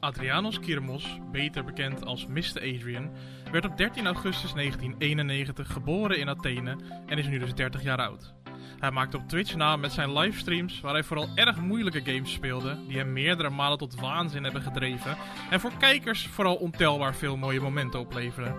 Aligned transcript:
Adrianos 0.00 0.60
Kirmos, 0.60 1.18
beter 1.32 1.64
bekend 1.64 2.04
als 2.04 2.26
Mr. 2.26 2.54
Adrian, 2.54 3.10
werd 3.52 3.64
op 3.64 3.76
13 3.76 4.06
augustus 4.06 4.52
1991 4.52 5.72
geboren 5.72 6.18
in 6.18 6.28
Athene 6.28 6.76
en 7.06 7.18
is 7.18 7.26
nu 7.26 7.38
dus 7.38 7.54
30 7.54 7.82
jaar 7.82 7.98
oud. 7.98 8.34
Hij 8.78 8.90
maakte 8.90 9.16
op 9.16 9.28
Twitch 9.28 9.54
naam 9.54 9.80
met 9.80 9.92
zijn 9.92 10.12
livestreams, 10.12 10.80
waar 10.80 10.92
hij 10.92 11.04
vooral 11.04 11.28
erg 11.34 11.60
moeilijke 11.60 12.12
games 12.12 12.32
speelde, 12.32 12.78
die 12.88 12.96
hem 12.96 13.12
meerdere 13.12 13.50
malen 13.50 13.78
tot 13.78 14.00
waanzin 14.00 14.44
hebben 14.44 14.62
gedreven 14.62 15.16
en 15.50 15.60
voor 15.60 15.76
kijkers 15.78 16.26
vooral 16.26 16.56
ontelbaar 16.56 17.14
veel 17.14 17.36
mooie 17.36 17.60
momenten 17.60 18.00
opleverden. 18.00 18.54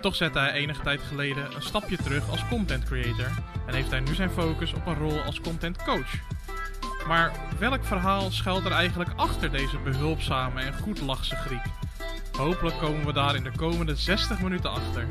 Toch 0.00 0.16
zette 0.16 0.38
hij 0.38 0.52
enige 0.52 0.82
tijd 0.82 1.00
geleden 1.00 1.54
een 1.54 1.62
stapje 1.62 1.96
terug 1.96 2.30
als 2.30 2.48
content 2.48 2.84
creator 2.84 3.30
en 3.66 3.74
heeft 3.74 3.90
hij 3.90 4.00
nu 4.00 4.14
zijn 4.14 4.30
focus 4.30 4.72
op 4.72 4.86
een 4.86 4.98
rol 4.98 5.20
als 5.20 5.40
content 5.40 5.84
coach. 5.84 6.35
Maar 7.06 7.32
welk 7.58 7.84
verhaal 7.84 8.30
schuilt 8.30 8.64
er 8.64 8.72
eigenlijk 8.72 9.10
achter 9.16 9.50
deze 9.50 9.78
behulpzame 9.78 10.60
en 10.60 10.74
goed 10.74 11.00
lachse 11.00 11.36
Griek? 11.36 11.64
Hopelijk 12.32 12.78
komen 12.78 13.06
we 13.06 13.12
daar 13.12 13.34
in 13.34 13.42
de 13.42 13.56
komende 13.56 13.96
60 13.96 14.42
minuten 14.42 14.70
achter. 14.70 15.06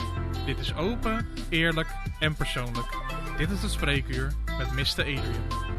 Dit 0.45 0.59
is 0.59 0.75
open, 0.75 1.27
eerlijk 1.49 1.87
en 2.19 2.35
persoonlijk. 2.35 2.97
Dit 3.37 3.51
is 3.51 3.61
het 3.61 3.71
spreekuur 3.71 4.33
met 4.57 4.71
Mr. 4.71 4.99
Adrian. 4.99 5.74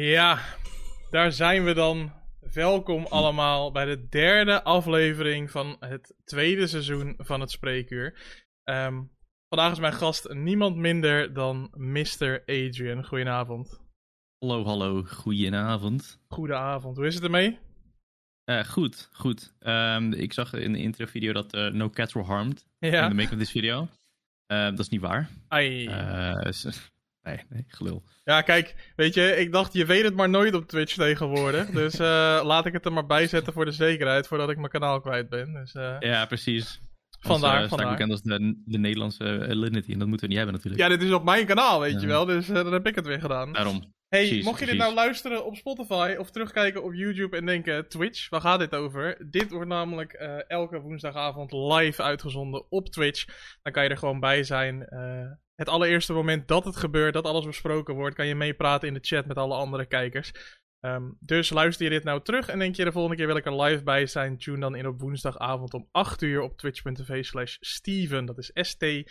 Ja, 0.00 0.38
daar 1.10 1.32
zijn 1.32 1.64
we 1.64 1.74
dan. 1.74 2.12
Welkom 2.52 3.06
allemaal 3.06 3.72
bij 3.72 3.84
de 3.84 4.08
derde 4.08 4.62
aflevering 4.62 5.50
van 5.50 5.76
het 5.80 6.14
tweede 6.24 6.66
seizoen 6.66 7.14
van 7.18 7.40
het 7.40 7.50
Spreekuur. 7.50 8.18
Ehm, 8.64 9.02
vandaag 9.48 9.72
is 9.72 9.78
mijn 9.78 9.92
gast 9.92 10.32
niemand 10.32 10.76
minder 10.76 11.32
dan 11.32 11.70
Mr. 11.76 12.42
Adrian. 12.46 13.04
Goedenavond. 13.04 13.80
Hallo, 14.38 14.64
hallo, 14.64 15.02
goedenavond. 15.02 16.20
Goedenavond, 16.28 16.96
hoe 16.96 17.06
is 17.06 17.14
het 17.14 17.24
ermee? 17.24 17.58
Uh, 18.44 18.64
goed, 18.64 19.08
goed. 19.12 19.54
Um, 19.60 20.12
ik 20.12 20.32
zag 20.32 20.52
in 20.52 20.72
de 20.72 20.78
intro-video 20.78 21.32
dat 21.32 21.54
uh, 21.54 21.70
no 21.70 21.90
cats 21.90 22.12
were 22.12 22.26
harmed 22.26 22.66
Ja. 22.78 23.02
in 23.02 23.08
de 23.08 23.14
make 23.14 23.32
of 23.32 23.38
this 23.38 23.50
video. 23.50 23.88
Uh, 24.52 24.64
dat 24.64 24.78
is 24.78 24.88
niet 24.88 25.00
waar. 25.00 25.28
Ai. 25.48 25.88
Nee, 27.22 27.40
nee, 27.48 27.64
gelul. 27.66 28.02
Ja, 28.24 28.42
kijk, 28.42 28.92
weet 28.96 29.14
je, 29.14 29.36
ik 29.36 29.52
dacht 29.52 29.72
je 29.72 29.84
weet 29.86 30.04
het 30.04 30.14
maar 30.14 30.28
nooit 30.28 30.54
op 30.54 30.66
Twitch 30.68 30.94
tegenwoordig. 30.94 31.70
Dus 31.80 31.98
laat 32.42 32.66
ik 32.66 32.72
het 32.72 32.84
er 32.84 32.92
maar 32.92 33.06
bij 33.06 33.26
zetten 33.26 33.52
voor 33.52 33.64
de 33.64 33.72
zekerheid, 33.72 34.26
voordat 34.26 34.50
ik 34.50 34.56
mijn 34.56 34.70
kanaal 34.70 35.00
kwijt 35.00 35.28
ben. 35.28 35.52
Dus, 35.52 35.72
ja, 36.00 36.26
precies. 36.26 36.80
Vandaar, 37.20 37.60
Ons, 37.60 37.68
vandaar. 37.68 37.90
bekend 37.90 38.10
als 38.10 38.22
de, 38.22 38.62
de 38.64 38.78
Nederlandse 38.78 39.24
Linity 39.48 39.92
en 39.92 39.98
dat 39.98 40.08
moeten 40.08 40.26
we 40.26 40.34
niet 40.34 40.42
hebben 40.44 40.54
natuurlijk. 40.54 40.82
Ja, 40.82 40.88
dit 40.88 41.02
is 41.02 41.12
op 41.12 41.24
mijn 41.24 41.46
kanaal, 41.46 41.80
weet 41.80 41.92
Ja. 41.92 42.00
je 42.00 42.06
wel, 42.06 42.24
dus 42.24 42.46
dan 42.46 42.72
heb 42.72 42.86
ik 42.86 42.94
het 42.94 43.06
weer 43.06 43.20
gedaan. 43.20 43.52
Daarom. 43.52 43.98
Hey, 44.08 44.26
Precies, 44.26 44.44
mocht 44.44 44.60
je 44.60 44.66
dit 44.66 44.76
nou 44.76 44.94
luisteren 44.94 45.44
op 45.46 45.56
Spotify 45.56 46.14
of 46.18 46.30
terugkijken 46.30 46.82
op 46.82 46.94
YouTube 46.94 47.36
en 47.36 47.46
denken, 47.46 47.88
Twitch, 47.88 48.28
waar 48.28 48.40
gaat 48.40 48.58
dit 48.58 48.74
over? 48.74 49.26
Dit 49.30 49.50
wordt 49.50 49.68
namelijk 49.68 50.12
eh, 50.12 50.50
elke 50.50 50.80
woensdagavond 50.80 51.52
live 51.52 52.02
uitgezonden 52.02 52.70
op 52.70 52.88
Twitch. 52.88 53.24
Dan 53.62 53.72
kan 53.72 53.82
je 53.84 53.88
er 53.88 53.96
gewoon 53.98 54.20
bij 54.20 54.42
zijn. 54.44 54.84
Het 55.60 55.68
allereerste 55.68 56.12
moment 56.12 56.48
dat 56.48 56.64
het 56.64 56.76
gebeurt, 56.76 57.14
dat 57.14 57.24
alles 57.24 57.44
besproken 57.44 57.94
wordt, 57.94 58.14
kan 58.14 58.26
je 58.26 58.34
meepraten 58.34 58.88
in 58.88 58.94
de 58.94 59.00
chat 59.02 59.26
met 59.26 59.36
alle 59.36 59.54
andere 59.54 59.86
kijkers. 59.86 60.32
Ehm, 60.80 61.10
dus 61.18 61.50
luister 61.50 61.84
je 61.84 61.90
dit 61.90 62.04
nou 62.04 62.22
terug 62.22 62.48
en 62.48 62.58
denk 62.58 62.76
je 62.76 62.84
de 62.84 62.92
volgende 62.92 63.16
keer 63.16 63.26
wil 63.26 63.36
ik 63.36 63.46
er 63.46 63.62
live 63.62 63.82
bij 63.82 64.06
zijn, 64.06 64.38
tune 64.38 64.60
dan 64.60 64.74
in 64.74 64.86
op 64.86 65.00
woensdagavond 65.00 65.74
om 65.74 65.88
8 65.90 66.22
uur 66.22 66.40
op 66.40 66.58
twitch.tv 66.58 67.24
slash 67.24 67.56
Steven. 67.60 68.24
Dat 68.24 68.38
is 68.38 68.50
S-T-I-E-F-U-N. 68.54 69.04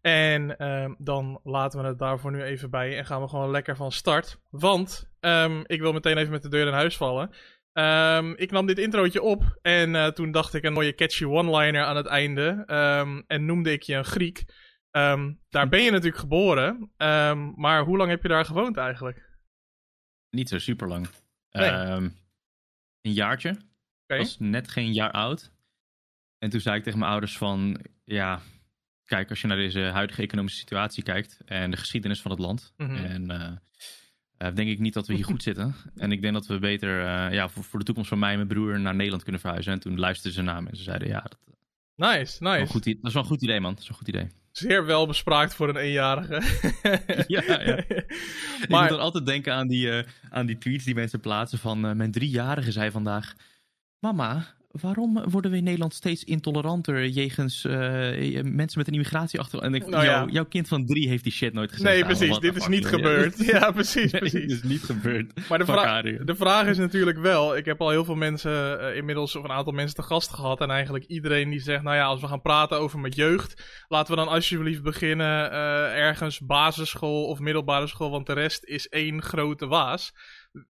En 0.00 0.56
ehm, 0.58 0.94
dan 0.98 1.40
laten 1.42 1.80
we 1.80 1.86
het 1.86 1.98
daarvoor 1.98 2.30
nu 2.30 2.42
even 2.42 2.70
bij 2.70 2.98
en 2.98 3.06
gaan 3.06 3.20
we 3.20 3.28
gewoon 3.28 3.50
lekker 3.50 3.76
van 3.76 3.92
start. 3.92 4.40
Want 4.50 5.10
ehm, 5.20 5.62
ik 5.66 5.80
wil 5.80 5.92
meteen 5.92 6.16
even 6.16 6.32
met 6.32 6.42
de 6.42 6.48
deur 6.48 6.66
in 6.66 6.72
huis 6.72 6.96
vallen. 6.96 7.30
Ehm, 7.80 8.32
ik 8.36 8.50
nam 8.50 8.66
dit 8.66 8.78
introotje 8.78 9.22
op 9.22 9.58
en 9.62 9.94
eh, 9.94 10.06
toen 10.06 10.30
dacht 10.30 10.54
ik 10.54 10.64
een 10.64 10.72
mooie 10.72 10.94
catchy 10.94 11.24
one-liner 11.24 11.84
aan 11.84 11.96
het 11.96 12.06
einde. 12.06 12.62
Ehm, 12.66 13.22
en 13.26 13.44
noemde 13.44 13.72
ik 13.72 13.82
je 13.82 13.94
een 13.94 14.04
Griek. 14.04 14.44
Ehm, 14.90 15.32
daar 15.48 15.68
ben 15.68 15.82
je 15.82 15.90
natuurlijk 15.90 16.18
geboren. 16.20 16.92
Maar 17.56 17.84
hoe 17.84 17.96
lang 17.96 18.10
heb 18.10 18.22
je 18.22 18.28
daar 18.28 18.44
gewoond 18.44 18.76
eigenlijk? 18.76 19.28
Niet 20.30 20.48
zo 20.48 20.58
super 20.58 20.88
lang. 20.88 21.08
Nee. 21.50 21.70
een 23.00 23.12
jaartje. 23.12 23.50
Oké. 24.06 24.18
was 24.18 24.38
net 24.38 24.68
geen 24.68 24.92
jaar 24.92 25.10
oud. 25.10 25.52
En 26.38 26.50
toen 26.50 26.60
zei 26.60 26.76
ik 26.76 26.82
tegen 26.82 26.98
mijn 26.98 27.10
ouders 27.10 27.38
van, 27.38 27.80
ja, 28.04 28.40
kijk, 29.04 29.30
als 29.30 29.40
je 29.40 29.46
naar 29.46 29.56
deze 29.56 29.80
huidige 29.80 30.22
economische 30.22 30.58
situatie 30.58 31.02
kijkt 31.02 31.40
en 31.44 31.70
de 31.70 31.76
geschiedenis 31.76 32.20
van 32.22 32.30
het 32.30 32.40
land, 32.40 32.72
Mhm. 32.76 32.94
en 33.04 33.30
eh, 33.30 33.52
denk 34.54 34.68
ik 34.70 34.78
niet 34.78 34.94
dat 34.94 35.06
we 35.06 35.14
hier 35.14 35.24
goed 35.24 35.42
zitten. 35.42 35.74
En 35.96 36.12
ik 36.12 36.22
denk 36.22 36.34
dat 36.34 36.46
we 36.46 36.58
beter, 36.58 37.00
eh, 37.06 37.32
ja, 37.34 37.48
voor, 37.48 37.64
voor 37.64 37.78
de 37.78 37.84
toekomst 37.84 38.08
van 38.08 38.18
mij 38.18 38.30
en 38.30 38.36
mijn 38.36 38.48
broer 38.48 38.80
naar 38.80 38.94
Nederland 38.94 39.22
kunnen 39.22 39.40
verhuizen. 39.40 39.72
En 39.72 39.80
toen 39.80 39.98
luisterden 39.98 40.32
ze 40.32 40.42
naar 40.42 40.62
me 40.62 40.68
en 40.70 40.76
ze 40.76 40.82
zeiden, 40.82 41.08
ja, 41.08 41.20
dat, 41.20 41.38
is 41.46 41.54
Nice, 41.96 42.42
nice. 42.42 42.66
goed, 42.72 42.84
dat 42.84 42.96
is 43.02 43.12
wel 43.12 43.22
een 43.22 43.28
goed 43.28 43.42
idee, 43.42 43.60
man. 43.60 43.72
Dat 43.74 43.82
is 43.82 43.88
een 43.88 43.94
goed 43.94 44.08
idee. 44.08 44.26
Zeer 44.50 44.86
wel 44.86 45.06
bespraakt 45.06 45.54
voor 45.54 45.68
een 45.68 45.76
eenjarige. 45.76 46.40
Ja, 47.26 47.42
ja. 47.46 47.76
Ik 48.62 48.68
Maar- 48.68 48.80
moet 48.80 48.88
dan 48.90 49.00
altijd 49.00 49.26
denken 49.26 49.54
aan 49.54 49.68
die, 49.68 49.90
eh, 49.90 50.06
aan 50.30 50.46
die 50.46 50.58
tweets 50.58 50.84
die 50.84 50.94
mensen 50.94 51.20
plaatsen 51.20 51.58
van 51.58 51.86
eh, 51.86 51.92
mijn 51.92 52.10
driejarige 52.10 52.72
zei 52.72 52.90
vandaag... 52.90 53.34
Mama, 53.98 54.46
waarom 54.70 55.24
worden 55.30 55.50
we 55.50 55.56
in 55.56 55.64
Nederland 55.64 55.94
steeds 55.94 56.24
intoleranter 56.24 57.06
jegens 57.08 57.64
eh, 57.64 57.72
mensen 58.42 58.78
met 58.78 58.86
een 58.86 58.92
immigratieachtergrond? 58.92 59.74
En 59.74 59.80
ik, 59.80 59.86
Nou 59.88 60.04
ja. 60.04 60.26
jouw 60.30 60.44
kind 60.44 60.68
van 60.68 60.86
drie 60.86 61.08
heeft 61.08 61.22
die 61.22 61.32
shit 61.32 61.52
nooit 61.52 61.72
gezegd. 61.72 61.90
Nee, 61.94 62.04
precies. 62.04 62.38
Dit 62.38 62.56
is 62.56 62.66
niet 62.68 62.86
gebeurd. 62.86 63.44
Ja, 63.46 63.70
precies, 63.70 64.12
Nee, 64.12 64.20
dit 64.20 64.30
precies. 64.30 64.52
is 64.52 64.62
niet 64.62 64.82
gebeurd. 64.82 65.48
Maar 65.48 65.58
de, 65.58 65.64
vra- 65.64 66.02
de 66.02 66.34
vraag 66.34 66.66
is 66.66 66.78
natuurlijk 66.78 67.18
wel, 67.18 67.56
ik 67.56 67.64
heb 67.64 67.80
al 67.80 67.90
heel 67.90 68.04
veel 68.04 68.14
mensen 68.14 68.80
eh, 68.80 68.96
inmiddels, 68.96 69.36
of 69.36 69.44
een 69.44 69.50
aantal 69.50 69.72
mensen 69.72 69.96
te 69.96 70.02
gast 70.02 70.32
gehad. 70.32 70.60
En 70.60 70.70
eigenlijk 70.70 71.04
iedereen 71.04 71.50
die 71.50 71.60
zegt, 71.60 71.82
nou 71.82 71.96
ja, 71.96 72.04
als 72.04 72.20
we 72.20 72.26
gaan 72.26 72.42
praten 72.42 72.78
over 72.78 72.98
mijn 72.98 73.12
jeugd, 73.12 73.84
laten 73.88 74.14
we 74.14 74.20
dan 74.20 74.28
alsjeblieft 74.32 74.82
beginnen 74.82 75.50
eh, 75.50 75.58
ergens 75.98 76.40
basisschool 76.40 77.24
of 77.24 77.38
middelbare 77.38 77.86
school, 77.86 78.10
want 78.10 78.26
de 78.26 78.32
rest 78.32 78.64
is 78.64 78.88
één 78.88 79.22
grote 79.22 79.66
waas. 79.66 80.12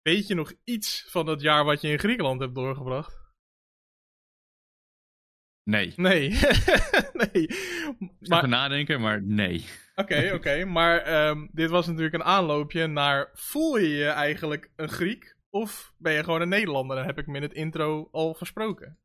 Weet 0.02 0.28
je 0.28 0.36
nog 0.36 0.54
iets 0.64 1.06
van 1.10 1.28
het 1.28 1.42
jaar 1.42 1.66
wat 1.66 1.82
je 1.82 1.88
in 1.90 2.00
Griekenland 2.00 2.40
hebt 2.42 2.56
doorgebracht? 2.56 3.17
Nee. 5.68 5.94
Nee. 5.96 6.30
nee. 7.22 7.48
Even 7.48 8.10
Maar, 8.20 8.48
nadenken, 8.48 9.02
maar 9.02 9.22
nee. 9.22 9.66
Oké, 9.96 10.32
oké. 10.34 10.66
Maar 10.78 10.98
ehm, 10.98 11.48
dit 11.52 11.70
was 11.70 11.88
natuurlijk 11.88 12.14
een 12.14 12.24
aanloopje 12.24 12.88
naar, 12.88 13.30
voel 13.34 13.78
je 13.78 13.88
je 13.88 14.08
eigenlijk 14.08 14.72
een 14.76 14.90
Griek? 14.90 15.36
Of 15.50 15.94
ben 15.98 16.14
je 16.14 16.24
gewoon 16.24 16.42
een 16.42 16.50
Nederlander? 16.50 16.96
Dan 16.96 17.06
heb 17.06 17.18
ik 17.18 17.28
me 17.28 17.36
in 17.36 17.42
het 17.42 17.54
intro 17.54 18.10
al 18.12 18.34
versproken. 18.34 18.98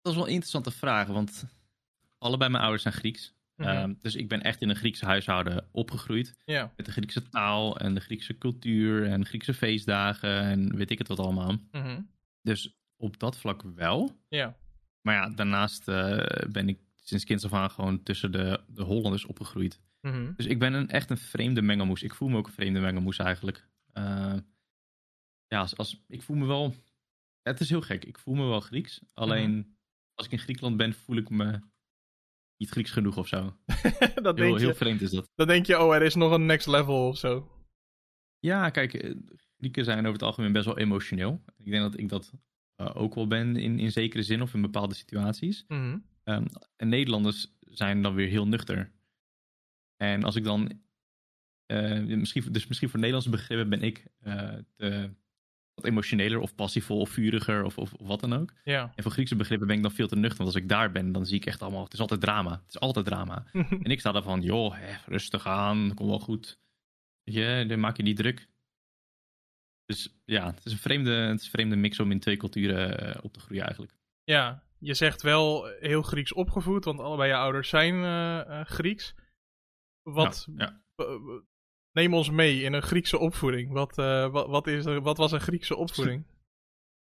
Dat 0.00 0.12
is 0.12 0.14
wel 0.14 0.26
een 0.26 0.32
interessante 0.32 0.70
vraag, 0.70 1.06
want 1.08 1.44
allebei 2.18 2.50
mijn 2.50 2.62
ouders 2.62 2.82
zijn 2.82 2.94
Grieks. 2.94 3.36
Mhm. 3.56 3.68
Ehm, 3.68 3.94
dus 4.00 4.14
ik 4.14 4.28
ben 4.28 4.42
echt 4.42 4.62
in 4.62 4.68
een 4.68 4.76
Griekse 4.76 5.04
huishouden 5.04 5.68
opgegroeid. 5.72 6.34
Ja. 6.44 6.72
Met 6.76 6.86
de 6.86 6.92
Griekse 6.92 7.28
taal 7.28 7.78
en 7.78 7.94
de 7.94 8.00
Griekse 8.00 8.38
cultuur 8.38 9.06
en 9.06 9.26
Griekse 9.26 9.54
feestdagen 9.54 10.40
en 10.40 10.76
weet 10.76 10.90
ik 10.90 10.98
het 10.98 11.08
wat 11.08 11.18
allemaal. 11.18 11.56
Mhm. 11.70 12.00
Dus 12.42 12.78
op 13.00 13.18
dat 13.18 13.38
vlak 13.38 13.62
wel. 13.62 14.16
Ja. 14.28 14.56
Maar 15.00 15.14
ja, 15.14 15.28
daarnaast 15.34 15.88
eh, 15.88 16.48
ben 16.50 16.68
ik 16.68 16.78
sinds 16.96 17.24
kinds 17.24 17.44
af 17.44 17.52
aan 17.52 17.70
gewoon 17.70 18.02
tussen 18.02 18.32
de, 18.32 18.60
de 18.66 18.82
Hollanders 18.82 19.24
opgegroeid. 19.24 19.80
Mhm. 20.00 20.32
Dus 20.36 20.46
ik 20.46 20.58
ben 20.58 20.72
een, 20.72 20.88
echt 20.88 21.10
een 21.10 21.18
vreemde 21.18 21.62
mengelmoes. 21.62 22.02
Ik 22.02 22.14
voel 22.14 22.28
me 22.28 22.36
ook 22.36 22.46
een 22.46 22.52
vreemde 22.52 22.80
mengelmoes 22.80 23.18
eigenlijk. 23.18 23.68
Eh, 23.92 24.34
ja, 25.46 25.58
als, 25.60 25.76
als, 25.76 26.04
ik 26.08 26.22
voel 26.22 26.36
me 26.36 26.46
wel... 26.46 26.74
Het 27.42 27.60
is 27.60 27.68
heel 27.68 27.80
gek. 27.80 28.04
Ik 28.04 28.18
voel 28.18 28.34
me 28.34 28.46
wel 28.46 28.60
Grieks. 28.60 29.00
Alleen 29.14 29.50
Mhm. 29.56 29.68
als 30.14 30.26
ik 30.26 30.32
in 30.32 30.38
Griekenland 30.38 30.76
ben, 30.76 30.94
voel 30.94 31.16
ik 31.16 31.30
me 31.30 31.60
niet 32.56 32.70
Grieks 32.70 32.90
genoeg 32.90 33.16
of 33.16 33.28
zo. 33.28 33.38
dat 33.66 34.14
Heel, 34.14 34.34
denk 34.34 34.58
heel 34.58 34.68
je, 34.68 34.74
vreemd 34.74 35.00
is 35.00 35.10
dat. 35.10 35.30
dan 35.34 35.46
denk 35.46 35.66
je, 35.66 35.78
oh, 35.78 35.94
er 35.94 36.02
is 36.02 36.14
nog 36.14 36.32
een 36.32 36.46
next 36.46 36.66
level 36.66 37.08
of 37.08 37.18
zo. 37.18 37.52
Ja, 38.38 38.70
kijk, 38.70 38.94
eh, 38.94 39.14
Grieken 39.56 39.84
zijn 39.84 39.98
over 39.98 40.12
het 40.12 40.22
algemeen 40.22 40.52
best 40.52 40.64
wel 40.64 40.78
emotioneel. 40.78 41.42
Ik 41.56 41.70
denk 41.70 41.82
dat 41.82 41.98
ik 42.00 42.08
dat 42.08 42.32
eh, 42.78 42.90
ook 42.94 43.14
wel 43.14 43.26
ben 43.26 43.56
in, 43.56 43.78
in 43.78 43.92
zekere 43.92 44.22
zin 44.22 44.42
of 44.42 44.54
in 44.54 44.60
bepaalde 44.62 44.94
situaties. 44.94 45.64
Mhm. 45.68 45.98
Ehm, 46.24 46.46
en 46.76 46.88
Nederlanders 46.88 47.56
zijn 47.60 48.02
dan 48.02 48.14
weer 48.14 48.28
heel 48.28 48.48
nuchter. 48.48 48.92
En 49.96 50.24
als 50.24 50.36
ik 50.36 50.44
dan. 50.44 50.80
eh, 51.66 52.00
misschien, 52.00 52.52
dus 52.52 52.66
misschien 52.66 52.88
voor 52.88 52.98
Nederlandse 52.98 53.30
begrippen 53.30 53.68
ben 53.68 53.82
ik 53.82 54.06
eh, 54.20 54.52
te, 54.76 55.10
wat 55.74 55.84
emotioneler 55.84 56.38
of 56.40 56.54
passievol 56.54 57.00
of 57.00 57.10
vuriger 57.10 57.64
of, 57.64 57.78
of, 57.78 57.92
of 57.94 58.06
wat 58.06 58.20
dan 58.20 58.32
ook. 58.32 58.52
Ja. 58.64 58.92
En 58.94 59.02
voor 59.02 59.12
Griekse 59.12 59.36
begrippen 59.36 59.66
ben 59.66 59.76
ik 59.76 59.82
dan 59.82 59.92
veel 59.92 60.08
te 60.08 60.16
nuchter. 60.16 60.38
Want 60.38 60.54
als 60.54 60.62
ik 60.62 60.68
daar 60.68 60.92
ben, 60.92 61.12
dan 61.12 61.26
zie 61.26 61.36
ik 61.36 61.46
echt 61.46 61.62
allemaal. 61.62 61.84
Het 61.84 61.92
is 61.92 62.00
altijd 62.00 62.20
drama. 62.20 62.50
Het 62.50 62.74
is 62.74 62.80
altijd 62.80 63.04
drama. 63.06 63.44
En 63.82 63.90
ik 63.90 64.00
sta 64.00 64.12
daarvan, 64.12 64.42
joh, 64.42 64.74
hè, 64.76 64.96
rustig 65.06 65.46
aan, 65.46 65.94
komt 65.94 66.08
wel 66.08 66.18
goed. 66.20 66.58
Weet 67.22 67.34
je, 67.34 67.64
dan 67.68 67.80
maak 67.80 67.96
je 67.96 68.02
niet 68.02 68.16
druk. 68.16 68.48
Dus 69.88 70.08
ja, 70.24 70.46
het 70.46 70.64
is 70.64 70.72
een 70.72 70.78
vreemde, 70.78 71.10
het 71.10 71.38
is 71.38 71.44
een 71.44 71.50
vreemde 71.50 71.76
mix 71.76 72.00
om 72.00 72.10
in 72.10 72.20
twee 72.20 72.36
culturen 72.36 72.98
eh, 72.98 73.24
op 73.24 73.32
te 73.32 73.40
groeien 73.40 73.62
eigenlijk. 73.62 73.92
Ja, 74.24 74.62
je 74.78 74.94
zegt 74.94 75.22
wel 75.22 75.66
heel 75.80 76.02
Grieks 76.02 76.32
opgevoed, 76.32 76.84
want 76.84 77.00
allebei 77.00 77.28
je 77.28 77.36
ouders 77.36 77.68
zijn 77.68 78.04
eh, 78.04 78.64
Grieks. 78.64 79.14
Wat, 80.02 80.46
Nou, 80.50 80.72
ja. 80.96 81.52
neem 81.92 82.14
ons 82.14 82.30
mee 82.30 82.62
in 82.62 82.72
een 82.72 82.82
Griekse 82.82 83.18
opvoeding. 83.18 83.72
Wat, 83.72 83.96
wat, 84.30 84.46
wat, 84.46 84.66
is 84.66 84.84
er, 84.84 85.00
wat 85.00 85.16
was 85.16 85.32
een 85.32 85.40
Griekse 85.40 85.76
opvoeding? 85.76 86.26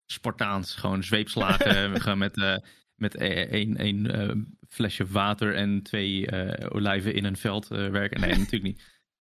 Spartaans, 0.05 0.75
gewoon 0.75 1.03
zweepslagen 1.03 1.91
we 1.93 1.99
gaan 1.99 2.17
met, 2.17 2.37
eh, 2.37 2.57
met 2.95 3.15
één, 3.15 3.77
één 3.77 4.57
flesje 4.67 5.05
water 5.05 5.55
en 5.55 5.83
twee 5.83 6.31
olijven 6.71 7.13
in 7.13 7.25
een 7.25 7.37
veld 7.37 7.67
werken. 7.67 8.19
Nee, 8.19 8.29
natuurlijk 8.37 8.63
niet. 8.63 8.83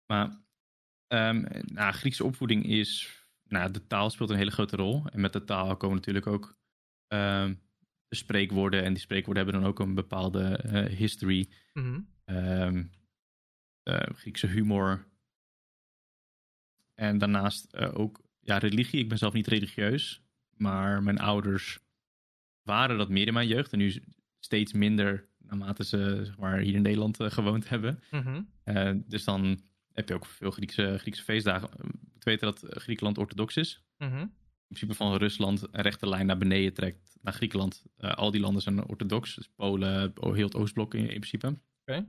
Maar 0.07 0.41
ehm, 1.07 1.45
nou, 1.65 1.93
Griekse 1.93 2.25
opvoeding 2.25 2.67
is, 2.67 3.19
nou, 3.49 3.71
de 3.71 3.87
taal 3.87 4.11
speelt 4.11 4.31
een 4.31 4.37
hele 4.37 4.51
grote 4.51 4.77
rol. 4.77 5.07
En 5.07 5.21
met 5.21 5.33
de 5.33 5.45
taal 5.45 5.77
komen 5.77 5.97
natuurlijk 5.97 6.27
ook 6.27 6.57
ehm, 7.07 7.55
de 8.09 8.17
spreekwoorden. 8.17 8.85
En 8.85 8.93
die 8.93 9.03
spreekwoorden 9.03 9.45
hebben 9.45 9.63
dan 9.63 9.71
ook 9.71 9.79
een 9.79 9.95
bepaalde 9.95 10.57
eh, 10.57 10.97
history. 10.97 11.49
Eh, 12.25 14.01
Griekse 14.15 14.47
humor. 14.47 15.07
En 16.95 17.19
daarnaast 17.19 17.73
eh, 17.73 17.99
ook 17.99 18.21
ja, 18.41 18.59
religie. 18.59 19.01
Ik 19.01 19.09
ben 19.09 19.19
zelf 19.19 19.33
niet 19.33 19.47
religieus. 19.47 20.23
Maar 20.57 21.03
mijn 21.03 21.19
ouders 21.19 21.79
waren 22.63 22.99
dat 22.99 23.09
meer 23.09 23.27
in 23.27 23.33
mijn 23.33 23.49
jeugd. 23.49 23.73
En 23.73 23.79
nu 23.79 24.03
steeds 24.39 24.73
minder 24.73 25.29
naarmate 25.39 25.85
ze 25.85 26.21
zeg 26.25 26.39
maar, 26.39 26.59
hier 26.59 26.75
in 26.75 26.83
Nederland 26.83 27.17
gewoond 27.21 27.69
hebben. 27.69 28.03
Mhm. 28.11 28.43
Dus 29.07 29.25
dan 29.25 29.61
heb 29.99 30.09
je 30.09 30.15
ook 30.15 30.27
veel 30.27 30.51
Griekse, 30.51 30.99
Griekse 30.99 31.23
feestdagen. 31.23 31.71
Moet 32.13 32.25
weten 32.25 32.47
dat 32.47 32.63
eh, 32.63 32.81
Griekenland 32.81 33.19
orthodox 33.19 33.57
is. 33.57 33.85
Mhm. 33.97 34.19
In 34.21 34.75
principe 34.75 34.95
van 34.95 35.17
Rusland 35.17 35.63
een 35.63 35.83
rechte 35.83 36.09
lijn 36.09 36.27
naar 36.27 36.39
beneden 36.39 36.73
trekt 36.73 37.17
naar 37.21 37.33
Griekenland. 37.33 37.85
Eh, 37.97 38.15
al 38.15 38.31
die 38.31 38.41
landen 38.41 38.63
zijn 38.63 38.85
orthodox. 38.85 39.35
Dus 39.35 39.49
Polen, 39.49 40.13
heel 40.21 40.45
het 40.45 40.55
Oostblok 40.55 40.95
in, 40.95 41.01
in 41.01 41.21
principe. 41.21 41.59
Oké. 41.81 42.09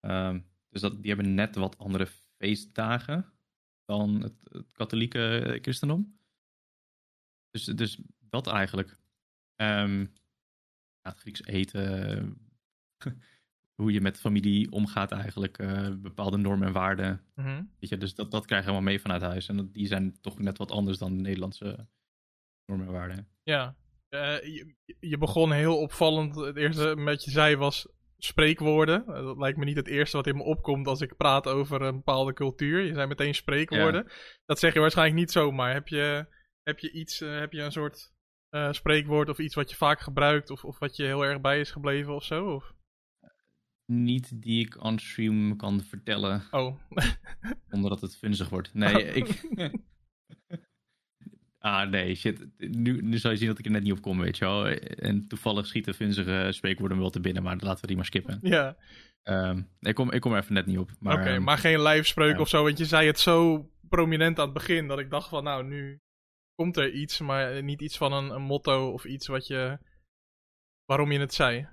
Ehm, 0.00 0.40
dus 0.68 0.80
dat, 0.80 1.02
die 1.02 1.12
hebben 1.14 1.34
net 1.34 1.54
wat 1.54 1.78
andere 1.78 2.06
feestdagen 2.36 3.32
dan 3.84 4.22
het, 4.22 4.34
het 4.44 4.72
katholieke 4.72 5.38
eh, 5.38 5.62
christendom. 5.62 6.18
Dus, 7.50 7.64
dus 7.64 7.98
dat 8.18 8.46
eigenlijk. 8.46 8.98
Ehm, 9.56 10.00
ja, 11.00 11.10
het 11.10 11.18
Grieks 11.18 11.44
eten. 11.44 12.36
hoe 13.80 13.92
je 13.92 14.00
met 14.00 14.20
familie 14.20 14.70
omgaat 14.72 15.12
eigenlijk. 15.12 15.58
eh, 15.58 15.88
bepaalde 15.96 16.36
normen 16.36 16.66
en 16.66 16.72
waarden. 16.72 17.20
Mhm. 17.34 17.62
Weet 17.78 17.90
je, 17.90 17.96
dus 17.96 18.14
dat, 18.14 18.30
dat 18.30 18.46
krijg 18.46 18.64
je 18.64 18.68
helemaal 18.70 18.90
mee 18.90 19.00
vanuit 19.00 19.22
huis. 19.22 19.48
En 19.48 19.56
dat, 19.56 19.72
die 19.72 19.86
zijn 19.86 20.18
toch 20.20 20.38
net 20.38 20.58
wat 20.58 20.70
anders 20.70 20.98
dan 20.98 21.16
de 21.16 21.22
Nederlandse 21.22 21.88
normen 22.66 22.86
en 22.86 22.92
waarden. 22.92 23.28
Ja. 23.42 23.76
Eh, 24.08 24.20
je, 24.42 24.74
je 25.00 25.18
begon 25.18 25.52
heel 25.52 25.78
opvallend. 25.78 26.34
Het 26.34 26.56
eerste 26.56 26.94
wat 26.94 27.24
je 27.24 27.30
zei 27.30 27.56
was 27.56 27.88
spreekwoorden. 28.18 29.06
Eh, 29.06 29.14
Dat 29.14 29.38
lijkt 29.38 29.58
me 29.58 29.64
niet 29.64 29.76
het 29.76 29.88
eerste 29.88 30.16
wat 30.16 30.26
in 30.26 30.36
me 30.36 30.42
opkomt 30.42 30.86
als 30.86 31.00
ik 31.00 31.16
praat 31.16 31.46
over 31.46 31.82
een 31.82 31.96
bepaalde 31.96 32.32
cultuur. 32.32 32.80
Je 32.80 32.94
zei 32.94 33.06
meteen 33.06 33.34
spreekwoorden. 33.34 34.10
Dat 34.46 34.58
zeg 34.58 34.72
je 34.74 34.80
waarschijnlijk 34.80 35.18
niet 35.18 35.30
zomaar. 35.32 35.72
Heb 35.72 35.88
je, 35.88 36.26
heb 36.62 36.78
je 36.78 36.90
iets, 36.92 37.18
heb 37.18 37.52
je 37.52 37.62
een 37.62 37.72
soort 37.72 38.12
spreekwoord 38.70 39.28
of 39.28 39.38
iets 39.38 39.54
wat 39.54 39.70
je 39.70 39.76
vaak 39.76 40.00
gebruikt 40.00 40.50
of, 40.50 40.64
of 40.64 40.78
wat 40.78 40.96
je 40.96 41.04
heel 41.04 41.24
erg 41.24 41.40
bij 41.40 41.60
is 41.60 41.70
gebleven 41.70 42.14
of 42.14 42.24
zo? 42.24 42.54
Of? 42.54 42.72
Niet 43.90 44.42
die 44.42 44.66
ik 44.66 44.82
on 44.82 44.98
stream 44.98 45.56
kan 45.56 45.80
vertellen, 45.80 46.42
Oh, 46.50 46.76
zonder 47.70 47.90
dat 47.90 48.00
het 48.00 48.16
vunzig 48.16 48.48
wordt. 48.48 48.74
Nee, 48.74 49.04
ik... 49.04 49.42
ah, 51.58 51.90
nee, 51.90 52.14
shit. 52.14 52.46
Nu, 52.58 53.02
nu 53.02 53.18
zal 53.18 53.30
je 53.30 53.36
zien 53.36 53.48
dat 53.48 53.58
ik 53.58 53.64
er 53.64 53.70
net 53.70 53.82
niet 53.82 53.92
op 53.92 54.00
kom, 54.00 54.20
weet 54.20 54.38
je 54.38 54.44
wel. 54.44 54.66
En 54.68 55.26
toevallig 55.26 55.66
schieten 55.66 55.94
vunzige 55.94 56.48
spreekwoorden 56.52 56.96
me 56.96 57.02
wel 57.02 57.12
te 57.12 57.20
binnen, 57.20 57.42
maar 57.42 57.56
laten 57.56 57.80
we 57.80 57.86
die 57.86 57.96
maar 57.96 58.04
skippen. 58.04 58.38
ja. 58.42 58.76
Ehm, 59.22 59.62
ik, 59.80 59.94
kom, 59.94 60.12
ik 60.12 60.20
kom 60.20 60.32
er 60.32 60.42
even 60.42 60.54
net 60.54 60.66
niet 60.66 60.78
op. 60.78 60.90
Maar, 60.98 61.20
Oké, 61.20 61.28
ehm, 61.28 61.42
maar 61.42 61.58
geen 61.58 61.80
lijfspreuk 61.80 62.34
ja. 62.34 62.40
of 62.40 62.48
zo. 62.48 62.62
Want 62.62 62.78
je 62.78 62.84
zei 62.84 63.06
het 63.06 63.18
zo 63.18 63.70
prominent 63.88 64.38
aan 64.38 64.44
het 64.44 64.54
begin 64.54 64.88
dat 64.88 64.98
ik 64.98 65.10
dacht 65.10 65.28
van 65.28 65.44
nou, 65.44 65.64
nu 65.64 66.00
komt 66.54 66.76
er 66.76 66.92
iets, 66.92 67.20
maar 67.20 67.62
niet 67.62 67.80
iets 67.82 67.96
van 67.96 68.12
een, 68.12 68.30
een 68.30 68.42
motto 68.42 68.90
of 68.90 69.04
iets 69.04 69.26
wat 69.26 69.46
je. 69.46 69.78
waarom 70.84 71.12
je 71.12 71.18
het 71.18 71.34
zei. 71.34 71.68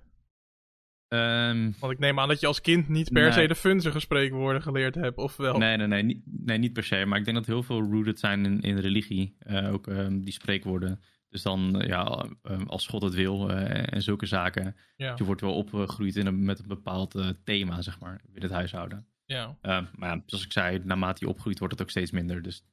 Ehm, 1.07 1.71
Want 1.79 1.93
ik 1.93 1.99
neem 1.99 2.19
aan 2.19 2.27
dat 2.27 2.39
je 2.39 2.47
als 2.47 2.61
kind 2.61 2.87
niet 2.89 3.11
per 3.11 3.21
Nee. 3.23 3.31
se 3.31 3.47
de 3.47 3.55
funzige 3.55 3.99
spreekwoorden 3.99 4.61
geleerd 4.61 4.95
hebt, 4.95 5.17
of 5.17 5.37
wel? 5.37 5.57
Nee, 5.57 5.77
nee, 5.77 5.87
nee 5.87 6.03
niet, 6.03 6.21
nee, 6.25 6.57
niet 6.57 6.73
per 6.73 6.83
se. 6.83 7.05
Maar 7.05 7.17
ik 7.19 7.25
denk 7.25 7.37
dat 7.37 7.45
heel 7.45 7.63
veel 7.63 7.81
rooted 7.81 8.19
zijn 8.19 8.45
in, 8.45 8.61
in 8.61 8.77
religie. 8.77 9.35
Eh, 9.39 9.73
ook 9.73 9.87
ehm, 9.87 10.19
die 10.19 10.33
spreekwoorden. 10.33 11.01
Dus 11.29 11.41
dan, 11.41 11.81
eh, 11.81 11.87
ja, 11.87 12.25
ehm, 12.43 12.61
als 12.63 12.87
God 12.87 13.01
het 13.01 13.13
wil 13.13 13.49
eh, 13.49 13.93
en 13.93 14.01
zulke 14.01 14.25
zaken. 14.25 14.75
Ja, 14.95 15.13
Je 15.17 15.23
wordt 15.23 15.41
wel 15.41 15.55
opgegroeid 15.55 16.15
in 16.15 16.25
een, 16.25 16.43
met 16.45 16.59
een 16.59 16.67
bepaald 16.67 17.33
thema, 17.43 17.81
zeg 17.81 17.99
maar, 17.99 18.21
binnen 18.23 18.43
het 18.43 18.51
huishouden. 18.51 19.07
ja. 19.25 19.57
Maar 19.61 19.89
ja, 20.15 20.23
zoals 20.25 20.45
ik 20.45 20.51
zei, 20.51 20.79
naarmate 20.83 21.25
je 21.25 21.31
opgroeit 21.31 21.59
wordt 21.59 21.73
het 21.73 21.81
ook 21.83 21.89
steeds 21.89 22.11
minder. 22.11 22.41
Dus 22.41 22.63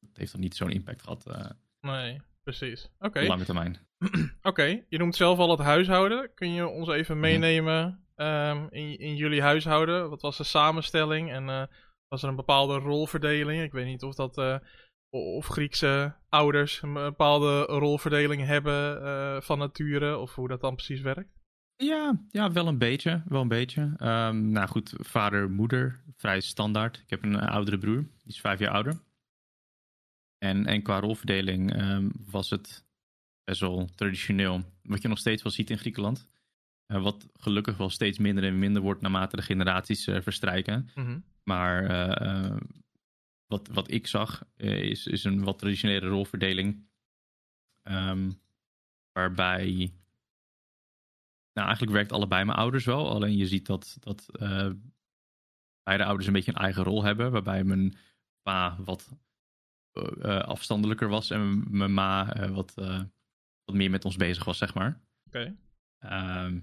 het 0.00 0.16
heeft 0.16 0.32
dan 0.32 0.40
niet 0.40 0.54
zo'n 0.56 0.70
impact 0.70 1.02
gehad 1.02 1.26
eh 1.26 1.44
nee, 1.80 2.20
precies. 2.46 2.90
Oké, 2.98 3.20
lange 3.26 3.44
termijn. 3.44 3.76
oké. 4.42 4.82
Je 4.88 4.98
noemt 4.98 5.16
zelf 5.16 5.38
al 5.38 5.50
het 5.50 5.60
huishouden. 5.60 6.30
Kun 6.34 6.52
je 6.52 6.66
ons 6.66 6.88
even 6.88 7.20
meenemen 7.20 8.04
ehm, 8.14 8.66
in, 8.70 8.98
in 8.98 9.16
jullie 9.16 9.42
huishouden? 9.42 10.10
Wat 10.10 10.22
was 10.22 10.36
de 10.36 10.44
samenstelling 10.44 11.30
en 11.32 11.48
eh, 11.48 11.62
was 12.08 12.22
er 12.22 12.28
een 12.28 12.36
bepaalde 12.36 12.78
rolverdeling? 12.78 13.62
Ik 13.62 13.72
weet 13.72 13.86
niet 13.86 14.02
of 14.02 14.14
dat. 14.14 14.38
eh, 14.38 14.56
of 15.10 15.46
Griekse 15.46 16.14
ouders 16.28 16.82
een 16.82 16.92
bepaalde 16.92 17.60
rolverdeling 17.62 18.44
hebben 18.44 19.02
eh, 19.04 19.40
van 19.40 19.58
nature, 19.58 20.18
of 20.18 20.34
hoe 20.34 20.48
dat 20.48 20.60
dan 20.60 20.74
precies 20.74 21.00
werkt. 21.00 21.34
Ja, 21.76 22.20
ja, 22.30 22.52
wel 22.52 22.66
een 22.66 22.78
beetje. 22.78 23.22
Wel 23.28 23.40
een 23.40 23.48
beetje. 23.48 23.94
Ehm, 23.96 24.50
nou 24.50 24.68
goed, 24.68 24.94
vader, 24.98 25.50
moeder, 25.50 26.02
vrij 26.16 26.40
standaard. 26.40 26.96
Ik 26.96 27.10
heb 27.10 27.22
een 27.22 27.36
oudere 27.36 27.78
broer, 27.78 28.02
die 28.02 28.32
is 28.32 28.40
vijf 28.40 28.58
jaar 28.58 28.72
ouder. 28.72 29.00
En, 30.38 30.66
en 30.66 30.82
qua 30.82 31.00
rolverdeling 31.00 31.72
ehm, 31.72 32.08
was 32.24 32.50
het 32.50 32.86
best 33.44 33.60
wel 33.60 33.88
traditioneel. 33.94 34.64
Wat 34.82 35.02
je 35.02 35.08
nog 35.08 35.18
steeds 35.18 35.42
wel 35.42 35.52
ziet 35.52 35.70
in 35.70 35.78
Griekenland. 35.78 36.28
Eh, 36.86 37.02
wat 37.02 37.28
gelukkig 37.32 37.76
wel 37.76 37.90
steeds 37.90 38.18
minder 38.18 38.44
en 38.44 38.58
minder 38.58 38.82
wordt 38.82 39.00
naarmate 39.00 39.36
de 39.36 39.42
generaties 39.42 40.06
eh, 40.06 40.20
verstrijken. 40.20 40.90
Mhm. 40.94 41.20
Maar 41.42 41.82
Maar 41.82 41.84
eh, 42.20 42.56
wat, 43.46 43.68
wat 43.68 43.90
ik 43.90 44.06
zag 44.06 44.44
is, 44.56 45.06
is 45.06 45.24
een 45.24 45.44
wat 45.44 45.58
traditionele 45.58 46.06
rolverdeling. 46.06 46.88
Ehm, 47.82 48.30
waarbij. 49.12 49.92
Nou, 51.52 51.66
eigenlijk 51.66 51.96
werkt 51.96 52.12
allebei 52.12 52.44
mijn 52.44 52.58
ouders 52.58 52.84
wel. 52.84 53.10
Alleen 53.10 53.36
je 53.36 53.46
ziet 53.46 53.66
dat, 53.66 53.96
dat 54.00 54.26
beide 55.82 56.04
ouders 56.04 56.26
een 56.26 56.32
beetje 56.32 56.52
een 56.52 56.58
eigen 56.62 56.82
rol 56.82 57.04
hebben. 57.04 57.30
Waarbij 57.30 57.64
mijn 57.64 57.94
pa 58.42 58.76
wat 58.78 59.16
eh, 59.96 60.36
eh, 60.36 60.44
afstandelijker 60.44 61.08
was 61.08 61.30
en 61.30 61.64
mijn 61.76 61.94
ma 61.94 62.32
eh, 62.34 62.50
wat, 62.50 62.74
wat 63.64 63.74
meer 63.74 63.90
met 63.90 64.04
ons 64.04 64.16
bezig 64.16 64.44
was, 64.44 64.58
zeg 64.58 64.74
maar. 64.74 65.00
Oké. 65.26 65.56
Ehm, 65.98 66.60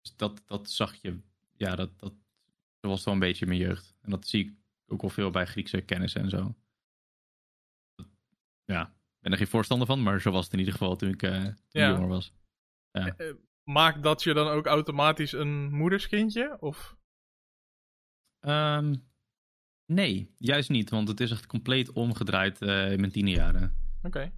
dus 0.00 0.16
dat, 0.16 0.42
dat 0.46 0.70
zag 0.70 0.94
je, 0.94 1.20
ja, 1.56 1.76
dat, 1.76 1.98
dat, 1.98 2.12
dat 2.80 2.90
was 2.90 3.04
wel 3.04 3.14
een 3.14 3.20
beetje 3.20 3.46
mijn 3.46 3.58
jeugd. 3.58 3.96
En 4.00 4.10
dat 4.10 4.26
zie 4.26 4.44
ik 4.44 4.52
ook 4.86 5.00
wel 5.00 5.10
veel 5.10 5.30
bij 5.30 5.46
Griekse 5.46 5.80
kennis 5.80 6.14
en 6.14 6.28
zo. 6.30 6.56
Ja, 8.64 8.86
ik 8.86 9.20
ben 9.20 9.32
er 9.32 9.38
geen 9.38 9.46
voorstander 9.46 9.86
van, 9.86 10.02
maar 10.02 10.20
zo 10.20 10.30
was 10.30 10.44
het 10.44 10.52
in 10.52 10.58
ieder 10.58 10.74
geval 10.74 10.96
toen 10.96 11.08
ik 11.08 11.18
toen 11.18 11.56
Ja. 11.68 11.90
jonger 11.90 12.08
was. 12.08 12.32
Eh, 12.90 13.32
maakt 13.62 14.02
dat 14.02 14.22
je 14.22 14.34
dan 14.34 14.46
ook 14.48 14.66
automatisch 14.66 15.32
een 15.32 15.72
moederskindje? 15.72 16.56
Of? 16.60 16.96
Ehm, 18.38 18.94
nee, 19.92 20.34
juist 20.36 20.70
niet, 20.70 20.90
want 20.90 21.08
het 21.08 21.20
is 21.20 21.30
echt 21.30 21.46
compleet 21.46 21.92
omgedraaid 21.92 22.60
eh, 22.62 22.92
in 22.92 23.00
mijn 23.00 23.12
tienerjaren. 23.12 23.74
Oké. 24.02 24.32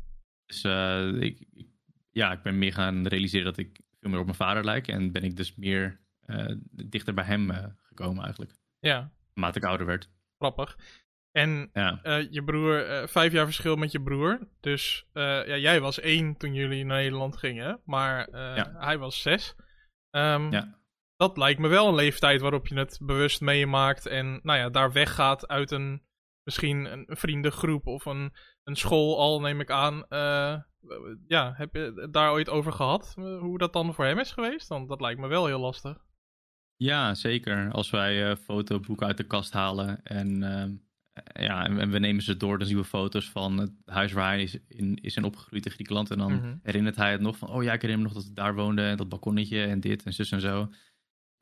Dus 0.46 0.62
eh, 0.64 1.08
ik, 1.20 1.44
ik- 1.52 1.68
ja, 2.10 2.32
ik 2.32 2.42
ben 2.42 2.58
meer 2.58 2.72
gaan 2.72 3.06
realiseren 3.06 3.44
dat 3.44 3.56
ik 3.56 3.80
veel 4.00 4.10
meer 4.10 4.18
op 4.18 4.24
mijn 4.24 4.36
vader 4.36 4.64
lijk. 4.64 4.88
En 4.88 5.12
ben 5.12 5.22
ik 5.24 5.36
dus 5.36 5.54
meer 5.56 6.00
eh, 6.20 6.54
dichter 6.70 7.14
bij 7.14 7.24
hem 7.24 7.50
gekomen 7.82 8.22
eigenlijk. 8.24 8.52
Ja, 8.78 9.12
Naarmate 9.34 9.58
ik 9.58 9.64
ouder 9.64 9.86
werd. 9.86 10.10
grappig. 10.38 10.78
En 11.32 11.70
Ja. 11.72 12.00
je 12.30 12.42
broer, 12.44 13.08
vijf 13.08 13.32
jaar 13.32 13.44
verschil 13.44 13.76
met 13.76 13.92
je 13.92 14.02
broer. 14.02 14.48
Dus 14.60 15.06
ja, 15.12 15.56
jij 15.56 15.80
was 15.80 16.00
één 16.00 16.36
toen 16.36 16.54
jullie 16.54 16.84
naar 16.84 16.96
Nederland 16.98 17.36
gingen. 17.36 17.80
Maar 17.84 18.28
Ja. 18.30 18.74
hij 18.78 18.98
was 18.98 19.22
zes. 19.22 19.54
Ehm, 20.10 20.50
Ja. 20.52 20.79
Dat 21.20 21.36
lijkt 21.36 21.60
me 21.60 21.68
wel 21.68 21.88
een 21.88 21.94
leeftijd 21.94 22.40
waarop 22.40 22.66
je 22.66 22.74
het 22.74 22.98
bewust 23.02 23.40
meemaakt. 23.40 24.06
En 24.06 24.40
nou 24.42 24.58
ja, 24.58 24.68
daar 24.70 24.92
weggaat 24.92 25.48
uit 25.48 25.70
een 25.70 26.02
misschien 26.44 26.84
een 26.92 27.06
vriendengroep 27.08 27.86
of 27.86 28.04
een, 28.04 28.32
een 28.64 28.76
school 28.76 29.18
al, 29.18 29.40
neem 29.40 29.60
ik 29.60 29.70
aan. 29.70 30.04
Eh, 30.08 30.56
ja, 31.26 31.52
heb 31.56 31.74
je 31.74 31.92
het 31.96 32.12
daar 32.12 32.30
ooit 32.32 32.48
over 32.48 32.72
gehad? 32.72 33.14
eh, 33.18 33.38
Hoe 33.38 33.58
dat 33.58 33.72
dan 33.72 33.94
voor 33.94 34.04
hem 34.04 34.18
is 34.18 34.32
geweest? 34.32 34.68
Want 34.68 34.88
dat 34.88 35.00
lijkt 35.00 35.20
me 35.20 35.26
wel 35.28 35.46
heel 35.46 35.60
lastig. 35.60 36.04
Ja, 36.76 37.14
zeker. 37.14 37.70
Als 37.72 37.90
wij 37.90 38.30
eh, 38.30 38.36
fotoboeken 38.36 39.06
uit 39.06 39.16
de 39.16 39.26
kast 39.26 39.52
halen 39.52 40.02
en, 40.02 40.38
ja, 41.32 41.64
en, 41.64 41.78
en 41.78 41.90
we 41.90 41.98
nemen 41.98 42.22
ze 42.22 42.36
door, 42.36 42.58
dan 42.58 42.66
zien 42.66 42.76
we 42.76 42.84
foto's 42.84 43.30
van 43.30 43.58
het 43.58 43.72
huis 43.84 44.12
waar 44.12 44.28
hij 44.28 44.42
is 44.42 44.58
in, 44.68 44.96
is 44.96 45.16
in 45.16 45.24
opgegroeid 45.24 45.66
in 45.66 45.72
Griekenland. 45.72 46.10
En 46.10 46.18
dan 46.18 46.32
Mhm. 46.32 46.56
herinnert 46.62 46.96
hij 46.96 47.12
het 47.12 47.20
nog 47.20 47.38
van, 47.38 47.48
oh 47.48 47.62
ja, 47.62 47.72
ik 47.72 47.82
herinner 47.82 48.06
me 48.06 48.12
nog 48.12 48.22
dat 48.22 48.30
ik 48.30 48.36
daar 48.36 48.54
woonde, 48.54 48.82
en 48.82 48.96
dat 48.96 49.08
balkonnetje 49.08 49.62
en 49.64 49.80
dit 49.80 50.02
en 50.02 50.12
zus 50.12 50.32
en 50.32 50.40
zo. 50.40 50.68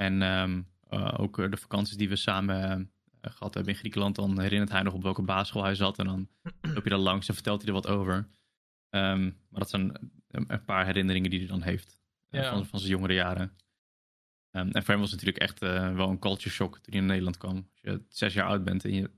En 0.00 0.22
ehm, 0.22 0.62
eh, 0.88 1.14
ook 1.16 1.38
eh, 1.38 1.50
de 1.50 1.56
vakanties 1.56 1.96
die 1.96 2.08
we 2.08 2.16
samen 2.16 2.90
eh, 3.20 3.32
gehad 3.32 3.54
hebben 3.54 3.72
in 3.72 3.78
Griekenland, 3.78 4.16
dan 4.16 4.40
herinnert 4.40 4.70
hij 4.70 4.82
nog 4.82 4.94
op 4.94 5.02
welke 5.02 5.22
basisschool 5.22 5.62
hij 5.64 5.74
zat. 5.74 5.98
En 5.98 6.06
dan 6.06 6.28
loop 6.74 6.84
je 6.84 6.90
daar 6.90 6.98
langs 6.98 7.28
en 7.28 7.34
vertelt 7.34 7.58
hij 7.62 7.68
er 7.68 7.74
wat 7.74 7.86
over. 7.86 8.28
Ehm, 8.88 9.22
maar 9.24 9.60
dat 9.60 9.70
zijn 9.70 10.12
een, 10.28 10.44
een 10.52 10.64
paar 10.64 10.84
herinneringen 10.84 11.30
die 11.30 11.38
hij 11.38 11.48
dan 11.48 11.62
heeft 11.62 12.00
Ja. 12.28 12.50
van, 12.50 12.66
van 12.66 12.78
zijn 12.78 12.90
jongere 12.92 13.14
jaren. 13.14 13.56
Ehm, 14.50 14.66
en 14.70 14.82
voor 14.84 14.94
hem 14.94 15.00
was 15.02 15.10
het 15.10 15.20
natuurlijk 15.24 15.50
echt 15.50 15.58
wel 15.94 16.08
een 16.10 16.18
culture 16.18 16.50
shock 16.50 16.72
toen 16.78 16.92
hij 16.92 17.00
in 17.00 17.06
Nederland 17.06 17.36
kwam. 17.36 17.56
Als 17.56 17.80
je 17.80 18.04
zes 18.08 18.34
jaar 18.34 18.46
oud 18.46 18.64
bent 18.64 18.84
en 18.84 18.92
je 18.92 19.10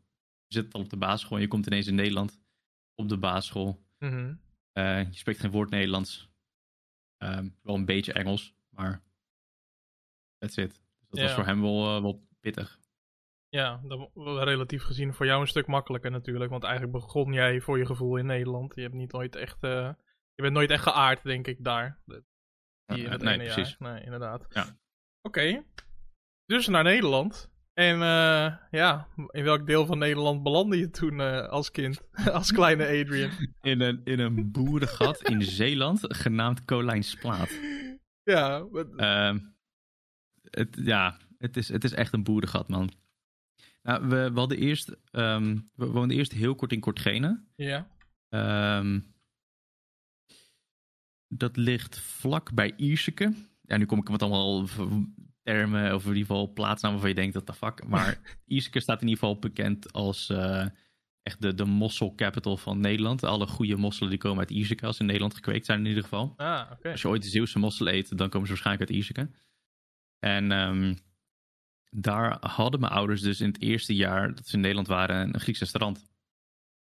zit 0.46 0.74
al 0.74 0.80
op 0.80 0.90
de 0.90 0.96
basisschool 0.96 1.36
en 1.36 1.42
je 1.42 1.48
komt 1.48 1.66
ineens 1.66 1.86
in 1.86 1.94
Nederland 1.94 2.38
op 2.94 3.08
de 3.08 3.18
basisschool. 3.18 3.86
Mhm. 3.98 4.34
Je 4.72 5.06
spreekt 5.10 5.40
geen 5.40 5.50
woord 5.50 5.70
Nederlands. 5.70 6.28
Ehm, 7.16 7.48
wel 7.62 7.74
een 7.74 7.84
beetje 7.84 8.12
Engels, 8.12 8.54
maar 8.68 9.02
that's 10.40 10.56
it. 10.56 10.70
Dus 10.70 10.80
dat 11.08 11.18
Ja. 11.18 11.24
was 11.24 11.34
voor 11.34 11.44
hem 11.44 11.60
wel, 11.60 11.96
eh, 11.96 12.02
wel 12.02 12.26
pittig. 12.40 12.78
Ja, 13.48 13.80
dat 13.84 14.10
relatief 14.44 14.82
gezien 14.82 15.14
voor 15.14 15.26
jou 15.26 15.40
een 15.40 15.46
stuk 15.46 15.66
makkelijker 15.66 16.10
natuurlijk. 16.10 16.50
Want 16.50 16.62
eigenlijk 16.64 16.92
begon 16.92 17.32
jij 17.32 17.60
voor 17.60 17.78
je 17.78 17.86
gevoel 17.86 18.16
in 18.16 18.26
Nederland. 18.26 18.74
Je 18.74 18.82
hebt 18.82 18.94
niet 18.94 19.12
nooit 19.12 19.36
echt. 19.36 19.62
eh, 19.62 19.92
je 20.34 20.42
bent 20.42 20.54
nooit 20.54 20.70
echt 20.70 20.82
geaard, 20.82 21.22
denk 21.22 21.46
ik, 21.46 21.64
daar. 21.64 22.00
Eh, 22.06 22.16
het 23.10 23.22
nee, 23.22 23.36
jaar. 23.38 23.54
precies. 23.54 23.76
Nee, 23.78 24.02
inderdaad. 24.04 24.46
Ja. 24.48 24.78
Oké. 25.22 25.64
Dus 26.46 26.66
naar 26.68 26.82
Nederland. 26.82 27.50
En 27.72 27.94
eh, 28.02 28.54
ja, 28.70 29.08
in 29.30 29.44
welk 29.44 29.66
deel 29.66 29.86
van 29.86 29.98
Nederland 29.98 30.42
belandde 30.42 30.78
je 30.78 30.90
toen 30.90 31.20
als 31.48 31.70
kind? 31.70 32.00
als 32.32 32.52
kleine 32.52 32.84
Adrian? 32.86 33.30
In 33.60 33.80
een, 33.80 34.00
in 34.04 34.18
een 34.18 34.50
boerengat 34.52 35.22
in 35.28 35.42
Zeeland, 35.42 36.00
genaamd 36.16 36.64
Kolijnsplaat. 36.64 37.60
ja, 38.22 38.68
wat- 38.68 38.96
Ehm, 38.96 39.38
het, 40.42 40.78
ja, 40.82 41.18
het 41.38 41.56
is, 41.56 41.68
het 41.68 41.84
is 41.84 41.92
echt 41.92 42.12
een 42.12 42.22
boerengat, 42.22 42.68
man. 42.68 42.90
Nou, 43.82 44.08
we, 44.08 44.30
we 44.32 44.38
hadden 44.38 44.58
eerst, 44.58 44.96
ehm, 45.10 45.58
we 45.74 45.86
woonden 45.86 46.16
eerst 46.16 46.32
heel 46.32 46.54
kort 46.54 46.72
in 46.72 46.80
Kortgene. 46.80 47.44
ja. 47.56 47.88
Ehm, 48.28 49.00
dat 51.28 51.56
ligt 51.56 52.00
vlak 52.00 52.54
bij 52.54 52.72
Ierseke. 52.76 53.34
Ja, 53.62 53.76
nu 53.76 53.86
kom 53.86 53.98
ik 53.98 54.10
met 54.10 54.22
allemaal 54.22 54.66
termen, 55.42 55.94
of 55.94 56.02
in 56.02 56.08
ieder 56.08 56.26
geval 56.26 56.52
plaatsnamen 56.52 56.98
waarvan 56.98 57.16
je 57.16 57.22
denkt 57.22 57.34
dat 57.34 57.46
de 57.46 57.66
fuck. 57.66 57.86
Maar 57.86 58.18
Ierseke 58.46 58.80
staat 58.80 59.02
in 59.02 59.08
ieder 59.08 59.22
geval 59.22 59.38
bekend 59.38 59.92
als 59.92 60.30
eh, 60.30 60.66
echt 61.22 61.42
de, 61.42 61.54
de 61.54 61.64
mossel 61.64 62.14
capital 62.14 62.56
van 62.56 62.80
Nederland. 62.80 63.24
Alle 63.24 63.46
goede 63.46 63.76
mosselen 63.76 64.10
die 64.10 64.18
komen 64.18 64.38
uit 64.38 64.50
Ierseke, 64.50 64.86
als 64.86 64.98
in 64.98 65.06
Nederland 65.06 65.34
gekweekt 65.34 65.66
zijn 65.66 65.78
in 65.78 65.86
ieder 65.86 66.02
geval. 66.02 66.32
Ah. 66.36 66.70
Als 66.82 67.02
je 67.02 67.08
ooit 67.08 67.22
de 67.22 67.28
Zeeuwse 67.28 67.58
mosselen 67.58 67.94
eet, 67.94 68.18
dan 68.18 68.28
komen 68.28 68.46
ze 68.46 68.52
waarschijnlijk 68.52 68.90
uit 68.90 68.98
Ierseke. 68.98 69.30
En 70.20 70.52
ehm, 70.52 70.94
daar 71.90 72.36
hadden 72.40 72.80
mijn 72.80 72.92
ouders 72.92 73.20
dus 73.20 73.40
in 73.40 73.48
het 73.48 73.60
eerste 73.60 73.94
jaar 73.94 74.34
dat 74.34 74.46
ze 74.46 74.54
in 74.54 74.60
Nederland 74.60 74.88
waren 74.88 75.34
een 75.34 75.40
Grieks 75.40 75.58
restaurant. 75.58 76.08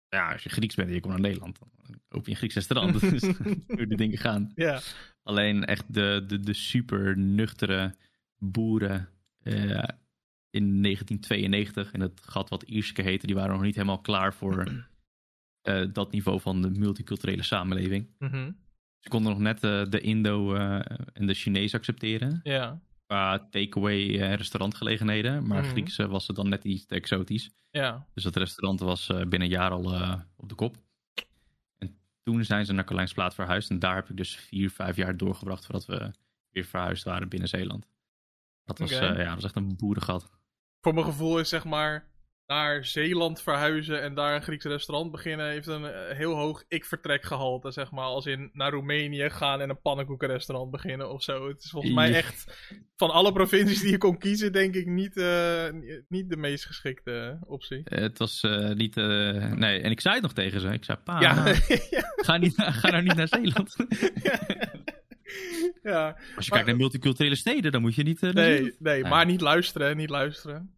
Ja, 0.08 0.32
als 0.32 0.42
je 0.42 0.48
Grieks 0.48 0.74
bent 0.74 0.88
en 0.88 0.94
je 0.94 1.00
komt 1.00 1.12
naar 1.12 1.22
Nederland, 1.22 1.58
dan 1.58 1.68
open 2.08 2.24
je 2.24 2.30
een 2.30 2.36
Grieks 2.36 2.54
restaurant. 2.54 3.00
Dat 3.00 3.12
is 3.12 3.22
hoe 3.66 3.86
de 3.86 3.96
dingen 3.96 4.18
gaan. 4.18 4.52
Ja. 4.54 4.80
Alleen 5.22 5.64
echt 5.64 5.94
de, 5.94 6.24
de, 6.26 6.40
de 6.40 6.54
super 6.54 7.18
nuchtere 7.18 7.94
boeren 8.38 9.08
eh, 9.42 9.88
in 10.50 10.82
1992, 10.82 11.92
in 11.92 12.00
het 12.00 12.20
gat 12.24 12.48
wat 12.48 12.62
Ierseke 12.62 13.02
heette, 13.02 13.26
die 13.26 13.34
waren 13.34 13.52
nog 13.52 13.62
niet 13.62 13.74
helemaal 13.74 14.00
klaar 14.00 14.34
voor 14.34 14.86
eh, 15.62 15.84
dat 15.92 16.12
niveau 16.12 16.40
van 16.40 16.62
de 16.62 16.70
multiculturele 16.70 17.42
samenleving. 17.42 18.08
Mhm. 18.18 18.52
Ze 18.98 19.08
konden 19.08 19.32
nog 19.32 19.40
net 19.40 19.64
eh, 19.64 19.84
de 19.90 20.00
Indo 20.00 20.54
en 21.12 21.26
de 21.26 21.34
Chinees 21.34 21.74
accepteren 21.74 22.40
Ja. 22.42 22.80
Qua 23.08 23.38
takeaway 23.50 24.20
eh, 24.20 24.34
restaurantgelegenheden. 24.34 25.46
Maar 25.46 25.62
Mhm. 25.62 25.70
Grieks 25.70 25.96
was 25.96 26.26
het 26.26 26.36
dan 26.36 26.48
net 26.48 26.64
iets 26.64 26.86
te 26.86 26.94
exotisch. 26.94 27.50
Ja. 27.70 28.06
Dus 28.14 28.22
dat 28.24 28.36
restaurant 28.36 28.80
was 28.80 29.08
eh, 29.08 29.16
binnen 29.16 29.40
een 29.40 29.48
jaar 29.48 29.70
al 29.70 29.94
eh, 29.94 30.14
op 30.36 30.48
de 30.48 30.54
kop. 30.54 30.76
En 31.78 31.98
toen 32.22 32.44
zijn 32.44 32.66
ze 32.66 32.72
naar 32.72 32.84
Carlijnsplaat 32.84 33.34
verhuisd. 33.34 33.70
En 33.70 33.78
daar 33.78 33.94
heb 33.94 34.08
ik 34.08 34.16
dus 34.16 34.36
vier, 34.36 34.70
vijf 34.70 34.96
jaar 34.96 35.16
doorgebracht 35.16 35.64
voordat 35.64 35.86
we 35.86 36.10
weer 36.50 36.64
verhuisd 36.64 37.04
waren 37.04 37.28
binnen 37.28 37.48
Zeeland. 37.48 37.86
Dat 38.64 38.78
was, 38.78 38.90
ja, 38.90 39.12
dat 39.14 39.34
was 39.34 39.44
echt 39.44 39.56
een 39.56 39.76
boerengat. 39.76 40.30
Voor 40.80 40.94
mijn 40.94 41.06
gevoel 41.06 41.38
is 41.38 41.48
zeg 41.48 41.64
maar 41.64 42.06
naar 42.48 42.84
Zeeland 42.84 43.42
verhuizen 43.42 44.02
en 44.02 44.14
daar 44.14 44.34
een 44.34 44.42
Grieks 44.42 44.64
restaurant 44.64 45.10
beginnen 45.10 45.48
heeft 45.48 45.66
een 45.66 45.84
eh, 45.84 46.16
heel 46.16 46.34
hoog 46.34 46.64
ik-vertrek 46.68 47.24
gehalte, 47.24 47.70
zeg 47.70 47.90
maar. 47.90 48.04
Als 48.04 48.26
in 48.26 48.50
naar 48.52 48.70
Roemenië 48.70 49.30
gaan 49.30 49.60
en 49.60 49.70
een 49.70 49.80
pannenkoekenrestaurant 49.80 50.70
beginnen 50.70 51.10
of 51.10 51.22
zo. 51.22 51.48
Het 51.48 51.62
is 51.62 51.70
volgens 51.70 51.92
mij 51.94 52.14
echt 52.14 52.66
van 52.96 53.10
alle 53.10 53.32
provincies 53.32 53.80
die 53.80 53.90
je 53.90 53.98
kon 53.98 54.18
kiezen, 54.18 54.52
denk 54.52 54.74
ik 54.74 54.86
niet, 54.86 55.16
eh, 55.16 55.64
niet 56.08 56.30
de 56.30 56.36
meest 56.36 56.64
geschikte 56.66 57.38
optie. 57.46 57.80
Eh, 57.84 58.00
het 58.00 58.18
was 58.18 58.42
niet... 58.74 58.94
nee, 58.96 59.80
en 59.80 59.90
ik 59.90 60.00
zei 60.00 60.14
het 60.14 60.22
nog 60.22 60.32
tegen 60.32 60.60
ze. 60.60 60.68
Ik 60.68 60.84
zei, 60.84 60.98
pa, 61.04 61.20
ja. 61.20 61.34
ga, 62.26 62.36
niet, 62.36 62.54
ga 62.56 62.90
nou 62.90 63.02
niet 63.02 63.14
naar 63.16 63.28
Zeeland. 63.28 63.76
ja. 65.82 66.06
Als 66.06 66.16
je 66.16 66.34
Maar- 66.34 66.44
kijkt 66.50 66.66
naar 66.66 66.76
multiculturele 66.76 67.34
steden, 67.36 67.72
dan 67.72 67.80
moet 67.80 67.94
je 67.94 68.02
niet, 68.02 68.20
Nee, 68.20 68.32
nee, 68.32 68.74
Nee. 68.78 69.04
maar 69.04 69.26
niet 69.26 69.40
luisteren, 69.40 69.96
niet 69.96 70.10
luisteren. 70.10 70.72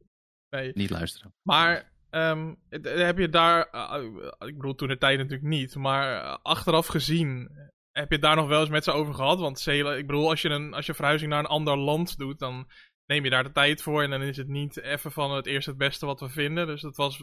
Nee. 0.51 0.71
niet 0.75 0.91
luisteren. 0.91 1.35
Maar 1.43 1.93
ehm, 2.11 2.55
het- 2.69 2.85
heb 2.85 3.19
je 3.19 3.29
daar, 3.29 3.69
eh, 3.71 4.03
ik 4.49 4.57
bedoel 4.57 4.75
toen 4.75 4.89
de 4.89 4.99
tijd 4.99 5.17
natuurlijk 5.19 5.49
niet, 5.49 5.75
maar 5.75 6.23
eh, 6.25 6.37
achteraf 6.43 6.87
gezien, 6.87 7.51
heb 7.93 8.09
je 8.09 8.15
het 8.15 8.23
daar 8.23 8.37
nog 8.37 8.49
wel 8.49 8.61
eens 8.61 8.69
met 8.69 8.85
ze 8.85 8.93
over 8.93 9.15
gehad? 9.15 9.39
Want 9.41 9.59
Zeeland, 9.61 9.99
ik 9.99 10.07
bedoel, 10.07 10.29
als 10.29 10.43
je 10.43 10.49
een 10.49 10.75
als 10.75 10.87
je 10.87 10.95
verhuizing 10.95 11.31
naar 11.31 11.39
een 11.41 11.47
ander 11.47 11.77
land 11.77 12.19
doet, 12.19 12.39
dan 12.39 12.69
neem 13.07 13.25
je 13.25 13.31
daar 13.31 13.43
de 13.45 13.53
tijd 13.53 13.83
voor 13.83 14.03
en 14.03 14.11
dan 14.11 14.23
is 14.23 14.37
het 14.37 14.49
niet 14.49 14.81
even 14.81 15.13
van 15.13 15.31
het 15.35 15.47
eerste 15.47 15.71
het 15.71 15.79
beste 15.79 16.07
wat 16.07 16.21
we 16.21 16.29
vinden. 16.29 16.67
Dus 16.67 16.81
dat 16.81 16.97
was 16.97 17.17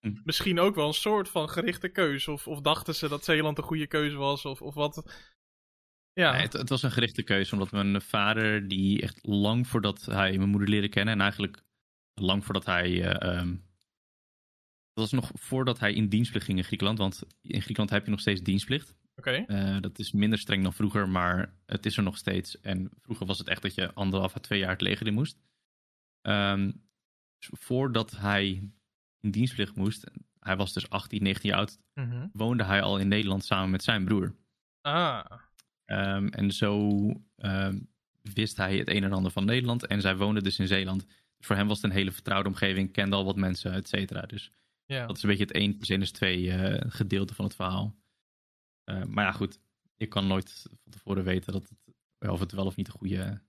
Hm. 0.00 0.12
misschien 0.24 0.60
ook 0.60 0.74
wel 0.74 0.86
een 0.86 0.92
soort 0.94 1.28
van 1.28 1.48
gerichte 1.48 1.88
keuze. 1.88 2.32
Of, 2.32 2.46
of 2.48 2.60
dachten 2.60 2.94
ze 2.94 3.08
dat 3.08 3.24
Zeeland 3.24 3.58
een 3.58 3.64
goede 3.64 3.86
keuze 3.86 4.16
was, 4.16 4.44
of, 4.44 4.62
of 4.62 4.74
wat. 4.74 5.12
Ja, 6.12 6.32
Nee, 6.32 6.40
het, 6.42 6.52
het 6.52 6.68
was 6.68 6.82
een 6.82 6.90
gerichte 6.90 7.22
keuze, 7.22 7.52
omdat 7.52 7.72
mijn 7.72 8.00
vader, 8.00 8.68
die 8.68 9.02
echt 9.02 9.18
lang 9.26 9.66
voordat 9.68 10.04
hij 10.04 10.36
mijn 10.36 10.48
moeder 10.50 10.68
leerde 10.68 10.88
kennen, 10.88 11.14
en 11.14 11.20
eigenlijk 11.20 11.62
lang 12.14 12.44
voordat 12.44 12.64
hij. 12.64 13.02
eh, 13.12 13.36
ehm, 13.38 13.48
dat 14.92 15.10
was 15.10 15.12
nog 15.12 15.30
voordat 15.34 15.78
hij 15.78 15.92
in 15.94 16.08
dienstplicht 16.08 16.44
ging 16.46 16.58
in 16.58 16.64
Griekenland, 16.64 16.98
want 16.98 17.22
in 17.40 17.60
Griekenland 17.60 17.90
heb 17.90 18.04
je 18.04 18.10
nog 18.10 18.20
steeds 18.20 18.40
dienstplicht. 18.42 18.94
oké. 19.16 19.30
Eh, 19.30 19.80
dat 19.80 19.98
is 19.98 20.12
minder 20.12 20.38
streng 20.38 20.62
dan 20.62 20.72
vroeger, 20.72 21.08
maar 21.08 21.54
het 21.66 21.86
is 21.86 21.96
er 21.96 22.02
nog 22.02 22.16
steeds. 22.16 22.60
En 22.60 22.90
vroeger 23.02 23.26
was 23.26 23.38
het 23.38 23.48
echt 23.48 23.62
dat 23.62 23.74
je 23.74 23.92
anderhalf 23.94 24.36
à 24.36 24.40
twee 24.40 24.58
jaar 24.58 24.70
het 24.70 24.80
leger 24.80 25.06
in 25.06 25.14
moest. 25.14 25.38
Ehm, 26.20 26.72
voordat 27.38 28.10
hij 28.16 28.70
in 29.20 29.30
dienstplicht 29.30 29.74
moest, 29.76 30.04
hij 30.38 30.56
was 30.56 30.72
dus 30.72 30.88
18, 30.90 31.22
19 31.22 31.50
jaar 31.50 31.58
oud, 31.58 31.78
Mhm. 31.94 32.26
woonde 32.32 32.64
hij 32.64 32.82
al 32.82 32.98
in 32.98 33.08
Nederland 33.08 33.44
samen 33.44 33.70
met 33.70 33.82
zijn 33.82 34.04
broer. 34.04 34.34
Ah, 34.80 35.24
Ehm, 35.84 36.26
en 36.26 36.50
zo 36.52 36.98
wist 38.22 38.56
hij 38.56 38.76
het 38.78 38.88
een 38.88 39.04
en 39.04 39.12
ander 39.12 39.30
van 39.32 39.44
Nederland. 39.44 39.86
En 39.86 40.00
zij 40.00 40.16
woonde 40.16 40.42
dus 40.42 40.58
in 40.58 40.66
Zeeland. 40.66 41.06
Voor 41.44 41.56
hem 41.56 41.68
was 41.68 41.76
het 41.82 41.90
een 41.90 41.96
hele 41.96 42.12
vertrouwde 42.12 42.48
omgeving. 42.48 42.92
Kende 42.92 43.16
al 43.16 43.24
wat 43.24 43.36
mensen, 43.36 43.72
et 43.72 43.88
cetera. 43.88 44.20
Dus 44.20 44.52
ja. 44.86 45.06
dat 45.06 45.16
is 45.16 45.22
een 45.22 45.28
beetje 45.28 45.44
het 45.44 45.54
1 45.54 45.76
plus 45.76 45.88
1 45.88 46.00
is 46.00 46.12
2 46.12 46.50
eh, 46.50 46.90
gedeelte 46.90 47.34
van 47.34 47.44
het 47.44 47.54
verhaal. 47.54 47.96
Eh, 48.84 49.04
maar 49.04 49.24
ja, 49.24 49.32
goed. 49.32 49.60
Je 49.96 50.06
kan 50.06 50.26
nooit 50.26 50.66
van 50.82 50.92
tevoren 50.92 51.24
weten 51.24 51.52
dat 51.52 51.68
het, 51.68 52.30
of 52.30 52.40
het 52.40 52.52
wel 52.52 52.66
of 52.66 52.76
niet 52.76 52.86
een 52.86 52.92
goede, 52.92 53.42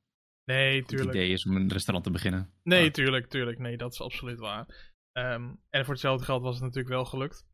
Nee, 0.45 0.81
goed 0.81 0.99
idee 0.99 1.31
is 1.31 1.45
om 1.45 1.55
een 1.55 1.71
restaurant 1.71 2.05
te 2.05 2.11
beginnen. 2.11 2.49
Nee, 2.63 2.81
Maar- 2.81 2.91
tuurlijk, 2.91 3.27
tuurlijk. 3.27 3.59
Nee, 3.59 3.77
dat 3.77 3.91
is 3.91 4.01
absoluut 4.01 4.39
waar. 4.39 4.93
Ehm, 5.11 5.53
en 5.69 5.83
voor 5.85 5.93
hetzelfde 5.93 6.25
geld 6.25 6.41
was 6.41 6.53
het 6.53 6.63
natuurlijk 6.63 6.93
wel 6.93 7.05
gelukt. 7.05 7.45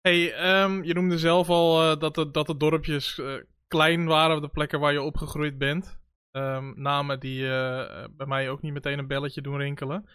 hey, 0.00 0.34
ehm, 0.34 0.82
je 0.82 0.94
noemde 0.94 1.18
zelf 1.18 1.48
al 1.48 1.82
eh, 1.82 2.00
dat, 2.00 2.14
de, 2.14 2.30
dat 2.30 2.46
de 2.46 2.56
dorpjes 2.56 3.18
eh, 3.18 3.34
klein 3.66 4.04
waren 4.04 4.36
op 4.36 4.42
de 4.42 4.48
plekken 4.48 4.80
waar 4.80 4.92
je 4.92 5.02
opgegroeid 5.02 5.58
bent. 5.58 5.98
Ehm, 6.36 6.72
namen 6.82 7.20
die 7.20 7.42
eh, 7.46 8.02
eh, 8.02 8.08
bij 8.16 8.26
mij 8.26 8.50
ook 8.50 8.62
niet 8.62 8.72
meteen 8.72 8.98
een 8.98 9.06
belletje 9.06 9.40
doen 9.40 9.56
rinkelen. 9.56 10.08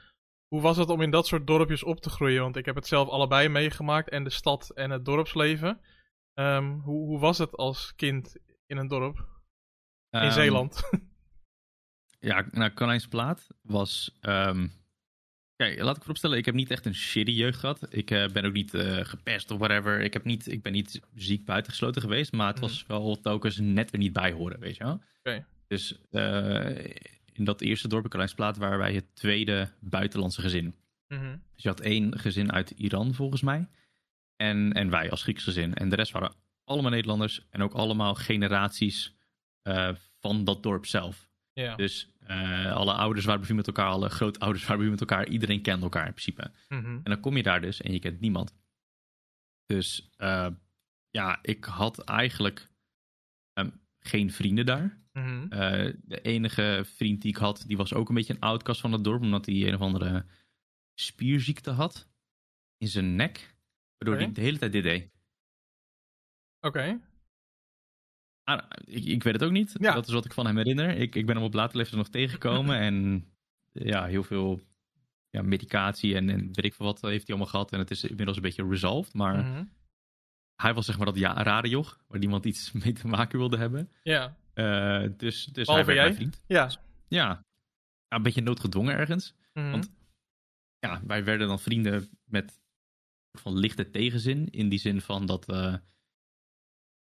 Hoe 0.48 0.62
was 0.62 0.78
het 0.78 0.90
om 0.90 1.02
in 1.02 1.12
dat 1.12 1.28
soort 1.28 1.48
dorpjes 1.48 1.84
op 1.84 2.00
te 2.00 2.10
groeien? 2.10 2.42
Want 2.42 2.56
ik 2.56 2.66
heb 2.66 2.76
het 2.76 2.88
zelf 2.88 3.10
allebei 3.10 3.48
meegemaakt, 3.50 4.10
en 4.10 4.24
de 4.24 4.30
stad 4.30 4.70
en 4.70 4.90
het 4.92 5.06
dorpsleven. 5.06 5.82
Ehm, 6.34 6.70
hoe, 6.72 7.06
hoe 7.08 7.20
was 7.20 7.38
het 7.38 7.56
als 7.56 7.96
kind 7.96 8.36
in 8.66 8.78
een 8.78 8.88
dorp? 8.88 9.18
In 10.10 10.20
Ehm, 10.20 10.32
Zeeland? 10.32 10.82
Ja, 12.20 12.48
nou, 12.52 12.70
Konijnsplaat 12.72 13.48
was. 13.62 14.18
ehm, 14.22 14.68
Kijk, 15.56 15.80
laat 15.82 15.92
ik 15.96 16.02
vooropstellen, 16.02 16.38
ik 16.38 16.46
heb 16.46 16.54
niet 16.56 16.72
echt 16.72 16.86
een 16.86 16.96
shitty 16.96 17.32
jeugd 17.32 17.60
gehad. 17.60 17.94
Ik 17.94 18.12
eh, 18.12 18.28
ben 18.28 18.46
ook 18.46 18.54
niet 18.54 18.72
gepest 19.02 19.52
of 19.52 19.58
whatever. 19.58 20.00
Ik, 20.02 20.14
heb 20.14 20.24
niet, 20.24 20.48
ik 20.48 20.62
ben 20.62 20.72
niet 20.72 21.02
ziek 21.16 21.46
buitengesloten 21.46 22.02
geweest, 22.02 22.32
maar 22.32 22.48
het 22.48 22.56
Mhm. 22.56 22.66
was 22.66 22.86
wel 22.88 23.20
telkens 23.20 23.58
net 23.60 23.92
er 23.92 23.98
niet 23.98 24.14
bij 24.14 24.32
horen, 24.32 24.60
weet 24.60 24.78
je 24.78 24.84
wel. 24.84 25.02
Oké. 25.20 25.46
Dus 25.72 26.02
eh, 26.12 26.86
in 27.32 27.44
dat 27.44 27.62
eerste 27.62 27.88
dorp 27.88 28.14
in 28.14 28.30
waren 28.58 28.78
wij 28.78 28.94
het 28.94 29.16
tweede 29.16 29.72
buitenlandse 29.80 30.42
gezin. 30.42 30.76
Mhm. 31.08 31.38
Dus 31.54 31.64
je 31.64 31.70
had 31.70 31.80
één 31.80 32.20
gezin 32.20 32.52
uit 32.52 32.70
Iran 32.70 33.14
volgens 33.14 33.42
mij. 33.42 33.68
En, 34.36 34.74
en 34.74 34.90
wij 34.90 35.12
als 35.12 35.24
Grieks 35.24 35.44
gezin. 35.44 35.74
En 35.74 35.90
de 35.90 35.96
rest 35.96 36.12
waren 36.12 36.36
allemaal 36.64 36.92
Nederlanders. 36.92 37.48
En 37.50 37.62
ook 37.62 37.74
allemaal 37.74 38.16
generaties 38.16 39.16
eh, 39.62 39.90
van 40.20 40.44
dat 40.44 40.64
dorp 40.64 40.86
zelf. 40.86 41.30
Dus 41.76 42.16
eh, 42.20 42.76
alle 42.76 42.94
ouders 42.94 43.26
waren 43.26 43.40
bevriend 43.40 43.66
met 43.66 43.76
elkaar. 43.76 43.92
Alle 43.92 44.10
grootouders 44.10 44.66
waren 44.66 44.82
bevriend 44.82 45.00
met 45.00 45.10
elkaar. 45.10 45.28
Iedereen 45.28 45.62
kende 45.62 45.84
elkaar 45.84 46.08
in 46.08 46.14
principe. 46.14 46.52
Mhm. 46.68 46.86
En 46.86 47.04
dan 47.04 47.20
kom 47.20 47.38
je 47.38 47.44
daar 47.44 47.62
dus 47.62 47.82
en 47.82 47.94
je 47.94 48.00
kent 48.00 48.20
niemand. 48.20 48.56
Dus 49.66 50.10
ja, 51.10 51.40
ik 51.42 51.64
had 51.64 52.04
eigenlijk 52.04 52.72
ehm, 53.54 53.70
geen 54.00 54.32
vrienden 54.32 54.66
daar. 54.66 55.01
Mhm. 55.12 55.46
Eh, 55.50 55.94
de 56.04 56.22
enige 56.22 56.82
vriend 56.86 57.22
die 57.22 57.32
ik 57.32 57.38
had, 57.38 57.64
die 57.68 57.78
was 57.78 57.94
ook 57.94 58.10
een 58.10 58.16
beetje 58.16 58.34
een 58.34 58.40
outcast 58.40 58.82
van 58.82 58.92
het 58.92 59.04
dorp. 59.04 59.22
Omdat 59.22 59.46
hij 59.46 59.68
een 59.68 59.74
of 59.74 59.82
andere 59.82 60.26
spierziekte 60.94 61.72
had 61.72 62.08
in 62.78 62.88
zijn 62.88 63.16
nek. 63.16 63.56
Waardoor 63.98 64.20
hij 64.22 64.32
de 64.34 64.42
hele 64.42 64.58
tijd 64.58 64.72
dit 64.72 64.84
deed. 64.84 65.10
Oké. 66.60 67.00
Ah, 68.44 68.64
ik, 68.86 69.06
ik 69.06 69.24
weet 69.24 69.34
het 69.34 69.44
ook 69.44 69.52
niet. 69.52 69.76
Ja. 69.80 69.94
Dat 69.94 70.08
is 70.08 70.14
wat 70.14 70.26
ik 70.26 70.34
van 70.34 70.46
hem 70.46 70.58
herinner. 70.58 70.90
Ik, 70.98 71.16
ik 71.16 71.26
ben 71.26 71.36
hem 71.36 71.46
op 71.46 71.54
later 71.54 71.78
leeftijd 71.78 71.98
nog 71.98 72.10
tegengekomen. 72.10 72.76
en 72.88 73.26
ja, 73.72 74.06
heel 74.06 74.24
veel 74.24 74.60
ja, 75.30 75.42
medicatie 75.42 76.16
en, 76.16 76.30
en 76.30 76.40
weet 76.40 76.66
ik 76.66 76.74
veel 76.74 76.86
wat 76.86 77.02
heeft 77.02 77.28
hij 77.28 77.36
allemaal 77.36 77.52
gehad. 77.52 77.72
En 77.72 77.80
het 77.80 77.92
is 77.92 78.04
inmiddels 78.04 78.38
een 78.38 78.44
beetje 78.44 78.68
resolved. 78.68 79.14
Maar 79.14 79.38
Mhm. 79.38 79.64
hij 80.56 80.74
was 80.74 80.86
zeg 80.86 80.98
maar 80.98 81.06
dat 81.06 81.18
ja, 81.18 81.44
rare 81.44 81.70
joch. 81.70 82.00
Waar 82.08 82.20
niemand 82.20 82.46
iets 82.46 82.72
mee 82.72 82.94
te 82.94 83.08
maken 83.08 83.40
wilde 83.40 83.58
hebben. 83.58 83.92
Ja. 84.04 84.38
Dus 85.18 85.46
dus 85.46 85.68
hij 85.68 85.86
werd 85.86 85.88
jij? 85.88 85.96
mijn 85.96 86.16
vriend. 86.16 86.42
Ja. 86.48 86.72
Ja. 87.08 87.46
een 88.08 88.22
beetje 88.24 88.42
noodgedwongen 88.42 88.96
ergens. 88.96 89.34
Mhm. 89.54 89.72
Want- 89.72 89.92
Ja, 90.80 91.02
wij 91.06 91.24
werden 91.24 91.48
dan 91.48 91.60
vrienden 91.60 92.10
met 92.24 92.60
van 93.38 93.58
lichte 93.58 93.90
tegenzin. 93.90 94.50
In 94.50 94.70
die 94.70 94.80
zin 94.80 95.02
van 95.02 95.26
dat... 95.26 95.50
eh, 95.50 95.76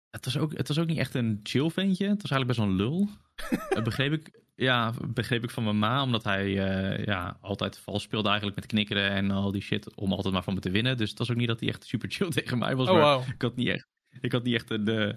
het, 0.10 0.26
was 0.26 0.38
ook, 0.38 0.58
het 0.58 0.68
was 0.68 0.78
ook 0.80 0.88
niet 0.88 0.98
echt 0.98 1.14
een 1.14 1.40
chill 1.44 1.70
ventje. 1.70 2.08
Het 2.08 2.22
was 2.22 2.32
eigenlijk 2.32 2.48
best 2.48 2.60
wel 2.60 2.68
een 2.68 2.76
lul. 2.76 3.10
Dat 3.76 3.84
begreep 3.84 4.12
ik, 4.12 4.42
ja, 4.56 4.94
begreep 5.08 5.44
ik 5.44 5.50
van 5.50 5.64
mijn 5.64 5.80
ma. 5.80 6.02
Omdat 6.04 6.24
hij 6.24 6.46
eh, 6.46 7.06
ja, 7.06 7.38
altijd 7.42 7.78
vals 7.78 8.04
speelde 8.04 8.28
eigenlijk 8.28 8.58
met 8.60 8.66
knikkeren 8.70 9.10
en 9.10 9.32
al 9.32 9.52
die 9.52 9.62
shit. 9.62 9.96
Om 9.96 10.12
altijd 10.12 10.34
maar 10.34 10.44
van 10.44 10.54
me 10.54 10.60
te 10.60 10.72
winnen. 10.72 10.98
Dus 10.98 11.10
het 11.10 11.18
was 11.20 11.32
ook 11.32 11.38
niet 11.38 11.48
dat 11.48 11.60
hij 11.60 11.70
echt 11.70 11.84
super 11.86 12.12
chill 12.12 12.30
tegen 12.38 12.58
mij 12.58 12.76
was. 12.76 12.88
Oh, 12.90 12.94
maar 12.94 13.28
ik 13.34 13.42
had 13.42 13.56
niet 13.56 13.68
echt, 13.68 13.88
ik 14.20 14.32
had 14.32 14.44
niet 14.44 14.54
echt 14.56 14.70
een, 14.70 14.88
eh, 14.88 15.14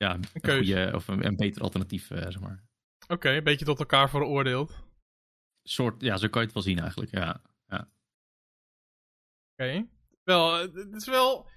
ja, 0.00 0.14
een, 0.14 0.24
goede, 0.42 0.90
of 0.94 1.08
een, 1.08 1.26
een 1.26 1.36
beter 1.36 1.62
alternatief, 1.62 2.10
eh, 2.10 2.22
zeg 2.22 2.40
maar. 2.40 2.64
Oké, 3.08 3.30
een 3.30 3.44
beetje 3.44 3.64
tot 3.64 3.78
elkaar 3.78 4.10
veroordeeld. 4.10 4.84
Soort, 5.62 6.00
ja, 6.00 6.16
zo 6.16 6.28
kan 6.28 6.40
je 6.40 6.46
het 6.46 6.54
wel 6.54 6.62
zien 6.62 6.78
eigenlijk, 6.78 7.10
ja. 7.10 7.40
Oké. 9.52 9.86
Wel, 10.24 10.58
eh, 10.58 10.74
het 10.74 10.94
is 10.94 11.06
wel... 11.06 11.48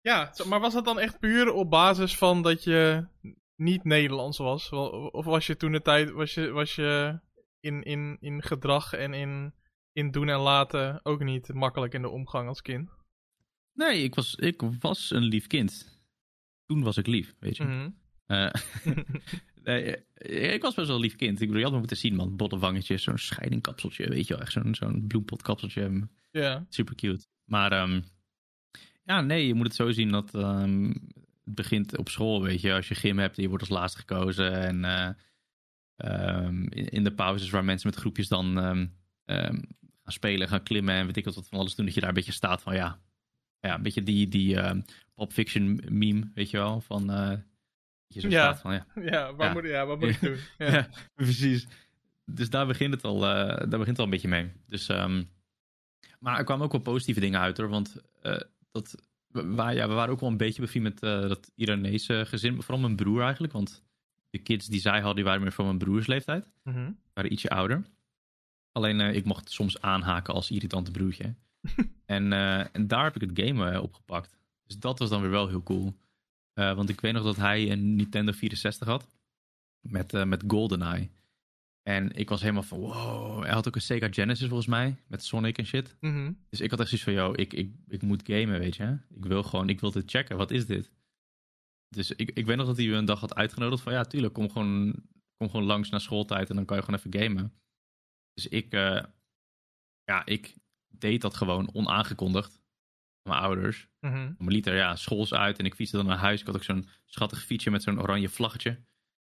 Ja, 0.00 0.32
maar 0.46 0.60
was 0.60 0.72
dat 0.72 0.84
dan 0.84 0.98
echt 0.98 1.18
puur 1.18 1.52
op 1.52 1.70
basis 1.70 2.16
van 2.16 2.42
dat 2.42 2.64
je 2.64 3.06
niet 3.56 3.84
Nederlands 3.84 4.38
was? 4.38 4.70
Of 5.10 5.24
was 5.24 5.46
je 5.46 5.56
toen 5.56 5.72
de 5.72 5.82
tijd, 5.82 6.10
was 6.10 6.34
je, 6.34 6.50
was 6.50 6.74
je 6.74 7.20
in, 7.60 7.82
in, 7.82 8.16
in 8.20 8.42
gedrag 8.42 8.92
en 8.92 9.14
in, 9.14 9.54
in 9.92 10.10
doen 10.10 10.28
en 10.28 10.38
laten 10.38 11.00
ook 11.02 11.22
niet 11.22 11.52
makkelijk 11.52 11.94
in 11.94 12.02
de 12.02 12.08
omgang 12.08 12.48
als 12.48 12.62
kind? 12.62 12.90
Nee, 13.72 14.02
ik 14.02 14.14
was, 14.14 14.34
ik 14.34 14.62
was 14.80 15.10
een 15.10 15.22
lief 15.22 15.46
kind. 15.46 16.01
Toen 16.66 16.82
was 16.82 16.96
ik 16.96 17.06
lief, 17.06 17.34
weet 17.38 17.56
je. 17.56 17.64
Mhm. 17.64 17.88
Eh, 18.26 18.50
nee, 19.64 19.96
eh, 20.14 20.52
ik 20.52 20.62
was 20.62 20.74
best 20.74 20.86
wel 20.86 20.96
een 20.96 21.02
lief 21.02 21.16
kind. 21.16 21.40
Ik 21.40 21.46
bedoel, 21.46 21.56
je 21.56 21.62
had 21.62 21.72
me 21.72 21.78
moeten 21.78 21.96
zien, 21.96 22.14
man. 22.14 22.36
Bolle 22.36 22.58
wangetjes, 22.58 23.02
zo'n 23.02 23.18
scheidingkapseltje, 23.18 24.08
weet 24.08 24.26
je 24.26 24.34
wel. 24.34 24.42
Echt 24.42 24.52
zo'n 24.52 24.74
zo'n 24.74 25.06
bloempotkapseltje. 25.06 26.08
Ja. 26.30 26.66
Super 26.68 26.94
cute. 26.94 27.26
Maar 27.44 27.72
ehm, 27.72 28.00
ja, 29.04 29.20
nee, 29.20 29.46
je 29.46 29.54
moet 29.54 29.66
het 29.66 29.74
zo 29.74 29.90
zien 29.90 30.10
dat 30.10 30.34
ehm, 30.34 30.86
het 31.44 31.54
begint 31.54 31.98
op 31.98 32.08
school, 32.08 32.42
weet 32.42 32.60
je. 32.60 32.72
Als 32.72 32.88
je 32.88 32.94
gym 32.94 33.18
hebt 33.18 33.36
en 33.36 33.42
je 33.42 33.48
wordt 33.48 33.68
als 33.68 33.78
laatste 33.78 33.98
gekozen. 33.98 34.52
En 34.52 34.84
eh, 34.84 35.08
ehm, 35.96 36.62
in, 36.62 36.88
in 36.88 37.04
de 37.04 37.14
pauzes 37.14 37.50
waar 37.50 37.64
mensen 37.64 37.88
met 37.90 37.98
groepjes 37.98 38.28
dan 38.28 38.56
gaan 39.24 40.12
spelen, 40.12 40.48
gaan 40.48 40.62
klimmen 40.62 40.94
en 40.94 41.06
weet 41.06 41.16
ik 41.16 41.24
wat 41.24 41.48
van 41.48 41.58
alles 41.58 41.74
doen. 41.74 41.84
Dat 41.84 41.94
je 41.94 42.00
daar 42.00 42.08
een 42.08 42.14
beetje 42.14 42.32
staat 42.32 42.62
van, 42.62 42.74
ja, 42.74 43.00
ja 43.62 43.74
een 43.74 43.82
beetje 43.82 44.02
die, 44.02 44.28
die 44.28 44.58
Pop 45.14 45.32
Fiction 45.32 45.80
meme, 45.90 46.30
weet 46.34 46.50
je 46.50 46.56
wel. 46.56 46.80
Van, 46.80 47.04
je 48.06 48.20
zo 48.20 48.28
Ja. 48.28 48.40
staat 48.54 48.60
van, 48.60 48.72
ja, 48.72 48.86
Ja, 49.02 49.34
wat 49.34 49.46
Ja. 49.46 49.52
moet, 49.52 49.64
ja, 49.64 49.86
wat 49.86 49.98
moet 50.00 50.08
ik 50.14 50.20
doen? 50.20 50.36
Ja. 50.58 50.88
precies. 51.14 51.66
Dus 52.24 52.50
daar 52.50 52.66
begint 52.66 52.94
het 52.94 53.04
al, 53.04 53.16
eh, 53.16 53.46
daar 53.46 53.68
begint 53.68 53.86
het 53.86 53.98
al 53.98 54.04
een 54.04 54.10
beetje 54.10 54.28
mee. 54.28 54.52
Dus, 54.66 54.88
ehm, 54.88 55.24
maar 56.20 56.38
er 56.38 56.44
kwamen 56.44 56.64
ook 56.64 56.72
wel 56.72 56.80
positieve 56.80 57.20
dingen 57.20 57.40
uit 57.40 57.56
hoor. 57.56 57.68
Want 57.68 57.96
dat, 58.70 58.94
we, 59.26 59.46
wa- 59.54 59.68
ja, 59.70 59.88
we 59.88 59.94
waren 59.94 60.12
ook 60.12 60.20
wel 60.20 60.30
een 60.30 60.36
beetje 60.36 60.62
bevriend 60.62 60.84
met 60.84 60.98
dat 61.28 61.50
Iranese 61.54 62.24
gezin. 62.26 62.62
Vooral 62.62 62.80
mijn 62.82 62.96
broer 62.96 63.22
eigenlijk. 63.22 63.52
Want 63.52 63.82
de 64.30 64.38
kids 64.38 64.66
die 64.66 64.80
zij 64.80 64.96
hadden, 64.96 65.14
die 65.14 65.24
waren 65.24 65.40
meer 65.42 65.52
van 65.52 65.64
mijn 65.64 65.78
broers 65.78 66.06
leeftijd. 66.06 66.50
Mhm. 66.62 66.90
waren 67.14 67.32
ietsje 67.32 67.48
ouder. 67.50 67.84
Alleen 68.72 69.00
ik 69.00 69.24
mocht 69.24 69.50
soms 69.50 69.80
aanhaken 69.80 70.34
als 70.34 70.50
irritante 70.50 70.90
broertje. 70.90 71.34
En, 72.04 72.32
eh, 72.32 72.74
en 72.74 72.86
daar 72.86 73.04
heb 73.04 73.14
ik 73.14 73.28
het 73.30 73.46
game 73.46 73.70
eh, 73.70 73.82
opgepakt. 73.82 74.38
Dus 74.66 74.78
dat 74.78 74.98
was 74.98 75.08
dan 75.08 75.20
weer 75.20 75.30
wel 75.30 75.48
heel 75.48 75.62
cool. 75.62 75.94
Eh, 76.52 76.74
want 76.74 76.88
ik 76.88 77.00
weet 77.00 77.12
nog 77.12 77.24
dat 77.24 77.36
hij 77.36 77.70
een 77.70 77.96
Nintendo 77.96 78.32
64 78.32 78.88
had. 78.88 79.08
Met, 79.80 80.26
met 80.26 80.44
GoldenEye. 80.46 81.10
En 81.82 82.12
ik 82.12 82.28
was 82.28 82.40
helemaal 82.40 82.62
van 82.62 82.78
wow. 82.78 83.42
Hij 83.42 83.52
had 83.52 83.68
ook 83.68 83.74
een 83.74 83.82
Sega 83.82 84.08
Genesis 84.10 84.46
volgens 84.46 84.68
mij. 84.68 84.96
Met 85.06 85.24
Sonic 85.24 85.58
en 85.58 85.66
shit. 85.66 85.96
Mhm. 86.00 86.32
Dus 86.48 86.60
ik 86.60 86.70
had 86.70 86.80
echt 86.80 86.88
zoiets 86.88 87.06
van, 87.06 87.16
yo, 87.16 87.32
ik, 87.32 87.52
ik, 87.52 87.74
ik 87.88 88.02
moet 88.02 88.22
gamen, 88.24 88.58
weet 88.58 88.76
je. 88.76 88.98
Ik 89.14 89.24
wil 89.24 89.42
gewoon, 89.42 89.68
ik 89.68 89.80
wil 89.80 89.90
dit 89.90 90.10
checken. 90.10 90.36
Wat 90.36 90.50
is 90.50 90.66
dit? 90.66 90.90
Dus 91.88 92.10
ik, 92.10 92.30
ik 92.30 92.46
weet 92.46 92.56
nog 92.56 92.66
dat 92.66 92.76
hij 92.76 92.86
me 92.86 92.94
een 92.94 93.04
dag 93.04 93.20
had 93.20 93.34
uitgenodigd 93.34 93.82
van, 93.82 93.92
ja, 93.92 94.04
tuurlijk, 94.04 94.34
kom 94.34 94.50
gewoon, 94.50 94.94
kom 95.36 95.50
gewoon 95.50 95.66
langs 95.66 95.90
na 95.90 95.98
schooltijd 95.98 96.50
en 96.50 96.56
dan 96.56 96.64
kan 96.64 96.76
je 96.76 96.82
gewoon 96.82 97.00
even 97.00 97.20
gamen. 97.22 97.52
Dus 98.32 98.48
ik, 98.48 98.72
ja, 100.04 100.24
ik 100.24 100.56
deed 100.98 101.20
dat 101.20 101.34
gewoon 101.36 101.74
onaangekondigd. 101.74 102.60
Mijn 103.28 103.40
ouders. 103.40 103.88
Mhm. 104.00 104.14
Mijn 104.38 104.50
liter, 104.52 104.74
ja, 104.76 104.96
school 104.96 105.22
is 105.22 105.34
uit 105.34 105.58
en 105.58 105.64
ik 105.64 105.74
fietste 105.74 105.96
dan 105.96 106.06
naar 106.06 106.16
huis. 106.18 106.40
Ik 106.40 106.46
had 106.46 106.54
ook 106.54 106.64
zo'n 106.64 106.88
schattig 107.04 107.42
fietsje 107.44 107.70
met 107.70 107.82
zo'n 107.82 108.00
oranje 108.00 108.28
vlaggetje. 108.28 108.80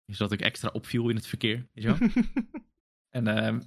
Zodat 0.05 0.31
ik 0.31 0.41
extra 0.41 0.69
opviel 0.73 1.09
in 1.09 1.15
het 1.15 1.27
verkeer, 1.27 1.67
weet 1.73 1.83
je 1.83 1.97
wel. 1.97 2.09
En 3.15 3.27
ehm, 3.27 3.59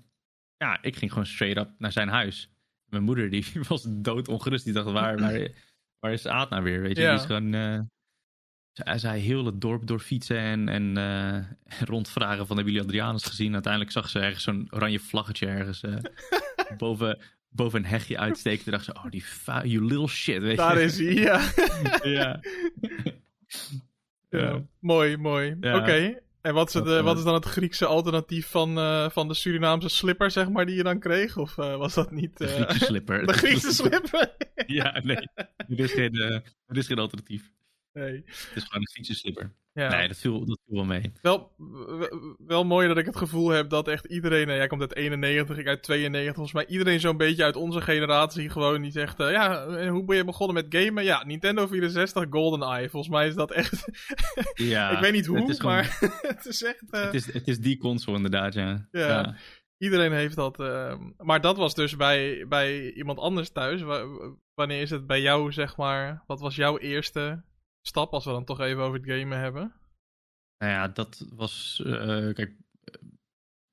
ja, 0.57 0.83
ik 0.83 0.97
ging 0.97 1.11
gewoon 1.11 1.27
straight 1.27 1.67
up 1.67 1.75
naar 1.79 1.93
zijn 1.93 2.09
huis. 2.09 2.51
Mijn 2.85 3.03
moeder 3.03 3.31
die 3.31 3.47
was 3.69 3.85
doodongerust. 3.89 4.65
Die 4.65 4.73
dacht, 4.73 4.91
waar, 4.91 5.19
waar, 5.19 5.51
waar 5.99 6.13
is 6.13 6.27
Aad 6.27 6.51
nou 6.51 6.63
weer? 6.63 6.81
Weet 6.81 6.97
je, 6.97 7.03
Ja. 7.03 7.11
die 7.11 7.19
is 7.21 7.27
gewoon... 7.27 7.55
eh, 7.55 7.81
zij, 8.73 8.99
zij 8.99 9.19
heel 9.19 9.45
het 9.47 9.61
dorp 9.61 9.87
doorfietsen 9.87 10.39
en, 10.39 10.69
en 10.69 10.97
eh, 10.97 11.81
rondvragen 11.89 12.47
van 12.47 12.57
hebben 12.57 12.75
jullie 12.75 12.89
Adrianus 12.89 13.25
gezien? 13.25 13.53
Uiteindelijk 13.53 13.93
zag 13.93 14.09
ze 14.09 14.19
ergens 14.21 14.45
zo'n 14.45 14.67
oranje 14.71 15.01
vlaggetje 15.01 15.47
ergens 15.47 15.83
eh, 15.83 15.97
boven, 16.77 17.19
boven 17.57 17.79
een 17.79 17.87
hegje 17.91 18.19
uitsteken. 18.19 18.63
Toen 18.65 18.73
dacht 18.73 18.85
ze, 18.85 18.95
oh 18.95 19.11
die 19.11 19.23
fa- 19.23 19.65
you 19.65 19.85
little 19.85 20.09
shit, 20.09 20.43
weet 20.43 20.57
Daar 20.57 20.79
je. 20.79 20.85
is 20.85 20.99
hij, 20.99 21.15
ja. 22.13 22.41
Ja. 24.31 24.63
Mooi, 24.81 25.17
mooi. 25.17 25.57
Ja. 25.61 25.77
Oké. 25.79 26.21
En 26.41 26.55
wat 26.55 26.69
is, 26.69 26.75
het, 26.75 26.87
eh, 26.87 26.99
eh, 26.99 27.05
wat 27.05 27.19
is 27.19 27.25
dan 27.25 27.35
het 27.35 27.45
Griekse 27.45 27.87
alternatief 27.87 28.47
van, 28.51 28.79
eh, 28.79 29.11
van 29.11 29.29
de 29.29 29.35
Surinaamse 29.35 29.89
slipper, 29.89 30.31
zeg 30.31 30.49
maar, 30.49 30.67
die 30.67 30.77
je 30.77 30.83
dan 30.83 30.99
kreeg? 30.99 31.37
Of 31.37 31.59
eh, 31.59 31.77
was 31.77 31.95
dat 31.95 32.11
niet... 32.11 32.39
De 32.39 32.47
eh, 32.47 32.55
Griekse 32.55 32.85
slipper. 32.85 33.27
de 33.27 33.33
Griekse 33.33 33.73
slipper? 33.73 34.35
Ja, 34.67 35.01
nee. 35.05 35.29
Er 35.57 35.81
is 35.81 35.93
geen, 35.93 36.15
eh, 36.15 36.35
er 36.67 36.77
is 36.77 36.87
geen 36.87 36.99
alternatief. 36.99 37.51
Nee. 38.01 38.13
Het 38.27 38.51
is 38.55 38.63
gewoon 38.65 38.81
een 38.81 38.89
Griekse 38.89 39.15
slipper. 39.15 39.55
Ja. 39.73 39.89
Nee, 39.89 40.09
dat 40.09 40.17
viel, 40.17 40.45
dat 40.47 40.59
viel 40.67 40.77
wel 40.77 40.85
mee. 40.85 41.13
Wel, 41.23 41.53
wel 42.47 42.65
mooi 42.65 42.89
dat 42.89 42.97
ik 42.99 43.07
het 43.07 43.17
gevoel 43.17 43.49
heb 43.49 43.71
dat 43.71 43.89
echt 43.89 44.05
iedereen, 44.05 44.49
eh, 44.49 44.57
jij 44.57 44.67
komt 44.67 44.81
uit 44.81 44.95
91, 44.95 45.59
ik 45.59 45.67
uit 45.67 45.83
92, 45.83 46.35
volgens 46.35 46.55
mij 46.55 46.67
iedereen 46.67 47.01
zo'n 47.01 47.17
beetje 47.17 47.45
uit 47.45 47.57
onze 47.57 47.81
generatie 47.81 48.49
gewoon 48.51 48.83
die 48.83 48.91
zegt, 48.91 49.21
eh, 49.21 49.31
ja, 49.31 49.65
en 49.67 49.89
hoe 49.89 50.05
ben 50.05 50.17
je 50.17 50.25
begonnen 50.25 50.55
met 50.65 50.83
gamen? 50.83 51.05
Ja, 51.05 51.25
Nintendo 51.25 51.67
64 51.67 52.25
GoldenEye, 52.31 52.89
volgens 52.89 53.13
mij 53.13 53.27
is 53.29 53.35
dat 53.35 53.51
echt, 53.53 53.85
Ja, 54.55 54.91
ik 54.91 54.99
weet 54.99 55.13
niet 55.13 55.27
hoe, 55.27 55.39
het 55.39 55.49
is 55.49 55.59
gewoon- 55.61 55.75
maar 55.75 55.97
het 56.37 56.47
is 56.47 56.63
echt, 56.63 56.85
eh, 56.91 57.03
Het 57.05 57.15
is, 57.15 57.33
het 57.33 57.49
is 57.49 57.59
die 57.59 57.79
console 57.79 58.17
inderdaad, 58.17 58.55
ja. 58.55 58.89
Ja. 58.93 59.37
iedereen 59.79 60.13
heeft 60.13 60.37
dat. 60.37 60.61
eh, 60.61 60.99
maar 61.19 61.41
dat 61.41 61.57
was 61.57 61.75
dus 61.75 61.97
bij, 61.97 62.45
bij 62.49 62.93
iemand 62.93 63.19
anders 63.19 63.51
thuis. 63.51 63.83
Wa- 63.83 64.07
wanneer 64.55 64.81
is 64.81 64.91
het 64.91 65.07
bij 65.07 65.21
jou, 65.21 65.53
zeg 65.53 65.77
maar, 65.77 66.23
wat 66.27 66.41
was 66.41 66.57
jouw 66.57 66.79
eerste 66.79 67.43
stap, 67.87 68.13
als 68.13 68.25
we 68.25 68.31
dan 68.31 68.45
toch 68.45 68.61
even 68.61 68.83
over 68.83 69.01
het 69.01 69.09
gamen 69.11 69.39
hebben? 69.39 69.73
Nou 70.59 70.73
ja, 70.73 70.89
dat 70.89 71.27
was... 71.31 71.83
eh, 71.85 72.33
kijk, 72.35 72.57
eh, 72.85 73.03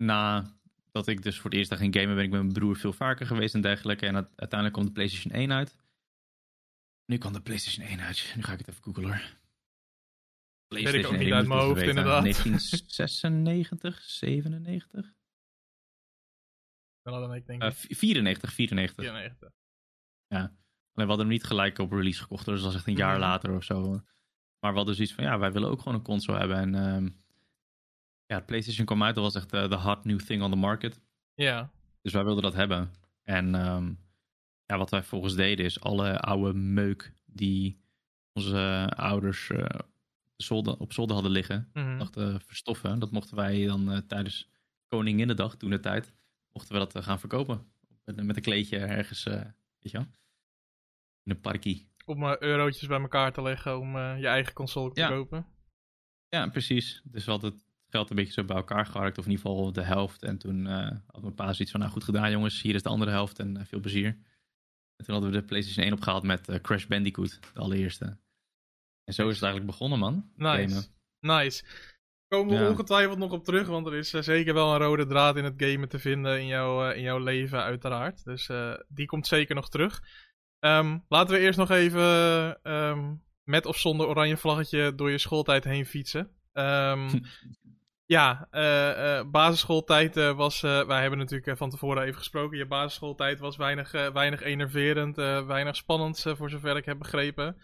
nadat 0.03 1.07
ik 1.07 1.21
dus 1.21 1.35
voor 1.39 1.49
het 1.49 1.59
eerst 1.59 1.69
daar 1.69 1.79
ging 1.79 1.95
gamen... 1.95 2.15
ben 2.15 2.23
ik 2.23 2.29
met 2.31 2.41
mijn 2.41 2.53
broer 2.53 2.75
veel 2.75 2.93
vaker 2.93 3.25
geweest 3.25 3.53
en 3.55 3.61
dergelijke. 3.61 4.05
En 4.05 4.15
uite- 4.15 4.31
uiteindelijk 4.35 4.73
kwam 4.73 4.85
de 4.85 4.91
PlayStation 4.91 5.33
1 5.33 5.51
uit. 5.51 5.77
Nu 7.05 7.17
kwam 7.17 7.33
de 7.33 7.41
PlayStation 7.41 7.85
1 7.87 7.99
uit. 7.99 8.33
Nu 8.35 8.43
ga 8.43 8.51
ik 8.51 8.57
het 8.57 8.67
even 8.67 8.83
googlen 8.83 9.05
hoor. 9.09 9.41
Weet 10.67 10.93
ik 10.93 11.05
ook 11.05 11.17
niet 11.17 11.33
uit 11.33 11.47
mijn 11.47 11.59
hoofd, 11.59 11.73
weten. 11.73 11.89
inderdaad. 11.89 12.21
1996, 12.23 14.01
97? 14.01 15.13
Sneller 17.01 17.19
dan 17.27 17.33
ik, 17.33 17.45
denk 17.45 17.63
ik. 17.63 17.73
94, 17.73 18.53
94. 18.53 19.03
94. 19.05 19.51
Alleen 20.93 21.07
we 21.07 21.13
hadden 21.13 21.25
hem 21.25 21.27
niet 21.27 21.43
gelijk 21.43 21.79
op 21.79 21.91
release 21.91 22.21
gekocht, 22.21 22.45
dus 22.45 22.55
dat 22.55 22.63
was 22.65 22.75
echt 22.75 22.87
een 22.87 22.95
jaar 22.95 23.19
later 23.19 23.55
of 23.55 23.63
zo. 23.63 24.01
Maar 24.59 24.71
we 24.71 24.77
hadden 24.77 24.95
zoiets 24.95 25.13
van, 25.13 25.23
ja, 25.23 25.39
wij 25.39 25.51
willen 25.51 25.69
ook 25.69 25.79
gewoon 25.81 25.93
een 25.97 26.03
console 26.03 26.37
hebben. 26.39 26.57
En 26.57 26.75
ehm, 26.75 27.09
ja, 28.25 28.37
de 28.37 28.45
PlayStation 28.45 28.85
kwam 28.85 29.03
uit, 29.03 29.15
dat 29.15 29.23
was 29.23 29.35
echt 29.35 29.53
eh, 29.53 29.69
de 29.69 29.75
hot 29.75 30.05
new 30.05 30.19
thing 30.19 30.41
on 30.43 30.49
the 30.49 30.57
market. 30.57 31.01
Ja. 31.33 31.71
Dus 32.01 32.13
wij 32.13 32.23
wilden 32.23 32.43
dat 32.43 32.53
hebben. 32.53 32.91
En 33.23 33.55
ehm, 33.55 33.93
ja, 34.65 34.77
wat 34.77 34.89
wij 34.89 35.03
volgens 35.03 35.35
deden 35.35 35.65
is 35.65 35.79
alle 35.79 36.19
oude 36.19 36.53
meuk 36.59 37.13
die 37.25 37.81
onze 38.33 38.91
ouders 38.95 39.49
eh, 39.49 39.65
op 40.23 40.33
zolder, 40.35 40.77
op 40.77 40.93
zolder 40.93 41.13
hadden 41.13 41.31
liggen, 41.33 41.69
Mhm. 41.73 41.97
dachten 41.97 42.41
verstoffen. 42.41 42.99
Dat 42.99 43.11
mochten 43.11 43.35
wij 43.35 43.65
dan 43.65 43.91
eh, 43.91 43.97
tijdens 43.97 44.49
Koninginnedag, 44.87 45.55
toen 45.55 45.69
de 45.69 45.79
tijd, 45.79 46.13
mochten 46.51 46.73
we 46.73 46.79
dat 46.79 46.95
eh, 46.95 47.03
gaan 47.03 47.19
verkopen. 47.19 47.65
Met, 48.05 48.23
met 48.23 48.35
een 48.35 48.41
kleedje 48.41 48.77
ergens, 48.77 49.25
eh, 49.25 49.33
weet 49.79 49.91
je 49.91 49.97
wel, 49.97 50.07
een 51.23 51.39
parkie. 51.41 51.91
Om 52.05 52.23
eh, 52.23 52.37
eurotjes 52.39 52.87
bij 52.87 52.99
elkaar 52.99 53.33
te 53.33 53.41
leggen 53.41 53.79
om 53.79 53.95
eh, 53.95 54.19
je 54.19 54.27
eigen 54.27 54.53
console 54.53 54.91
te 54.91 54.99
Ja. 55.01 55.07
kopen. 55.07 55.45
Ja, 56.29 56.47
precies. 56.47 57.01
Dus 57.03 57.25
we 57.25 57.31
hadden 57.31 57.51
het 57.51 57.65
geld 57.89 58.09
een 58.09 58.15
beetje 58.15 58.33
zo 58.33 58.43
bij 58.43 58.55
elkaar 58.55 58.85
geharkt, 58.85 59.17
of 59.17 59.25
in 59.25 59.31
ieder 59.31 59.45
geval 59.45 59.73
de 59.73 59.81
helft. 59.83 60.23
En 60.23 60.37
toen 60.37 60.67
eh 60.67 60.91
had 61.07 61.21
mijn 61.21 61.33
pa 61.35 61.43
zoiets 61.53 61.71
van, 61.71 61.79
nou 61.79 61.91
goed 61.91 62.03
gedaan 62.03 62.31
jongens, 62.31 62.61
hier 62.61 62.75
is 62.75 62.83
de 62.83 62.89
andere 62.89 63.11
helft 63.11 63.39
en 63.39 63.65
veel 63.65 63.79
plezier. 63.79 64.07
En 64.95 65.05
toen 65.05 65.13
hadden 65.13 65.31
we 65.31 65.39
de 65.39 65.45
PlayStation 65.45 65.85
1 65.85 65.93
opgehaald 65.93 66.23
met 66.23 66.59
Crash 66.61 66.85
Bandicoot, 66.85 67.39
de 67.53 67.59
allereerste. 67.59 68.05
En 69.03 69.13
zo 69.13 69.27
is 69.27 69.33
het 69.35 69.43
eigenlijk 69.43 69.71
begonnen, 69.71 69.99
man. 69.99 70.31
Nice. 70.35 70.69
Gamen. 70.69 70.83
Nice. 71.19 71.63
Komen 72.27 72.57
we 72.57 72.63
Ja. 72.63 72.69
ongetwijfeld 72.69 73.17
nog 73.17 73.31
op 73.31 73.45
terug, 73.45 73.67
want 73.67 73.87
er 73.87 73.93
is 73.95 74.09
zeker 74.09 74.53
wel 74.53 74.73
een 74.73 74.79
rode 74.79 75.05
draad 75.05 75.37
in 75.37 75.43
het 75.43 75.53
gamen 75.57 75.89
te 75.89 75.99
vinden 75.99 76.39
in, 76.39 76.47
jouw 76.47 76.89
in 76.91 77.01
jouw 77.01 77.19
leven, 77.19 77.63
uiteraard. 77.63 78.23
Dus 78.23 78.49
die 78.87 79.05
komt 79.05 79.27
zeker 79.27 79.55
nog 79.55 79.69
terug. 79.69 80.01
Ehm, 80.63 80.97
laten 81.07 81.35
we 81.35 81.41
eerst 81.41 81.57
nog 81.57 81.69
even 81.69 82.03
ehm, 82.63 83.13
met 83.43 83.65
of 83.65 83.77
zonder 83.77 84.07
oranje 84.07 84.37
vlaggetje 84.37 84.95
door 84.95 85.11
je 85.11 85.17
schooltijd 85.17 85.63
heen 85.63 85.85
fietsen. 85.85 86.29
Ehm, 86.53 87.09
ja, 88.15 88.47
eh, 88.51 89.17
eh, 89.17 89.29
basisschooltijd 89.29 90.17
eh, 90.17 90.35
was. 90.35 90.61
wij 90.61 91.01
hebben 91.01 91.19
natuurlijk 91.19 91.57
van 91.57 91.69
tevoren 91.69 92.03
even 92.03 92.17
gesproken. 92.17 92.57
Je 92.57 92.65
basisschooltijd 92.65 93.39
was 93.39 93.57
weinig, 93.57 93.91
weinig 93.91 94.41
enerverend, 94.41 95.15
weinig 95.45 95.75
spannend, 95.75 96.25
voor 96.27 96.49
zover 96.49 96.77
ik 96.77 96.85
heb 96.85 96.97
begrepen. 96.97 97.57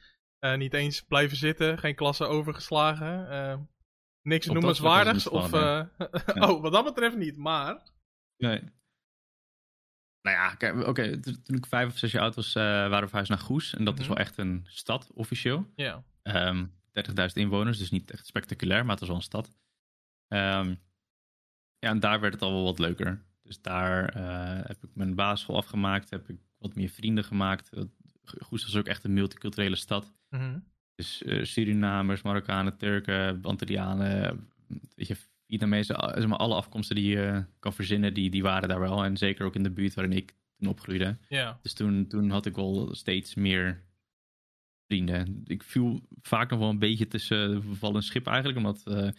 Niet 0.55 0.73
eens 0.73 1.01
blijven 1.01 1.37
zitten, 1.37 1.77
geen 1.77 1.95
klassen 1.95 2.29
overgeslagen. 2.29 3.69
niks 4.21 4.45
noemenswaardigs. 4.45 5.27
Of, 5.27 5.51
Ja. 5.51 5.89
oh, 6.35 6.61
wat 6.61 6.71
dat 6.71 6.83
betreft 6.83 7.17
niet, 7.17 7.37
maar. 7.37 7.81
Nee. 8.37 8.61
Nou 10.21 10.35
ja, 10.37 10.55
kijk, 10.55 10.87
oké, 10.87 11.19
toen 11.19 11.55
ik 11.55 11.65
vijf 11.65 11.87
of 11.91 11.97
zes 11.97 12.11
jaar 12.11 12.21
oud 12.23 12.35
was, 12.35 12.55
eh, 12.55 12.63
waren 12.63 12.99
we 13.01 13.07
verhuisd 13.07 13.29
naar 13.29 13.39
Goes. 13.39 13.73
En 13.75 13.83
dat 13.83 13.93
is 13.99 13.99
Mhm. 14.05 14.13
wel 14.13 14.17
echt 14.25 14.37
een 14.37 14.65
stad, 14.69 15.11
officieel. 15.13 15.71
Ja. 15.75 16.03
Ehm 16.21 16.65
30.000 16.91 17.37
inwoners, 17.39 17.77
dus 17.77 17.89
niet 17.91 18.11
echt 18.11 18.25
spectaculair, 18.25 18.81
maar 18.81 18.89
het 18.91 18.99
was 18.99 19.07
wel 19.09 19.17
een 19.17 19.23
stad. 19.23 19.55
Ehm, 20.27 20.69
ja, 21.79 21.89
en 21.89 21.99
daar 21.99 22.19
werd 22.19 22.33
het 22.33 22.41
al 22.41 22.51
wel 22.53 22.63
wat 22.63 22.79
leuker. 22.79 23.25
Dus 23.43 23.61
daar 23.61 24.09
eh, 24.09 24.67
heb 24.67 24.83
ik 24.83 24.89
mijn 24.93 25.15
basisschool 25.15 25.55
afgemaakt, 25.57 26.09
heb 26.09 26.29
ik 26.29 26.37
wat 26.57 26.75
meer 26.75 26.89
vrienden 26.89 27.23
gemaakt. 27.23 27.69
Goes 28.23 28.63
was 28.63 28.75
ook 28.75 28.87
echt 28.87 29.03
een 29.03 29.13
multiculturele 29.13 29.75
stad. 29.75 30.13
Mhm. 30.29 30.59
Dus 30.95 31.23
eh, 31.23 31.43
Surinamers, 31.43 32.21
Marokkanen, 32.21 32.77
Turken, 32.77 33.41
Antillianen, 33.41 34.49
weet 34.95 35.07
je, 35.07 35.15
Vietnamezen, 35.49 35.95
al- 35.95 36.13
zeg 36.15 36.27
maar 36.27 36.37
alle 36.37 36.55
afkomsten 36.55 36.95
die 36.95 37.09
je 37.09 37.45
kan 37.59 37.73
verzinnen, 37.73 38.13
die, 38.13 38.29
die 38.29 38.41
waren 38.43 38.69
daar 38.69 38.79
wel. 38.79 39.03
En 39.03 39.17
zeker 39.17 39.45
ook 39.45 39.55
in 39.55 39.63
de 39.63 39.69
buurt 39.71 39.93
waarin 39.93 40.17
ik 40.17 40.35
toen 40.57 40.69
opgroeide. 40.69 41.17
Ja. 41.29 41.59
Dus 41.61 41.73
toen, 41.73 42.07
toen 42.07 42.29
had 42.29 42.45
ik 42.45 42.55
wel 42.55 42.89
steeds 42.95 43.35
meer 43.35 43.83
vrienden. 44.87 45.41
Ik 45.45 45.63
viel 45.63 46.01
vaak 46.21 46.49
nog 46.49 46.59
wel 46.59 46.69
een 46.69 46.79
beetje 46.79 47.07
tussen 47.07 47.63
wal 47.79 47.95
en 47.95 48.03
schip 48.03 48.27
eigenlijk, 48.27 48.57
omdat 48.57 48.83
eh, 48.87 49.09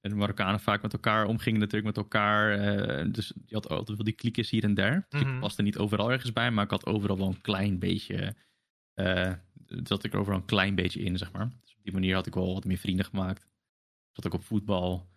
de 0.00 0.14
Marokkanen 0.14 0.60
vaak 0.60 0.82
met 0.82 0.92
elkaar 0.92 1.26
omgingen 1.26 1.60
natuurlijk 1.60 1.86
met 1.86 2.04
elkaar. 2.04 2.58
eh, 2.58 3.12
dus 3.12 3.32
je 3.46 3.54
had 3.54 3.68
altijd 3.68 3.96
wel 3.96 4.06
die 4.06 4.14
kliekjes 4.14 4.50
hier 4.50 4.64
en 4.64 4.74
daar. 4.74 5.06
Dus 5.08 5.20
Mhm. 5.22 5.34
Ik 5.34 5.40
paste 5.40 5.62
niet 5.62 5.78
overal 5.78 6.10
ergens 6.12 6.32
bij, 6.32 6.50
maar 6.50 6.64
ik 6.64 6.70
had 6.70 6.86
overal 6.86 7.18
wel 7.18 7.28
een 7.28 7.40
klein 7.40 7.78
beetje... 7.78 8.34
eh 8.94 9.32
zat 9.82 10.04
ik 10.04 10.12
er 10.12 10.18
overal 10.18 10.38
een 10.38 10.44
klein 10.46 10.74
beetje 10.74 11.00
in, 11.00 11.18
zeg 11.18 11.32
maar. 11.32 11.48
Dus 11.60 11.74
op 11.76 11.82
die 11.82 11.92
manier 11.92 12.14
had 12.14 12.26
ik 12.26 12.34
wel 12.34 12.54
wat 12.54 12.64
meer 12.64 12.76
vrienden 12.78 13.04
gemaakt. 13.04 13.46
Zat 14.10 14.24
ik 14.24 14.34
op 14.34 14.44
voetbal. 14.44 15.08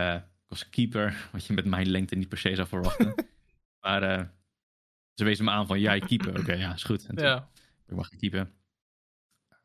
Eh, 0.00 0.14
ik 0.14 0.48
was 0.48 0.68
keeper, 0.70 1.16
wat 1.32 1.46
je 1.46 1.52
met 1.52 1.64
mijn 1.64 1.86
lengte 1.90 2.14
niet 2.14 2.28
per 2.28 2.38
se 2.38 2.54
zou 2.54 2.68
verwachten. 2.68 3.14
maar 3.84 4.02
eh, 4.02 4.24
ze 5.14 5.24
wezen 5.24 5.44
me 5.44 5.50
aan 5.50 5.66
van, 5.66 5.80
jij 5.80 6.00
keeper. 6.00 6.38
Oké, 6.40 6.52
ja, 6.52 6.74
is 6.74 6.84
goed. 6.84 7.06
En 7.06 7.14
toen 7.14 7.24
Ja. 7.26 7.50
ik 7.86 7.94
mag 7.94 8.08
gaan 8.08 8.18
keepen. 8.18 8.52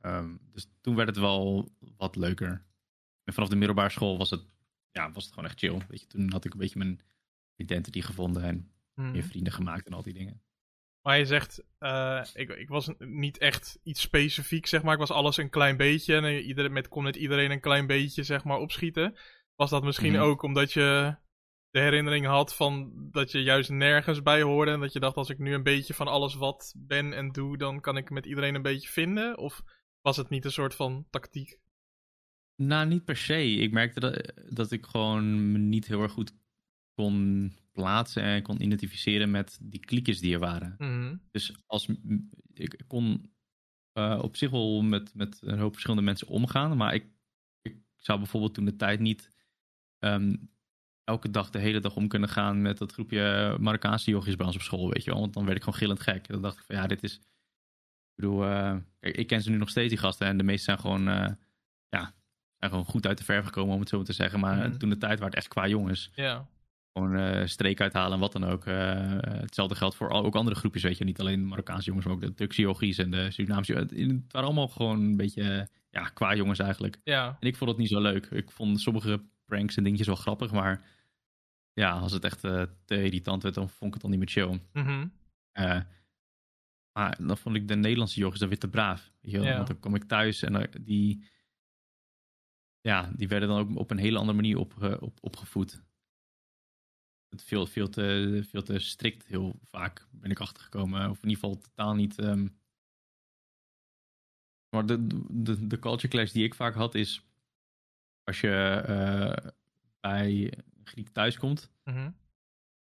Ehm, 0.01 0.35
dus 0.51 0.67
toen 0.81 0.95
werd 0.95 1.07
het 1.07 1.17
wel 1.17 1.69
wat 1.97 2.15
leuker. 2.15 2.65
En 3.23 3.33
vanaf 3.33 3.49
de 3.49 3.55
middelbare 3.55 3.89
school 3.89 4.17
was 4.17 4.29
het, 4.29 4.41
ja, 4.91 5.11
was 5.11 5.23
het 5.23 5.33
gewoon 5.33 5.49
echt 5.49 5.59
chill. 5.59 5.81
Weet 5.87 5.99
je, 5.99 6.07
toen 6.07 6.31
had 6.31 6.45
ik 6.45 6.53
een 6.53 6.59
beetje 6.59 6.77
mijn 6.79 7.01
identity 7.55 8.01
gevonden 8.01 8.43
en 8.43 8.69
Mhm. 8.95 9.11
meer 9.11 9.23
vrienden 9.23 9.53
gemaakt 9.53 9.87
en 9.87 9.93
al 9.93 10.01
die 10.03 10.13
dingen. 10.13 10.41
Maar 11.01 11.17
je 11.17 11.25
zegt, 11.25 11.63
eh, 11.77 12.21
ik, 12.33 12.49
ik 12.49 12.67
was 12.67 12.89
niet 12.97 13.37
echt 13.37 13.79
iets 13.83 14.01
specifiek, 14.01 14.65
zeg 14.67 14.83
maar. 14.83 14.93
Ik 14.93 14.99
was 14.99 15.11
alles 15.11 15.37
een 15.37 15.49
klein 15.49 15.77
beetje. 15.77 16.15
En 16.15 16.43
iedereen, 16.43 16.71
met 16.73 16.87
kon 16.87 17.03
met 17.03 17.15
iedereen 17.15 17.51
een 17.51 17.59
klein 17.59 17.87
beetje, 17.87 18.23
zeg 18.23 18.43
maar, 18.43 18.57
opschieten. 18.57 19.17
Was 19.55 19.69
dat 19.69 19.83
misschien 19.83 20.13
Mhm. 20.13 20.21
ook 20.21 20.41
omdat 20.41 20.71
je 20.73 21.15
de 21.69 21.79
herinnering 21.79 22.25
had 22.25 22.55
van 22.55 22.93
dat 23.11 23.31
je 23.31 23.43
juist 23.43 23.69
nergens 23.69 24.21
bij 24.21 24.41
hoorde. 24.41 24.71
En 24.71 24.79
dat 24.79 24.93
je 24.93 24.99
dacht, 24.99 25.15
als 25.15 25.29
ik 25.29 25.37
nu 25.37 25.53
een 25.53 25.63
beetje 25.63 25.93
van 25.93 26.07
alles 26.07 26.35
wat 26.35 26.73
ben 26.77 27.13
en 27.13 27.31
doe, 27.31 27.57
dan 27.57 27.81
kan 27.81 27.97
ik 27.97 28.09
met 28.09 28.25
iedereen 28.25 28.55
een 28.55 28.61
beetje 28.61 28.89
vinden? 28.89 29.37
Of 29.37 29.63
was 30.01 30.17
het 30.17 30.29
niet 30.29 30.45
een 30.45 30.51
soort 30.51 30.75
van 30.75 31.07
tactiek? 31.09 31.59
Nou, 32.55 32.87
niet 32.87 33.05
per 33.05 33.17
se. 33.17 33.43
Ik 33.45 33.71
merkte 33.71 33.99
dat, 33.99 34.33
dat 34.49 34.71
ik 34.71 34.85
gewoon 34.85 35.51
me 35.51 35.57
niet 35.57 35.87
heel 35.87 36.01
erg 36.01 36.11
goed 36.11 36.33
kon 36.93 37.53
plaatsen 37.71 38.23
en 38.23 38.41
kon 38.43 38.61
identificeren 38.61 39.31
met 39.31 39.57
die 39.61 39.79
kliekjes 39.79 40.19
die 40.19 40.33
er 40.33 40.39
waren. 40.39 40.75
Mhm. 40.77 41.17
Dus 41.31 41.55
als, 41.65 41.89
ik 42.53 42.83
kon 42.87 43.33
eh, 43.91 44.19
op 44.21 44.35
zich 44.35 44.49
wel 44.49 44.81
met, 44.81 45.15
met 45.15 45.41
een 45.41 45.59
hoop 45.59 45.71
verschillende 45.71 46.03
mensen 46.05 46.27
omgaan, 46.27 46.77
maar 46.77 46.93
ik, 46.93 47.07
ik 47.61 47.77
zou 47.95 48.17
bijvoorbeeld 48.19 48.53
toen 48.53 48.65
de 48.65 48.75
tijd 48.75 48.99
niet 48.99 49.34
ehm, 49.99 50.35
elke 51.03 51.29
dag 51.31 51.49
de 51.49 51.59
hele 51.59 51.79
dag 51.79 51.95
om 51.95 52.07
kunnen 52.07 52.29
gaan 52.29 52.61
met 52.61 52.77
dat 52.77 52.91
groepje 52.91 53.55
Marokkaanse 53.59 54.11
jochies 54.11 54.35
bij 54.35 54.45
ons 54.45 54.55
op 54.55 54.61
school, 54.61 54.89
weet 54.89 55.03
je 55.03 55.11
wel. 55.11 55.19
Want 55.19 55.33
dan 55.33 55.45
werd 55.45 55.57
ik 55.57 55.63
gewoon 55.63 55.79
gillend 55.79 55.99
gek. 55.99 56.27
Dan 56.27 56.41
dacht 56.41 56.57
ik 56.57 56.63
van 56.65 56.75
ja, 56.75 56.87
dit 56.87 57.03
is... 57.03 57.13
Ik 57.15 58.21
bedoel, 58.23 58.45
eh, 58.45 58.75
kijk, 58.99 59.17
ik 59.17 59.27
ken 59.27 59.41
ze 59.41 59.49
nu 59.49 59.57
nog 59.57 59.69
steeds, 59.69 59.89
die 59.89 59.97
gasten. 59.97 60.27
En 60.27 60.37
de 60.37 60.43
meeste 60.43 60.63
zijn 60.63 60.79
gewoon, 60.79 61.07
eh, 61.07 61.31
ja, 61.89 62.13
zijn 62.57 62.71
gewoon 62.71 62.85
goed 62.85 63.07
uit 63.07 63.17
de 63.17 63.23
verf 63.23 63.45
gekomen, 63.45 63.73
om 63.73 63.79
het 63.79 63.89
zo 63.89 63.97
maar 63.97 64.05
te 64.05 64.13
zeggen. 64.13 64.39
Maar 64.39 64.69
Mhm. 64.69 64.77
toen 64.77 64.89
de 64.89 64.97
tijd 64.97 65.11
waren 65.19 65.25
het 65.33 65.35
echt 65.35 65.47
qua 65.47 65.67
jongens. 65.67 66.11
Ja. 66.15 66.47
Gewoon 66.93 67.15
eh 67.17 67.45
streek 67.47 67.81
uithalen 67.81 68.13
en 68.13 68.19
wat 68.19 68.31
dan 68.31 68.43
ook. 68.45 68.65
Hetzelfde 68.65 69.75
geldt 69.75 69.95
voor 69.95 70.09
al- 70.09 70.23
ook 70.25 70.35
andere 70.35 70.55
groepjes, 70.55 70.83
weet 70.83 70.97
je. 70.97 71.03
Niet 71.03 71.19
alleen 71.19 71.39
de 71.39 71.45
Marokkaanse 71.47 71.85
jongens, 71.85 72.05
maar 72.05 72.15
ook 72.15 72.21
de 72.21 72.33
Turkse 72.33 72.61
yogis 72.61 72.97
en 72.97 73.11
de 73.11 73.31
Surinaamse 73.31 73.73
Het 73.73 73.91
waren 74.31 74.47
allemaal 74.47 74.67
gewoon 74.67 74.99
een 75.01 75.17
beetje, 75.17 75.69
ja, 75.89 76.03
qua 76.03 76.35
jongens 76.35 76.59
eigenlijk. 76.59 76.97
Ja. 77.03 77.37
En 77.39 77.47
ik 77.47 77.55
vond 77.55 77.69
het 77.69 77.79
niet 77.79 77.89
zo 77.89 78.01
leuk. 78.01 78.25
Ik 78.25 78.51
vond 78.51 78.81
sommige 78.81 79.21
pranks 79.45 79.77
en 79.77 79.83
dingetjes 79.83 80.07
wel 80.07 80.15
grappig, 80.15 80.51
maar 80.51 80.85
ja, 81.73 81.91
als 81.91 82.11
het 82.11 82.23
echt 82.23 82.43
eh, 82.43 82.63
te 82.85 83.03
irritant 83.03 83.43
werd, 83.43 83.55
dan 83.55 83.69
vond 83.69 83.85
ik 83.87 83.93
het 83.93 84.01
dan 84.01 84.09
niet 84.11 84.19
meer 84.19 84.29
chill. 84.45 84.61
Mhm. 84.73 85.07
Eh, 85.51 85.81
maar 86.91 87.25
dan 87.25 87.37
vond 87.37 87.55
ik 87.55 87.67
de 87.67 87.75
Nederlandse 87.75 88.19
jochies 88.19 88.39
dan 88.39 88.49
weer 88.49 88.59
te 88.59 88.69
braaf. 88.69 89.11
Weet 89.21 89.31
je 89.31 89.37
wel? 89.37 89.47
Ja. 89.47 89.55
Want 89.55 89.67
dan 89.67 89.79
kwam 89.79 89.95
ik 89.95 90.03
thuis 90.03 90.41
en 90.41 90.69
die, 90.81 91.25
ja, 92.81 93.11
die 93.15 93.27
werden 93.27 93.49
dan 93.49 93.59
ook 93.59 93.77
op 93.77 93.91
een 93.91 93.97
hele 93.97 94.17
andere 94.17 94.35
manier 94.37 94.57
op, 94.57 94.83
eh, 94.83 95.01
op, 95.01 95.17
opgevoed. 95.21 95.83
Het 97.29 97.43
veel, 97.43 97.65
veel, 97.65 97.89
te, 97.89 98.41
veel 98.49 98.63
te 98.63 98.79
strikt, 98.79 99.25
heel 99.25 99.59
vaak 99.63 100.07
ben 100.11 100.31
ik 100.31 100.39
achtergekomen. 100.39 101.09
Of 101.09 101.23
in 101.23 101.29
ieder 101.29 101.43
geval 101.43 101.57
totaal 101.61 101.95
niet. 101.95 102.19
ehm, 102.19 102.47
Maar 104.69 104.85
de, 104.85 105.07
de, 105.29 105.67
de 105.67 105.79
culture 105.79 106.07
clash 106.07 106.31
die 106.31 106.43
ik 106.43 106.55
vaak 106.55 106.73
had 106.73 106.95
is. 106.95 107.21
Als 108.25 108.39
je 108.39 108.83
eh, 108.87 109.51
bij 109.99 110.53
Griek 110.83 111.09
thuis 111.09 111.37
komt. 111.37 111.71
Mhm. 111.83 112.09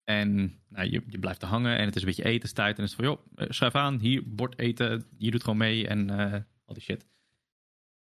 En 0.05 0.61
nou, 0.69 0.91
je, 0.91 1.03
je 1.07 1.19
blijft 1.19 1.43
er 1.43 1.49
hangen 1.49 1.79
en 1.79 1.85
het 1.85 1.97
is 1.97 2.03
een 2.03 2.09
beetje 2.09 2.25
etenstijd. 2.25 2.77
En 2.77 2.83
het 2.83 2.91
is 2.91 2.97
van, 2.97 3.05
joh, 3.05 3.21
eh, 3.35 3.47
schuif 3.49 3.75
aan, 3.75 3.99
hier, 3.99 4.23
bord 4.27 4.59
eten. 4.59 5.07
Je 5.19 5.31
doet 5.31 5.43
gewoon 5.43 5.59
mee 5.59 5.89
en 5.89 6.11
eh, 6.11 6.41
al 6.65 6.75
die 6.75 6.83
shit. 6.83 7.07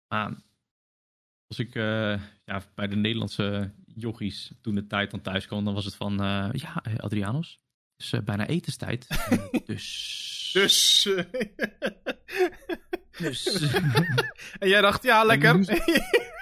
Maar 0.09 0.35
als 1.47 1.59
ik 1.59 1.75
ja, 2.45 2.63
bij 2.75 2.89
de 2.89 2.97
Nederlandse 2.97 3.73
jochies 3.87 4.53
toen 4.61 4.75
de 4.75 4.87
tijd 4.87 5.11
dan 5.11 5.21
thuis 5.21 5.47
kwam, 5.47 5.65
dan 5.65 5.75
was 5.75 5.85
het 5.85 5.95
van, 5.95 6.17
ja, 6.53 6.83
Adrianos, 6.97 7.61
het 7.97 8.13
is 8.13 8.25
bijna 8.25 8.47
etenstijd. 8.47 9.07
Dus... 9.67 10.51
Dus. 10.53 11.03
Dus... 13.19 13.73
en 14.59 14.69
jij 14.69 14.81
dacht, 14.81 15.03
ja, 15.03 15.25
lekker. 15.25 15.55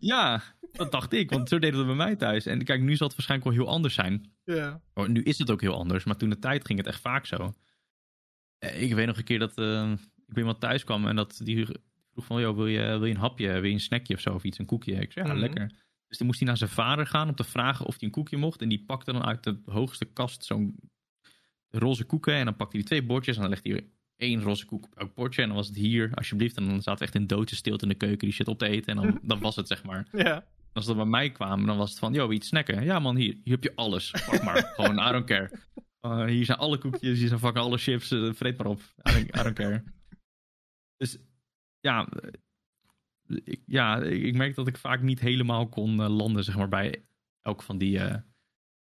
ja, 0.00 0.42
Dat 0.72 0.92
dacht 0.92 1.12
ik, 1.12 1.30
want 1.30 1.48
zo 1.48 1.58
deden 1.58 1.80
we 1.80 1.86
het 1.86 1.96
bij 1.96 2.06
mij 2.06 2.16
thuis. 2.16 2.46
En 2.46 2.64
kijk, 2.64 2.80
nu 2.80 2.96
zal 2.96 3.06
het 3.06 3.16
waarschijnlijk 3.16 3.50
wel 3.50 3.58
heel 3.64 3.72
anders 3.74 3.94
zijn. 3.94 4.32
Ja. 4.44 4.82
Oh, 4.94 5.06
nu 5.08 5.22
is 5.22 5.38
het 5.38 5.50
ook 5.50 5.60
heel 5.60 5.74
anders, 5.74 6.04
maar 6.04 6.16
toen 6.16 6.30
de 6.30 6.38
tijd 6.38 6.66
ging 6.66 6.78
het 6.78 6.88
echt 6.88 7.00
vaak 7.00 7.26
zo. 7.26 7.54
Eh, 8.58 8.82
Ik 8.82 8.94
weet 8.94 9.06
nog 9.06 9.16
een 9.18 9.24
keer 9.24 9.38
dat 9.38 9.58
eh, 9.58 9.92
ik 9.92 10.26
bij 10.34 10.42
iemand 10.42 10.60
thuis 10.60 10.84
kwam 10.84 11.06
en 11.06 11.16
dat 11.16 11.40
die 11.44 11.66
vroeg 12.12 12.24
van, 12.26 12.40
joh, 12.40 12.56
wil 12.56 12.66
je, 12.66 12.80
wil 12.80 13.04
je 13.04 13.14
een 13.14 13.20
hapje, 13.20 13.52
wil 13.52 13.64
je 13.64 13.70
een 13.72 13.80
snackje 13.80 14.14
of 14.14 14.20
zo 14.20 14.34
of 14.34 14.44
iets, 14.44 14.58
een 14.58 14.66
koekje? 14.66 14.92
Ik 14.94 15.12
zei, 15.12 15.26
ja, 15.26 15.32
Mhm. 15.32 15.40
lekker. 15.40 15.72
Dus 16.08 16.16
toen 16.18 16.26
moest 16.26 16.38
hij 16.38 16.48
naar 16.48 16.56
zijn 16.56 16.70
vader 16.70 17.06
gaan 17.06 17.28
om 17.28 17.34
te 17.34 17.44
vragen 17.44 17.86
of 17.86 17.94
hij 17.94 18.02
een 18.04 18.10
koekje 18.14 18.36
mocht. 18.36 18.62
En 18.62 18.68
die 18.68 18.84
pakte 18.84 19.12
dan 19.12 19.24
uit 19.24 19.42
de 19.42 19.60
hoogste 19.64 20.04
kast 20.04 20.44
zo'n 20.44 20.76
roze 21.68 22.04
koeken. 22.04 22.34
En 22.34 22.44
dan 22.44 22.56
pakte 22.56 22.76
hij 22.76 22.86
twee 22.86 23.02
bordjes 23.02 23.34
en 23.36 23.40
dan 23.42 23.50
legde 23.50 23.70
hij 23.70 23.90
één 24.20 24.42
roze 24.42 24.66
koek 24.66 24.84
op 24.84 24.96
elk 24.96 25.14
bordje. 25.14 25.42
En 25.42 25.48
dan 25.48 25.56
was 25.56 25.66
het 25.66 25.76
hier, 25.76 26.10
alsjeblieft. 26.14 26.56
En 26.56 26.66
dan 26.68 26.82
zaten 26.82 26.98
we 26.98 27.04
echt 27.04 27.14
in 27.14 27.26
doodse 27.26 27.54
stilte 27.54 27.82
in 27.82 27.88
de 27.88 27.94
keuken 27.94 28.18
die 28.18 28.32
shit 28.32 28.48
op 28.48 28.58
te 28.58 28.66
eten. 28.66 28.96
En 28.96 29.02
dan, 29.02 29.18
dan 29.30 29.40
was 29.40 29.56
het, 29.56 29.66
zeg 29.66 29.84
maar. 29.84 30.08
Ja. 30.12 30.44
Als 30.72 30.84
ze 30.84 30.94
bij 30.94 31.04
mij 31.04 31.30
kwamen, 31.30 31.66
dan 31.66 31.76
was 31.76 31.90
het 31.90 31.98
van, 31.98 32.12
yo, 32.12 32.30
iets 32.30 32.48
snacken? 32.48 32.84
Ja 32.84 32.98
man, 32.98 33.16
hier, 33.16 33.36
hier 33.44 33.54
heb 33.54 33.62
je 33.62 33.72
alles. 33.74 34.10
Pak 34.26 34.42
maar. 34.42 34.62
Gewoon, 34.74 35.08
I 35.08 35.12
don't 35.12 35.26
care. 35.26 35.50
Uh, 36.02 36.24
hier 36.24 36.44
zijn 36.44 36.58
alle 36.58 36.78
koekjes, 36.78 37.18
hier 37.18 37.28
zijn 37.28 37.40
fucking 37.40 37.64
alle 37.64 37.78
chips. 37.78 38.10
eh, 38.10 38.32
vreet 38.32 38.56
maar 38.58 38.66
op. 38.66 38.80
I 38.80 39.12
don't, 39.12 39.36
I 39.36 39.42
don't 39.42 39.54
care. 39.54 39.84
Dus 40.96 41.18
ja, 41.80 42.08
eh, 42.08 42.30
ik, 43.44 43.62
ja, 43.66 44.02
ik 44.02 44.34
merk 44.34 44.54
dat 44.54 44.66
ik 44.66 44.76
vaak 44.76 45.02
niet 45.02 45.20
helemaal 45.20 45.68
kon 45.68 46.00
eh, 46.00 46.08
landen, 46.08 46.44
zeg 46.44 46.56
maar, 46.56 46.68
bij 46.68 47.04
elk 47.42 47.62
van 47.62 47.78
die, 47.78 47.98
eh, 47.98 48.16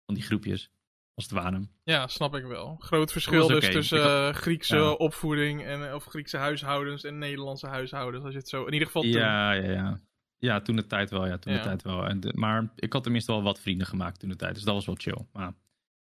van 0.04 0.14
die 0.14 0.22
groepjes. 0.22 0.70
Als 1.14 1.24
het 1.24 1.32
ware. 1.32 1.68
Ja, 1.84 2.06
snap 2.06 2.34
ik 2.34 2.44
wel. 2.44 2.76
Groot 2.78 3.12
verschil 3.12 3.46
dus 3.46 3.70
tussen 3.70 4.04
eh, 4.28 4.34
Griekse 4.34 4.76
Ja. 4.76 4.90
opvoeding 4.92 5.64
en, 5.64 5.94
of 5.94 6.04
Griekse 6.04 6.36
huishoudens 6.36 7.04
en 7.04 7.18
Nederlandse 7.18 7.66
huishoudens. 7.66 8.24
Als 8.24 8.32
je 8.32 8.38
het 8.38 8.48
zo, 8.48 8.64
in 8.64 8.72
ieder 8.72 8.86
geval 8.86 9.02
toen. 9.02 9.10
Ja, 9.10 9.52
ja, 9.52 9.70
ja. 9.70 10.00
Ja, 10.38 10.60
toen 10.60 10.76
de 10.76 10.86
tijd 10.86 11.10
wel. 11.10 11.26
Ja, 11.26 11.38
toen 11.38 11.52
Ja. 11.52 11.58
de 11.58 11.64
tijd 11.64 11.82
wel. 11.82 12.06
En 12.06 12.20
de- 12.20 12.32
maar 12.36 12.72
ik 12.76 12.92
had 12.92 13.02
tenminste 13.02 13.32
wel 13.32 13.42
wat 13.42 13.60
vrienden 13.60 13.86
gemaakt 13.86 14.20
toen 14.20 14.28
de 14.28 14.36
tijd. 14.36 14.54
Dus 14.54 14.62
dat 14.62 14.74
was 14.74 14.86
wel 14.86 14.94
chill. 14.98 15.26
Maar 15.32 15.52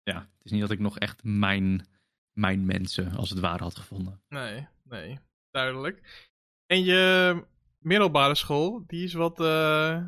ja, 0.02 0.18
het 0.18 0.44
is 0.44 0.50
niet 0.50 0.61
dat 0.61 0.70
ik 0.70 0.78
nog 0.78 0.98
echt 0.98 1.24
mijn, 1.24 1.87
mijn 2.32 2.64
mensen, 2.66 3.12
als 3.16 3.30
het 3.30 3.38
ware, 3.40 3.62
had 3.62 3.76
gevonden. 3.76 4.20
Nee, 4.28 4.66
nee, 4.82 5.18
duidelijk. 5.50 6.24
En 6.66 6.85
je 6.85 7.42
middelbare 7.78 8.35
school, 8.35 8.85
die 8.87 9.04
is 9.04 9.12
wat, 9.12 9.40
eh, 9.40 10.02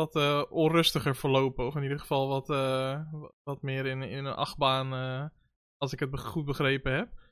wat 0.00 0.16
eh, 0.16 0.42
onrustiger 0.50 1.16
verlopen. 1.16 1.66
Of 1.66 1.76
in 1.76 1.82
ieder 1.82 1.98
geval 1.98 2.28
wat, 2.28 2.50
eh, 2.50 3.12
wat 3.42 3.62
meer 3.62 3.86
in, 3.86 4.02
in 4.02 4.24
een 4.24 4.34
achtbaan, 4.34 4.92
eh, 4.92 5.28
als 5.76 5.92
ik 5.92 6.00
het 6.00 6.20
goed 6.20 6.44
begrepen 6.44 6.92
heb. 6.92 7.30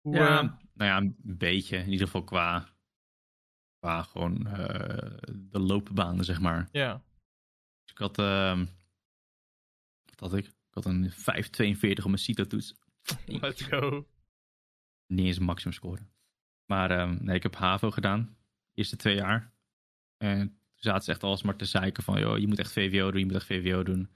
Hoe, 0.00 0.14
Ja, 0.16 0.42
nou 0.72 0.90
ja, 0.90 0.96
een 0.96 1.16
beetje. 1.22 1.76
In 1.76 1.90
ieder 1.90 2.06
geval 2.06 2.24
qua, 2.24 2.68
qua 3.78 4.02
gewoon 4.02 4.34
de 5.50 5.58
loopbanen, 5.58 6.24
zeg 6.24 6.40
maar. 6.40 6.68
ja. 6.72 7.04
Dus 7.82 7.94
ik 7.94 7.98
had, 7.98 8.18
ehm, 8.18 8.66
wat 10.04 10.20
had 10.20 10.34
ik? 10.34 10.46
Ik 10.46 10.74
had 10.82 10.84
een 10.84 11.10
5,42 11.10 12.04
op 12.04 12.10
mijn 12.10 12.22
CITO-toets. 12.22 12.74
let's 13.26 13.62
go. 13.62 14.06
Niet 15.06 15.26
eens 15.26 15.36
een 15.36 15.44
maximum 15.44 15.74
scoren. 15.74 16.10
Maar 16.70 16.90
ehm, 16.90 17.24
nee, 17.24 17.36
ik 17.36 17.42
heb 17.42 17.54
HAVO 17.54 17.90
gedaan. 17.90 18.36
Eerste 18.74 18.96
twee 18.96 19.14
jaar. 19.14 19.52
En 20.16 20.60
zaten 20.82 21.04
ze 21.04 21.10
echt 21.10 21.22
alsmaar 21.22 21.56
te 21.56 21.64
zeiken 21.64 22.02
van... 22.02 22.20
Joh, 22.20 22.38
je 22.38 22.46
moet 22.46 22.58
echt 22.58 22.72
VWO 22.72 23.10
doen, 23.10 23.20
je 23.20 23.26
moet 23.26 23.34
echt 23.34 23.46
VWO 23.46 23.82
doen. 23.82 24.10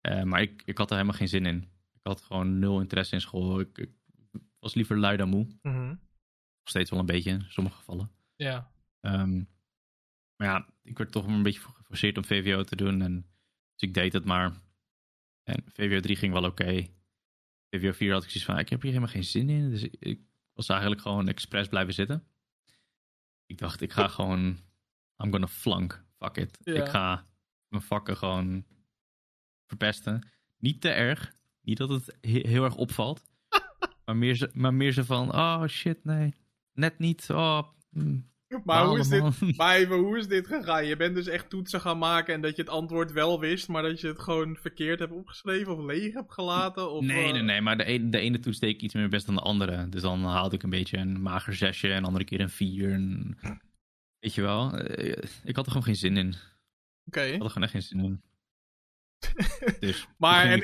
Eh, 0.00 0.22
maar 0.22 0.42
ik, 0.42 0.62
ik 0.64 0.78
had 0.78 0.90
er 0.90 0.96
helemaal 0.96 1.18
geen 1.18 1.28
zin 1.28 1.46
in. 1.46 1.62
Ik 1.92 2.00
had 2.02 2.20
gewoon 2.20 2.58
nul 2.58 2.80
interesse 2.80 3.14
in 3.14 3.20
school. 3.20 3.60
Ik, 3.60 3.78
ik 3.78 3.90
was 4.58 4.74
liever 4.74 4.98
lui 4.98 5.16
dan 5.16 5.28
moe. 5.28 5.46
Mhm. 5.62 5.88
Nog 5.88 6.68
steeds 6.72 6.90
wel 6.90 6.98
een 6.98 7.06
beetje 7.06 7.30
in 7.30 7.44
sommige 7.48 7.76
gevallen. 7.76 8.10
Ja, 8.36 8.72
Ehm, 9.04 9.42
maar 10.36 10.48
ja, 10.48 10.68
ik 10.82 10.98
werd 10.98 11.12
toch 11.12 11.26
een 11.26 11.42
beetje 11.42 11.60
geforceerd 11.60 12.16
om 12.16 12.24
VWO 12.24 12.62
te 12.62 12.76
doen. 12.76 13.02
En, 13.02 13.14
dus 13.72 13.88
ik 13.88 13.94
deed 13.94 14.12
het 14.12 14.24
maar. 14.24 14.62
En 15.42 15.64
VWO 15.66 16.00
3 16.00 16.16
ging 16.16 16.32
wel 16.32 16.44
oké. 16.44 16.86
VWO 17.70 17.92
4 17.92 18.12
had 18.12 18.24
ik 18.24 18.30
zoiets 18.30 18.44
van, 18.44 18.58
ik 18.58 18.68
heb 18.68 18.82
hier 18.82 18.92
helemaal 18.92 19.12
geen 19.12 19.24
zin 19.24 19.48
in. 19.50 19.70
Dus 19.70 19.82
ik, 19.82 19.94
ik 19.98 20.20
was 20.52 20.68
eigenlijk 20.68 21.00
gewoon 21.00 21.28
expres 21.28 21.68
blijven 21.68 21.94
zitten. 21.94 22.26
Ik 23.46 23.58
dacht, 23.58 23.80
ik 23.80 23.92
ga 23.92 24.08
gewoon, 24.08 24.58
I'm 25.18 25.30
gonna 25.30 25.46
flunk. 25.46 26.04
Fuck 26.18 26.36
it. 26.36 26.58
Ja. 26.62 26.74
Ik 26.74 26.88
ga 26.88 27.26
mijn 27.68 27.82
vakken 27.82 28.16
gewoon 28.16 28.64
verpesten. 29.66 30.28
Niet 30.58 30.80
te 30.80 30.88
erg. 30.88 31.32
Niet 31.60 31.78
dat 31.78 31.88
het 31.88 32.16
he- 32.20 32.48
heel 32.48 32.64
erg 32.64 32.76
opvalt. 32.76 33.22
maar, 34.04 34.16
meer 34.16 34.34
zo, 34.34 34.46
maar 34.52 34.74
meer 34.74 34.92
zo 34.92 35.02
van, 35.02 35.34
oh 35.34 35.66
shit, 35.66 36.04
nee. 36.04 36.34
Net 36.72 36.98
niet. 36.98 37.30
Oh, 37.30 37.62
mm, 37.90 38.32
maar 38.64 38.84
hoe 38.84 38.98
is, 38.98 39.08
dit, 39.08 39.40
maar 39.56 39.86
hoe 39.86 40.18
is 40.18 40.28
dit 40.28 40.46
gegaan? 40.46 40.86
Je 40.86 40.96
bent 40.96 41.14
dus 41.14 41.26
echt 41.26 41.50
toetsen 41.50 41.80
gaan 41.80 41.98
maken 41.98 42.34
en 42.34 42.40
dat 42.40 42.56
je 42.56 42.62
het 42.62 42.70
antwoord 42.70 43.12
wel 43.12 43.40
wist, 43.40 43.68
maar 43.68 43.82
dat 43.82 44.00
je 44.00 44.06
het 44.06 44.20
gewoon 44.20 44.56
verkeerd 44.56 44.98
hebt 44.98 45.12
opgeschreven 45.12 45.76
of 45.76 45.84
leeg 45.84 46.14
hebt 46.14 46.32
gelaten? 46.32 46.90
Of, 46.90 47.04
Nee, 47.04 47.26
eh, 47.26 47.32
nee, 47.32 47.42
nee. 47.42 47.60
Maar 47.60 47.76
de 47.76 47.84
ene, 47.84 48.08
de 48.08 48.18
ene 48.18 48.38
toets 48.38 48.58
deed 48.58 48.74
ik 48.74 48.82
iets 48.82 48.94
meer 48.94 49.08
best 49.08 49.26
dan 49.26 49.34
de 49.34 49.40
andere. 49.40 49.88
Dus 49.88 50.02
dan 50.02 50.24
haalde 50.24 50.56
ik 50.56 50.62
een 50.62 50.70
beetje 50.70 50.96
een 50.96 51.22
mager 51.22 51.54
zesje 51.54 51.88
en 51.88 51.96
een 51.96 52.04
andere 52.04 52.24
keer 52.24 52.40
een 52.40 52.50
vier. 52.50 52.92
En, 52.92 53.38
weet 54.24 54.34
je 54.34 54.42
wel. 54.42 54.76
eh, 54.78 55.22
Ik 55.44 55.56
had 55.56 55.64
er 55.64 55.70
gewoon 55.70 55.86
geen 55.86 55.96
zin 55.96 56.16
in. 56.16 56.34
Oké. 57.06 57.20
Ik 57.20 57.32
had 57.32 57.42
er 57.42 57.48
gewoon 57.50 57.62
echt 57.62 57.72
geen 57.72 57.82
zin 57.82 58.00
in. 58.00 58.22
Dus 59.80 60.06
Maar, 60.18 60.44
en, 60.46 60.58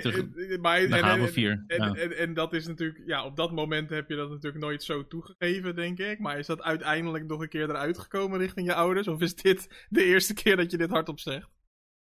maar, 0.60 0.78
en, 0.78 0.92
en, 0.92 1.02
HAVO 1.04 1.22
en, 1.24 1.32
4. 1.32 1.64
en, 1.66 1.76
ja. 1.76 1.94
en, 1.94 2.16
en 2.16 2.34
dat 2.34 2.52
is 2.52 2.66
natuurlijk, 2.66 3.02
ja, 3.06 3.24
op 3.24 3.36
dat 3.36 3.52
moment 3.52 3.90
heb 3.90 4.08
je 4.08 4.16
dat 4.16 4.30
natuurlijk 4.30 4.64
nooit 4.64 4.82
zo 4.82 5.06
toegegeven, 5.06 5.74
denk 5.74 5.98
ik. 5.98 6.18
Maar 6.18 6.38
is 6.38 6.46
dat 6.46 6.62
uiteindelijk 6.62 7.24
nog 7.26 7.40
een 7.40 7.48
keer 7.48 7.68
eruit 7.70 7.98
gekomen 7.98 8.38
richting 8.38 8.66
je 8.66 8.74
ouders? 8.74 9.08
Of 9.08 9.20
is 9.20 9.34
dit 9.34 9.68
de 9.88 10.04
eerste 10.04 10.34
keer 10.34 10.56
dat 10.56 10.70
je 10.70 10.76
dit 10.76 10.90
hardop 10.90 11.20
zegt? 11.20 11.48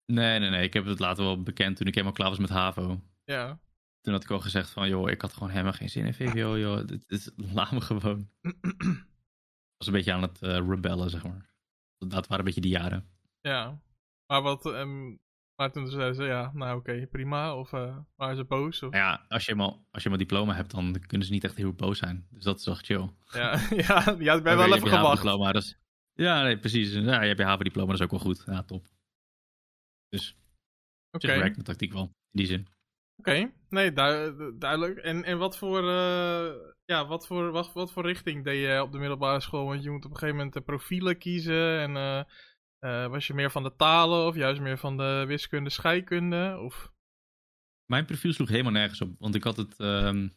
Nee, 0.07 0.39
nee, 0.39 0.51
nee. 0.51 0.63
Ik 0.63 0.73
heb 0.73 0.85
het 0.85 0.99
later 0.99 1.25
wel 1.25 1.43
bekend 1.43 1.77
toen 1.77 1.87
ik 1.87 1.95
helemaal 1.95 2.17
klaar 2.17 2.29
was 2.29 2.39
met 2.39 2.49
HAVO. 2.51 3.03
Ja. 3.25 3.61
Toen 4.01 4.13
had 4.13 4.23
ik 4.23 4.31
al 4.31 4.41
gezegd 4.41 4.71
van, 4.71 4.89
joh, 4.89 5.11
ik 5.11 5.21
had 5.21 5.33
gewoon 5.33 5.51
helemaal 5.51 5.73
geen 5.73 5.91
zin 5.91 6.07
in 6.07 6.15
VWO, 6.15 6.59
joh. 6.59 6.87
Dit 6.87 7.05
is, 7.07 7.31
laat 7.37 7.73
me 7.73 7.81
gewoon. 7.81 8.29
Was 9.83 9.91
een 9.91 9.97
beetje 9.99 10.13
aan 10.13 10.23
het 10.23 10.43
eh, 10.43 10.69
rebellen, 10.69 11.11
zeg 11.11 11.23
maar. 11.25 11.51
Dat 11.99 12.27
waren 12.27 12.39
een 12.39 12.45
beetje 12.45 12.61
die 12.61 12.71
jaren. 12.71 13.09
ja. 13.41 13.81
Maar 14.27 14.43
wat, 14.43 14.67
ehm, 14.67 15.09
maar 15.57 15.73
toen 15.73 15.87
zeiden 15.89 16.15
ze, 16.15 16.25
ja, 16.25 16.51
nou 16.55 16.79
oké, 16.79 17.07
prima. 17.07 17.57
Of 17.57 17.73
eh, 17.73 17.97
waren 18.17 18.37
ze 18.37 18.45
boos? 18.45 18.83
Of, 18.83 18.95
ja, 18.95 19.25
als 19.29 19.45
je, 19.45 19.51
eenmaal, 19.51 19.87
als 19.91 20.03
je 20.03 20.09
eenmaal 20.09 20.27
diploma 20.27 20.55
hebt, 20.55 20.71
dan 20.71 21.01
kunnen 21.07 21.27
ze 21.27 21.33
niet 21.33 21.45
echt 21.45 21.57
heel 21.57 21.73
boos 21.73 21.99
zijn. 21.99 22.27
Dus 22.31 22.45
dat 22.45 22.59
is 22.59 22.65
wel 22.65 22.75
chill. 22.75 23.11
ja, 23.33 23.51
ja, 23.87 24.17
ja, 24.19 24.35
ik 24.35 24.43
ben 24.43 24.57
wel 24.57 24.67
even 24.75 24.89
gewacht. 24.89 25.05
HAVO-diploma, 25.07 25.53
dat 25.53 25.63
is- 25.63 25.79
Ja, 26.13 26.43
nee, 26.43 26.59
precies. 26.59 26.93
Ja, 26.93 27.21
je 27.21 27.27
hebt 27.27 27.39
je 27.39 27.45
HAVO-diploma, 27.45 27.87
dat 27.91 27.99
is 27.99 28.05
ook 28.05 28.11
wel 28.11 28.21
goed. 28.21 28.43
Ja, 28.47 28.63
top. 28.63 28.87
Dus 30.09 30.37
zich 31.11 31.31
werkt 31.39 31.55
mijn 31.55 31.67
tactiek 31.67 31.93
wel, 31.93 32.03
in 32.05 32.11
die 32.31 32.47
zin. 32.47 32.69
Oké, 33.29 33.53
nee, 33.69 33.93
du- 33.93 34.37
du- 34.37 34.59
duidelijk. 34.59 34.99
En, 34.99 35.25
en 35.25 35.39
wat 35.39 35.59
voor, 35.59 35.79
eh, 35.89 36.53
ja, 36.85 37.07
wat 37.07 37.27
voor, 37.27 37.51
wat, 37.51 37.73
wat 37.73 37.93
voor 37.93 38.07
richting 38.07 38.45
deed 38.45 38.61
je 38.67 38.83
op 38.83 38.93
de 38.93 38.99
middelbare 38.99 39.41
school? 39.41 39.65
Want 39.67 39.83
je 39.83 39.91
moet 39.91 40.05
op 40.05 40.11
een 40.11 40.17
gegeven 40.17 40.37
moment 40.37 40.55
de 40.55 40.61
profielen 40.61 41.19
kiezen. 41.19 41.79
En 41.81 41.97
eh, 41.97 42.19
eh, 42.79 43.11
was 43.11 43.27
je 43.27 43.35
meer 43.35 43.51
van 43.51 43.63
de 43.63 43.77
talen 43.77 44.27
of 44.27 44.35
juist 44.35 44.61
meer 44.61 44.79
van 44.79 44.97
de 44.97 45.25
wiskunde, 45.27 45.71
scheikunde? 45.71 46.59
Of... 46.65 46.93
Mijn 47.87 48.05
profiel 48.05 48.33
sloeg 48.33 48.49
helemaal 48.49 48.73
nergens 48.73 49.01
op, 49.01 49.15
want 49.19 49.35
ik 49.35 49.43
had 49.43 49.57
het, 49.57 49.79
ehm, 49.79 50.29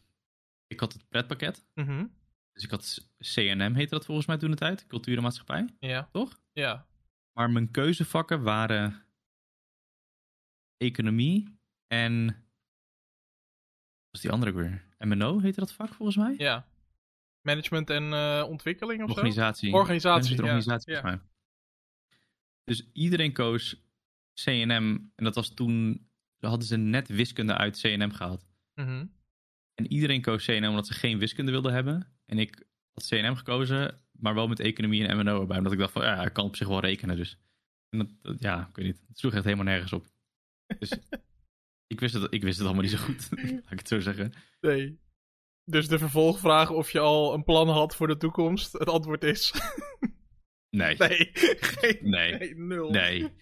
ik 0.67 0.79
had 0.79 0.93
het 0.93 1.09
pretpakket. 1.09 1.65
Mhm, 1.73 2.05
Dus 2.51 2.63
ik 2.63 2.69
had 2.71 3.09
CNM, 3.17 3.73
heette 3.73 3.95
dat 3.95 4.05
volgens 4.05 4.27
mij 4.27 4.37
toen 4.37 4.51
de 4.51 4.57
tijd, 4.57 4.87
Cultuur 4.87 5.17
en 5.17 5.23
Maatschappij, 5.23 5.75
Ja, 5.79 6.09
toch? 6.11 6.39
ja. 6.53 6.87
Maar 7.37 7.49
mijn 7.49 7.71
keuzevakken 7.71 8.43
waren 8.43 9.05
economie 10.77 11.59
en... 11.87 12.39
Was 14.15 14.23
die 14.23 14.33
andere 14.33 14.51
weer? 14.53 14.83
MNO 14.99 15.39
heette 15.39 15.59
dat 15.59 15.71
vak 15.73 15.93
volgens 15.93 16.17
mij? 16.17 16.35
ja. 16.37 16.67
Management 17.41 17.89
en 17.89 18.13
eh, 18.13 18.45
ontwikkeling 18.47 19.03
of 19.03 19.09
Organisatie. 19.09 19.69
zo? 19.69 19.75
Organisatie, 19.75 20.37
organisatie 20.43 20.93
ja. 20.93 20.99
volgens 21.01 21.21
mij. 21.21 21.31
Dus 22.63 22.89
iedereen 22.93 23.33
koos 23.33 23.83
CNM. 24.33 25.11
En 25.15 25.23
dat 25.23 25.35
was 25.35 25.53
toen... 25.53 26.07
hadden 26.39 26.67
ze 26.67 26.77
net 26.77 27.07
wiskunde 27.07 27.53
uit 27.57 27.79
CNM 27.79 28.11
gehaald. 28.11 28.45
Mhm, 28.73 29.05
En 29.73 29.87
iedereen 29.91 30.21
koos 30.21 30.45
CNM 30.45 30.65
omdat 30.69 30.87
ze 30.87 30.93
geen 30.93 31.19
wiskunde 31.19 31.51
wilden 31.51 31.73
hebben. 31.73 32.13
En 32.25 32.39
ik 32.39 32.63
had 32.93 33.07
CNM 33.07 33.35
gekozen, 33.35 34.01
maar 34.11 34.33
wel 34.35 34.47
met 34.47 34.59
economie 34.59 35.07
en 35.07 35.17
MNO 35.17 35.41
erbij. 35.41 35.57
Omdat 35.57 35.73
ik 35.73 35.79
dacht 35.79 35.91
van, 35.93 36.03
ja, 36.03 36.25
ik 36.25 36.33
kan 36.33 36.45
op 36.45 36.55
zich 36.55 36.67
wel 36.67 36.79
rekenen 36.79 37.15
dus. 37.15 37.37
En 37.89 37.97
dat, 37.97 38.07
dat- 38.21 38.39
ja, 38.41 38.67
ik 38.69 38.75
weet 38.75 38.85
niet. 38.85 39.03
Het 39.07 39.19
sloeg 39.19 39.33
echt 39.33 39.43
helemaal 39.43 39.65
nergens 39.65 39.93
op. 39.93 40.05
Dus 40.79 40.91
ik, 41.87 41.99
wist 41.99 42.13
het, 42.13 42.33
ik 42.33 42.43
wist 42.43 42.57
het 42.57 42.65
allemaal 42.65 42.83
niet 42.83 42.91
zo 42.91 42.97
goed, 42.97 43.29
laat 43.63 43.71
ik 43.71 43.79
het 43.79 43.87
zo 43.87 43.99
zeggen. 43.99 44.33
Nee. 44.61 44.99
Dus 45.63 45.87
de 45.87 45.97
vervolgvraag 45.97 46.69
of 46.69 46.91
je 46.91 46.99
al 46.99 47.33
een 47.33 47.43
plan 47.43 47.69
had 47.69 47.95
voor 47.95 48.07
de 48.07 48.17
toekomst. 48.17 48.71
Het 48.71 48.89
antwoord 48.89 49.23
is 49.23 49.53
Nee, 50.69 50.95
nee. 50.97 51.29
Geen, 51.59 51.97
nee, 52.01 52.37
nee, 52.37 52.55
nul. 52.55 52.89
nee. 52.89 53.33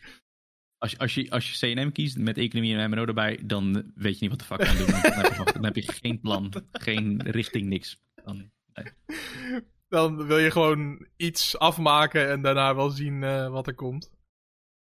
Als 0.77 0.91
je, 0.91 0.97
als, 0.97 1.13
je, 1.13 1.29
als 1.29 1.51
je 1.51 1.73
CNM 1.73 1.91
kiest 1.91 2.17
met 2.17 2.37
economie 2.37 2.75
en 2.75 2.89
MNO 2.89 3.05
erbij, 3.05 3.39
dan 3.45 3.91
weet 3.95 4.19
je 4.19 4.27
niet 4.27 4.29
wat 4.29 4.39
de 4.39 4.45
fuck 4.45 4.61
je 4.61 4.67
aan 4.67 4.75
het 4.75 4.85
doen 4.87 5.01
bent. 5.01 5.15
Dan 5.15 5.23
heb 5.23 5.47
je, 5.47 5.53
dan 5.53 5.63
heb 5.63 5.75
je 5.75 5.91
geen 5.91 6.19
plan, 6.19 6.53
geen 6.71 7.21
richting, 7.21 7.67
niks. 7.67 8.01
Dan, 8.23 8.51
Dan 9.87 10.27
wil 10.27 10.37
je 10.37 10.51
gewoon 10.51 11.07
iets 11.15 11.57
afmaken 11.57 12.29
en 12.29 12.41
daarna 12.41 12.75
wel 12.75 12.89
zien 12.89 13.23
eh, 13.23 13.49
wat 13.49 13.67
er 13.67 13.75
komt. 13.75 14.11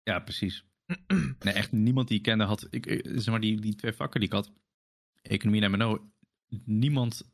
Ja, 0.04 0.20
precies. 0.20 0.66
nee, 1.44 1.54
echt 1.54 1.72
niemand 1.72 2.08
die 2.08 2.18
ik 2.18 2.24
kende 2.24 2.44
had. 2.44 2.68
Ik, 2.70 2.86
ik- 2.86 3.06
zeg 3.14 3.26
maar, 3.28 3.40
die, 3.40 3.60
die 3.62 3.76
twee 3.76 3.94
vakken 3.94 4.20
die 4.20 4.30
ik 4.30 4.36
had, 4.36 4.52
economie 5.22 5.62
en 5.62 5.72
MNO, 5.72 6.12
niemand 6.66 7.32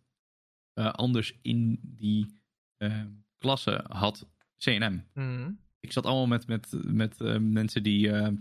eh, 0.74 0.92
anders 0.92 1.40
in 1.42 1.80
die 1.84 2.40
eh, 2.78 3.04
klasse 3.38 3.86
had 3.90 4.30
CNM. 4.58 5.04
Mhm. 5.14 5.52
Ik 5.80 5.92
zat 5.92 6.06
allemaal 6.06 6.28
met, 6.28 6.48
met, 6.48 6.70
met 6.86 7.22
eh, 7.22 7.38
mensen 7.38 7.84
die, 7.84 8.12
eh, 8.12 8.32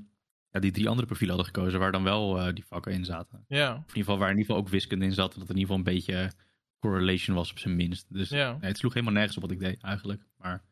ja, 0.50 0.60
die 0.60 0.70
drie 0.70 0.88
andere 0.88 1.06
profielen 1.06 1.34
hadden 1.36 1.54
gekozen, 1.54 1.78
waar 1.78 1.92
dan 1.92 2.02
wel 2.02 2.38
eh, 2.40 2.54
die 2.54 2.64
vakken 2.64 2.92
in 2.92 3.04
zaten. 3.04 3.44
Ja, 3.48 3.70
Of 3.70 3.76
in 3.76 3.86
ieder 3.86 3.94
geval 3.94 4.18
waar 4.18 4.30
in 4.30 4.36
ieder 4.36 4.46
geval 4.50 4.62
ook 4.66 4.72
wiskunde 4.72 5.04
in 5.04 5.12
zat, 5.12 5.34
dat 5.34 5.42
er 5.48 5.54
in 5.54 5.58
ieder 5.60 5.60
geval 5.60 5.76
een 5.76 5.94
beetje 5.94 6.32
correlation 6.78 7.36
was 7.36 7.50
op 7.50 7.58
zijn 7.58 7.76
minst. 7.76 8.06
Dus 8.14 8.30
nee, 8.60 8.60
het 8.70 8.78
sloeg 8.78 8.92
helemaal 8.94 9.14
nergens 9.14 9.36
op 9.36 9.42
wat 9.42 9.50
ik 9.52 9.58
deed 9.58 9.80
eigenlijk. 9.82 10.26
Maar 10.36 10.62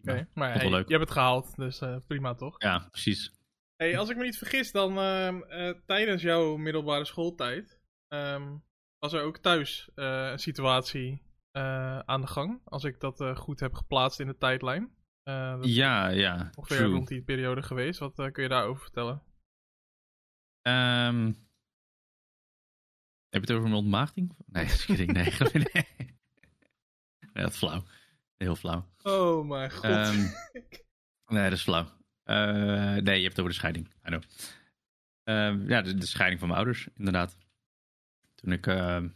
Oké, 0.00 0.14
ja, 0.14 0.26
maar 0.34 0.52
hey, 0.52 0.68
je 0.68 0.84
hebt 0.86 1.00
het 1.00 1.10
gehaald, 1.10 1.56
dus 1.56 1.80
eh, 1.80 1.96
prima 2.06 2.34
toch? 2.34 2.62
ja, 2.62 2.88
precies. 2.90 3.32
Hey, 3.76 3.98
als 3.98 4.08
ik 4.08 4.16
me 4.16 4.24
niet 4.24 4.38
vergis, 4.38 4.72
dan 4.72 4.98
ehm, 4.98 5.42
eh, 5.42 5.74
tijdens 5.86 6.22
jouw 6.22 6.56
middelbare 6.56 7.04
schooltijd 7.04 7.80
ehm, 8.08 8.56
was 8.98 9.12
er 9.12 9.22
ook 9.22 9.38
thuis 9.38 9.90
eh, 9.94 10.28
een 10.30 10.38
situatie 10.38 11.28
aan 12.04 12.20
de 12.20 12.26
gang. 12.26 12.60
Als 12.64 12.84
ik 12.84 13.00
dat 13.00 13.38
goed 13.38 13.60
heb 13.60 13.74
geplaatst 13.74 14.20
in 14.20 14.26
de 14.26 14.36
tijdlijn. 14.36 14.94
Ja, 15.60 16.08
ja, 16.08 16.50
ongeveer 16.54 16.76
true. 16.76 16.92
rond 16.92 17.08
die 17.08 17.22
periode 17.22 17.62
geweest. 17.62 17.98
Wat 17.98 18.14
kun 18.14 18.42
je 18.42 18.48
daarover 18.48 18.82
vertellen? 18.82 19.22
Ehm, 20.62 21.32
heb 23.28 23.44
je 23.44 23.52
het 23.52 23.52
over 23.52 23.68
een 23.68 23.74
ontmaagding? 23.74 24.34
Nee, 24.46 24.64
dat 24.64 24.74
is 24.74 24.84
kidding. 24.84 25.12
Nee, 25.12 25.32
nee. 25.52 25.86
nee, 27.32 27.44
dat 27.44 27.50
is 27.50 27.58
flauw. 27.58 27.82
Heel 28.44 28.56
flauw. 28.56 28.86
Oh 29.02 29.48
mijn 29.48 29.70
god. 29.70 29.84
Ehm, 29.84 30.18
nee, 31.26 31.42
dat 31.42 31.58
is 31.58 31.62
flauw. 31.62 31.86
Eh, 32.22 32.94
nee, 32.94 33.16
je 33.16 33.22
hebt 33.22 33.36
het 33.36 33.38
over 33.38 33.50
de 33.50 33.58
scheiding. 33.58 33.86
I 33.86 34.08
know. 34.08 34.22
Ehm, 35.22 35.68
ja, 35.68 35.82
de, 35.82 35.94
de 35.94 36.06
scheiding 36.06 36.40
van 36.40 36.48
mijn 36.48 36.60
ouders, 36.60 36.88
inderdaad. 36.94 37.36
Toen 38.34 38.52
ik 38.52 38.66
ehm 38.66 39.08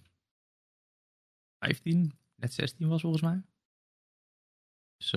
15, 1.58 2.18
net 2.34 2.54
16 2.54 2.88
was 2.88 3.00
volgens 3.00 3.22
mij. 3.22 3.42
Dus 4.96 5.10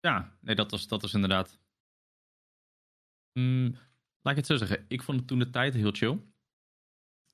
ja, 0.00 0.36
nee, 0.40 0.54
dat 0.54 0.70
was, 0.70 0.88
dat 0.88 1.02
was 1.02 1.14
inderdaad. 1.14 1.60
Mm, 3.32 3.76
laat 4.20 4.32
ik 4.32 4.36
het 4.36 4.46
zo 4.46 4.56
zeggen. 4.56 4.84
Ik 4.88 5.02
vond 5.02 5.18
het 5.18 5.28
toen 5.28 5.38
de 5.38 5.50
tijd 5.50 5.74
heel 5.74 5.92
chill. 5.92 6.31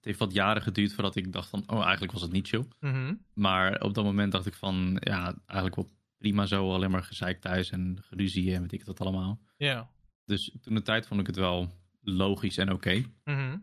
Het 0.08 0.16
heeft 0.16 0.32
wat 0.32 0.42
jaren 0.42 0.62
geduurd 0.62 0.92
voordat 0.92 1.16
ik 1.16 1.32
dacht 1.32 1.48
van, 1.48 1.62
oh, 1.66 1.82
eigenlijk 1.82 2.12
was 2.12 2.22
het 2.22 2.32
niet 2.32 2.48
chill. 2.48 2.64
Mhm. 2.80 3.14
Maar 3.34 3.80
op 3.80 3.94
dat 3.94 4.04
moment 4.04 4.32
dacht 4.32 4.46
ik 4.46 4.54
van, 4.54 4.96
ja, 5.00 5.34
eigenlijk 5.46 5.76
wel 5.76 5.90
prima 6.18 6.46
zo. 6.46 6.72
Alleen 6.72 6.90
maar 6.90 7.02
gezeik 7.02 7.40
thuis 7.40 7.70
en 7.70 7.98
geruzie 8.02 8.54
en 8.54 8.60
weet 8.60 8.72
ik 8.72 8.84
dat 8.84 9.00
allemaal. 9.00 9.40
Ja. 9.56 9.90
Dus 10.24 10.56
toen 10.60 10.74
de 10.74 10.82
tijd 10.82 11.06
vond 11.06 11.20
ik 11.20 11.26
het 11.26 11.36
wel 11.36 11.72
logisch 12.00 12.58
en 12.58 12.72
oké. 12.72 13.04
Mhm. 13.24 13.58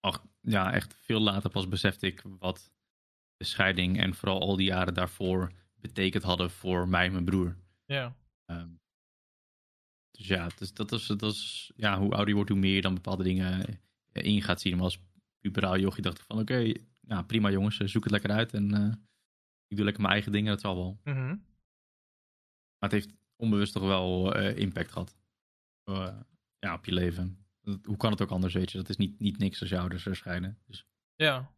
Ach, 0.00 0.24
ja, 0.40 0.72
echt 0.72 0.94
veel 0.94 1.20
later 1.20 1.50
pas 1.50 1.68
besefte 1.68 2.06
ik 2.06 2.22
wat 2.38 2.72
de 3.36 3.44
scheiding 3.44 4.00
en 4.00 4.14
vooral 4.14 4.40
al 4.40 4.56
die 4.56 4.66
jaren 4.66 4.94
daarvoor 4.94 5.52
betekend 5.74 6.22
hadden 6.22 6.50
voor 6.50 6.88
mij 6.88 7.06
en 7.06 7.12
mijn 7.12 7.24
broer. 7.24 7.56
Ja. 7.86 8.16
Ehm, 8.44 8.68
dus 10.10 10.26
ja, 10.26 10.48
dus 10.56 10.72
dat 10.72 10.92
is, 10.92 11.06
dat 11.06 11.22
is, 11.22 11.72
ja, 11.76 11.98
hoe 11.98 12.10
ouder 12.10 12.28
je 12.28 12.34
wordt, 12.34 12.50
hoe 12.50 12.58
meer 12.58 12.74
je 12.74 12.80
dan 12.80 12.94
bepaalde 12.94 13.22
dingen 13.22 13.80
eh, 14.12 14.24
in 14.24 14.42
gaat 14.42 14.60
zien. 14.60 14.74
Maar 14.74 14.84
als 14.84 15.04
puberaal 15.40 15.78
jochie 15.78 16.02
dacht 16.02 16.18
ik 16.18 16.24
van, 16.24 16.38
oké, 16.38 16.72
ja, 17.00 17.22
prima 17.22 17.50
jongens, 17.50 17.78
eh, 17.80 17.86
zoek 17.88 18.02
het 18.02 18.12
lekker 18.12 18.30
uit. 18.30 18.52
En 18.54 18.74
eh, 18.74 18.94
ik 19.66 19.76
doe 19.76 19.84
lekker 19.84 20.02
mijn 20.02 20.14
eigen 20.14 20.32
dingen, 20.32 20.50
dat 20.50 20.60
zal 20.60 20.76
wel. 20.76 21.00
Mhm. 21.04 21.26
Maar 22.78 22.90
het 22.90 22.92
heeft 22.92 23.14
onbewust 23.36 23.72
toch 23.72 23.82
wel 23.82 24.34
eh, 24.34 24.56
impact 24.56 24.92
gehad. 24.92 25.16
Eh, 25.84 26.18
ja, 26.58 26.74
op 26.74 26.84
je 26.84 26.92
leven. 26.92 27.46
Dat- 27.60 27.84
hoe 27.84 27.96
kan 27.96 28.10
het 28.10 28.22
ook 28.22 28.30
anders, 28.30 28.54
weet 28.54 28.70
je? 28.72 28.78
Dat 28.78 28.88
is 28.88 28.96
niet, 28.96 29.18
niet 29.18 29.38
niks 29.38 29.60
als 29.60 29.68
je 29.70 29.78
ouders 29.78 30.06
er 30.06 30.16
scheiden. 30.16 30.58
Dus, 30.66 30.86
Ja. 31.14 31.54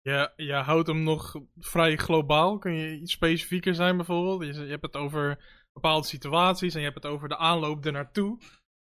Ja, 0.00 0.32
je 0.36 0.52
houdt 0.52 0.86
hem 0.88 1.02
nog 1.02 1.34
vrij 1.58 1.96
globaal. 1.96 2.58
Kun 2.58 2.72
je 2.72 2.98
iets 3.00 3.12
specifieker 3.12 3.74
zijn 3.74 3.96
bijvoorbeeld? 3.96 4.54
Je, 4.56 4.62
je 4.62 4.70
hebt 4.70 4.82
het 4.82 4.96
over 4.96 5.44
bepaalde 5.72 6.06
situaties 6.06 6.74
en 6.74 6.80
je 6.80 6.86
hebt 6.90 7.02
het 7.02 7.12
over 7.12 7.28
de 7.28 7.36
aanloop 7.36 7.84
ernaartoe. 7.86 8.38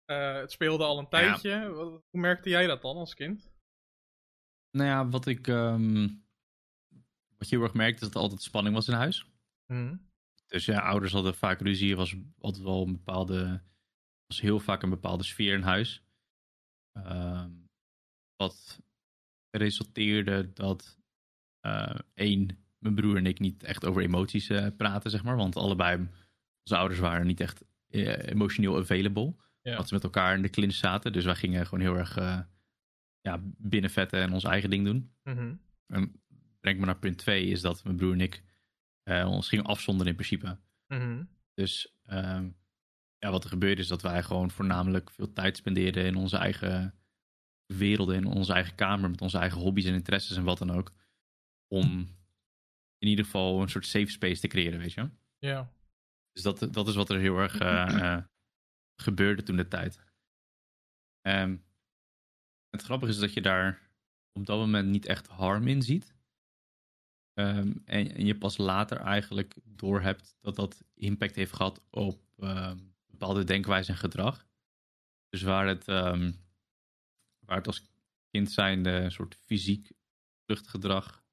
Eh 0.04 0.34
het 0.34 0.52
speelde 0.52 0.84
al 0.84 0.98
een 0.98 1.08
tijdje. 1.08 1.68
Hoe 2.10 2.20
merkte 2.20 2.48
jij 2.48 2.66
dat 2.66 2.82
dan 2.82 2.96
als 2.96 3.14
kind? 3.14 3.51
Nou 4.72 4.88
ja, 4.88 5.08
wat 5.08 5.26
ik... 5.26 5.48
ehm, 5.48 6.08
wat 7.36 7.48
je 7.48 7.56
heel 7.56 7.64
erg 7.64 7.74
merkt 7.74 7.94
is 7.94 8.00
dat 8.00 8.14
er 8.14 8.20
altijd 8.20 8.42
spanning 8.42 8.74
was 8.74 8.88
in 8.88 8.94
huis. 8.94 9.26
Mhm. 9.66 9.96
Dus 10.46 10.64
ja, 10.64 10.80
ouders 10.80 11.12
hadden 11.12 11.34
vaak 11.34 11.60
ruzie. 11.60 11.90
Er 11.90 11.96
was 11.96 12.16
altijd 12.38 12.64
wel 12.64 12.82
een 12.86 12.92
bepaalde... 12.92 13.62
was 14.26 14.40
heel 14.40 14.60
vaak 14.60 14.82
een 14.82 14.90
bepaalde 14.90 15.24
sfeer 15.24 15.54
in 15.54 15.62
huis. 15.62 16.02
Ehm, 16.92 17.50
wat 18.36 18.80
resulteerde 19.50 20.52
dat... 20.52 20.98
eh, 21.60 21.94
één, 22.14 22.64
mijn 22.78 22.94
broer 22.94 23.16
en 23.16 23.26
ik 23.26 23.38
niet 23.38 23.62
echt 23.62 23.84
over 23.84 24.02
emoties 24.02 24.48
eh, 24.48 24.66
praten, 24.76 25.10
zeg 25.10 25.22
maar. 25.22 25.36
Want 25.36 25.56
allebei, 25.56 26.08
onze 26.64 26.76
ouders 26.76 27.00
waren 27.00 27.26
niet 27.26 27.40
echt 27.40 27.64
eh, 27.88 28.28
emotioneel 28.28 28.76
available. 28.78 29.34
Ja. 29.60 29.76
Dat 29.76 29.88
ze 29.88 29.94
met 29.94 30.04
elkaar 30.04 30.34
in 30.34 30.42
de 30.42 30.50
clinch 30.50 30.74
zaten. 30.74 31.12
Dus 31.12 31.24
wij 31.24 31.34
gingen 31.34 31.66
gewoon 31.66 31.84
heel 31.84 31.96
erg 31.96 32.16
ja, 33.22 33.40
binnenvetten 33.56 34.20
en 34.20 34.32
ons 34.32 34.44
eigen 34.44 34.70
ding 34.70 34.84
doen. 34.84 35.14
Mhm. 35.22 35.54
En 35.86 36.22
breng 36.60 36.78
me 36.78 36.86
naar 36.86 36.98
punt 36.98 37.18
2 37.18 37.46
is 37.46 37.60
dat 37.60 37.84
mijn 37.84 37.96
broer 37.96 38.12
en 38.12 38.20
ik 38.20 38.42
eh, 39.02 39.30
ons 39.30 39.48
gingen 39.48 39.64
afzonderen 39.64 40.10
in 40.10 40.18
principe. 40.18 40.58
Mhm. 40.86 41.24
Dus 41.54 41.96
ehm, 42.04 42.50
ja, 43.18 43.30
wat 43.30 43.44
er 43.44 43.50
gebeurde 43.50 43.80
is 43.80 43.88
dat 43.88 44.02
wij 44.02 44.22
gewoon 44.22 44.50
voornamelijk 44.50 45.10
veel 45.10 45.32
tijd 45.32 45.56
spendeerden 45.56 46.04
in 46.04 46.16
onze 46.16 46.36
eigen 46.36 46.94
werelden, 47.66 48.16
in 48.16 48.26
onze 48.26 48.52
eigen 48.52 48.74
kamer, 48.74 49.10
met 49.10 49.20
onze 49.20 49.38
eigen 49.38 49.60
hobby's 49.60 49.84
en 49.84 49.94
interesses 49.94 50.36
en 50.36 50.44
wat 50.44 50.58
dan 50.58 50.70
ook. 50.70 50.92
Om 51.66 52.08
in 52.98 53.08
ieder 53.08 53.24
geval 53.24 53.62
een 53.62 53.68
soort 53.68 53.86
safe 53.86 54.10
space 54.10 54.40
te 54.40 54.48
creëren, 54.48 54.78
weet 54.78 54.92
je. 54.92 55.10
Ja. 55.38 55.72
Dus 56.32 56.42
dat, 56.42 56.68
dat 56.72 56.88
is 56.88 56.94
wat 56.94 57.10
er 57.10 57.18
heel 57.18 57.38
erg 57.38 57.58
eh, 57.58 58.12
eh, 58.14 58.24
gebeurde 58.96 59.42
toen 59.42 59.56
de 59.56 59.68
tijd. 59.68 60.00
Ehm, 61.20 61.56
het 62.72 62.82
grappige 62.82 63.12
is 63.12 63.18
dat 63.18 63.32
je 63.32 63.42
daar 63.42 63.90
op 64.32 64.46
dat 64.46 64.58
moment 64.58 64.88
niet 64.88 65.06
echt 65.06 65.26
harm 65.26 65.68
in 65.68 65.82
ziet. 65.82 66.14
Ehm, 67.34 67.72
en, 67.84 68.14
en 68.14 68.26
je 68.26 68.38
pas 68.38 68.56
later 68.56 68.96
eigenlijk 68.96 69.56
doorhebt 69.64 70.36
dat 70.40 70.56
dat 70.56 70.84
impact 70.94 71.34
heeft 71.34 71.52
gehad 71.52 71.82
op 71.90 72.20
ehm, 72.38 72.78
bepaalde 73.06 73.44
denkwijze 73.44 73.90
en 73.90 73.96
gedrag. 73.96 74.46
Dus 75.28 75.42
waar 75.42 75.66
het, 75.66 75.88
ehm, 75.88 76.32
waar 77.38 77.56
het 77.56 77.66
als 77.66 77.90
kind 78.30 78.50
zijnde 78.50 78.90
een 78.90 79.12
soort 79.12 79.34
fysiek 79.34 79.92
vluchtgedrag 80.44 81.24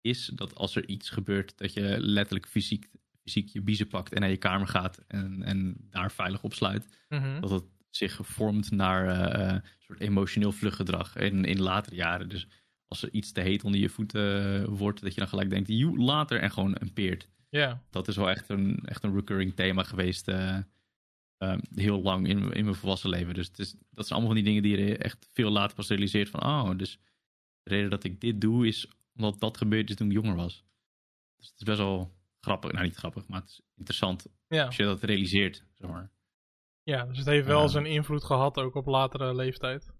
is, 0.00 0.26
dat 0.26 0.54
als 0.54 0.76
er 0.76 0.88
iets 0.88 1.10
gebeurt, 1.10 1.58
dat 1.58 1.72
je 1.72 1.96
letterlijk 2.00 2.48
fysiek, 2.48 2.90
fysiek 3.22 3.48
je 3.48 3.60
biezen 3.60 3.88
pakt 3.88 4.12
en 4.12 4.20
naar 4.20 4.30
je 4.30 4.36
kamer 4.36 4.68
gaat 4.68 4.98
en, 4.98 5.42
en 5.42 5.76
daar 5.90 6.10
veilig 6.12 6.42
opsluit 6.42 7.02
Mhm. 7.08 7.40
dat 7.40 7.50
het 7.50 7.64
zich 7.96 8.18
vormt 8.22 8.70
naar 8.70 9.08
eh, 9.08 9.46
eh, 9.48 9.52
een 9.54 9.62
soort 9.78 10.00
emotioneel 10.00 10.52
vluchtgedrag 10.52 11.16
in, 11.16 11.44
in 11.44 11.60
latere 11.60 11.94
jaren. 11.96 12.28
Dus 12.28 12.46
als 12.88 13.02
er 13.02 13.12
iets 13.12 13.32
te 13.32 13.40
heet 13.40 13.64
onder 13.64 13.80
je 13.80 13.88
voeten 13.88 14.54
eh, 14.62 14.68
wordt, 14.68 15.02
dat 15.02 15.14
je 15.14 15.20
dan 15.20 15.28
gelijk 15.28 15.50
denkt, 15.50 15.68
joe, 15.68 15.98
later 15.98 16.40
en 16.40 16.50
gewoon 16.50 16.76
een 16.78 16.92
peert. 16.92 17.28
Ja. 17.48 17.82
Dat 17.90 18.08
is 18.08 18.16
wel 18.16 18.30
echt 18.30 18.48
een, 18.48 18.80
echt 18.84 19.04
een 19.04 19.14
recurring 19.14 19.54
thema 19.54 19.82
geweest, 19.82 20.28
eh, 20.28 20.58
eh, 21.36 21.58
heel 21.74 22.02
lang 22.02 22.28
in, 22.28 22.52
in 22.52 22.64
mijn 22.64 22.76
volwassen 22.76 23.10
leven. 23.10 23.34
Dus 23.34 23.46
het 23.46 23.58
is, 23.58 23.70
dat 23.90 24.06
zijn 24.06 24.18
allemaal 24.20 24.26
van 24.26 24.34
die 24.34 24.44
dingen 24.44 24.62
die 24.62 24.76
je 24.78 24.96
echt 24.98 25.28
veel 25.32 25.50
later 25.50 25.76
pas 25.76 25.88
realiseert 25.88 26.30
van, 26.30 26.42
oh, 26.44 26.70
dus 26.76 26.98
de 27.62 27.70
reden 27.70 27.90
dat 27.90 28.04
ik 28.04 28.20
dit 28.20 28.40
doe 28.40 28.66
is 28.66 28.88
omdat 29.16 29.40
dat 29.40 29.56
gebeurde 29.56 29.94
toen 29.94 30.06
ik 30.06 30.12
jonger 30.12 30.34
was. 30.34 30.64
Dus 31.36 31.46
het 31.48 31.56
is 31.58 31.64
best 31.66 31.78
wel 31.78 32.14
grappig, 32.40 32.72
nou 32.72 32.84
niet 32.84 32.94
grappig, 32.96 33.26
maar 33.26 33.40
het 33.40 33.48
is 33.50 33.60
interessant 33.76 34.26
Ja. 34.48 34.64
als 34.64 34.76
je 34.76 34.84
dat 34.84 35.02
realiseert, 35.02 35.64
zeg 35.78 35.90
maar. 35.90 36.10
Ja, 36.84 37.04
dus 37.06 37.18
het 37.18 37.26
heeft 37.26 37.46
wel 37.46 37.60
Ja. 37.60 37.66
zijn 37.68 37.86
invloed 37.86 38.24
gehad 38.24 38.58
ook 38.58 38.74
op 38.74 38.86
latere 38.86 39.34
leeftijd. 39.34 39.92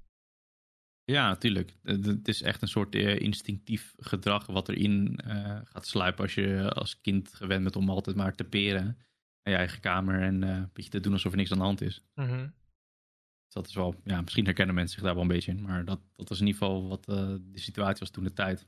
Ja, 1.05 1.29
natuurlijk. 1.29 1.77
Het 1.83 2.29
is 2.29 2.43
echt 2.43 2.63
een 2.63 2.69
soort 2.69 2.95
eh, 2.95 3.19
instinctief 3.21 3.95
gedrag 3.99 4.47
wat 4.47 4.69
erin 4.69 5.17
eh, 5.17 5.61
gaat 5.65 5.87
sluipen 5.87 6.23
als 6.23 6.35
je 6.35 6.71
als 6.73 7.01
kind 7.01 7.35
gewend 7.35 7.63
bent 7.63 7.77
om 7.77 7.91
altijd 7.91 8.17
maar 8.17 8.35
te 8.35 8.45
peren 8.45 8.87
in 9.43 9.51
je 9.53 9.57
eigen 9.59 9.81
kamer 9.81 10.23
en 10.23 10.43
eh, 10.43 10.49
een 10.57 10.71
beetje 10.73 10.91
te 10.91 11.01
doen 11.01 11.13
alsof 11.13 11.33
er 11.33 11.39
niks 11.39 11.53
aan 11.53 11.59
de 11.59 11.65
hand 11.65 11.81
is. 11.81 12.05
Mhm. 12.15 12.39
Dus 13.45 13.53
dat 13.53 13.67
is 13.67 13.75
wel, 13.75 13.95
ja, 14.05 14.21
misschien 14.21 14.45
herkennen 14.45 14.75
mensen 14.75 14.95
zich 14.95 15.05
daar 15.05 15.15
wel 15.15 15.23
een 15.23 15.29
beetje 15.29 15.53
in, 15.53 15.63
maar 15.63 15.85
dat, 15.85 16.01
dat 16.13 16.29
was 16.29 16.41
in 16.41 16.47
ieder 16.47 16.61
geval 16.63 16.89
wat 16.89 17.05
de 17.05 17.51
situatie 17.55 17.99
was 18.01 18.11
toen 18.11 18.25
de 18.25 18.33
tijd. 18.33 18.67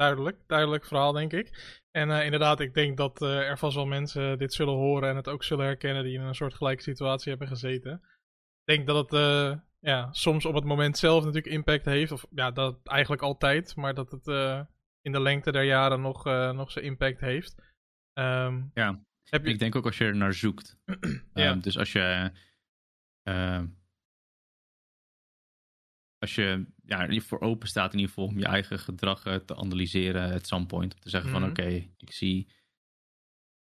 Duidelijk, 0.00 0.38
duidelijk 0.46 0.84
verhaal, 0.84 1.12
denk 1.12 1.32
ik. 1.32 1.78
En 1.90 2.10
eh, 2.10 2.24
inderdaad, 2.24 2.60
ik 2.60 2.74
denk 2.74 2.96
dat 2.96 3.22
eh, 3.22 3.48
er 3.48 3.58
vast 3.58 3.74
wel 3.74 3.86
mensen 3.86 4.38
dit 4.38 4.52
zullen 4.52 4.74
horen 4.74 5.08
en 5.08 5.16
het 5.16 5.28
ook 5.28 5.44
zullen 5.44 5.64
herkennen 5.64 6.04
die 6.04 6.14
in 6.14 6.20
een 6.20 6.34
soort 6.34 6.54
gelijke 6.54 6.82
situatie 6.82 7.30
hebben 7.30 7.48
gezeten. 7.48 7.92
Ik 8.64 8.76
denk 8.76 8.86
dat 8.86 9.10
het 9.10 9.20
eh, 9.20 9.58
ja, 9.78 10.12
soms 10.12 10.44
op 10.44 10.54
het 10.54 10.64
moment 10.64 10.98
zelf 10.98 11.24
natuurlijk 11.24 11.54
impact 11.54 11.84
heeft, 11.84 12.12
of 12.12 12.26
ja, 12.30 12.50
dat 12.50 12.78
eigenlijk 12.86 13.22
altijd, 13.22 13.76
maar 13.76 13.94
dat 13.94 14.10
het 14.10 14.26
in 15.00 15.12
de 15.12 15.20
lengte 15.20 15.52
der 15.52 15.64
jaren 15.64 16.00
nog, 16.00 16.24
nog 16.54 16.70
zijn 16.70 16.84
impact 16.84 17.20
heeft. 17.20 17.54
Ehm, 18.12 18.62
Ja. 18.74 19.04
Heb 19.24 19.44
je... 19.44 19.52
Ik 19.52 19.58
denk 19.58 19.76
ook 19.76 19.86
als 19.86 19.98
je 19.98 20.04
er 20.04 20.16
naar 20.16 20.34
zoekt. 20.34 20.78
Ja. 21.34 21.50
Ehm, 21.50 21.60
dus 21.60 21.78
als 21.78 21.92
je. 21.92 22.30
als 26.18 26.34
je 26.34 26.66
ja, 26.90 27.20
voor 27.20 27.40
open 27.40 27.68
staat 27.68 27.92
in 27.92 27.98
ieder 27.98 28.14
geval 28.14 28.28
om 28.28 28.38
je 28.38 28.44
eigen 28.44 28.78
gedrag 28.78 29.24
eh, 29.24 29.34
te 29.34 29.56
analyseren 29.56 30.32
at 30.34 30.46
some 30.46 30.66
point. 30.66 30.94
Om 30.94 31.00
te 31.00 31.10
zeggen 31.10 31.30
van 31.30 31.40
Mhm. 31.40 31.50
oké, 31.50 31.88
ik 31.96 32.12
zie. 32.12 32.38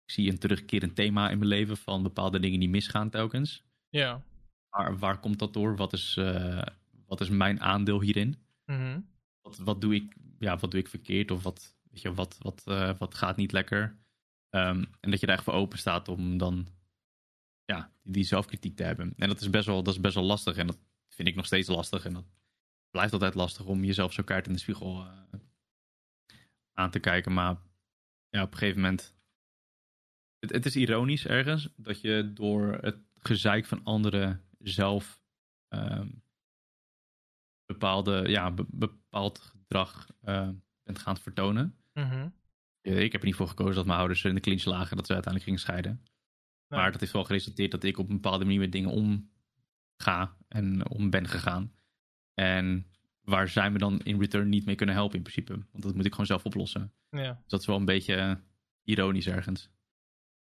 Ik 0.05 0.11
zie 0.13 0.29
een 0.29 0.37
terugkerend 0.39 0.95
thema 0.95 1.29
in 1.29 1.37
mijn 1.37 1.49
leven 1.49 1.77
van 1.77 2.03
bepaalde 2.03 2.39
dingen 2.39 2.59
die 2.59 2.69
misgaan 2.69 3.09
telkens. 3.09 3.63
Ja. 3.89 4.23
Maar 4.69 4.97
waar 4.97 5.19
komt 5.19 5.39
dat 5.39 5.53
door? 5.53 5.75
Wat 5.75 5.93
is, 5.93 6.17
eh, 6.17 6.61
wat 7.05 7.21
is 7.21 7.29
mijn 7.29 7.61
aandeel 7.61 8.01
hierin? 8.01 8.37
Mhm. 8.65 8.99
Wat, 9.41 9.57
wat, 9.57 9.81
doe, 9.81 9.95
ik, 9.95 10.15
ja, 10.39 10.57
wat 10.57 10.71
doe 10.71 10.79
ik 10.79 10.87
verkeerd? 10.87 11.31
Of 11.31 11.43
wat, 11.43 11.75
weet 11.89 12.01
je, 12.01 12.13
wat, 12.13 12.37
wat, 12.41 12.61
eh, 12.65 12.91
wat 12.97 13.15
gaat 13.15 13.37
niet 13.37 13.51
lekker? 13.51 13.99
Ehm, 14.49 14.83
en 14.99 15.11
dat 15.11 15.19
je 15.19 15.27
er 15.27 15.33
echt 15.33 15.43
voor 15.43 15.53
open 15.53 15.77
staat 15.77 16.07
om 16.07 16.37
dan 16.37 16.67
ja, 17.65 17.91
die 18.01 18.23
zelfkritiek 18.23 18.75
te 18.75 18.83
hebben. 18.83 19.13
En 19.17 19.27
dat 19.27 19.41
is, 19.41 19.49
best 19.49 19.65
wel, 19.65 19.83
dat 19.83 19.93
is 19.93 19.99
best 19.99 20.15
wel 20.15 20.23
lastig. 20.23 20.57
En 20.57 20.67
dat 20.67 20.79
vind 21.09 21.27
ik 21.27 21.35
nog 21.35 21.45
steeds 21.45 21.67
lastig. 21.67 22.05
En 22.05 22.13
dat 22.13 22.25
blijft 22.93 23.13
altijd 23.13 23.33
lastig 23.35 23.65
om 23.65 23.83
jezelf 23.83 24.13
zo 24.13 24.23
kaart 24.23 24.47
in 24.47 24.53
de 24.53 24.59
spiegel 24.59 25.05
eh, 25.05 25.39
aan 26.73 26.91
te 26.91 26.99
kijken. 26.99 27.33
Maar 27.33 27.57
ja, 28.29 28.41
op 28.43 28.51
een 28.51 28.57
gegeven 28.57 28.81
moment. 28.81 29.15
Het, 30.39 30.51
het 30.51 30.65
is 30.65 30.75
ironisch 30.75 31.25
ergens 31.25 31.69
dat 31.75 32.01
je 32.01 32.31
door 32.33 32.73
het 32.81 32.97
gezeik 33.13 33.65
van 33.65 33.83
anderen 33.83 34.43
zelf 34.59 35.23
ehm, 35.67 36.09
bepaalde, 37.65 38.29
ja, 38.29 38.51
be- 38.51 38.65
bepaald 38.69 39.39
gedrag 39.39 40.07
eh, 40.21 40.49
bent 40.83 40.99
gaan 40.99 41.17
vertonen. 41.17 41.77
Mhm. 41.93 42.29
Eh, 42.81 43.01
Ik 43.03 43.11
heb 43.11 43.21
er 43.21 43.27
niet 43.27 43.35
voor 43.35 43.47
gekozen 43.47 43.75
dat 43.75 43.85
mijn 43.85 43.99
ouders 43.99 44.23
in 44.23 44.35
de 44.35 44.41
clinch 44.41 44.63
lagen 44.63 44.95
dat 44.97 45.05
ze 45.05 45.13
uiteindelijk 45.13 45.43
gingen 45.43 45.59
scheiden. 45.59 46.05
Maar 46.67 46.91
dat 46.91 46.99
heeft 46.99 47.13
wel 47.13 47.23
geresulteerd 47.23 47.71
dat 47.71 47.83
ik 47.83 47.97
op 47.97 48.09
een 48.09 48.15
bepaalde 48.21 48.45
manier 48.45 48.59
met 48.59 48.71
dingen 48.71 48.89
omga 48.89 50.37
en 50.47 50.89
om 50.89 51.09
ben 51.09 51.27
gegaan. 51.27 51.73
En 52.33 52.87
waar 53.21 53.47
zij 53.47 53.71
me 53.71 53.77
dan 53.77 53.99
in 53.99 54.19
return 54.19 54.49
niet 54.49 54.65
mee 54.65 54.75
kunnen 54.75 54.95
helpen 54.95 55.15
in 55.17 55.21
principe. 55.23 55.53
Want 55.71 55.83
dat 55.83 55.95
moet 55.95 56.05
ik 56.05 56.11
gewoon 56.11 56.25
zelf 56.25 56.45
oplossen. 56.45 56.93
Ja. 57.09 57.33
Dus 57.33 57.47
dat 57.47 57.59
is 57.59 57.65
wel 57.65 57.75
een 57.77 57.85
beetje 57.85 58.15
eh, 58.15 58.35
ironisch 58.83 59.27
ergens. 59.27 59.71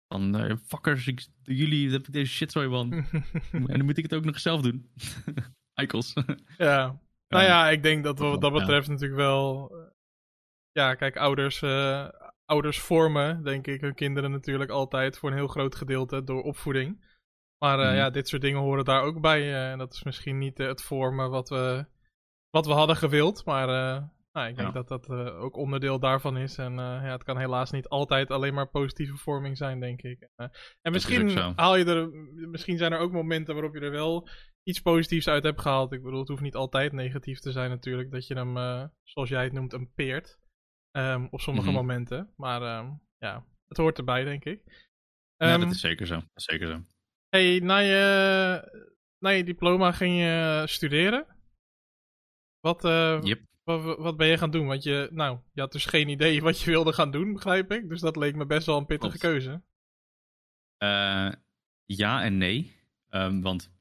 Van, 0.08 0.36
eh, 0.36 0.56
fuckers, 0.66 1.08
ik, 1.08 1.28
jullie 1.44 1.92
heb 1.92 2.08
ik 2.08 2.14
deze 2.14 2.32
shitzooi 2.32 2.70
van. 2.70 2.92
en 3.52 3.66
dan 3.66 3.86
moet 3.86 3.98
ik 3.98 4.04
het 4.04 4.14
ook 4.14 4.26
nog 4.26 4.40
zelf 4.40 4.62
doen. 4.62 4.90
Eikels. 5.74 6.14
ja. 6.58 6.84
Nou 7.28 7.44
ja, 7.48 7.70
ik 7.70 7.84
denk 7.84 8.04
dat 8.04 8.20
wat 8.20 8.42
dat 8.42 8.54
ja. 8.54 8.60
betreft 8.60 8.88
natuurlijk 8.88 9.20
wel. 9.20 9.72
eh, 9.76 9.90
Ja, 10.72 10.96
kijk, 10.96 11.18
ouders, 11.18 11.64
ouders 12.46 12.80
vormen, 12.80 13.44
denk 13.44 13.68
ik, 13.68 13.82
hun 13.82 13.96
kinderen 13.96 14.32
natuurlijk 14.32 14.70
altijd 14.70 15.18
voor 15.18 15.30
een 15.30 15.36
heel 15.36 15.48
groot 15.48 15.76
gedeelte 15.76 16.24
door 16.24 16.44
opvoeding. 16.44 17.15
Maar 17.60 17.80
eh, 17.80 17.86
Mhm. 17.88 17.96
ja, 17.96 18.10
dit 18.10 18.28
soort 18.28 18.42
dingen 18.42 18.60
horen 18.62 18.86
daar 18.86 19.02
ook 19.02 19.22
bij. 19.22 19.42
eh, 19.42 19.72
En 19.72 19.78
dat 19.78 19.94
is 19.94 20.04
misschien 20.04 20.38
niet 20.38 20.60
eh, 20.60 20.68
het 20.68 20.82
vormen 20.84 21.30
wat 21.30 21.50
we, 21.50 21.86
wat 22.50 22.66
we 22.66 22.72
hadden 22.74 22.96
gewild. 22.96 23.46
Maar 23.46 23.68
nou, 24.32 24.48
ik 24.48 24.56
denk 24.56 24.68
Ja. 24.68 24.74
dat 24.74 24.88
dat 24.88 25.10
ook 25.10 25.56
onderdeel 25.56 26.00
daarvan 26.00 26.38
is. 26.38 26.58
En 26.58 26.74
ja, 26.76 27.12
het 27.12 27.24
kan 27.24 27.38
helaas 27.38 27.72
niet 27.72 27.88
altijd 27.88 28.32
alleen 28.32 28.54
maar 28.54 28.70
positieve 28.70 29.18
vorming 29.18 29.58
zijn, 29.58 29.80
denk 29.80 30.02
ik. 30.02 30.30
En 30.36 30.50
is 30.82 30.92
misschien 30.92 31.38
haal 31.56 31.76
je 31.76 31.86
er. 31.86 32.10
Misschien 32.50 32.78
zijn 32.78 32.92
er 32.94 33.00
ook 33.00 33.12
momenten 33.12 33.54
waarop 33.54 33.74
je 33.74 33.80
er 33.80 33.92
wel 33.92 34.30
iets 34.64 34.80
positiefs 34.82 35.28
uit 35.28 35.44
hebt 35.44 35.62
gehaald. 35.62 35.92
Ik 35.94 36.02
bedoel, 36.04 36.20
het 36.20 36.28
hoeft 36.28 36.42
niet 36.42 36.56
altijd 36.56 36.92
negatief 36.92 37.40
te 37.40 37.52
zijn 37.52 37.70
natuurlijk. 37.70 38.12
Dat 38.12 38.28
je 38.28 38.34
hem, 38.36 38.56
zoals 39.04 39.30
jij 39.30 39.44
het 39.44 39.54
noemt, 39.54 39.74
een 39.74 39.92
peert. 39.96 40.40
Ehm, 40.92 41.28
op 41.30 41.40
sommige 41.42 41.68
Mhm. 41.68 41.76
momenten. 41.78 42.34
Maar 42.38 42.62
ehm, 42.62 42.92
ja, 43.18 43.46
het 43.68 43.78
hoort 43.78 43.98
erbij, 43.98 44.24
denk 44.24 44.46
ik. 44.46 44.62
ja, 45.38 45.52
Ehm, 45.52 45.60
dat 45.60 45.72
is 45.72 45.80
zeker 45.80 46.08
zo. 46.08 46.16
Dat 46.16 46.30
is 46.36 46.44
zeker 46.44 46.68
zo. 46.68 46.80
Hey, 47.36 47.60
na 47.60 47.78
je, 47.78 48.02
na 49.20 49.30
je 49.30 49.44
diploma 49.44 49.92
ging 49.92 50.18
je 50.20 50.64
studeren. 50.66 51.26
Wat, 52.60 52.82
Yep. 53.26 53.42
wat, 53.64 53.98
wat 53.98 54.18
ben 54.18 54.28
je 54.28 54.38
gaan 54.38 54.52
doen? 54.52 54.68
Want 54.68 54.84
je, 54.84 55.10
nou, 55.12 55.40
je 55.54 55.62
had 55.62 55.72
dus 55.72 55.86
geen 55.86 56.10
idee 56.10 56.42
wat 56.42 56.60
je 56.62 56.72
wilde 56.72 56.94
gaan 56.94 57.12
doen, 57.12 57.34
begrijp 57.34 57.72
ik. 57.72 57.90
Dus 57.90 58.02
dat 58.02 58.16
leek 58.16 58.36
me 58.36 58.46
best 58.46 58.66
wel 58.66 58.78
een 58.78 58.86
pittige 58.86 59.18
Klopt. 59.18 59.26
keuze. 59.34 59.62
Eh, 60.78 61.32
ja 61.86 62.24
en 62.24 62.38
nee. 62.38 62.76
Ehm, 63.10 63.42
want 63.42 63.72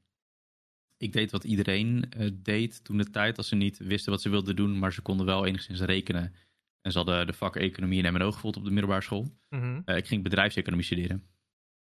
ik 0.97 1.13
deed 1.13 1.31
wat 1.31 1.43
iedereen 1.43 2.11
eh, 2.11 2.29
deed 2.33 2.83
toen 2.83 2.97
de 2.97 3.09
tijd. 3.09 3.37
Als 3.37 3.47
ze 3.47 3.55
niet 3.55 3.77
wisten 3.77 4.11
wat 4.11 4.21
ze 4.21 4.29
wilden 4.29 4.55
doen, 4.55 4.79
maar 4.79 4.93
ze 4.93 5.01
konden 5.01 5.25
wel 5.25 5.45
enigszins 5.45 5.81
rekenen. 5.81 6.35
En 6.81 6.91
ze 6.91 6.97
hadden 6.97 7.27
de 7.27 7.33
vakken 7.33 7.61
economie 7.61 8.03
en 8.03 8.13
MNO 8.13 8.31
gevolgd 8.31 8.57
op 8.57 8.63
de 8.63 8.71
middelbare 8.71 9.01
school. 9.01 9.27
Mhm. 9.49 9.81
Ik 9.85 10.07
ging 10.07 10.23
bedrijfseconomie 10.23 10.85
studeren. 10.85 11.27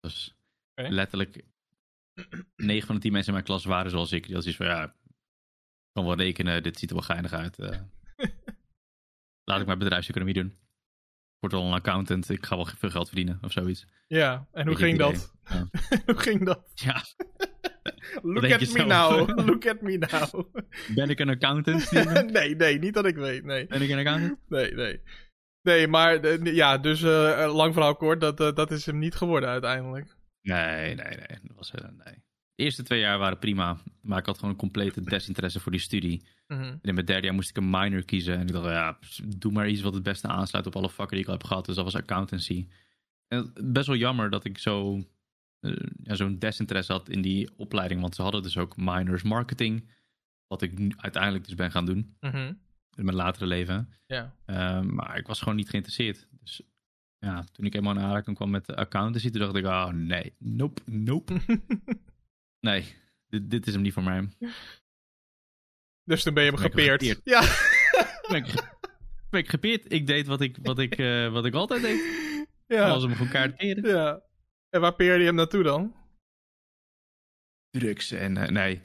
Dus 0.00 0.34
Oké. 0.74 0.88
letterlijk 0.88 1.44
9 2.56 2.86
van 2.86 2.94
de 2.94 3.00
10 3.00 3.12
mensen 3.12 3.28
in 3.28 3.34
mijn 3.34 3.44
klas 3.46 3.64
waren 3.64 3.90
zoals 3.90 4.12
ik. 4.12 4.26
Die 4.26 4.34
hadden 4.34 4.52
zoiets 4.52 4.74
van, 4.74 4.82
ja, 4.82 4.84
ik 4.84 5.92
kan 5.92 6.04
wel 6.04 6.16
rekenen, 6.16 6.62
dit 6.62 6.78
ziet 6.78 6.88
er 6.90 6.94
wel 6.96 7.04
geinig 7.04 7.32
uit. 7.32 7.58
eh. 7.58 7.80
laat 9.44 9.60
ik 9.60 9.66
maar 9.66 9.76
bedrijfseconomie 9.76 10.34
doen. 10.34 10.46
Ik 10.46 11.48
word 11.48 11.52
wel 11.52 11.62
een 11.72 11.78
accountant, 11.78 12.28
ik 12.28 12.46
ga 12.46 12.56
wel 12.56 12.66
veel 12.78 12.90
geld 12.90 13.06
verdienen 13.06 13.38
of 13.42 13.52
zoiets. 13.52 13.86
Ja, 14.08 14.46
en 14.52 14.66
hoe 14.66 14.76
ging 14.76 14.98
dat? 14.98 15.34
Ja. 15.44 15.68
hoe 16.06 16.18
ging 16.18 16.44
dat? 16.44 16.70
Ja, 16.74 17.02
Look 18.22 18.50
at 18.52 18.72
me 18.72 18.84
now. 18.84 19.46
Look 19.46 19.66
at 19.66 19.80
me 19.80 19.98
now. 19.98 20.46
ben 20.94 21.10
ik 21.10 21.18
een 21.18 21.28
accountant? 21.28 21.90
Nee, 22.32 22.56
nee, 22.56 22.78
niet 22.78 22.94
dat 22.94 23.06
ik 23.06 23.16
weet. 23.16 23.44
Nee, 23.44 23.66
Ben 23.66 23.82
ik 23.82 23.90
een 23.90 23.98
accountant? 23.98 24.38
nee, 24.48 24.74
nee. 24.74 25.00
Nee, 25.62 25.88
maar 25.88 26.14
eh, 26.20 26.54
ja, 26.54 26.78
dus 26.78 27.02
eh, 27.02 27.54
lang 27.54 27.72
verhaal 27.74 27.96
kort, 27.96 28.20
dat, 28.20 28.36
dat 28.36 28.70
is 28.70 28.86
hem 28.86 28.98
niet 28.98 29.14
geworden 29.14 29.48
uiteindelijk. 29.48 30.16
Nee, 30.42 30.94
nee, 30.94 31.16
nee. 31.16 31.38
Dat 31.42 31.56
was, 31.56 31.70
eh, 31.70 31.88
nee. 32.04 32.14
De 32.54 32.66
eerste 32.66 32.82
twee 32.82 33.00
jaar 33.00 33.18
waren 33.18 33.38
prima, 33.38 33.78
maar 34.00 34.18
ik 34.18 34.26
had 34.26 34.36
gewoon 34.38 34.50
een 34.50 34.56
complete 34.60 35.00
desinteresse 35.00 35.60
voor 35.60 35.72
die 35.72 35.80
studie. 35.80 36.22
Mhm. 36.46 36.60
En 36.62 36.78
in 36.82 36.94
mijn 36.94 37.06
derde 37.06 37.26
jaar 37.26 37.34
moest 37.34 37.50
ik 37.50 37.56
een 37.56 37.70
minor 37.70 38.04
kiezen. 38.04 38.34
En 38.34 38.40
ik 38.40 38.52
dacht, 38.52 38.66
ja, 38.66 38.98
doe 39.36 39.52
maar 39.52 39.68
iets 39.68 39.80
wat 39.80 39.94
het 39.94 40.02
beste 40.02 40.28
aansluit 40.28 40.66
op 40.66 40.76
alle 40.76 40.90
vakken 40.90 41.16
die 41.16 41.24
ik 41.24 41.30
al 41.32 41.38
heb 41.38 41.46
gehad. 41.46 41.64
Dus 41.66 41.74
dat 41.74 41.84
was 41.84 41.94
accountancy. 41.96 42.68
En 43.28 43.52
best 43.62 43.86
wel 43.86 43.96
jammer 43.96 44.30
dat 44.30 44.44
ik 44.44 44.58
zo, 44.58 45.04
eh, 45.60 45.72
ja, 46.02 46.14
zo'n 46.14 46.38
desinteresse 46.38 46.92
had 46.92 47.08
in 47.08 47.22
die 47.22 47.50
opleiding. 47.56 48.00
Want 48.00 48.14
ze 48.14 48.22
hadden 48.22 48.42
dus 48.42 48.56
ook 48.58 48.76
minors 48.76 49.22
marketing. 49.22 49.90
Wat 50.46 50.62
ik 50.62 50.94
uiteindelijk 50.96 51.44
dus 51.44 51.54
ben 51.54 51.70
gaan 51.70 51.86
doen 51.86 52.16
Mhm. 52.20 52.52
in 52.96 53.04
mijn 53.04 53.16
latere 53.16 53.46
leven. 53.46 53.92
Ja. 54.06 54.36
Ehm, 54.44 54.94
maar 54.94 55.16
ik 55.18 55.26
was 55.26 55.38
gewoon 55.38 55.56
niet 55.56 55.68
geïnteresseerd. 55.70 56.28
Dus 56.40 56.62
ja, 57.20 57.44
toen 57.52 57.64
ik 57.64 57.74
eenmaal 57.74 57.94
in 57.94 58.00
aanraking 58.00 58.36
kwam 58.36 58.50
met 58.50 58.66
de 58.66 58.76
accountancy, 58.76 59.30
toen 59.30 59.40
dacht 59.40 59.54
ik, 59.54 59.64
oh 59.64 59.86
nee, 59.88 60.34
nope, 60.38 60.80
nope. 60.84 61.40
Nee, 62.66 62.94
dit, 63.28 63.50
dit 63.50 63.66
is 63.66 63.72
hem 63.72 63.82
niet 63.82 63.92
voor 63.92 64.02
mij. 64.02 64.28
dus 66.04 66.22
toen 66.22 66.34
ben 66.34 66.44
je 66.44 66.50
hem 66.50 66.58
gepeerd. 66.58 67.02
gepeerd. 67.02 67.20
Ja. 67.24 67.40
Ben 68.28 68.36
ik, 68.44 68.46
ge- 68.46 68.76
ben 69.30 69.40
ik 69.40 69.48
gepeerd. 69.48 69.92
Ik 69.92 70.06
deed 70.06 70.26
wat 70.26 70.40
ik, 70.40 70.56
wat 70.62 70.78
ik, 70.78 70.98
eh, 70.98 71.32
wat 71.32 71.44
ik 71.44 71.54
altijd 71.54 71.82
deed. 71.82 72.00
ja. 72.66 72.88
Als 72.88 73.02
hem 73.02 73.12
gewoon 73.12 73.28
kaart 73.32 73.56
peren. 73.56 73.88
ja. 73.88 74.22
En 74.68 74.80
waar 74.80 74.94
peerde 74.94 75.18
je 75.20 75.26
hem 75.26 75.34
naartoe 75.34 75.62
dan? 75.62 75.94
Drugs 77.70 78.10
en 78.10 78.36
eh, 78.36 78.48
nee. 78.48 78.82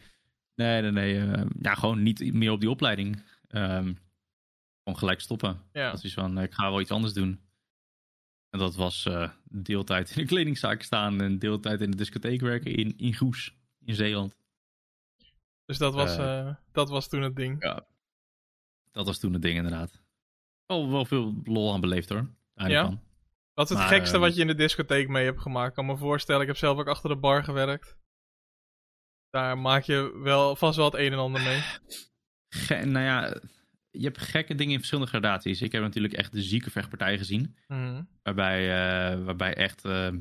Nee, 0.56 0.82
nee, 0.82 0.92
nee. 0.92 1.20
eh, 1.32 1.46
ja, 1.62 1.74
gewoon 1.76 2.04
niet 2.04 2.34
meer 2.34 2.52
op 2.52 2.60
die 2.60 2.70
opleiding. 2.70 3.24
Ehm, 3.48 3.94
gewoon 4.84 5.00
gelijk 5.00 5.22
stoppen. 5.22 5.62
Ja. 5.72 5.92
Dat 5.92 6.04
is 6.04 6.14
van, 6.14 6.38
eh, 6.38 6.44
ik 6.44 6.54
ga 6.54 6.70
wel 6.70 6.82
iets 6.82 6.92
anders 6.92 7.14
doen. 7.14 7.40
En 8.56 8.62
dat 8.62 8.76
was 8.76 9.06
eh, 9.06 9.30
deeltijd 9.44 10.10
in 10.10 10.16
de 10.22 10.26
kledingzaak 10.28 10.82
staan 10.82 11.22
en 11.22 11.40
deeltijd 11.40 11.82
in 11.82 11.92
de 11.92 11.98
discotheek 11.98 12.42
werken 12.42 12.76
in, 12.76 12.98
in 12.98 13.16
Goes, 13.16 13.56
in 13.86 13.96
Zeeland. 13.96 14.36
Dus 15.66 15.78
dat 15.78 15.94
was, 15.94 16.18
Eh. 16.18 16.40
eh, 16.48 16.56
dat 16.72 16.90
was 16.90 17.08
toen 17.08 17.22
het 17.22 17.36
ding. 17.36 17.64
Ja. 17.64 17.86
Dat 18.92 19.06
was 19.06 19.20
toen 19.20 19.34
het 19.34 19.42
ding 19.42 19.56
inderdaad. 19.56 20.02
Wel, 20.66 20.90
wel 20.90 21.06
veel 21.06 21.42
lol 21.44 21.74
aan 21.74 21.82
beleefd 21.82 22.10
hoor. 22.10 22.30
Ja? 22.54 22.84
van. 22.84 23.02
Wat 23.54 23.70
is 23.72 23.78
het 23.78 23.88
Maar, 23.88 23.88
gekste 23.98 24.18
wat 24.18 24.36
je 24.36 24.42
in 24.42 24.48
de 24.48 24.56
discotheek 24.56 25.08
mee 25.08 25.26
hebt 25.26 25.42
gemaakt? 25.42 25.70
Ik 25.70 25.76
kan 25.76 25.86
me 25.86 25.98
voorstellen, 25.98 26.42
ik 26.42 26.48
heb 26.48 26.58
zelf 26.58 26.78
ook 26.78 26.88
achter 26.88 27.10
de 27.10 27.16
bar 27.18 27.44
gewerkt. 27.44 27.98
Daar 29.30 29.58
maak 29.58 29.84
je 29.84 30.20
wel 30.24 30.56
vast 30.56 30.76
wel 30.76 30.86
het 30.86 30.94
een 30.96 31.12
en 31.12 31.20
ander 31.20 31.42
mee. 31.42 31.62
Ge- 32.50 32.86
nou 32.86 33.06
ja, 33.06 33.42
je 33.98 34.04
hebt 34.04 34.22
gekke 34.22 34.56
dingen 34.56 34.72
in 34.72 34.78
verschillende 34.78 35.10
gradaties. 35.10 35.62
Ik 35.62 35.72
heb 35.72 35.82
natuurlijk 35.82 36.14
echt 36.14 36.32
de 36.32 36.42
zieke 36.42 36.72
vechtpartijen 36.72 37.18
gezien. 37.18 37.56
Mhm. 37.68 38.04
Waarbij, 38.24 38.62
eh, 38.62 39.24
waarbij 39.24 39.54
echt 39.54 39.86
eh, 39.86 40.12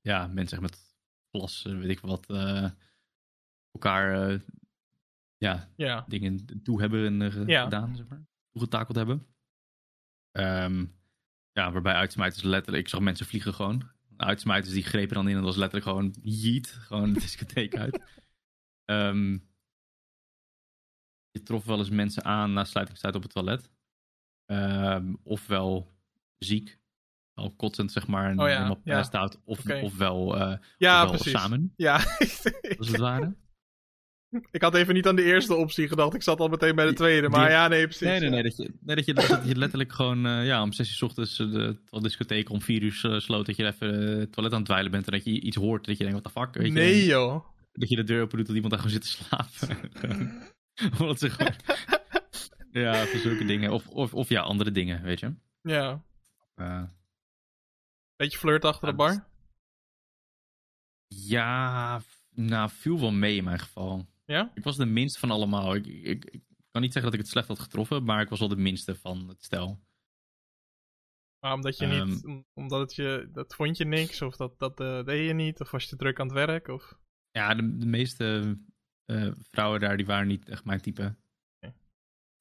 ja, 0.00 0.26
mensen 0.26 0.62
met 0.62 0.78
glas, 1.30 1.64
eh, 1.64 1.78
weet 1.78 1.90
ik 1.90 2.00
wat, 2.00 2.26
elkaar 3.72 4.40
ja, 5.36 6.04
dingen 6.08 6.62
toe 6.62 6.80
hebben 6.80 7.22
en, 7.22 7.32
gedaan, 7.32 7.96
zeg 7.96 8.08
maar. 8.08 8.24
Toegetakeld 8.52 8.96
hebben. 8.96 9.26
Ehm, 10.32 10.84
ja, 11.52 11.72
waarbij 11.72 11.94
uitsmijters 11.94 12.42
letterlijk, 12.42 12.84
ik 12.84 12.90
zag 12.90 13.00
mensen 13.00 13.26
vliegen 13.26 13.54
gewoon. 13.54 13.90
Uitsmijters 14.16 14.74
die 14.74 14.82
grepen 14.82 15.14
dan 15.14 15.24
in 15.28 15.30
en 15.30 15.36
dat 15.36 15.44
was 15.44 15.56
letterlijk 15.56 15.88
gewoon 15.88 16.14
yeet, 16.22 16.68
gewoon 16.68 17.12
de 17.12 17.20
discotheek 17.20 17.76
uit. 17.76 18.02
Ehm, 18.84 19.38
je 21.36 21.42
trof 21.42 21.64
wel 21.64 21.78
eens 21.78 21.90
mensen 21.90 22.24
aan 22.24 22.52
na 22.52 22.64
sluitingstijd 22.64 23.14
op 23.14 23.22
het 23.22 23.32
toilet. 23.32 23.70
Ehm, 24.46 25.14
ofwel 25.22 25.94
ziek. 26.38 26.78
al 27.34 27.50
kotsend, 27.50 27.92
zeg 27.92 28.06
maar, 28.06 28.30
en 28.30 28.40
Oh 28.40 28.48
ja, 28.48 28.54
helemaal 28.54 28.80
ja. 28.84 29.08
out. 29.10 29.40
Of, 29.44 29.70
ofwel, 29.82 30.36
eh 30.36 30.56
Ja, 30.78 31.02
ofwel 31.02 31.14
precies. 31.20 31.40
samen, 31.40 31.72
Ja, 31.76 31.94
als 32.78 32.88
het 32.88 32.96
ware. 32.96 33.34
ik 34.50 34.62
had 34.62 34.74
even 34.74 34.94
niet 34.94 35.06
aan 35.06 35.16
de 35.16 35.22
eerste 35.22 35.54
optie 35.54 35.88
gedacht. 35.88 36.14
Ik 36.14 36.22
zat 36.22 36.40
al 36.40 36.48
meteen 36.48 36.74
bij 36.74 36.84
de 36.84 36.90
Die- 36.90 36.98
tweede. 37.00 37.28
Maar 37.28 37.50
ja, 37.50 37.68
nee, 37.68 37.82
precies. 37.84 38.06
Nee, 38.06 38.20
nee, 38.20 38.30
nee. 38.30 38.42
Dat 38.42 38.56
je, 38.56 38.72
nee, 38.80 38.96
dat 38.96 39.04
je, 39.04 39.12
dat 39.14 39.46
je 39.46 39.56
letterlijk 39.56 39.92
gewoon 39.92 40.26
eh, 40.26 40.46
ja, 40.46 40.62
om 40.62 40.72
zes 40.72 40.88
uur 40.88 40.94
's 40.96 41.02
ochtends 41.02 41.38
eh, 41.38 41.46
de 41.50 41.78
discotheek 42.00 42.50
om 42.50 42.62
vier 42.62 42.82
uur 42.82 43.20
sloot. 43.20 43.46
Dat 43.46 43.56
je 43.56 43.66
even 43.66 43.88
het 44.18 44.32
toilet 44.32 44.52
aan 44.52 44.58
het 44.58 44.68
dweilen 44.68 44.90
bent 44.92 45.06
en 45.06 45.12
dat 45.12 45.24
je 45.24 45.40
iets 45.40 45.56
hoort. 45.56 45.84
Dat 45.86 45.96
je 45.98 46.04
denkt, 46.04 46.22
wat 46.22 46.34
de 46.34 46.40
fuck? 46.40 46.54
Weet 46.62 46.72
Nee, 46.72 47.04
joh. 47.04 47.44
Dat 47.72 47.88
je 47.88 47.96
de 47.96 48.04
deur 48.04 48.22
open 48.22 48.36
doet 48.36 48.46
dat 48.46 48.54
iemand 48.56 48.72
daar 48.74 48.82
gewoon 48.82 49.00
zit 49.02 49.16
te 49.18 49.24
slapen. 49.24 49.76
Omdat 51.00 51.18
ze 51.18 51.30
gewoon... 51.30 51.54
ja, 52.70 53.04
voor 53.06 53.20
zulke 53.20 53.44
dingen. 53.44 53.72
Of, 53.72 53.88
of, 53.88 54.14
of 54.14 54.28
ja, 54.28 54.40
andere 54.42 54.70
dingen, 54.70 55.02
weet 55.02 55.20
je. 55.20 55.34
Ja. 55.62 56.04
Eh, 56.54 56.84
Beetje 58.16 58.38
flirt 58.38 58.64
achter 58.64 58.88
de 58.88 58.94
bar. 58.94 59.28
ja, 61.06 62.00
nou, 62.30 62.70
viel 62.70 63.00
wel 63.00 63.12
mee 63.12 63.36
in 63.36 63.44
mijn 63.44 63.58
geval. 63.58 64.06
Ja? 64.24 64.50
Ik 64.54 64.64
was 64.64 64.76
de 64.76 64.86
minste 64.86 65.18
van 65.18 65.30
allemaal. 65.30 65.74
Ik, 65.74 65.86
ik, 65.86 66.24
ik 66.24 66.42
kan 66.70 66.82
niet 66.82 66.92
zeggen 66.92 67.02
dat 67.10 67.12
ik 67.12 67.18
het 67.26 67.28
slecht 67.28 67.48
had 67.48 67.58
getroffen, 67.58 68.04
maar 68.04 68.20
ik 68.20 68.28
was 68.28 68.38
wel 68.38 68.48
de 68.48 68.56
minste 68.56 68.94
van 68.94 69.28
het 69.28 69.42
stel. 69.44 69.84
Maar 71.40 71.52
omdat 71.54 71.78
je 71.78 71.86
Ehm. 71.86 72.08
niet... 72.08 72.24
om- 72.24 72.46
Omdat 72.54 72.80
het 72.80 72.94
je... 72.94 73.28
Dat 73.32 73.54
vond 73.54 73.76
je 73.76 73.84
niks? 73.84 74.22
Of 74.22 74.36
dat, 74.36 74.58
dat 74.58 74.80
eh, 74.80 75.04
deed 75.04 75.26
je 75.26 75.32
niet? 75.34 75.60
Of 75.60 75.70
was 75.70 75.82
je 75.82 75.88
te 75.88 75.96
druk 75.96 76.20
aan 76.20 76.26
het 76.26 76.34
werk? 76.46 76.68
Of... 76.68 76.98
Ja, 77.30 77.54
de, 77.54 77.76
de 77.76 77.86
meeste 77.86 78.58
eh, 79.06 79.28
vrouwen 79.50 79.80
daar, 79.80 79.96
die 79.96 80.06
waren 80.06 80.26
niet 80.26 80.48
echt 80.48 80.64
mijn 80.64 80.80
type. 80.80 81.14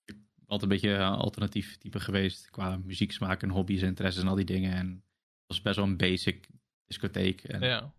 Ik 0.05 0.15
ben 0.15 0.47
altijd 0.47 0.61
een 0.71 0.77
beetje 0.77 0.89
een 0.89 1.01
alternatief 1.13 1.77
type 1.77 1.99
geweest 1.99 2.49
qua 2.49 2.77
muzieksmaak 2.77 3.41
en 3.41 3.49
hobby's 3.49 3.81
en 3.81 3.87
interesses 3.87 4.21
en 4.21 4.27
al 4.29 4.35
die 4.35 4.45
dingen. 4.45 4.73
En 4.73 4.87
het 4.89 5.47
was 5.47 5.61
best 5.61 5.75
wel 5.75 5.85
een 5.85 5.97
basic 5.97 6.47
discotheek. 6.85 7.43
En 7.43 7.61
Ja. 7.61 7.79
dus 7.79 7.91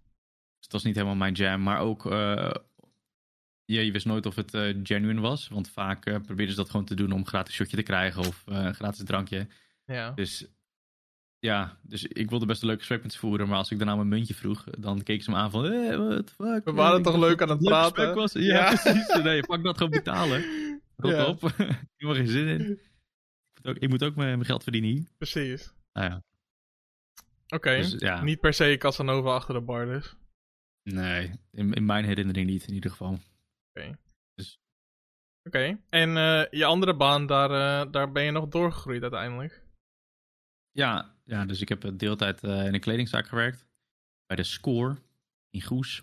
het 0.60 0.72
was 0.72 0.84
niet 0.84 0.94
helemaal 0.94 1.16
mijn 1.16 1.34
jam, 1.34 1.62
maar 1.62 1.78
ook... 1.80 2.06
eh, 2.10 2.50
ja, 3.64 3.80
je 3.80 3.92
wist 3.92 4.06
nooit 4.06 4.26
of 4.26 4.34
het 4.34 4.54
eh, 4.54 4.76
genuine 4.82 5.20
was, 5.20 5.48
want 5.48 5.70
vaak 5.70 6.06
eh 6.06 6.20
probeerden 6.20 6.54
ze 6.54 6.60
dat 6.60 6.70
gewoon 6.70 6.86
te 6.86 6.94
doen 6.94 7.12
om 7.12 7.18
een 7.18 7.26
gratis 7.26 7.54
shotje 7.54 7.76
te 7.76 7.82
krijgen 7.82 8.20
of 8.20 8.44
eh, 8.46 8.56
een 8.64 8.74
gratis 8.74 9.04
drankje. 9.04 9.46
Ja. 9.86 10.10
Dus 10.10 10.46
ja, 11.38 11.78
dus 11.82 12.04
ik 12.04 12.30
wilde 12.30 12.46
best 12.46 12.60
een 12.60 12.66
leuke 12.66 12.80
gesprek 12.80 13.02
met 13.02 13.12
ze 13.12 13.18
voeren, 13.18 13.48
maar 13.48 13.58
als 13.58 13.70
ik 13.70 13.78
daarna 13.78 13.94
mijn 13.96 14.08
muntje 14.08 14.34
vroeg, 14.34 14.64
dan 14.64 15.02
keek 15.02 15.22
ze 15.22 15.30
me 15.30 15.36
aan 15.36 15.50
van, 15.50 15.64
eh, 15.66 15.96
what 15.96 16.26
the 16.26 16.32
fuck? 16.32 16.64
We 16.64 16.72
waren 16.72 17.02
toch 17.02 17.16
leuk 17.18 17.42
aan 17.42 17.48
het 17.48 17.62
praten? 17.64 18.14
was. 18.14 18.32
Ja, 18.32 18.40
Ja. 18.40 18.68
precies. 18.82 19.22
Nee, 19.22 19.46
pak 19.46 19.62
dat 19.62 19.76
gewoon 19.76 19.92
betalen. 19.92 20.44
Rot 20.96 21.12
Ja. 21.12 21.26
op. 21.26 21.42
ik 21.44 21.56
heb 21.96 22.08
er 22.08 22.14
geen 22.14 22.28
zin 22.28 22.46
in. 22.48 22.60
Ik 22.60 22.78
moet 23.62 23.66
ook, 23.66 23.76
ik 23.76 23.88
moet 23.88 24.04
ook 24.04 24.14
mijn, 24.14 24.28
mijn 24.28 24.44
geld 24.44 24.62
verdienen 24.62 24.90
hier. 24.90 25.04
Precies. 25.18 25.72
Nou 25.92 26.10
ja, 26.10 26.22
Oké. 27.48 27.76
dus 27.76 27.94
ja, 27.98 28.22
Niet 28.22 28.40
per 28.40 28.52
se 28.54 28.76
Casanova 28.78 29.34
achter 29.34 29.54
de 29.54 29.60
bar 29.60 29.86
dus. 29.86 30.16
nee, 30.82 31.30
in, 31.52 31.72
in 31.72 31.84
mijn 31.86 32.04
herinnering 32.04 32.46
niet 32.46 32.66
in 32.68 32.74
ieder 32.74 32.90
geval. 32.90 33.18
Oké. 35.44 35.78
En 35.88 36.16
eh, 36.16 36.44
je 36.50 36.64
andere 36.64 36.96
baan, 36.96 37.26
daar, 37.26 37.50
eh, 37.50 37.92
daar 37.92 38.12
ben 38.12 38.22
je 38.24 38.30
nog 38.30 38.48
doorgegroeid 38.48 39.02
uiteindelijk. 39.02 39.62
Ja, 40.70 41.14
ja 41.26 41.44
dus 41.44 41.60
ik 41.60 41.68
heb 41.68 41.84
eh, 41.84 41.90
deeltijd 41.94 42.44
eh, 42.44 42.66
in 42.66 42.74
een 42.74 42.80
kledingzaak 42.80 43.26
gewerkt. 43.26 43.66
Bij 44.26 44.36
de 44.36 44.42
Score 44.42 44.96
in 45.50 45.62
Goes. 45.62 46.02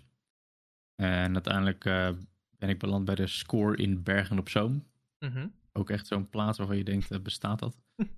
En 0.94 1.32
uiteindelijk 1.32 1.84
eh, 1.84 2.10
ben 2.58 2.68
ik 2.68 2.78
beland 2.78 3.04
bij 3.04 3.14
de 3.14 3.26
Score 3.26 3.76
in 3.76 4.02
Bergen 4.02 4.38
op 4.38 4.48
Zoom. 4.48 4.86
Mhm. 5.18 5.48
Ook 5.72 5.90
echt 5.90 6.06
zo'n 6.06 6.30
plaats 6.30 6.58
waarvan 6.58 6.76
je 6.76 6.84
denkt, 6.84 7.22
bestaat 7.22 7.58
dat? 7.58 7.80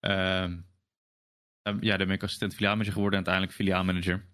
Ehm, 0.00 0.60
ja, 1.62 1.96
daar 1.96 2.06
ben 2.06 2.10
ik 2.10 2.22
assistent 2.22 2.54
filiaalmanager 2.54 2.92
geworden 2.92 3.18
en 3.18 3.26
uiteindelijk 3.26 3.56
filiaalmanager. 3.56 4.26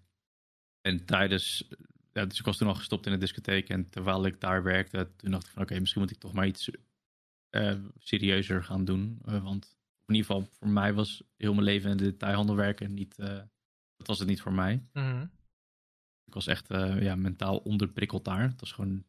En 0.81 1.05
tijdens, 1.05 1.67
ja, 2.11 2.25
dus 2.25 2.39
ik 2.39 2.45
was 2.45 2.57
toen 2.57 2.67
al 2.67 2.75
gestopt 2.75 3.05
in 3.05 3.11
de 3.11 3.17
discotheek 3.17 3.69
en 3.69 3.89
terwijl 3.89 4.25
ik 4.25 4.41
daar 4.41 4.63
werkte, 4.63 5.11
toen 5.15 5.31
dacht 5.31 5.45
ik 5.45 5.51
van 5.51 5.61
oké, 5.61 5.79
misschien 5.79 6.01
moet 6.01 6.11
ik 6.11 6.17
toch 6.17 6.33
maar 6.33 6.47
iets 6.47 6.69
serieuzer 7.97 8.63
gaan 8.63 8.85
doen. 8.85 9.19
Want 9.21 9.77
in 10.05 10.15
ieder 10.15 10.31
geval 10.31 10.49
voor 10.51 10.69
mij 10.69 10.93
was 10.93 11.23
heel 11.37 11.53
mijn 11.53 11.65
leven 11.65 11.91
in 11.91 11.97
de 11.97 12.03
detailhandel 12.03 12.55
werken 12.55 12.93
niet, 12.93 13.19
eh, 13.19 13.41
dat 13.95 14.07
was 14.07 14.19
het 14.19 14.27
niet 14.27 14.41
voor 14.41 14.53
mij. 14.53 14.87
Mhm. 14.93 15.21
Ik 16.25 16.33
was 16.33 16.47
echt 16.47 16.69
eh, 16.69 17.01
ja, 17.01 17.15
mentaal 17.15 17.57
onderprikkeld 17.57 18.25
daar. 18.25 18.41
Het 18.41 18.59
was 18.59 18.71
gewoon 18.71 19.05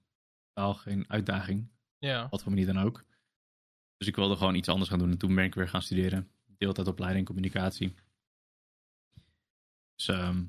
totaal 0.53 0.75
geen 0.75 1.11
uitdaging. 1.11 1.71
Ja. 1.99 2.29
Wat 2.29 2.43
voor 2.43 2.53
manier 2.53 2.67
dan 2.67 2.79
ook. 2.79 3.05
Dus 3.97 4.09
ik 4.09 4.17
wilde 4.17 4.37
gewoon 4.37 4.55
iets 4.55 4.69
anders 4.69 4.91
gaan 4.91 4.99
doen. 4.99 5.11
En 5.11 5.19
toen 5.19 5.35
ben 5.35 5.45
ik 5.45 5.55
weer 5.55 5.69
gaan 5.69 5.83
studeren. 5.83 6.31
Deeltijdopleiding 6.45 7.27
communicatie. 7.27 7.95
Dus 9.95 10.09
ehm, 10.09 10.45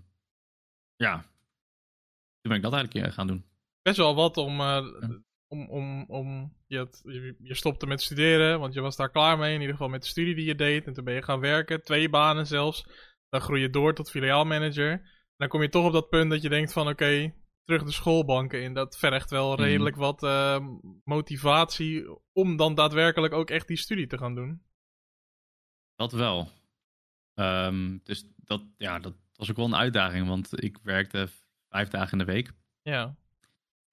ja. 0.96 1.22
Toen 1.22 2.52
ben 2.52 2.56
ik 2.56 2.62
dat 2.62 2.74
eigenlijk 2.74 3.06
eh, 3.08 3.14
gaan 3.14 3.28
doen. 3.28 3.46
Best 3.82 3.98
wel 3.98 4.16
wat 4.16 4.38
om... 4.38 4.60
Ja. 4.60 5.24
Om, 5.48 5.70
om, 5.70 6.06
om 6.08 6.56
je, 6.68 6.78
had- 6.78 7.02
je, 7.04 7.36
je 7.40 7.56
stopte 7.56 7.88
met 7.88 8.02
studeren, 8.02 8.60
want 8.60 8.74
je 8.74 8.82
was 8.82 8.96
daar 8.96 9.10
klaar 9.12 9.38
mee. 9.38 9.54
In 9.54 9.60
ieder 9.60 9.76
geval 9.76 9.90
met 9.90 10.02
de 10.02 10.08
studie 10.08 10.36
die 10.36 10.46
je 10.46 10.56
deed. 10.56 10.86
En 10.88 10.94
toen 10.94 11.04
ben 11.04 11.14
je 11.14 11.22
gaan 11.22 11.40
werken. 11.40 11.84
Twee 11.84 12.10
banen 12.10 12.48
zelfs. 12.48 12.86
Dan 13.30 13.42
groei 13.42 13.62
je 13.62 13.70
door 13.70 13.94
tot 13.94 14.10
filiaalmanager. 14.10 14.92
En 14.92 15.04
dan 15.38 15.48
kom 15.48 15.62
je 15.62 15.70
toch 15.70 15.86
op 15.86 15.92
dat 15.94 16.10
punt 16.10 16.30
dat 16.32 16.42
je 16.42 16.50
denkt 16.50 16.74
van... 16.74 16.88
Oké, 16.88 17.34
terug 17.64 17.84
de 17.84 17.92
schoolbanken 17.92 18.62
in. 18.62 18.74
Dat 18.74 18.98
vergt 18.98 19.30
wel 19.30 19.52
Mhm. 19.54 19.62
redelijk 19.62 19.96
wat 19.96 20.24
eh, 20.24 20.68
motivatie... 21.04 22.20
om 22.32 22.58
dan 22.58 22.76
daadwerkelijk 22.76 23.34
ook 23.34 23.50
echt 23.50 23.68
die 23.68 23.78
studie 23.78 24.08
te 24.08 24.18
gaan 24.18 24.36
doen. 24.36 24.64
Dat 25.96 26.12
wel. 26.12 26.50
Dus 28.04 28.32
dat, 28.38 28.62
ja, 28.78 29.00
dat 29.00 29.14
was 29.34 29.50
ook 29.50 29.56
wel 29.56 29.66
een 29.66 29.76
uitdaging. 29.76 30.28
Want 30.28 30.64
ik 30.64 30.78
werkte 30.84 31.28
vijf 31.70 31.90
dagen 31.90 32.12
in 32.20 32.26
de 32.26 32.32
week. 32.34 32.52
Ja. 32.82 33.16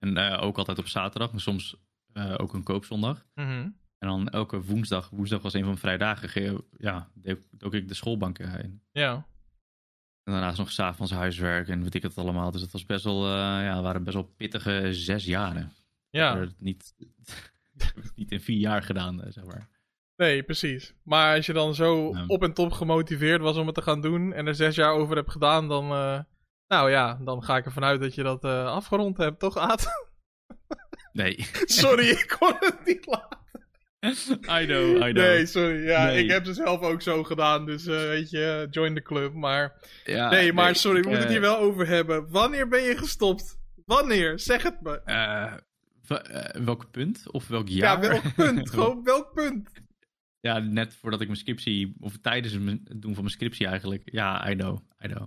En 0.03 0.17
eh, 0.17 0.43
ook 0.43 0.59
altijd 0.59 0.79
op 0.79 0.87
zaterdag. 0.87 1.33
En 1.33 1.41
soms 1.41 1.77
eh, 2.13 2.35
ook 2.37 2.55
een 2.55 2.63
koopzondag. 2.63 3.27
Mhm. 3.35 3.51
En 3.99 4.09
dan 4.09 4.29
elke 4.29 4.63
woensdag. 4.63 5.11
Woensdag 5.11 5.43
was 5.43 5.53
een 5.53 5.59
van 5.59 5.69
mijn 5.69 5.81
vrije 5.81 5.99
dagen. 5.99 6.29
ge- 6.29 6.65
Ja, 6.79 7.09
ook 7.61 7.75
ik 7.75 7.89
de 7.89 7.95
schoolbanken 7.95 8.63
in. 8.63 8.83
Ja. 8.93 9.13
En 10.25 10.33
daarnaast 10.33 10.59
nog 10.59 10.71
s'avonds 10.71 11.13
huiswerk 11.13 11.69
en 11.69 11.83
weet 11.83 11.95
ik 11.95 12.03
het 12.03 12.19
allemaal. 12.19 12.51
Dus 12.51 12.61
het 12.61 12.73
was 12.73 12.87
best 12.87 13.05
wel, 13.05 13.25
eh, 13.27 13.31
ja, 13.65 13.83
waren 13.83 14.05
best 14.05 14.17
wel 14.17 14.33
pittige 14.37 14.89
zes 14.95 15.25
jaren. 15.25 15.73
Ja. 16.11 16.39
het 16.39 16.55
niet, 16.61 16.95
niet 18.15 18.31
in 18.33 18.41
vier 18.41 18.59
jaar 18.59 18.83
gedaan, 18.83 19.23
zeg 19.29 19.45
maar. 19.45 19.69
Nee, 20.17 20.43
precies. 20.43 20.95
Maar 21.03 21.37
als 21.37 21.47
je 21.47 21.53
dan 21.53 21.75
zo 21.75 22.13
Ja. 22.15 22.25
op 22.27 22.43
en 22.43 22.53
top 22.55 22.73
gemotiveerd 22.73 23.41
was 23.41 23.57
om 23.57 23.67
het 23.67 23.75
te 23.75 23.83
gaan 23.83 24.01
doen 24.01 24.33
en 24.33 24.47
er 24.47 24.55
zes 24.55 24.75
jaar 24.75 24.93
over 24.93 25.17
hebt 25.17 25.31
gedaan, 25.31 25.69
dan, 25.69 25.93
nou 26.73 26.91
ja, 26.91 27.18
dan 27.25 27.43
ga 27.45 27.57
ik 27.57 27.64
ervan 27.64 27.85
uit 27.85 28.01
dat 28.01 28.14
je 28.14 28.23
dat 28.23 28.45
eh, 28.45 28.64
afgerond 28.66 29.16
hebt, 29.16 29.39
toch, 29.39 29.57
Aad? 29.57 29.87
Nee, 31.12 31.47
sorry, 31.64 32.09
ik 32.09 32.35
kon 32.39 32.55
het 32.59 32.85
niet 32.85 33.07
laten. 33.07 33.39
I 34.62 34.66
know, 34.66 34.97
I 34.97 34.99
know. 34.99 35.12
Nee, 35.12 35.47
sorry. 35.47 35.87
Ja, 35.87 36.05
Nee. 36.05 36.25
ik 36.25 36.31
heb 36.31 36.45
het 36.47 36.57
zelf 36.57 36.81
ook 36.81 37.03
zo 37.03 37.25
gedaan, 37.25 37.66
dus 37.66 37.87
eh, 37.87 37.95
weet 37.97 38.31
je, 38.31 38.66
join 38.70 38.95
the 38.95 39.03
club. 39.03 39.33
Maar 39.35 39.73
Ja, 40.05 40.31
nee, 40.31 40.53
maar 40.53 40.77
sorry, 40.77 41.01
we 41.01 41.09
moeten 41.09 41.27
het 41.29 41.37
hier 41.37 41.43
eh, 41.45 41.49
wel 41.51 41.59
over 41.59 41.87
hebben. 41.87 42.31
Wanneer 42.31 42.68
ben 42.68 42.83
je 42.83 42.97
gestopt? 42.97 43.59
Wanneer? 43.85 44.39
Zeg 44.39 44.62
het 44.62 44.81
me. 44.81 45.01
welk 46.64 46.91
punt? 46.91 47.31
Of 47.31 47.49
welk 47.49 47.68
Ja, 47.68 47.75
jaar? 47.77 48.01
welk 48.01 48.35
punt? 48.35 48.70
Gewoon 48.75 49.03
welk 49.05 49.33
punt? 49.35 49.70
ja, 50.41 50.59
net 50.59 50.95
voordat 50.95 51.20
ik 51.20 51.27
mijn 51.27 51.39
scriptie, 51.39 51.95
of 52.01 52.18
tijdens 52.18 52.53
het 52.55 52.62
doen 52.87 53.14
van 53.14 53.23
mijn 53.25 53.29
scriptie 53.35 53.66
eigenlijk. 53.66 54.03
Ja, 54.05 54.51
I 54.51 54.55
know, 54.55 54.79
I 55.05 55.07
know. 55.09 55.27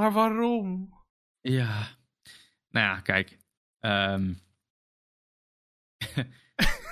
Maar 0.00 0.12
waarom? 0.12 0.94
Ja, 1.40 1.88
nou 2.68 2.86
ja, 2.86 3.00
kijk. 3.00 3.38
ehm, 3.78 4.32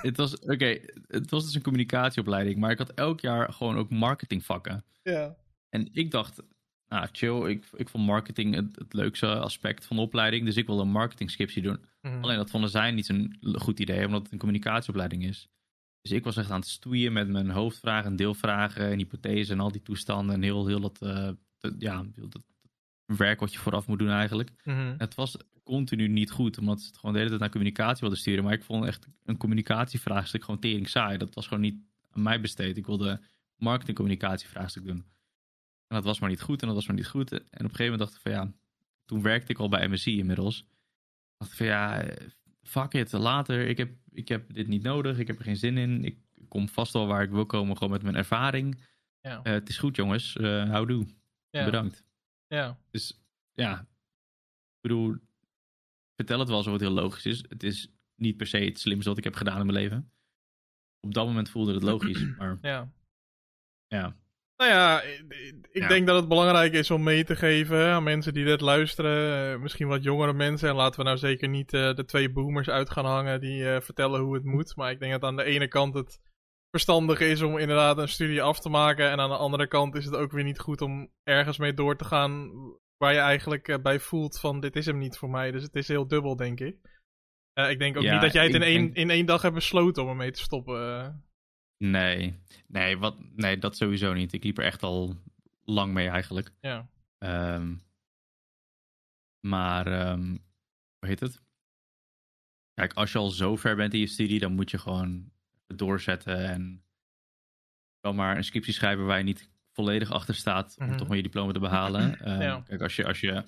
het 0.01 0.17
was, 0.17 0.39
oké, 0.39 0.79
het 1.07 1.29
was 1.29 1.43
dus 1.45 1.55
een 1.55 1.61
communicatieopleiding, 1.61 2.57
maar 2.59 2.71
ik 2.71 2.77
had 2.77 2.93
elk 2.93 3.19
jaar 3.19 3.53
gewoon 3.53 3.77
ook 3.77 3.89
marketingvakken. 3.89 4.85
Ja. 5.03 5.35
En 5.69 5.89
ik 5.93 6.11
dacht, 6.11 6.41
nou 6.87 7.07
chill, 7.11 7.49
ik, 7.49 7.65
ik 7.75 7.89
vond 7.89 8.05
marketing 8.05 8.55
het, 8.55 8.75
het 8.75 8.93
leukste 8.93 9.39
aspect 9.39 9.85
van 9.85 9.95
de 9.95 10.01
opleiding, 10.01 10.45
dus 10.45 10.55
ik 10.57 10.65
wilde 10.65 10.81
een 10.81 10.91
marketingscriptie 10.91 11.61
doen. 11.61 11.85
Mhm. 12.01 12.23
Alleen 12.23 12.37
dat 12.37 12.49
vonden 12.49 12.69
zij 12.69 12.91
niet 12.91 13.05
zo'n 13.05 13.37
goed 13.53 13.79
idee, 13.79 14.05
omdat 14.05 14.23
het 14.23 14.31
een 14.31 14.37
communicatieopleiding 14.37 15.23
is. 15.23 15.49
Dus 16.01 16.11
ik 16.11 16.23
was 16.23 16.37
echt 16.37 16.51
aan 16.51 16.59
het 16.59 16.69
stoeien 16.69 17.13
met 17.13 17.27
mijn 17.29 17.49
hoofdvragen 17.49 18.09
en 18.11 18.15
deelvragen 18.15 18.89
en 18.91 18.97
hypothesen 18.97 19.55
en 19.55 19.61
al 19.63 19.71
die 19.71 19.81
toestanden 19.81 20.35
en 20.35 20.41
heel, 20.41 20.67
heel 20.67 20.79
dat, 20.79 20.95
te- 20.95 21.75
ja, 21.79 22.05
heel 22.15 22.29
dat 22.29 22.43
werk 23.17 23.39
wat 23.39 23.53
je 23.53 23.59
vooraf 23.59 23.87
moet 23.87 23.99
doen 23.99 24.09
eigenlijk. 24.09 24.51
Mhm. 24.63 24.93
Het 24.97 25.15
was 25.15 25.37
continu 25.63 26.07
niet 26.07 26.31
goed, 26.31 26.57
omdat 26.57 26.81
ze 26.81 26.87
het 26.87 26.97
gewoon 26.97 27.11
de 27.11 27.17
hele 27.17 27.29
tijd 27.29 27.41
naar 27.41 27.51
communicatie 27.51 27.99
wilden 27.99 28.19
sturen. 28.19 28.43
Maar 28.43 28.53
ik 28.53 28.63
vond 28.63 28.85
echt 28.85 29.07
een 29.25 29.37
communicatievraagstuk 29.37 30.43
gewoon 30.43 30.59
tering 30.59 30.89
saai. 30.89 31.17
Dat 31.17 31.33
was 31.33 31.47
gewoon 31.47 31.63
niet 31.63 31.81
aan 32.11 32.21
mij 32.21 32.41
besteed. 32.41 32.77
Ik 32.77 32.85
wilde 32.85 33.21
marketingcommunicatievraagstuk 33.55 34.85
doen. 34.85 35.05
En 35.87 35.95
dat 35.95 36.03
was 36.03 36.19
maar 36.19 36.29
niet 36.29 36.41
goed 36.41 36.61
en 36.61 36.67
dat 36.67 36.75
was 36.75 36.87
maar 36.87 36.95
niet 36.95 37.07
goed. 37.07 37.31
En 37.31 37.37
op 37.39 37.51
een 37.51 37.59
gegeven 37.59 37.83
moment 37.83 37.99
dacht 37.99 38.15
ik 38.15 38.21
van 38.21 38.31
ja, 38.31 38.51
toen 39.05 39.21
werkte 39.21 39.51
ik 39.51 39.59
al 39.59 39.69
bij 39.69 39.87
MSI 39.87 40.17
inmiddels. 40.17 40.65
Dacht 41.37 41.51
ik 41.51 41.57
van 41.57 41.65
ja, 41.65 42.05
fuck 42.63 42.93
it, 42.93 43.11
later. 43.11 43.67
Ik 43.67 43.77
heb, 43.77 43.91
ik 44.11 44.27
heb 44.27 44.53
dit 44.53 44.67
niet 44.67 44.83
nodig, 44.83 45.19
ik 45.19 45.27
heb 45.27 45.37
er 45.37 45.43
geen 45.43 45.57
zin 45.57 45.77
in. 45.77 46.03
Ik 46.03 46.17
kom 46.47 46.69
vast 46.69 46.93
wel 46.93 47.07
waar 47.07 47.23
ik 47.23 47.29
wil 47.29 47.45
komen, 47.45 47.77
gewoon 47.77 47.93
met 47.93 48.03
mijn 48.03 48.15
ervaring. 48.15 48.83
Ja. 49.21 49.39
Eh, 49.43 49.53
het 49.53 49.69
is 49.69 49.77
goed 49.77 49.95
jongens, 49.95 50.35
uh, 50.35 50.69
houdoe. 50.69 51.07
Ja. 51.49 51.65
Bedankt. 51.65 52.03
Ja. 52.49 52.77
Dus 52.91 53.19
ja, 53.53 53.79
ik 53.79 54.81
bedoel, 54.81 55.15
vertel 56.15 56.39
het 56.39 56.47
wel 56.47 56.57
alsof 56.57 56.73
het 56.73 56.81
heel 56.81 56.91
logisch 56.91 57.25
is. 57.25 57.43
Het 57.49 57.63
is 57.63 57.91
niet 58.15 58.37
per 58.37 58.47
se 58.47 58.57
het 58.57 58.79
slimste 58.79 59.09
wat 59.09 59.17
ik 59.17 59.23
heb 59.23 59.35
gedaan 59.35 59.59
in 59.59 59.65
mijn 59.65 59.77
leven. 59.77 60.11
Op 60.99 61.13
dat 61.13 61.25
moment 61.25 61.49
voelde 61.49 61.73
het 61.73 61.83
logisch, 61.83 62.25
maar 62.37 62.57
Ja. 62.61 62.91
ja. 63.87 64.15
Nou 64.57 64.71
ja, 64.71 65.01
ik 65.01 65.23
ik 65.71 65.81
Ja. 65.81 65.87
denk 65.87 66.07
dat 66.07 66.15
het 66.19 66.27
belangrijk 66.27 66.73
is 66.73 66.91
om 66.91 67.03
mee 67.03 67.23
te 67.23 67.35
geven 67.35 67.85
aan 67.85 68.03
mensen 68.03 68.33
die 68.33 68.45
dit 68.45 68.61
luisteren. 68.61 69.53
eh, 69.53 69.61
misschien 69.61 69.87
wat 69.87 70.03
jongere 70.03 70.33
mensen. 70.33 70.69
En 70.69 70.75
laten 70.75 70.99
we 70.99 71.05
nou 71.05 71.17
zeker 71.17 71.47
niet 71.49 71.73
eh, 71.73 71.93
de 71.95 72.05
twee 72.05 72.31
boomers 72.31 72.69
uit 72.69 72.89
gaan 72.89 73.05
hangen 73.05 73.39
die 73.41 73.69
eh, 73.69 73.81
vertellen 73.81 74.21
hoe 74.21 74.33
het 74.33 74.43
moet. 74.43 74.75
Maar 74.75 74.91
ik 74.91 74.99
denk 74.99 75.11
dat 75.11 75.23
aan 75.23 75.35
de 75.35 75.43
ene 75.43 75.67
kant 75.67 75.93
het 75.93 76.19
verstandig 76.71 77.19
is 77.19 77.41
om 77.41 77.57
inderdaad 77.57 77.97
een 77.97 78.07
studie 78.09 78.41
af 78.41 78.59
te 78.59 78.69
maken. 78.69 79.09
En 79.11 79.19
aan 79.19 79.29
de 79.29 79.37
andere 79.37 79.67
kant 79.67 79.95
is 79.95 80.05
het 80.05 80.15
ook 80.15 80.31
weer 80.31 80.43
niet 80.43 80.59
goed 80.59 80.81
om 80.81 81.11
ergens 81.23 81.57
mee 81.57 81.73
door 81.73 81.95
te 81.97 82.05
gaan 82.05 82.51
waar 82.97 83.13
je 83.13 83.19
eigenlijk 83.19 83.67
eh, 83.67 83.81
bij 83.81 83.99
voelt 83.99 84.39
van 84.39 84.59
dit 84.59 84.75
is 84.75 84.85
hem 84.85 84.97
niet 84.97 85.17
voor 85.17 85.29
mij. 85.29 85.51
Dus 85.51 85.63
het 85.63 85.75
is 85.75 85.87
heel 85.87 86.07
dubbel, 86.07 86.35
denk 86.35 86.59
ik. 86.59 86.77
Eh, 87.53 87.69
ik 87.69 87.79
denk 87.79 87.97
ook 87.97 88.03
Ja, 88.03 88.11
niet 88.13 88.21
dat 88.21 88.33
jij 88.33 88.43
het 88.45 88.53
in 88.55 88.61
één, 88.61 88.81
denk- 88.83 88.95
in 88.95 89.09
één 89.09 89.25
dag 89.25 89.41
hebt 89.41 89.53
besloten 89.55 90.03
om 90.03 90.09
ermee 90.09 90.31
te 90.31 90.41
stoppen. 90.41 90.99
eh. 90.99 91.09
Nee, 91.77 92.39
nee, 92.67 92.97
wat, 92.97 93.15
nee, 93.35 93.57
dat 93.57 93.77
sowieso 93.77 94.13
niet. 94.13 94.33
Ik 94.33 94.43
liep 94.43 94.57
er 94.57 94.63
echt 94.63 94.83
al 94.83 95.15
lang 95.63 95.93
mee 95.93 96.07
eigenlijk. 96.09 96.51
ja. 96.61 96.89
Ehm, 97.17 97.75
maar, 99.47 99.87
ehm, 99.87 100.27
hoe 100.99 101.07
heet 101.09 101.19
het? 101.19 101.41
Kijk, 102.73 102.93
als 102.93 103.11
je 103.11 103.17
al 103.17 103.29
zo 103.29 103.55
ver 103.55 103.75
bent 103.75 103.93
in 103.93 103.99
je 103.99 104.07
studie, 104.07 104.39
dan 104.39 104.53
moet 104.53 104.71
je 104.71 104.77
gewoon 104.77 105.31
doorzetten 105.75 106.47
en 106.47 106.83
wel 107.99 108.13
maar 108.13 108.37
een 108.37 108.43
scriptie 108.43 108.73
schrijven 108.73 109.05
waar 109.05 109.17
je 109.17 109.23
niet 109.23 109.49
volledig 109.71 110.11
achter 110.11 110.35
staat 110.35 110.75
om 110.79 110.85
Mhm. 110.87 110.97
toch 110.97 111.07
maar 111.07 111.17
je 111.17 111.23
diploma 111.23 111.51
te 111.51 111.59
behalen. 111.59 112.19
Ehm, 112.19 112.41
Ja. 112.41 112.61
Kijk, 112.61 112.81
als 112.81 112.95
je, 112.95 113.05
als 113.05 113.19
je 113.19 113.43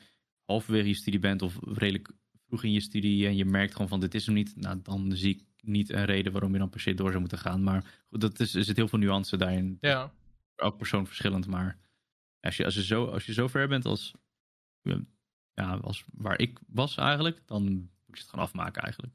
halverwege 0.45 0.87
je 0.87 0.93
studie 0.93 1.19
bent 1.19 1.41
of 1.41 1.57
redelijk 1.61 2.11
vroeg 2.47 2.63
in 2.63 2.71
je 2.71 2.79
studie 2.79 3.27
en 3.27 3.35
je 3.35 3.45
merkt 3.45 3.71
gewoon 3.71 3.87
van 3.87 3.99
dit 3.99 4.13
is 4.13 4.25
hem 4.25 4.35
niet, 4.35 4.55
nou, 4.55 4.79
dan 4.83 5.11
zie 5.15 5.35
ik 5.35 5.43
niet 5.61 5.89
een 5.89 6.05
reden 6.05 6.31
waarom 6.31 6.53
je 6.53 6.59
dan 6.59 6.69
per 6.69 6.79
se 6.79 6.93
door 6.93 7.07
zou 7.09 7.19
moeten 7.19 7.37
gaan. 7.37 7.63
Maar 7.63 8.03
goed, 8.09 8.21
dat 8.21 8.39
is, 8.39 8.53
er 8.55 8.63
zit 8.63 8.75
heel 8.75 8.87
veel 8.87 8.99
nuance 8.99 9.37
daarin 9.37 9.77
ja. 9.81 10.13
elk 10.55 10.77
persoon 10.77 11.07
verschillend. 11.07 11.47
Maar 11.47 11.77
als 12.39 12.57
je, 12.57 12.65
als 12.65 12.75
je, 12.75 12.83
zo, 12.83 13.05
als 13.05 13.25
je 13.25 13.33
zo 13.33 13.47
ver 13.47 13.67
bent 13.67 13.85
als, 13.85 14.13
ja, 15.53 15.73
als 15.73 16.05
waar 16.13 16.39
ik 16.39 16.59
was 16.67 16.97
eigenlijk, 16.97 17.41
dan 17.45 17.63
moet 17.71 18.17
je 18.17 18.21
het 18.21 18.29
gewoon 18.29 18.45
afmaken 18.45 18.81
eigenlijk. 18.81 19.13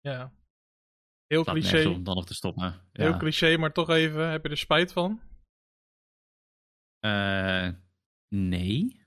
Ja. 0.00 0.32
Heel 1.32 1.44
cliché. 1.44 1.88
om 1.88 2.04
dan 2.04 2.14
nog 2.14 2.26
te 2.26 2.34
stoppen. 2.34 2.62
Ja. 2.64 2.82
Heel 2.92 3.16
cliché, 3.16 3.56
maar 3.56 3.72
toch 3.72 3.88
even. 3.88 4.30
Heb 4.30 4.42
je 4.44 4.48
er 4.50 4.56
spijt 4.56 4.92
van? 4.92 5.20
Eh, 6.98 7.68
nee. 8.28 9.00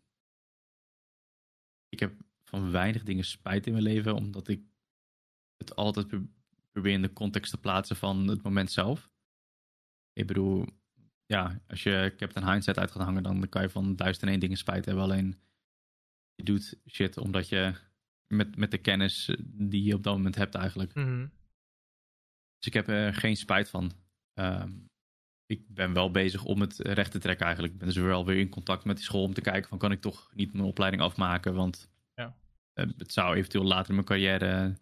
Ik 1.90 2.00
heb 2.00 2.14
van 2.44 2.72
weinig 2.72 3.04
dingen 3.04 3.24
spijt 3.24 3.66
in 3.66 3.72
mijn 3.72 3.84
leven, 3.84 4.16
omdat 4.16 4.48
ik 4.48 4.62
het 5.58 5.76
altijd 5.76 6.08
pro- 6.08 6.28
probeer 6.72 6.94
in 6.94 7.02
de 7.02 7.14
context 7.14 7.52
te 7.52 7.58
plaatsen 7.60 7.96
van 7.96 8.28
het 8.28 8.42
moment 8.42 8.72
zelf. 8.72 9.12
Ik 10.14 10.28
bedoel, 10.28 10.66
ja, 11.26 11.62
als 11.68 11.84
je 11.84 12.14
Captain 12.18 12.50
Hindsight 12.52 12.80
uit 12.80 12.92
gaat 12.92 13.04
hangen, 13.04 13.24
dan 13.24 13.50
kan 13.50 13.62
je 13.62 13.70
van 13.70 13.96
duizend 13.96 14.24
en 14.26 14.32
één 14.32 14.40
dingen 14.40 14.58
spijt 14.58 14.86
hebben. 14.86 15.04
Alleen, 15.04 15.40
je 16.36 16.44
doet 16.44 16.80
shit 16.90 17.18
omdat 17.18 17.50
je 17.50 17.76
met, 18.28 18.56
met 18.56 18.72
de 18.72 18.78
kennis 18.78 19.36
die 19.46 19.84
je 19.84 19.94
op 19.94 20.04
dat 20.04 20.16
moment 20.16 20.36
hebt 20.36 20.56
eigenlijk. 20.56 20.94
Mhm. 20.94 21.28
Dus 22.66 22.74
ik 22.74 22.74
heb 22.74 22.88
er 22.96 23.14
geen 23.14 23.36
spijt 23.38 23.70
van. 23.70 23.92
Ehm, 24.34 24.72
ik 25.46 25.62
ben 25.68 25.94
wel 25.94 26.12
bezig 26.12 26.44
om 26.44 26.62
het 26.62 26.78
recht 26.78 27.12
te 27.12 27.20
trekken 27.20 27.46
eigenlijk. 27.46 27.74
Ik 27.74 27.80
ben 27.80 27.88
dus 27.88 27.98
wel 27.98 28.26
weer 28.26 28.40
in 28.40 28.50
contact 28.50 28.86
met 28.86 28.96
die 28.96 29.06
school 29.06 29.24
om 29.24 29.34
te 29.34 29.42
kijken 29.42 29.70
van 29.70 29.78
kan 29.78 29.92
ik 29.92 30.02
toch 30.02 30.32
niet 30.34 30.54
mijn 30.54 30.66
opleiding 30.66 31.02
afmaken. 31.04 31.54
Want 31.56 31.92
Ja. 32.16 32.36
eh, 32.74 32.86
het 32.98 33.14
zou 33.14 33.36
eventueel 33.36 33.64
later 33.64 33.90
in 33.90 33.96
mijn 33.96 34.08
carrière 34.08 34.78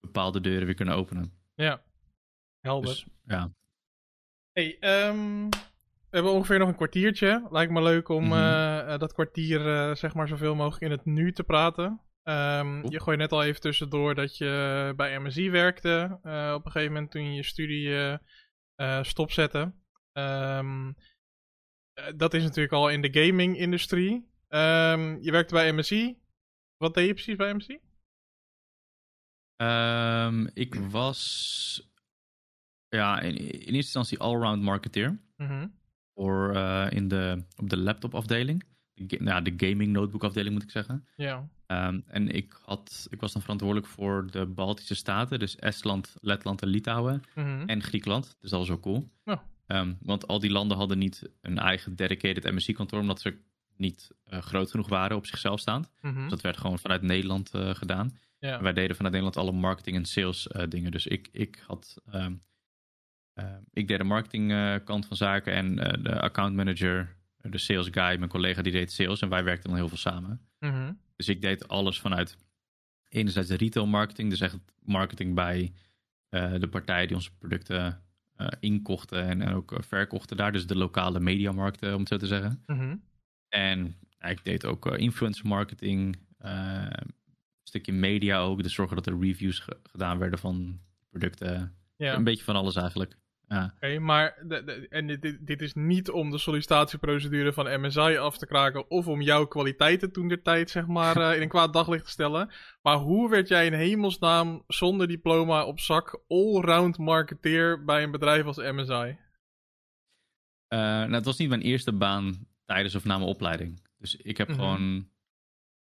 bepaalde 0.00 0.40
deuren 0.40 0.66
weer 0.66 0.74
kunnen 0.74 0.94
openen. 0.94 1.32
Ja. 1.54 1.82
Helder. 2.60 2.88
Dus 2.90 3.06
ja, 3.24 3.50
Hey, 4.52 4.78
ehm, 4.80 5.48
we 6.10 6.10
hebben 6.10 6.32
ongeveer 6.32 6.58
nog 6.58 6.68
een 6.68 6.74
kwartiertje. 6.76 7.46
Lijkt 7.50 7.72
me 7.72 7.82
leuk 7.82 8.08
om 8.08 8.24
Mhm. 8.24 8.32
eh, 8.32 8.92
eh, 8.94 9.00
dat 9.00 9.12
kwartier 9.12 9.96
zeg 9.96 10.14
maar 10.14 10.28
zoveel 10.28 10.54
mogelijk 10.54 10.82
in 10.84 10.90
het 10.90 11.04
nu 11.04 11.32
te 11.32 11.44
praten. 11.44 12.00
Ehm, 12.26 12.88
je 12.88 13.00
gooit 13.00 13.18
net 13.18 13.32
al 13.32 13.44
even 13.44 13.60
tussendoor 13.60 14.14
dat 14.14 14.36
je 14.36 14.92
bij 14.96 15.20
MSI 15.20 15.50
werkte. 15.50 16.18
eh, 16.22 16.52
op 16.54 16.64
een 16.64 16.70
gegeven 16.70 16.92
moment 16.92 17.10
toen 17.10 17.24
je 17.24 17.34
je 17.34 17.42
studie 17.42 18.18
eh, 18.74 19.02
stopzette. 19.02 19.72
Ehm, 20.12 20.92
eh, 21.92 22.12
dat 22.16 22.34
is 22.34 22.42
natuurlijk 22.42 22.72
al 22.72 22.88
in 22.88 23.02
de 23.02 23.24
gaming-industrie. 23.24 24.30
Ehm, 24.48 25.16
je 25.20 25.30
werkte 25.30 25.54
bij 25.54 25.72
MSI. 25.72 26.18
Wat 26.76 26.94
deed 26.94 27.06
je 27.06 27.12
precies 27.12 27.36
bij 27.36 27.54
MSI? 27.54 27.80
Ik 30.54 30.74
was 30.74 31.90
ja, 32.88 33.20
in, 33.20 33.36
in 33.36 33.50
eerste 33.50 33.74
instantie 33.74 34.18
allround 34.18 34.62
marketeer. 34.62 35.20
Voor, 36.14 36.54
eh, 36.54 36.86
in 36.90 37.08
de, 37.08 37.44
op 37.56 37.70
de 37.70 37.76
laptopafdeling. 37.76 38.64
De, 38.92 39.16
nou, 39.20 39.24
ja, 39.24 39.40
de 39.40 39.68
gaming 39.68 39.92
notebook 39.92 40.24
afdeling 40.24 40.54
moet 40.54 40.62
ik 40.62 40.70
zeggen. 40.70 41.08
Ja. 41.16 41.48
Ehm, 41.66 42.00
en 42.06 42.28
ik, 42.28 42.58
had, 42.64 43.06
ik 43.10 43.20
was 43.20 43.32
dan 43.32 43.42
verantwoordelijk 43.42 43.86
voor 43.86 44.30
de 44.30 44.46
Baltische 44.46 44.94
Staten, 44.94 45.38
dus 45.38 45.56
Estland, 45.56 46.14
Letland 46.20 46.62
en 46.62 46.68
Litouwen 46.68 47.22
Mhm. 47.34 47.62
en 47.66 47.82
Griekenland. 47.82 48.36
Dus 48.40 48.50
dat 48.50 48.58
was 48.58 48.68
wel 48.68 48.80
cool. 48.80 49.10
Ja. 49.24 49.42
Ehm, 49.66 49.94
want 50.00 50.26
al 50.26 50.38
die 50.38 50.50
landen 50.50 50.76
hadden 50.76 50.98
niet 50.98 51.22
een 51.40 51.58
eigen 51.58 51.96
dedicated 51.96 52.52
MSC-kantoor, 52.52 53.00
omdat 53.00 53.20
ze 53.20 53.38
niet 53.76 54.10
eh, 54.24 54.40
groot 54.42 54.70
genoeg 54.70 54.88
waren 54.88 55.16
op 55.16 55.26
zichzelf 55.26 55.60
staand. 55.60 55.90
Mhm. 56.00 56.20
Dus 56.20 56.30
dat 56.30 56.40
werd 56.40 56.56
gewoon 56.56 56.78
vanuit 56.78 57.02
Nederland 57.02 57.54
eh, 57.54 57.74
gedaan. 57.74 58.18
Ja. 58.38 58.62
Wij 58.62 58.72
deden 58.72 58.96
vanuit 58.96 59.14
Nederland 59.14 59.36
alle 59.48 59.58
marketing 59.60 59.96
en 59.96 60.04
sales 60.04 60.48
eh, 60.48 60.68
dingen. 60.68 60.90
Dus 60.90 61.06
ik, 61.06 61.28
ik 61.32 61.62
had. 61.66 61.96
ehm, 62.10 62.34
eh, 63.32 63.44
ik 63.72 63.88
deed 63.88 63.98
de 63.98 64.04
marketing 64.04 64.52
eh, 64.52 64.74
kant 64.84 65.06
van 65.06 65.16
zaken 65.16 65.52
en 65.52 65.76
de 66.02 66.20
account 66.20 66.54
manager, 66.56 67.16
de 67.50 67.58
sales 67.58 67.88
guy, 67.90 68.16
mijn 68.18 68.28
collega 68.28 68.62
die 68.62 68.72
deed 68.72 68.92
sales. 68.92 69.20
En 69.20 69.28
wij 69.28 69.44
werkten 69.44 69.68
dan 69.70 69.78
heel 69.78 69.88
veel 69.88 69.96
samen. 69.96 70.40
Mhm. 70.58 70.92
Dus 71.16 71.28
ik 71.28 71.40
deed 71.40 71.68
alles 71.68 72.00
vanuit 72.00 72.36
enerzijds 73.08 73.48
de 73.48 73.56
retail 73.56 73.86
marketing, 73.86 74.30
dus 74.30 74.40
echt 74.40 74.56
marketing 74.82 75.34
bij 75.34 75.72
eh, 76.28 76.54
de 76.58 76.68
partijen 76.68 77.06
die 77.06 77.16
onze 77.16 77.30
producten 77.38 78.02
eh, 78.36 78.46
inkochten 78.60 79.24
en, 79.24 79.42
en 79.42 79.52
ook 79.54 79.72
eh, 79.72 79.78
verkochten 79.82 80.36
daar. 80.36 80.52
Dus 80.52 80.66
de 80.66 80.76
lokale 80.76 81.20
mediamarkten, 81.20 81.92
om 81.94 81.98
het 82.00 82.08
zo 82.08 82.16
te 82.16 82.26
zeggen. 82.26 82.62
Mhm. 82.66 82.96
En 83.48 83.94
ik 84.20 84.44
deed 84.44 84.64
ook 84.64 84.86
influencer 84.86 85.46
marketing, 85.46 86.16
een 86.38 87.14
stukje 87.62 87.92
media 87.92 88.38
ook. 88.38 88.62
Dus 88.62 88.74
zorgen 88.74 88.96
dat 88.96 89.06
er 89.06 89.18
reviews 89.20 89.58
ge- 89.58 89.76
gedaan 89.82 90.18
werden 90.18 90.38
van 90.38 90.80
producten. 91.10 91.74
Ja. 91.96 92.14
Een 92.14 92.24
beetje 92.24 92.44
van 92.44 92.56
alles 92.56 92.76
eigenlijk. 92.76 93.16
Ja. 93.48 93.72
Oké, 93.74 93.98
maar 93.98 94.38
de, 94.46 94.64
de- 94.64 94.86
en 94.88 95.06
dit- 95.06 95.22
dit, 95.22 95.46
dit 95.46 95.62
is 95.62 95.74
niet 95.74 96.10
om 96.10 96.30
de 96.30 96.38
sollicitatieprocedure 96.38 97.52
van 97.52 97.80
MSI 97.80 98.16
af 98.16 98.38
te 98.38 98.46
kraken 98.46 98.90
of 98.90 99.06
om 99.08 99.20
jouw 99.20 99.46
kwaliteiten 99.46 100.12
toen 100.12 100.28
der 100.28 100.42
tijd 100.42 100.70
zeg 100.70 100.86
maar 100.86 101.16
eh, 101.16 101.36
in 101.36 101.42
een 101.42 101.48
kwaad 101.48 101.72
daglicht 101.72 102.04
te 102.04 102.10
stellen. 102.10 102.50
Maar 102.82 102.96
hoe 102.96 103.30
werd 103.30 103.48
jij 103.48 103.66
in 103.66 103.72
hemelsnaam 103.72 104.64
zonder 104.66 105.08
diploma 105.08 105.64
op 105.64 105.80
zak 105.80 106.20
allround 106.28 106.98
marketeer 106.98 107.84
bij 107.84 108.02
een 108.02 108.10
bedrijf 108.10 108.44
als 108.44 108.56
MSI? 108.56 109.16
Eh, 110.68 110.78
nou, 110.78 111.12
het 111.12 111.24
was 111.24 111.38
niet 111.38 111.48
mijn 111.48 111.60
eerste 111.62 111.92
baan 111.92 112.46
tijdens 112.64 112.94
of 112.94 113.04
na 113.04 113.16
mijn 113.18 113.28
opleiding. 113.30 113.82
Dus 113.98 114.16
ik 114.16 114.36
heb 114.36 114.48
Mhm. 114.48 114.56
gewoon. 114.58 115.08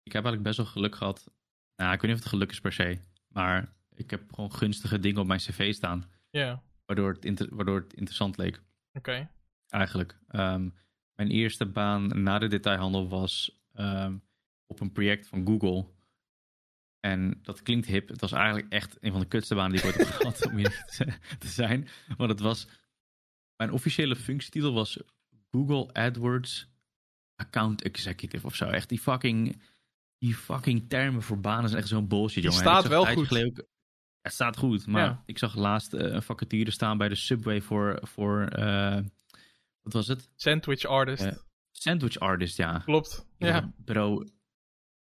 Ik 0.02 0.12
heb 0.12 0.24
eigenlijk 0.24 0.42
best 0.42 0.56
wel 0.56 0.66
geluk 0.66 0.94
gehad. 0.94 1.30
Nou, 1.76 1.92
ik 1.92 2.00
weet 2.00 2.10
niet 2.10 2.18
of 2.20 2.24
het 2.24 2.32
geluk 2.32 2.50
is 2.50 2.60
per 2.60 2.72
se. 2.72 2.98
Maar 3.28 3.72
ik 3.94 4.10
heb 4.10 4.22
gewoon 4.34 4.52
gunstige 4.52 4.98
dingen 4.98 5.20
op 5.20 5.26
mijn 5.26 5.40
cv 5.40 5.74
staan. 5.74 6.10
Ja, 6.30 6.62
Waardoor 6.88 7.12
het, 7.12 7.24
inter- 7.24 7.54
waardoor 7.54 7.80
het 7.80 7.92
interessant 7.94 8.36
leek. 8.36 8.62
oké. 8.92 9.30
Eigenlijk. 9.68 10.18
Ehm, 10.28 10.68
mijn 11.14 11.30
eerste 11.30 11.66
baan 11.66 12.22
na 12.22 12.38
de 12.38 12.46
detailhandel 12.46 13.08
was 13.08 13.60
ehm, 13.72 14.16
op 14.66 14.80
een 14.80 14.92
project 14.92 15.26
van 15.26 15.46
Google. 15.46 15.86
En 17.00 17.38
dat 17.42 17.62
klinkt 17.62 17.86
hip. 17.86 18.08
Het 18.08 18.20
was 18.20 18.32
eigenlijk 18.32 18.72
echt 18.72 18.96
een 19.00 19.10
van 19.12 19.20
de 19.20 19.26
kutste 19.28 19.54
banen 19.54 19.70
die 19.70 19.80
ik 19.80 19.86
ooit 19.86 19.96
heb 19.96 20.06
gehad, 20.16 20.46
om 20.46 20.58
eerlijk 20.58 20.86
te 21.38 21.48
zijn. 21.48 21.88
Want 22.16 22.30
het 22.30 22.40
was. 22.40 22.66
Mijn 23.56 23.72
officiële 23.72 24.16
functietitel 24.16 24.72
was 24.72 24.98
Google 25.50 25.92
AdWords 25.92 26.68
Account 27.34 27.82
Executive 27.82 28.46
of 28.46 28.54
zo. 28.54 28.64
Echt 28.64 28.88
die 28.88 28.98
fucking. 29.00 29.62
Die 30.18 30.34
fucking 30.34 30.88
termen 30.88 31.22
voor 31.22 31.40
banen 31.40 31.68
zijn 31.68 31.80
echt 31.80 31.90
zo'n 31.90 32.08
bullshit, 32.08 32.42
jongen. 32.42 32.58
En 32.60 32.64
ik 32.64 32.70
staat 32.72 32.88
wel 32.88 33.04
goed. 33.06 33.32
ook- 33.44 33.66
het 34.22 34.32
staat 34.32 34.56
goed, 34.56 34.86
maar 34.86 35.04
Ja. 35.04 35.22
ik 35.26 35.38
zag 35.38 35.54
laatst 35.56 35.92
eh, 35.94 36.12
een 36.12 36.22
vacature 36.22 36.70
staan 36.70 36.98
bij 36.98 37.08
de 37.08 37.14
Subway 37.14 37.60
voor. 37.60 37.98
voor 38.02 38.42
eh, 38.46 39.00
wat 39.82 39.92
was 39.92 40.06
het? 40.06 40.30
Sandwich 40.36 40.84
artist. 40.84 41.22
Ja. 41.24 41.38
Sandwich 41.70 42.18
artist, 42.18 42.56
ja. 42.56 42.78
Klopt. 42.78 43.26
Ja, 43.38 43.46
Ja, 43.48 43.72
Bro. 43.84 44.24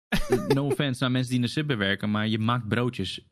No 0.56 0.66
offense 0.66 1.02
naar 1.04 1.12
mensen 1.12 1.30
die 1.32 1.40
in 1.40 1.46
de 1.46 1.52
Subway 1.52 1.78
werken, 1.78 2.12
maar 2.12 2.28
je 2.28 2.40
maakt 2.40 2.68
broodjes. 2.68 3.26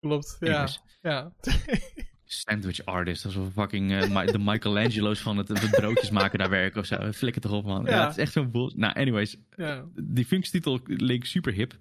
klopt. 0.00 0.36
Ja. 0.40 0.68
Ja. 1.02 1.32
Sandwich 2.24 2.84
artist, 2.84 3.24
alsof 3.24 3.52
fucking 3.52 3.92
eh, 3.92 4.26
de 4.26 4.38
Michelangelo's 4.38 5.20
van 5.20 5.36
het, 5.36 5.48
het 5.48 5.70
broodjes 5.70 6.10
maken 6.10 6.38
daar 6.38 6.50
werken 6.50 6.80
of 6.80 6.86
zo. 6.86 7.12
Flikker 7.12 7.40
toch 7.42 7.52
op, 7.52 7.64
man. 7.64 7.84
Ja, 7.84 8.00
het 8.02 8.10
is 8.10 8.16
echt 8.22 8.32
zo'n 8.32 8.50
bull. 8.50 8.72
Nou, 8.76 8.94
anyways, 8.94 9.36
Ja. 9.56 9.84
die 9.94 10.24
functietitel 10.26 10.80
leek 10.84 11.24
super 11.24 11.52
hip. 11.52 11.78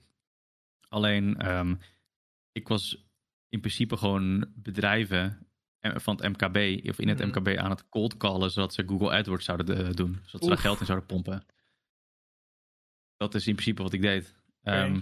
Alleen, 0.87 1.37
ehm, 1.37 1.75
ik 2.55 2.67
was 2.67 3.05
in 3.49 3.59
principe 3.59 3.97
gewoon 3.97 4.51
bedrijven 4.55 5.47
eh, 5.79 5.91
van 5.95 6.15
het 6.15 6.27
MKB, 6.37 6.87
of 6.89 6.99
in 6.99 7.07
het 7.07 7.19
Mhm. 7.19 7.27
MKB 7.27 7.57
aan 7.57 7.69
het 7.69 7.89
cold 7.89 8.17
callen, 8.17 8.51
zodat 8.51 8.73
ze 8.73 8.83
Google 8.87 9.11
AdWords 9.11 9.45
zouden 9.45 9.85
eh, 9.87 9.93
doen. 9.93 10.19
Zodat 10.25 10.41
ze 10.43 10.47
daar 10.49 10.57
geld 10.57 10.79
in 10.79 10.85
zouden 10.85 11.07
pompen. 11.07 11.45
Dat 13.17 13.35
is 13.35 13.47
in 13.47 13.53
principe 13.53 13.81
wat 13.83 13.93
ik 13.93 14.01
deed. 14.01 14.35
Ehm, 14.63 14.99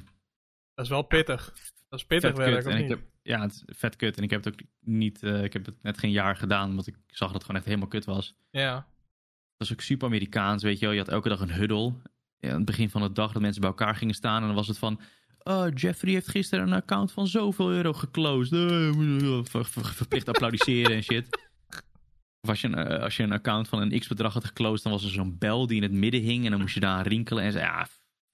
Dat 0.73 0.85
is 0.85 0.91
wel 0.91 1.01
pittig. 1.01 1.53
Dat 1.89 1.99
is 1.99 2.05
pittig 2.05 2.35
werk, 2.35 2.65
En 2.65 2.77
ik 2.77 2.89
heb, 2.89 2.99
ja, 3.21 3.41
het 3.41 3.51
is 3.51 3.63
vet 3.77 3.95
kut. 3.95 4.17
En 4.17 4.23
ik 4.23 4.29
heb 4.29 4.43
het 4.43 4.53
ook 4.53 4.59
niet, 4.79 5.23
eh, 5.23 5.43
ik 5.43 5.53
heb 5.53 5.65
het 5.65 5.83
net 5.83 5.97
geen 5.97 6.11
jaar 6.11 6.35
gedaan, 6.35 6.75
want 6.75 6.87
ik 6.87 6.95
zag 7.07 7.27
dat 7.27 7.33
het 7.33 7.41
gewoon 7.41 7.57
echt 7.57 7.65
helemaal 7.65 7.87
kut 7.87 8.05
was. 8.05 8.35
Ja. 8.51 8.73
Dat 8.73 8.87
was 9.57 9.71
ook 9.71 9.81
super 9.81 10.07
Amerikaans, 10.07 10.63
weet 10.63 10.79
je 10.79 10.85
wel. 10.85 10.93
Je 10.93 10.99
had 10.99 11.09
elke 11.09 11.29
dag 11.29 11.39
een 11.39 11.51
huddle. 11.53 11.93
Ja, 12.37 12.49
aan 12.49 12.55
het 12.55 12.65
begin 12.65 12.89
van 12.89 13.01
de 13.01 13.11
dag 13.11 13.31
dat 13.31 13.41
mensen 13.41 13.61
bij 13.61 13.69
elkaar 13.69 13.95
gingen 13.95 14.15
staan. 14.15 14.41
En 14.41 14.47
dan 14.47 14.55
was 14.55 14.67
het 14.67 14.77
van... 14.77 14.99
Oh, 15.43 15.67
Jeffrey 15.75 16.13
heeft 16.13 16.29
gisteren 16.29 16.67
een 16.67 16.73
account 16.73 17.11
van 17.11 17.27
zoveel 17.27 17.71
euro 17.71 17.93
geclosed. 17.93 18.53
Eh, 18.53 19.39
ver- 19.43 19.65
ver- 19.65 19.85
Verplicht 19.93 20.27
applaudisseren 20.27 20.95
en 20.95 21.03
shit. 21.03 21.27
Of 22.41 22.49
als 22.49 22.61
je, 22.61 22.67
een, 22.67 22.75
eh, 22.75 23.01
als 23.03 23.17
je 23.17 23.23
een 23.23 23.31
account 23.31 23.67
van 23.67 23.81
een 23.81 23.99
x-bedrag 23.99 24.33
had 24.33 24.45
geclosed... 24.45 24.83
dan 24.83 24.91
was 24.91 25.03
er 25.03 25.09
zo'n 25.09 25.37
bel 25.37 25.67
die 25.67 25.77
in 25.77 25.83
het 25.83 25.91
midden 25.91 26.21
hing. 26.21 26.45
En 26.45 26.51
dan 26.51 26.59
moest 26.59 26.73
je 26.73 26.79
daar 26.79 27.07
rinkelen. 27.07 27.43
En 27.43 27.51
zei, 27.51 27.63
ja, 27.63 27.85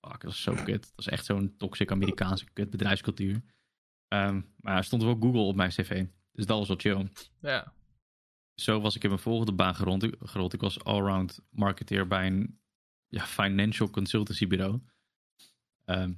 fuck, 0.06 0.22
dat 0.22 0.32
is 0.32 0.42
zo 0.42 0.54
kut. 0.54 0.82
Dat 0.82 1.06
is 1.06 1.08
echt 1.08 1.26
zo'n 1.26 1.54
toxic 1.58 1.92
Amerikaanse 1.92 2.46
kut 2.54 2.70
bedrijfscultuur. 2.70 3.42
Ehm, 4.08 4.42
maar 4.58 4.78
er 4.78 4.84
stond 4.84 5.04
wel 5.04 5.18
Google 5.20 5.40
op 5.42 5.56
mijn 5.56 5.70
cv. 5.70 6.06
Dus 6.32 6.46
dat 6.46 6.58
was 6.58 6.68
wel 6.68 6.78
chill 6.78 7.08
Ja. 7.42 7.74
zo 8.56 8.80
was 8.82 8.96
ik 8.96 9.04
in 9.04 9.10
mijn 9.10 9.22
volgende 9.22 9.52
baan 9.54 9.76
gerond, 9.76 10.08
gerold. 10.20 10.54
Ik 10.54 10.62
was 10.62 10.84
allround 10.84 11.40
marketeer 11.50 12.08
bij 12.08 12.28
een 12.28 12.60
ja, 13.08 13.26
financial 13.26 13.90
consultancy 13.90 14.48
bureau. 14.48 14.80
Ehm, 15.86 16.14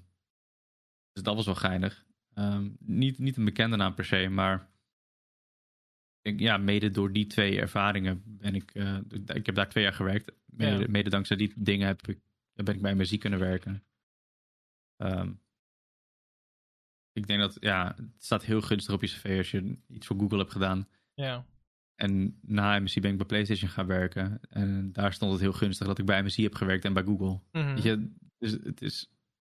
dus 1.13 1.23
dat 1.23 1.35
was 1.35 1.45
wel 1.45 1.55
geinig. 1.55 2.05
Ehm, 2.33 2.69
niet, 2.79 3.17
niet 3.19 3.37
een 3.37 3.45
bekende 3.45 3.75
naam 3.75 3.93
per 3.93 4.05
se, 4.05 4.29
maar 4.29 4.69
ik, 6.21 6.39
ja, 6.39 6.57
mede 6.57 6.91
door 6.91 7.11
die 7.11 7.27
twee 7.27 7.59
ervaringen 7.59 8.21
ben 8.25 8.55
ik, 8.55 8.71
eh, 8.73 8.97
ik 9.25 9.45
heb 9.45 9.55
daar 9.55 9.69
twee 9.69 9.83
jaar 9.83 9.93
gewerkt. 9.93 10.31
Mede, 10.45 10.79
Ja. 10.81 10.87
mede 10.89 11.09
dankzij 11.09 11.37
die 11.37 11.53
dingen 11.55 11.87
heb 11.87 12.07
ik, 12.07 12.19
ben 12.53 12.75
ik 12.75 12.81
bij 12.81 12.95
muziek 12.95 13.19
kunnen 13.19 13.39
werken. 13.39 13.83
Ehm, 14.97 15.33
ik 17.11 17.27
denk 17.27 17.39
dat, 17.39 17.57
ja, 17.59 17.93
het 17.95 18.23
staat 18.23 18.43
heel 18.45 18.61
gunstig 18.61 18.93
op 18.93 19.01
je 19.01 19.07
cv 19.07 19.35
als 19.37 19.51
je 19.51 19.77
iets 19.87 20.07
voor 20.07 20.17
Google 20.19 20.37
hebt 20.37 20.51
gedaan. 20.51 20.87
Ja. 21.13 21.45
En 21.95 22.39
na 22.41 22.79
MSC 22.79 23.01
ben 23.01 23.11
ik 23.11 23.17
bij 23.17 23.25
PlayStation 23.25 23.69
gaan 23.69 23.85
werken. 23.87 24.39
En 24.49 24.91
daar 24.91 25.13
stond 25.13 25.31
het 25.31 25.41
heel 25.41 25.53
gunstig 25.53 25.87
dat 25.87 25.99
ik 25.99 26.05
bij 26.05 26.23
MSC 26.23 26.35
heb 26.37 26.55
gewerkt 26.55 26.85
en 26.85 26.93
bij 26.93 27.03
Google. 27.03 27.39
Mhm. 27.51 27.73
Weet 27.73 27.83
je, 27.83 28.11
dus 28.37 28.51
het 28.51 28.81
is 28.81 29.11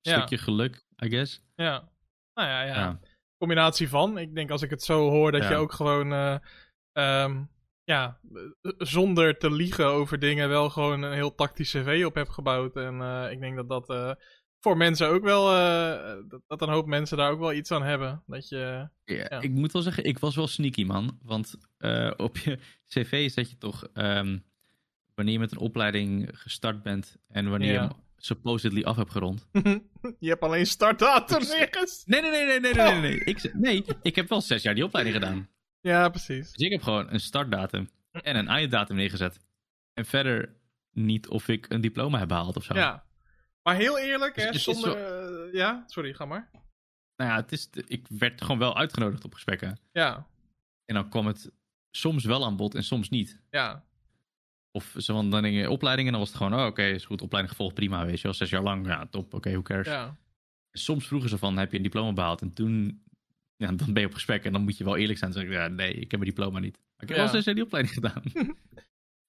Ja. 0.01 0.17
stukje 0.17 0.37
geluk, 0.37 0.85
I 1.03 1.09
guess. 1.09 1.41
Ja. 1.55 1.89
Nou 2.33 2.47
ja, 2.49 2.61
ja. 2.63 2.75
Ja. 2.75 2.99
Combinatie 3.37 3.89
van. 3.89 4.17
Ik 4.17 4.35
denk 4.35 4.51
als 4.51 4.61
ik 4.61 4.69
het 4.69 4.83
zo 4.83 5.09
hoor, 5.09 5.31
dat 5.31 5.47
je 5.47 5.55
ook 5.55 5.71
gewoon... 5.73 6.13
eh, 6.13 6.35
ehm, 6.91 7.43
ja, 7.83 8.19
eh, 8.33 8.71
zonder 8.77 9.37
te 9.37 9.51
liegen 9.51 9.85
over 9.85 10.19
dingen 10.19 10.49
wel 10.49 10.69
gewoon 10.69 11.01
een 11.01 11.13
heel 11.13 11.35
tactisch 11.35 11.71
cv 11.71 12.03
op 12.05 12.15
hebt 12.15 12.29
gebouwd. 12.29 12.75
En 12.75 13.01
eh, 13.01 13.31
ik 13.31 13.39
denk 13.39 13.55
dat 13.55 13.87
dat 13.87 14.17
voor 14.59 14.77
mensen 14.77 15.07
ook 15.07 15.23
wel... 15.23 15.45
dat, 16.27 16.41
dat 16.47 16.61
een 16.61 16.69
hoop 16.69 16.85
mensen 16.85 17.17
daar 17.17 17.31
ook 17.31 17.39
wel 17.39 17.53
iets 17.53 17.71
aan 17.71 17.83
hebben. 17.83 18.23
Dat 18.25 18.49
je... 18.49 18.89
Ja, 19.03 19.15
Ja. 19.29 19.41
Ik 19.41 19.51
moet 19.51 19.71
wel 19.71 19.81
zeggen, 19.81 20.03
ik 20.03 20.19
was 20.19 20.35
wel 20.35 20.47
sneaky, 20.47 20.83
man. 20.83 21.19
Want 21.23 21.55
op 22.17 22.37
je 22.37 22.59
cv 22.93 23.31
zet 23.31 23.49
je 23.49 23.57
toch... 23.57 23.87
ehm, 23.93 24.37
wanneer 25.15 25.33
je 25.33 25.39
met 25.39 25.51
een 25.51 25.57
opleiding 25.57 26.29
gestart 26.33 26.83
bent... 26.83 27.17
en 27.27 27.49
wanneer 27.49 27.73
Ja. 27.73 27.91
Supposedly 28.26 28.84
af 28.84 28.95
hebt 28.95 29.11
gerond. 29.11 29.47
je 30.19 30.30
hebt 30.30 30.41
alleen 30.41 30.65
startdatum 30.67 31.39
nergens. 31.47 32.03
Nee, 32.05 32.22
nee, 32.22 32.32
nee, 32.32 32.45
nee, 32.45 32.59
nee, 32.59 32.74
nee, 32.74 32.91
nee. 32.91 33.01
Nee, 33.01 33.19
ik, 33.24 33.39
z- 33.39 33.51
nee, 33.53 33.86
ik 34.01 34.15
heb 34.15 34.30
wel 34.30 34.41
zes 34.41 34.61
jaar 34.63 34.76
die 34.76 34.84
opleiding 34.84 35.15
gedaan. 35.17 35.49
Ja, 35.82 36.09
precies. 36.09 36.51
Dus 36.51 36.65
ik 36.65 36.72
heb 36.72 36.82
gewoon 36.82 37.11
een 37.13 37.19
startdatum 37.19 37.89
en 38.11 38.36
een 38.36 38.47
einddatum 38.47 38.95
neergezet. 38.95 39.39
En 39.93 40.05
verder 40.05 40.55
niet 40.91 41.28
of 41.28 41.47
ik 41.47 41.65
een 41.69 41.82
diploma 41.82 42.19
heb 42.19 42.28
behaald 42.28 42.55
of 42.55 42.63
zo. 42.63 42.74
Ja. 42.74 43.05
Maar 43.63 43.76
heel 43.76 43.99
eerlijk, 43.99 44.36
Dus 44.36 44.43
hè, 44.45 44.57
zonder... 44.74 44.95
eh, 44.97 45.53
ja, 45.53 45.84
sorry, 45.88 46.13
ga 46.13 46.26
maar. 46.26 46.49
Nou 47.15 47.30
ja, 47.30 47.36
het 47.36 47.51
is, 47.51 47.69
ik 47.88 48.05
werd 48.09 48.41
gewoon 48.41 48.57
wel 48.59 48.78
uitgenodigd 48.78 49.24
op 49.26 49.34
gesprekken. 49.34 49.80
Ja, 49.91 50.28
En 50.86 50.95
dan 50.95 51.09
kwam 51.09 51.28
het 51.28 51.51
soms 51.91 52.26
wel 52.26 52.45
aan 52.45 52.55
bod 52.55 52.76
en 52.76 52.84
soms 52.84 53.09
niet. 53.09 53.41
ja, 53.49 53.86
Of 54.72 54.93
zo 54.97 55.13
van, 55.13 55.30
dan 55.30 55.43
ging 55.43 55.55
je 55.55 55.69
opleiding 55.69 56.07
en 56.07 56.13
dan 56.13 56.22
was 56.22 56.32
het 56.32 56.41
gewoon, 56.41 56.59
oh, 56.59 56.65
oké, 56.65 56.84
is 56.84 57.05
goed, 57.05 57.22
opleiding 57.22 57.55
gevolgd, 57.55 57.76
prima, 57.76 58.05
weet 58.05 58.17
je 58.17 58.24
wel. 58.24 58.34
Zes 58.34 58.49
jaar 58.49 58.63
lang, 58.63 58.88
ja, 58.88 59.07
top, 59.09 59.34
oké, 59.34 59.51
who 59.51 59.61
cares. 59.61 59.88
ja. 59.88 60.17
Soms 60.72 61.07
vroegen 61.07 61.30
ze 61.30 61.38
van, 61.38 61.57
heb 61.57 61.72
je 61.72 61.78
een 61.78 61.84
diploma 61.84 62.13
behaald? 62.13 62.41
En 62.41 62.53
toen, 62.53 63.03
ja, 63.55 63.72
dan 63.72 63.93
ben 63.93 64.01
je 64.01 64.07
op 64.07 64.13
gesprek 64.13 64.45
en 64.45 64.51
dan 64.51 64.61
moet 64.61 64.78
je 64.78 64.84
wel 64.84 64.97
eerlijk 64.97 65.19
zijn 65.19 65.32
en 65.32 65.38
zeggen, 65.38 65.55
ja, 65.55 65.67
nee, 65.67 65.93
ik 65.93 66.11
heb 66.11 66.19
mijn 66.19 66.34
diploma 66.34 66.59
niet. 66.59 66.78
Maar 66.78 67.09
ik 67.09 67.09
heb 67.09 67.17
wel 67.17 67.28
zes 67.28 67.45
jaar 67.45 67.55
die 67.55 67.63
opleiding 67.63 67.93
gedaan. 67.93 68.24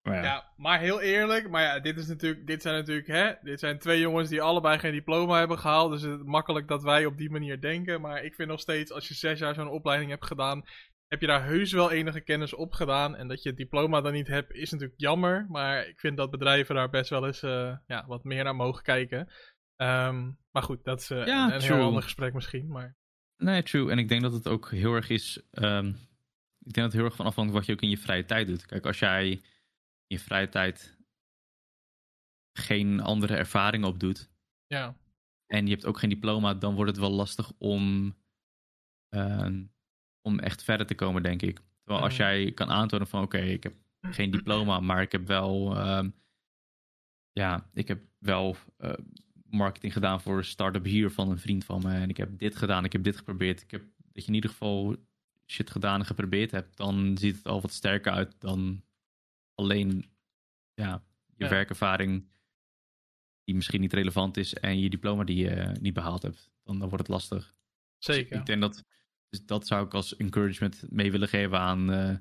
maar 0.03 0.14
ja, 0.14 0.22
Ja, 0.22 0.53
maar 0.57 0.80
heel 0.80 1.01
eerlijk, 1.01 1.51
maar 1.51 1.62
ja, 1.62 1.80
dit, 1.80 1.99
is 1.99 2.07
natuurlijk, 2.07 2.47
dit 2.47 2.62
zijn 2.62 2.74
natuurlijk, 2.74 3.07
hè, 3.07 3.32
dit 3.43 3.61
zijn 3.61 3.78
twee 3.78 4.01
jongens 4.01 4.28
die 4.28 4.43
allebei 4.43 4.78
geen 4.78 4.93
diploma 4.93 5.38
hebben 5.38 5.59
gehaald. 5.59 5.93
Dus 5.93 6.03
het 6.03 6.20
is 6.20 6.26
makkelijk 6.26 6.68
dat 6.68 6.82
wij 6.82 7.07
op 7.07 7.18
die 7.18 7.30
manier 7.30 7.61
denken. 7.61 8.01
Maar 8.01 8.24
ik 8.24 8.34
vind 8.34 8.49
nog 8.49 8.61
steeds, 8.61 8.93
als 8.93 9.09
je 9.09 9.14
zes 9.14 9.38
jaar 9.38 9.55
zo'n 9.55 9.68
opleiding 9.68 10.11
hebt 10.11 10.26
gedaan, 10.26 10.64
heb 11.12 11.20
je 11.20 11.26
daar 11.26 11.44
heus 11.44 11.72
wel 11.72 11.90
enige 11.90 12.20
kennis 12.20 12.54
op 12.54 12.72
gedaan. 12.72 13.16
En 13.16 13.28
dat 13.28 13.42
je 13.42 13.48
het 13.48 13.58
diploma 13.58 14.00
dan 14.00 14.12
niet 14.12 14.26
hebt, 14.26 14.52
is 14.52 14.70
natuurlijk 14.70 15.00
jammer. 15.00 15.46
Maar 15.48 15.86
ik 15.88 16.00
vind 16.00 16.16
dat 16.16 16.30
bedrijven 16.30 16.74
daar 16.74 16.90
best 16.90 17.10
wel 17.10 17.26
eens 17.26 17.42
eh, 17.42 17.76
ja, 17.86 18.06
wat 18.06 18.24
meer 18.24 18.44
naar 18.44 18.56
mogen 18.56 18.82
kijken. 18.82 19.28
Ehm, 19.76 20.30
maar 20.50 20.62
goed, 20.62 20.84
dat 20.84 21.00
is 21.00 21.10
eh, 21.10 21.26
Ja, 21.26 21.54
een, 21.54 21.60
heel 21.60 21.80
ander 21.80 22.02
gesprek 22.02 22.34
misschien. 22.34 22.68
Maar 22.68 22.96
nee, 23.36 23.62
true. 23.62 23.90
En 23.90 23.98
ik 23.98 24.08
denk 24.08 24.22
dat 24.22 24.32
het 24.32 24.48
ook 24.48 24.70
heel 24.70 24.94
erg 24.94 25.08
is, 25.08 25.42
ehm, 25.50 25.86
ik 26.58 26.72
denk 26.72 26.74
dat 26.74 26.84
het 26.84 26.92
heel 26.92 27.04
erg 27.04 27.16
van 27.16 27.26
afhangt 27.26 27.52
wat 27.52 27.66
je 27.66 27.72
ook 27.72 27.82
in 27.82 27.90
je 27.90 27.98
vrije 27.98 28.24
tijd 28.24 28.46
doet. 28.46 28.66
Kijk, 28.66 28.86
als 28.86 28.98
jij 28.98 29.30
in 29.30 29.42
je 30.06 30.18
vrije 30.18 30.48
tijd 30.48 30.98
geen 32.52 33.00
andere 33.00 33.36
ervaring 33.36 33.84
opdoet, 33.84 34.30
ja, 34.66 34.96
en 35.46 35.66
je 35.66 35.72
hebt 35.72 35.86
ook 35.86 35.98
geen 35.98 36.10
diploma, 36.10 36.54
dan 36.54 36.74
wordt 36.74 36.90
het 36.90 37.00
wel 37.00 37.10
lastig 37.10 37.52
om, 37.58 38.16
ehm, 39.08 39.64
om 40.22 40.38
echt 40.38 40.62
verder 40.62 40.86
te 40.86 40.94
komen, 40.94 41.22
denk 41.22 41.42
ik. 41.42 41.60
Terwijl 41.82 42.04
als 42.04 42.12
Mhm. 42.18 42.22
jij 42.22 42.52
kan 42.52 42.70
aantonen 42.70 43.06
van 43.06 43.22
oké, 43.22 43.38
ik 43.38 43.62
heb 43.62 43.74
geen 44.00 44.30
diploma, 44.30 44.80
maar 44.80 45.02
ik 45.02 45.12
heb 45.12 45.26
wel, 45.26 45.76
ehm, 45.76 46.10
ja, 47.32 47.70
ik 47.74 47.88
heb 47.88 48.02
wel 48.18 48.56
eh, 48.76 48.92
marketing 49.44 49.92
gedaan 49.92 50.20
voor 50.20 50.36
een 50.38 50.44
start-up 50.44 50.84
hier 50.84 51.10
van 51.10 51.30
een 51.30 51.38
vriend 51.38 51.64
van 51.64 51.82
me. 51.82 51.94
En 51.94 52.08
ik 52.08 52.16
heb 52.16 52.38
dit 52.38 52.56
gedaan, 52.56 52.84
ik 52.84 52.92
heb 52.92 53.02
dit 53.04 53.16
geprobeerd. 53.16 53.62
Ik 53.62 53.70
heb 53.70 53.82
dat 54.12 54.22
je 54.22 54.28
in 54.28 54.34
ieder 54.34 54.50
geval 54.50 54.96
shit 55.46 55.70
gedaan 55.70 56.00
en 56.00 56.06
geprobeerd 56.06 56.50
hebt, 56.50 56.76
dan 56.76 57.18
ziet 57.18 57.36
het 57.36 57.46
al 57.46 57.60
wat 57.60 57.72
sterker 57.72 58.12
uit 58.12 58.34
dan 58.40 58.82
alleen 59.54 60.10
ja, 60.74 61.04
je 61.36 61.44
Ja. 61.44 61.50
werkervaring 61.50 62.30
die 63.44 63.54
misschien 63.54 63.80
niet 63.80 63.92
relevant 63.92 64.36
is 64.36 64.54
en 64.54 64.78
je 64.80 64.90
diploma 64.90 65.24
die 65.24 65.36
je 65.36 65.76
niet 65.80 65.94
behaald 65.94 66.22
hebt. 66.22 66.50
Dan, 66.62 66.78
dan 66.78 66.88
wordt 66.88 67.06
het 67.06 67.16
lastig. 67.16 67.54
Dus 67.98 68.14
zeker. 68.16 68.38
ik 68.38 68.46
denk 68.46 68.60
dat, 68.60 68.84
dus 69.33 69.47
dat 69.47 69.66
zou 69.66 69.87
ik 69.87 69.95
als 69.95 70.16
encouragement 70.16 70.85
mee 70.91 71.11
willen 71.11 71.28
geven 71.28 71.59
aan 71.59 71.93
eh, 71.93 72.16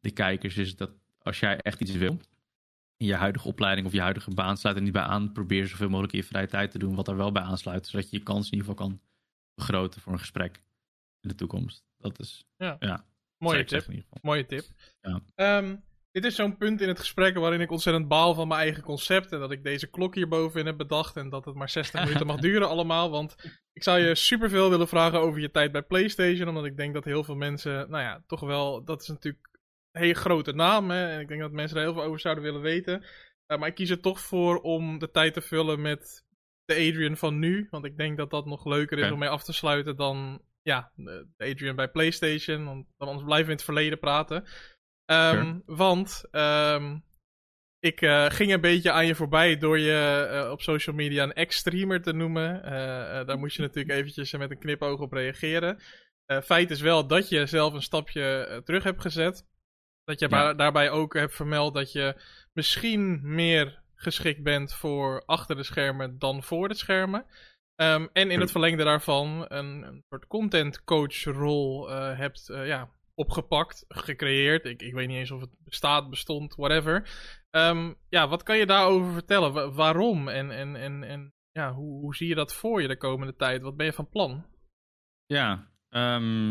de 0.00 0.10
kijkers. 0.10 0.56
Is 0.56 0.76
dat 0.76 0.90
als 1.18 1.40
jij 1.40 1.58
echt 1.58 1.80
iets 1.80 1.92
wil, 1.92 2.18
in 2.96 3.06
je 3.06 3.14
huidige 3.14 3.48
opleiding 3.48 3.86
of 3.86 3.92
je 3.92 4.00
huidige 4.00 4.34
baan 4.34 4.56
sluit 4.56 4.76
er 4.76 4.82
niet 4.82 4.92
bij 4.92 5.02
aan. 5.02 5.32
Probeer 5.32 5.66
zoveel 5.66 5.88
mogelijk 5.88 6.12
in 6.12 6.18
je 6.18 6.24
vrije 6.24 6.46
tijd 6.46 6.70
te 6.70 6.78
doen 6.78 6.94
wat 6.94 7.08
er 7.08 7.16
wel 7.16 7.32
bij 7.32 7.42
aansluit. 7.42 7.86
Zodat 7.86 8.10
je 8.10 8.16
je 8.16 8.22
kans 8.22 8.46
in 8.46 8.52
ieder 8.52 8.68
geval 8.68 8.86
kan 8.86 9.00
vergroten 9.54 10.00
voor 10.00 10.12
een 10.12 10.18
gesprek 10.18 10.62
in 11.20 11.28
de 11.28 11.34
toekomst. 11.34 11.84
Dat 11.96 12.18
is 12.20 12.46
Ja. 12.56 12.76
ja 12.80 13.04
Mooie 13.36 13.64
tip. 13.64 13.86
Mooie 14.22 14.46
tip. 14.46 14.64
Ja. 15.00 15.22
Ehm, 15.34 15.76
dit 16.10 16.24
is 16.24 16.34
zo'n 16.34 16.56
punt 16.56 16.80
in 16.80 16.88
het 16.88 16.98
gesprek 16.98 17.36
waarin 17.36 17.60
ik 17.60 17.70
ontzettend 17.70 18.08
baal 18.08 18.34
van 18.34 18.48
mijn 18.48 18.60
eigen 18.60 18.82
concept. 18.82 19.32
En 19.32 19.38
dat 19.38 19.52
ik 19.52 19.64
deze 19.64 19.90
klok 19.90 20.14
hierbovenin 20.14 20.66
heb 20.66 20.76
bedacht. 20.76 21.16
En 21.16 21.28
dat 21.28 21.44
het 21.44 21.54
maar 21.54 21.68
60 21.68 22.04
minuten 22.04 22.26
mag 22.26 22.40
duren 22.48 22.68
allemaal. 22.68 23.10
Want 23.10 23.36
ik 23.72 23.82
zou 23.82 23.98
je 23.98 24.14
superveel 24.14 24.70
willen 24.70 24.88
vragen 24.88 25.20
over 25.20 25.40
je 25.40 25.50
tijd 25.50 25.72
bij 25.72 25.82
PlayStation. 25.82 26.48
Omdat 26.48 26.64
ik 26.64 26.76
denk 26.76 26.94
dat 26.94 27.04
heel 27.04 27.24
veel 27.24 27.34
mensen, 27.34 27.90
nou 27.90 28.02
ja, 28.02 28.22
toch 28.26 28.40
wel. 28.40 28.84
Dat 28.84 29.02
is 29.02 29.08
natuurlijk 29.08 29.48
een 29.92 30.00
hele 30.00 30.14
grote 30.14 30.52
naam. 30.52 30.90
Hè, 30.90 31.08
en 31.08 31.20
ik 31.20 31.28
denk 31.28 31.40
dat 31.40 31.52
mensen 31.52 31.76
er 31.76 31.82
heel 31.82 31.92
veel 31.92 32.02
over 32.02 32.20
zouden 32.20 32.44
willen 32.44 32.60
weten. 32.60 33.04
Eh, 33.46 33.58
maar 33.58 33.68
ik 33.68 33.74
kies 33.74 33.90
er 33.90 34.00
toch 34.00 34.20
voor 34.20 34.60
om 34.60 34.98
de 34.98 35.10
tijd 35.10 35.34
te 35.34 35.40
vullen 35.40 35.80
met 35.80 36.24
de 36.64 36.74
Adrian 36.74 37.16
van 37.16 37.38
nu. 37.38 37.66
Want 37.70 37.84
ik 37.84 37.96
denk 37.96 38.16
dat 38.16 38.30
dat 38.30 38.46
nog 38.46 38.64
leuker 38.64 38.98
is 38.98 39.10
om 39.10 39.18
mee 39.18 39.28
af 39.28 39.44
te 39.44 39.52
sluiten 39.52 39.96
dan 39.96 40.42
ja, 40.62 40.92
de 40.96 41.26
Adrian 41.36 41.76
bij 41.76 41.88
PlayStation. 41.88 42.64
Want 42.64 42.86
dan 42.96 43.08
anders 43.08 43.26
blijven 43.26 43.46
we 43.46 43.52
in 43.52 43.56
het 43.56 43.66
verleden 43.66 43.98
praten. 43.98 44.44
Ehm, 45.08 45.34
Sure. 45.34 45.62
Want 45.66 46.24
ehm, 46.30 46.98
ik 47.80 48.00
eh, 48.00 48.26
ging 48.30 48.52
een 48.52 48.60
beetje 48.60 48.90
aan 48.92 49.06
je 49.06 49.14
voorbij 49.14 49.56
door 49.58 49.78
je 49.78 50.28
eh, 50.30 50.50
op 50.50 50.62
social 50.62 50.96
media 50.96 51.22
een 51.22 51.32
ex-streamer 51.32 52.02
te 52.02 52.12
noemen. 52.12 52.62
Eh, 52.62 53.26
daar 53.26 53.38
moest 53.38 53.56
je 53.56 53.62
natuurlijk 53.62 53.98
eventjes 53.98 54.32
met 54.32 54.50
een 54.50 54.58
knipoog 54.58 55.00
op 55.00 55.12
reageren. 55.12 55.78
Feit 56.44 56.70
is 56.70 56.80
wel 56.80 57.06
dat 57.06 57.28
je 57.28 57.46
zelf 57.46 57.72
een 57.72 57.82
stapje 57.82 58.60
terug 58.64 58.82
hebt 58.84 59.00
gezet. 59.00 59.46
Dat 60.04 60.20
je 60.20 60.28
Ja. 60.28 60.54
daarbij 60.54 60.90
ook 60.90 61.14
hebt 61.14 61.34
vermeld 61.34 61.74
dat 61.74 61.92
je 61.92 62.14
misschien 62.52 63.20
meer 63.22 63.82
geschikt 63.94 64.42
bent 64.42 64.74
voor 64.74 65.22
achter 65.26 65.56
de 65.56 65.62
schermen 65.62 66.18
dan 66.18 66.42
voor 66.42 66.68
de 66.68 66.74
schermen. 66.74 67.26
Ehm, 67.74 68.06
en 68.12 68.30
in 68.30 68.40
het 68.40 68.50
verlengde 68.50 68.84
daarvan 68.84 69.44
een, 69.48 69.82
een 69.82 70.04
soort 70.08 70.26
content 70.26 70.84
coach 70.84 71.22
rol 71.24 71.90
eh, 71.90 72.18
hebt 72.18 72.46
ja, 72.46 72.90
opgepakt, 73.18 73.84
gecreëerd. 73.88 74.64
Ik, 74.64 74.82
ik 74.82 74.92
weet 74.94 75.08
niet 75.08 75.16
eens 75.16 75.30
of 75.30 75.40
het 75.40 75.50
bestaat, 75.64 76.10
bestond, 76.10 76.54
whatever. 76.54 77.10
Ehm, 77.50 77.92
ja, 78.08 78.28
wat 78.28 78.42
kan 78.42 78.58
je 78.58 78.66
daarover 78.66 79.12
vertellen? 79.12 79.52
Wa- 79.52 79.70
waarom? 79.70 80.28
En, 80.28 80.50
en, 80.50 80.76
en, 80.76 81.02
en 81.02 81.32
ja, 81.52 81.72
hoe, 81.72 82.00
hoe 82.00 82.14
zie 82.16 82.28
je 82.28 82.34
dat 82.34 82.54
voor 82.54 82.82
je 82.82 82.88
de 82.88 82.96
komende 82.96 83.34
tijd? 83.36 83.62
Wat 83.62 83.76
ben 83.76 83.86
je 83.86 83.92
van 83.92 84.08
plan? 84.08 84.44
Ja, 85.26 85.70
ehm, 85.88 86.50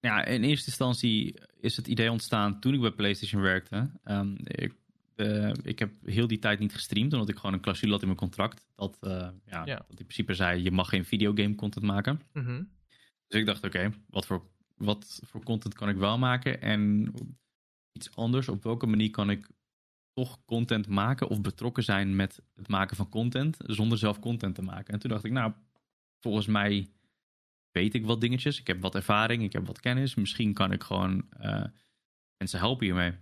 ja, 0.00 0.24
in 0.24 0.42
eerste 0.44 0.66
instantie 0.66 1.40
is 1.60 1.76
het 1.76 1.86
idee 1.86 2.10
ontstaan 2.10 2.60
toen 2.60 2.74
ik 2.74 2.80
bij 2.80 2.90
PlayStation 2.92 3.42
werkte. 3.42 3.90
Ehm, 4.02 4.34
ik, 4.44 4.74
eh, 5.14 5.52
ik 5.62 5.78
heb 5.78 5.90
heel 6.04 6.26
die 6.26 6.38
tijd 6.38 6.58
niet 6.58 6.74
gestreamd, 6.74 7.12
omdat 7.12 7.28
ik 7.28 7.36
gewoon 7.36 7.52
een 7.52 7.60
clausule 7.60 7.92
had 7.92 8.00
in 8.00 8.06
mijn 8.06 8.18
contract. 8.20 8.66
Dat, 8.74 8.96
eh, 9.00 9.10
ja, 9.46 9.64
Ja. 9.64 9.76
dat 9.76 9.88
in 9.88 9.96
principe 10.06 10.34
zei, 10.34 10.62
je 10.62 10.70
mag 10.70 10.88
geen 10.88 11.04
videogame 11.04 11.54
content 11.54 11.84
maken. 11.84 12.20
Mhm. 12.32 12.62
Dus 13.28 13.40
ik 13.40 13.46
dacht, 13.46 13.64
oké, 13.64 13.90
wat, 14.08 14.26
voor, 14.26 14.54
wat 14.76 15.20
voor 15.24 15.42
content 15.42 15.74
kan 15.74 15.88
ik 15.88 15.96
wel 15.96 16.18
maken? 16.18 16.60
En 16.60 17.12
iets 17.92 18.16
anders, 18.16 18.48
op 18.48 18.62
welke 18.62 18.86
manier 18.86 19.10
kan 19.10 19.30
ik 19.30 19.48
toch 20.12 20.44
content 20.44 20.88
maken 20.88 21.28
of 21.28 21.40
betrokken 21.40 21.82
zijn 21.82 22.16
met 22.16 22.42
het 22.54 22.68
maken 22.68 22.96
van 22.96 23.08
content, 23.08 23.56
zonder 23.58 23.98
zelf 23.98 24.18
content 24.18 24.54
te 24.54 24.62
maken? 24.62 24.94
En 24.94 25.00
toen 25.00 25.10
dacht 25.10 25.24
ik, 25.24 25.32
nou, 25.32 25.52
volgens 26.20 26.46
mij 26.46 26.90
weet 27.70 27.94
ik 27.94 28.04
wat 28.04 28.20
dingetjes. 28.20 28.60
Ik 28.60 28.66
heb 28.66 28.80
wat 28.80 28.94
ervaring, 28.94 29.42
ik 29.42 29.52
heb 29.52 29.66
wat 29.66 29.80
kennis. 29.80 30.14
Misschien 30.14 30.52
kan 30.52 30.72
ik 30.72 30.82
gewoon 30.82 31.26
eh, 31.30 31.64
mensen 32.36 32.58
helpen 32.58 32.86
hiermee. 32.86 33.12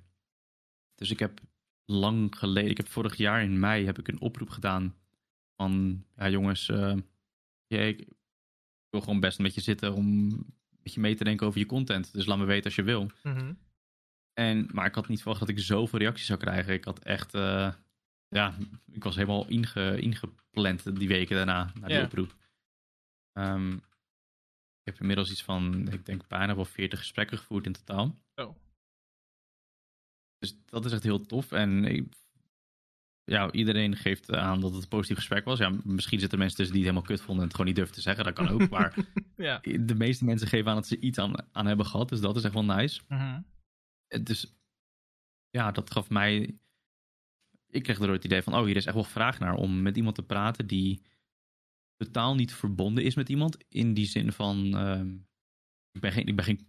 Dus 0.95 1.11
ik 1.11 1.19
heb 1.19 1.41
lang 1.85 2.39
geleden, 2.39 2.71
ik 2.71 2.77
heb 2.77 2.89
vorig 2.89 3.17
jaar 3.17 3.43
in 3.43 3.59
mei 3.59 3.85
heb 3.85 3.99
ik 3.99 4.09
een 4.09 4.21
oproep 4.21 4.51
gedaan 4.51 4.95
van, 5.57 6.05
ja 6.17 6.29
jongens, 6.29 6.69
eh, 6.69 6.97
ik 7.67 8.09
wil 8.91 9.01
gewoon 9.01 9.21
best 9.21 9.39
met 9.39 9.55
je 9.55 9.61
zitten 9.61 9.95
om 9.95 10.37
met 10.85 10.95
je 10.95 11.01
mee 11.01 11.15
te 11.15 11.25
denken 11.25 11.47
over 11.47 11.59
je 11.61 11.67
content. 11.67 12.13
Dus 12.13 12.27
laat 12.27 12.39
me 12.39 12.45
weten 12.45 12.65
als 12.65 12.75
je 12.75 12.83
wil. 12.83 13.11
Mhm. 13.23 13.55
En, 14.33 14.69
maar 14.73 14.87
ik 14.87 14.95
had 14.95 15.09
niet 15.09 15.19
verwacht 15.21 15.41
dat 15.41 15.49
ik 15.49 15.59
zoveel 15.59 15.99
reacties 15.99 16.27
zou 16.27 16.39
krijgen. 16.39 16.73
Ik 16.73 16.85
had 16.85 16.99
echt, 16.99 17.35
eh, 17.35 17.75
ja, 18.29 18.55
ik 18.93 19.05
was 19.05 19.15
helemaal 19.15 19.49
inge, 19.49 20.01
ingepland 20.01 20.97
die 20.99 21.09
weken 21.09 21.37
daarna, 21.37 21.73
na 21.81 21.87
die 21.87 21.97
Ja. 21.97 22.05
oproep. 22.05 22.35
Ehm, 23.33 23.73
ik 23.73 24.85
heb 24.93 25.01
inmiddels 25.01 25.31
iets 25.31 25.43
van, 25.43 25.89
ik 25.93 26.07
denk 26.07 26.27
bijna 26.29 26.55
wel 26.55 26.65
40 26.65 26.99
gesprekken 26.99 27.39
gevoerd 27.39 27.67
in 27.67 27.73
totaal. 27.73 28.19
Zo. 28.35 28.57
Dus 30.39 30.57
dat 30.65 30.85
is 30.85 30.93
echt 30.93 31.03
heel 31.03 31.21
tof. 31.27 31.53
En 31.53 31.85
ik- 31.85 32.15
ja, 33.25 33.53
iedereen 33.53 33.97
geeft 33.97 34.33
aan 34.33 34.61
dat 34.61 34.73
het 34.73 34.83
een 34.83 34.89
positief 34.89 35.17
gesprek 35.17 35.45
was. 35.45 35.59
Ja, 35.59 35.73
misschien 35.85 36.19
zitten 36.19 36.39
er 36.39 36.45
mensen 36.45 36.57
tussen 36.57 36.77
die 36.77 36.85
het 36.85 36.95
helemaal 36.95 37.17
kut 37.17 37.27
vonden 37.27 37.37
en 37.37 37.49
het 37.49 37.53
gewoon 37.53 37.67
niet 37.67 37.77
durven 37.77 37.95
te 37.95 38.01
zeggen. 38.01 38.25
Dat 38.25 38.35
kan 38.35 38.49
ook. 38.49 38.69
maar 38.69 38.95
Ja. 39.37 39.59
de 39.81 39.95
meeste 39.95 40.25
mensen 40.25 40.49
geven 40.49 40.69
aan 40.69 40.77
dat 40.77 40.87
ze 40.87 41.01
iets 41.01 41.19
aan, 41.19 41.35
aan 41.53 41.67
hebben 41.67 41.87
gehad. 41.87 42.09
Dus 42.09 42.21
dat 42.21 42.37
is 42.37 42.45
echt 42.45 42.55
wel 42.55 42.65
nice. 42.65 43.01
Mhm. 43.09 43.41
Dus 44.23 44.55
ja, 45.51 45.71
dat 45.71 45.91
gaf 45.91 46.11
mij. 46.11 46.59
Ik 47.67 47.83
kreeg 47.83 47.99
er 48.01 48.11
het 48.11 48.25
idee 48.25 48.43
van: 48.43 48.55
oh, 48.55 48.65
hier 48.65 48.77
is 48.77 48.87
echt 48.87 48.95
wel 48.95 49.05
vraag 49.05 49.39
naar 49.39 49.55
om 49.55 49.83
met 49.83 49.97
iemand 49.97 50.15
te 50.15 50.23
praten 50.23 50.67
die 50.67 51.03
totaal 51.97 52.35
niet 52.35 52.55
verbonden 52.55 53.05
is 53.05 53.15
met 53.15 53.29
iemand. 53.29 53.57
In 53.69 53.95
die 53.95 54.07
zin 54.07 54.33
van: 54.33 54.77
ehm, 54.77 55.15
ik, 55.93 56.01
ben 56.01 56.13
geen, 56.13 56.27
ik 56.27 56.37
ben 56.37 56.45
geen 56.45 56.67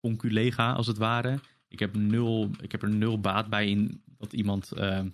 conculega 0.00 0.72
als 0.72 0.86
het 0.86 0.96
ware. 0.96 1.40
Ik 1.68 1.78
heb, 1.78 1.96
nul, 1.96 2.50
ik 2.60 2.72
heb 2.72 2.82
er 2.82 2.94
nul 2.94 3.20
baat 3.20 3.48
bij 3.48 3.68
in 3.68 4.02
dat 4.18 4.32
iemand 4.32 4.72
ehm, 4.72 5.10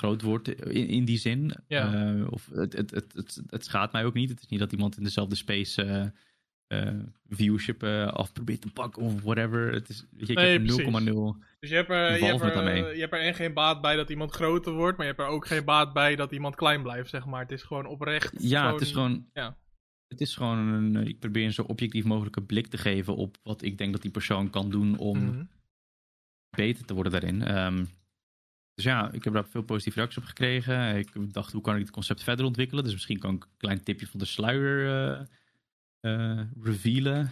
groot 0.00 0.22
wordt 0.22 0.48
in, 0.48 0.86
in 0.88 1.04
die 1.04 1.18
zin. 1.18 1.54
Ja. 1.68 1.94
Eh, 2.14 2.32
of 2.32 2.48
het, 2.52 2.72
het, 2.72 2.90
het, 2.90 3.12
het, 3.12 3.42
het 3.46 3.64
schaadt 3.64 3.92
mij 3.92 4.04
ook 4.04 4.14
niet. 4.14 4.30
Het 4.30 4.40
is 4.40 4.46
niet 4.48 4.60
dat 4.60 4.72
iemand 4.72 4.96
in 4.96 5.02
dezelfde 5.04 5.36
space. 5.36 5.82
eh, 5.82 6.06
eh, 6.88 6.94
viewership 7.28 7.82
eh, 7.82 8.06
af 8.06 8.32
probeert 8.32 8.60
te 8.60 8.72
pakken 8.72 9.02
of 9.02 9.22
whatever. 9.22 9.72
Het 9.72 9.88
is, 9.88 10.06
weet 10.10 10.26
je, 10.26 10.32
ik 10.32 10.38
Nee, 10.38 10.52
heb 10.52 10.66
precies. 10.66 10.84
0,0 10.84 11.36
Dus 11.60 11.70
je 11.70 11.76
hebt, 11.76 11.90
er, 11.90 12.18
je, 12.18 12.24
hebt 12.24 12.40
er, 12.42 12.94
je 12.94 13.00
hebt 13.00 13.12
er 13.12 13.20
en 13.20 13.34
geen 13.34 13.54
baat 13.54 13.80
bij 13.80 13.96
dat 13.96 14.10
iemand 14.10 14.30
groter 14.32 14.72
wordt, 14.72 14.96
maar 14.96 15.06
je 15.06 15.12
hebt 15.12 15.24
er 15.24 15.34
ook 15.34 15.46
geen 15.46 15.64
baat 15.64 15.92
bij 15.92 16.16
dat 16.16 16.32
iemand 16.32 16.54
klein 16.54 16.82
blijft, 16.82 17.10
zeg 17.10 17.26
maar. 17.26 17.40
Het 17.40 17.52
is 17.52 17.62
gewoon 17.62 17.86
oprecht. 17.86 18.34
Ja, 18.38 18.72
het 18.72 18.80
is 18.80 18.92
gewoon. 18.92 19.26
ja. 19.32 19.56
Het 20.08 20.20
is 20.20 20.36
gewoon 20.36 20.58
een. 20.58 21.06
Ik 21.06 21.18
probeer 21.18 21.44
een 21.44 21.52
zo 21.52 21.62
objectief 21.62 22.04
mogelijke 22.04 22.42
blik 22.42 22.66
te 22.66 22.78
geven 22.78 23.16
op 23.16 23.36
wat 23.42 23.62
ik 23.62 23.78
denk 23.78 23.92
dat 23.92 24.02
die 24.02 24.10
persoon 24.10 24.50
kan 24.50 24.70
doen 24.70 24.98
om 24.98 25.18
Mhm. 25.24 25.44
beter 26.56 26.84
te 26.84 26.94
worden 26.94 27.12
daarin. 27.12 27.42
Ehm, 27.42 27.84
dus 28.82 28.92
ja, 28.92 29.12
ik 29.12 29.24
heb 29.24 29.32
daar 29.32 29.44
veel 29.44 29.62
positieve 29.62 29.98
reacties 29.98 30.22
op 30.22 30.28
gekregen. 30.28 30.96
Ik 30.96 31.32
dacht, 31.32 31.52
hoe 31.52 31.62
kan 31.62 31.74
ik 31.74 31.80
het 31.80 31.90
concept 31.90 32.22
verder 32.22 32.44
ontwikkelen? 32.44 32.84
Dus 32.84 32.92
misschien 32.92 33.18
kan 33.18 33.34
ik 33.34 33.44
een 33.44 33.56
klein 33.56 33.82
tipje 33.82 34.06
van 34.06 34.18
de 34.20 34.26
sluier 34.26 35.28
eh, 36.00 36.40
revealen. 36.62 37.30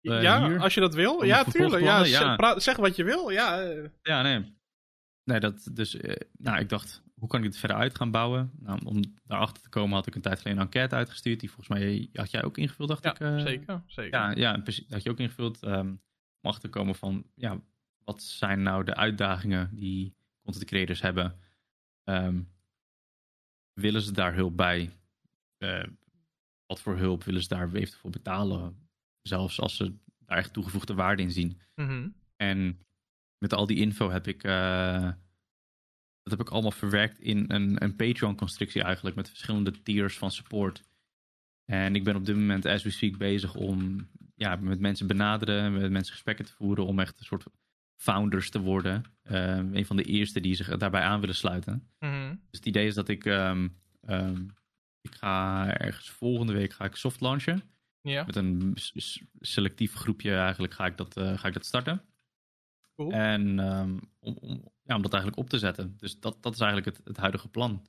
Eh, 0.00 0.22
ja, 0.22 0.48
hier? 0.48 0.60
als 0.60 0.74
je 0.74 0.80
dat 0.80 0.94
wil. 0.94 1.24
Ja, 1.24 1.44
tuurlijk. 1.44 1.82
Ja, 1.82 2.04
ja. 2.04 2.58
zeg 2.58 2.76
wat 2.76 2.96
je 2.96 3.04
wil. 3.04 3.30
Ja, 3.30 3.60
Ja, 4.02 4.22
nee. 4.22 4.52
Nee, 5.24 5.40
dat, 5.40 5.68
dus, 5.72 5.96
nou, 6.32 6.58
ik 6.58 6.68
dacht, 6.68 7.02
hoe 7.14 7.28
kan 7.28 7.38
ik 7.38 7.50
dit 7.50 7.56
verder 7.58 7.76
uit 7.76 7.96
gaan 7.96 8.10
bouwen? 8.10 8.50
Nou, 8.58 8.80
om 8.84 9.00
daarachter 9.24 9.62
te 9.62 9.68
komen 9.68 9.94
had 9.94 10.06
ik 10.06 10.14
een 10.14 10.20
tijd 10.20 10.38
geleden 10.38 10.58
een 10.58 10.64
enquête 10.64 10.94
uitgestuurd. 10.94 11.40
Die 11.40 11.50
volgens 11.50 11.78
mij 11.78 12.08
had 12.12 12.30
jij 12.30 12.44
ook 12.44 12.58
ingevuld, 12.58 12.88
dacht 12.88 13.04
ja 13.04 13.10
ik. 13.10 13.20
eh, 13.20 13.38
zeker. 13.38 13.82
zeker. 13.86 14.20
Ja, 14.20 14.30
ja 14.30 14.58
precies. 14.58 14.84
Dat 14.84 14.92
had 14.92 15.02
je 15.02 15.10
ook 15.10 15.18
ingevuld. 15.20 15.62
ehm, 15.62 15.88
om 16.40 16.50
achter 16.50 16.62
te 16.70 16.78
komen 16.78 16.94
van, 16.94 17.26
ja, 17.34 17.60
wat 18.04 18.22
zijn 18.22 18.62
nou 18.62 18.84
de 18.84 18.94
uitdagingen 18.94 19.70
die 19.72 20.14
content 20.44 20.64
creators 20.64 21.00
hebben? 21.00 21.38
Ehm, 22.04 22.42
willen 23.72 24.02
ze 24.02 24.12
daar 24.12 24.34
hulp 24.34 24.56
bij? 24.56 24.90
Eh, 25.58 25.84
wat 26.66 26.80
voor 26.80 26.96
hulp 26.96 27.24
willen 27.24 27.42
ze 27.42 27.48
daar 27.48 27.66
eventueel 27.66 28.00
voor 28.00 28.10
betalen? 28.10 28.88
Zelfs 29.22 29.60
als 29.60 29.76
ze 29.76 29.94
daar 30.18 30.38
echt 30.38 30.52
toegevoegde 30.52 30.94
waarde 30.94 31.22
in 31.22 31.30
zien. 31.30 31.60
Mhm. 31.74 32.08
En 32.36 32.80
met 33.38 33.52
al 33.52 33.66
die 33.66 33.78
info 33.78 34.10
heb 34.10 34.26
ik, 34.26 34.44
eh, 34.44 35.02
dat 36.22 36.38
heb 36.38 36.40
ik 36.40 36.50
allemaal 36.50 36.70
verwerkt 36.70 37.18
in 37.18 37.44
een, 37.48 37.82
een 37.82 37.96
Patreon-constructie 37.96 38.82
eigenlijk, 38.82 39.16
met 39.16 39.28
verschillende 39.28 39.82
tiers 39.82 40.18
van 40.18 40.30
support. 40.30 40.82
En 41.64 41.94
ik 41.94 42.04
ben 42.04 42.16
op 42.16 42.26
dit 42.26 42.36
moment, 42.36 42.66
as 42.66 42.82
we 42.82 42.90
speak, 42.90 43.16
bezig 43.16 43.54
om 43.54 44.08
ja, 44.34 44.56
met 44.56 44.80
mensen 44.80 45.06
benaderen, 45.06 45.72
met 45.72 45.90
mensen 45.90 46.12
gesprekken 46.12 46.44
te 46.44 46.52
voeren, 46.52 46.86
om 46.86 46.98
echt 47.00 47.18
een 47.18 47.24
soort 47.24 47.44
founders 47.96 48.50
te 48.50 48.60
worden. 48.60 49.04
Eh, 49.22 49.56
een 49.56 49.86
van 49.86 49.96
de 49.96 50.02
eerste 50.04 50.40
die 50.40 50.54
zich 50.54 50.76
daarbij 50.76 51.02
aan 51.02 51.20
willen 51.20 51.34
sluiten. 51.34 51.88
Mhm. 51.98 52.28
Dus 52.30 52.58
het 52.58 52.66
idee 52.66 52.86
is 52.86 52.94
dat 52.94 53.08
ik, 53.08 53.24
ehm, 53.24 53.68
ehm, 54.00 54.42
ik 55.00 55.14
ga 55.14 55.66
ergens 55.76 56.10
volgende 56.10 56.52
week 56.52 56.72
ga 56.72 56.84
ik 56.84 56.94
soft 56.96 57.20
launchen. 57.20 57.62
Ja, 58.00 58.24
Met 58.24 58.36
een 58.36 58.72
selectief 59.40 59.94
groepje 59.94 60.34
eigenlijk 60.36 60.72
ga 60.74 60.86
ik 60.86 60.96
dat, 60.96 61.16
eh, 61.16 61.38
ga 61.38 61.48
ik 61.48 61.54
dat 61.54 61.64
starten. 61.66 62.02
cool. 62.94 63.10
En 63.12 63.58
ehm, 63.58 63.98
om, 64.18 64.36
om, 64.40 64.72
ja, 64.82 64.94
om 64.96 65.02
dat 65.02 65.12
eigenlijk 65.12 65.42
op 65.42 65.48
te 65.48 65.58
zetten. 65.58 65.94
Dus 65.96 66.20
dat, 66.20 66.42
dat 66.42 66.54
is 66.54 66.60
eigenlijk 66.60 66.96
het, 66.96 67.06
het 67.06 67.16
huidige 67.16 67.48
plan. 67.48 67.86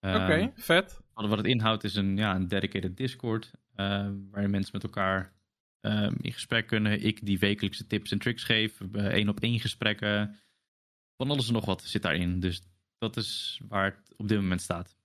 Oké, 0.00 0.52
vet. 0.56 1.00
wat, 1.12 1.28
wat 1.28 1.38
het 1.38 1.46
inhoudt 1.46 1.84
is 1.84 1.94
een, 1.94 2.16
ja, 2.16 2.34
een 2.34 2.48
dedicated 2.48 2.96
Discord. 2.96 3.50
eh, 3.74 3.86
waarin 4.30 4.50
mensen 4.50 4.70
met 4.72 4.82
elkaar 4.82 5.32
ehm, 5.80 6.14
in 6.20 6.32
gesprek 6.32 6.66
kunnen. 6.66 7.02
Ik 7.02 7.26
die 7.26 7.38
wekelijkse 7.38 7.86
tips 7.86 8.12
en 8.12 8.18
tricks 8.18 8.44
geef. 8.44 8.80
één 8.92 9.28
op 9.28 9.40
één 9.40 9.60
gesprekken. 9.60 10.38
Van 11.16 11.30
alles 11.30 11.46
en 11.46 11.52
nog 11.52 11.64
wat 11.64 11.82
zit 11.82 12.02
daarin. 12.02 12.40
Dus 12.40 12.62
dat 12.98 13.16
is 13.16 13.60
waar 13.68 13.84
het 13.84 14.14
op 14.16 14.28
dit 14.28 14.40
moment 14.40 14.60
staat. 14.60 14.96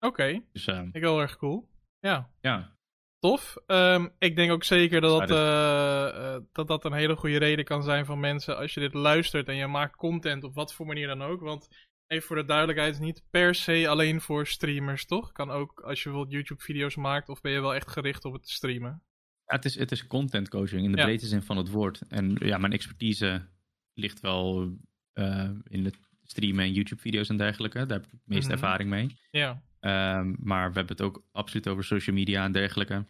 Oké, 0.00 0.42
Dus 0.52 0.66
ehm, 0.66 0.88
ik 0.92 1.02
heel 1.02 1.20
erg 1.20 1.36
cool. 1.36 1.68
Ja, 2.00 2.30
ja, 2.40 2.76
tof. 3.18 3.56
Ehm, 3.66 4.08
ik 4.18 4.36
denk 4.36 4.52
ook 4.52 4.64
zeker 4.64 5.00
dat 5.00 5.18
dat, 5.20 5.30
eh, 5.30 6.34
eh, 6.34 6.42
dat 6.52 6.66
dat 6.66 6.84
een 6.84 6.92
hele 6.92 7.16
goede 7.16 7.38
reden 7.38 7.64
kan 7.64 7.82
zijn 7.82 8.04
van 8.04 8.20
mensen 8.20 8.56
als 8.56 8.74
je 8.74 8.80
dit 8.80 8.94
luistert 8.94 9.48
en 9.48 9.56
je 9.56 9.66
maakt 9.66 9.96
content 9.96 10.44
op 10.44 10.54
wat 10.54 10.74
voor 10.74 10.86
manier 10.86 11.06
dan 11.06 11.22
ook. 11.22 11.40
Want 11.40 11.68
even 12.06 12.26
voor 12.26 12.36
de 12.36 12.44
duidelijkheid, 12.44 13.00
niet 13.00 13.22
per 13.30 13.54
se 13.54 13.88
alleen 13.88 14.20
voor 14.20 14.46
streamers, 14.46 15.06
toch? 15.06 15.32
Kan 15.32 15.50
ook 15.50 15.80
als 15.80 16.02
je 16.02 16.08
bijvoorbeeld 16.08 16.36
YouTube-video's 16.36 16.96
maakt 16.96 17.28
of 17.28 17.40
ben 17.40 17.52
je 17.52 17.60
wel 17.60 17.74
echt 17.74 17.90
gericht 17.90 18.24
op 18.24 18.32
het 18.32 18.48
streamen. 18.48 19.02
Ja, 19.46 19.54
het 19.56 19.64
is, 19.64 19.74
het 19.78 19.92
is 19.92 20.06
content 20.06 20.48
coaching 20.48 20.84
in 20.84 20.92
de 20.92 20.98
Ja. 20.98 21.04
breedste 21.04 21.28
zin 21.28 21.42
van 21.42 21.56
het 21.56 21.68
woord. 21.68 22.00
En 22.08 22.36
ja, 22.38 22.58
mijn 22.58 22.72
expertise 22.72 23.48
ligt 23.94 24.20
wel 24.20 24.76
eh, 25.12 25.50
in 25.68 25.84
het 25.84 25.98
streamen 26.22 26.64
en 26.64 26.72
YouTube-video's 26.72 27.28
en 27.28 27.36
dergelijke. 27.36 27.86
Daar 27.86 27.96
heb 27.96 28.06
ik 28.06 28.10
het 28.10 28.20
meeste 28.24 28.52
Mhm. 28.52 28.62
ervaring 28.62 28.90
mee. 28.90 29.16
Ja, 29.30 29.62
Ehm, 29.80 30.34
maar 30.38 30.68
we 30.68 30.76
hebben 30.78 30.96
het 30.96 31.00
ook 31.06 31.24
absoluut 31.32 31.68
over 31.68 31.84
social 31.84 32.16
media 32.16 32.44
en 32.44 32.52
dergelijke. 32.52 33.06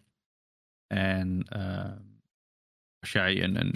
En 0.86 1.42
ehm, 1.48 1.98
als 2.98 3.12
jij 3.12 3.42
een, 3.42 3.60
een, 3.60 3.74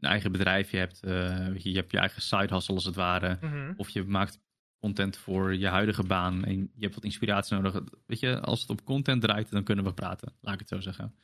een 0.00 0.08
eigen 0.08 0.32
bedrijfje 0.32 0.78
hebt, 0.78 1.02
eh, 1.02 1.56
je, 1.56 1.70
je 1.70 1.76
hebt 1.76 1.90
je 1.92 1.98
eigen 1.98 2.22
side 2.22 2.54
hustle 2.54 2.74
als 2.74 2.84
het 2.84 2.94
ware. 2.94 3.38
Mhm. 3.40 3.72
Of 3.76 3.88
je 3.88 4.04
maakt 4.04 4.40
content 4.78 5.16
voor 5.16 5.54
je 5.54 5.66
huidige 5.66 6.02
baan 6.02 6.44
en 6.44 6.58
je 6.60 6.80
hebt 6.80 6.94
wat 6.94 7.04
inspiratie 7.04 7.56
nodig. 7.56 7.80
Weet 8.06 8.20
je, 8.20 8.40
als 8.40 8.60
het 8.60 8.70
op 8.70 8.84
content 8.84 9.22
draait, 9.22 9.50
dan 9.50 9.64
kunnen 9.64 9.84
we 9.84 9.92
praten. 9.94 10.32
Laat 10.40 10.54
ik 10.54 10.60
het 10.60 10.68
zo 10.68 10.80
zeggen. 10.80 11.14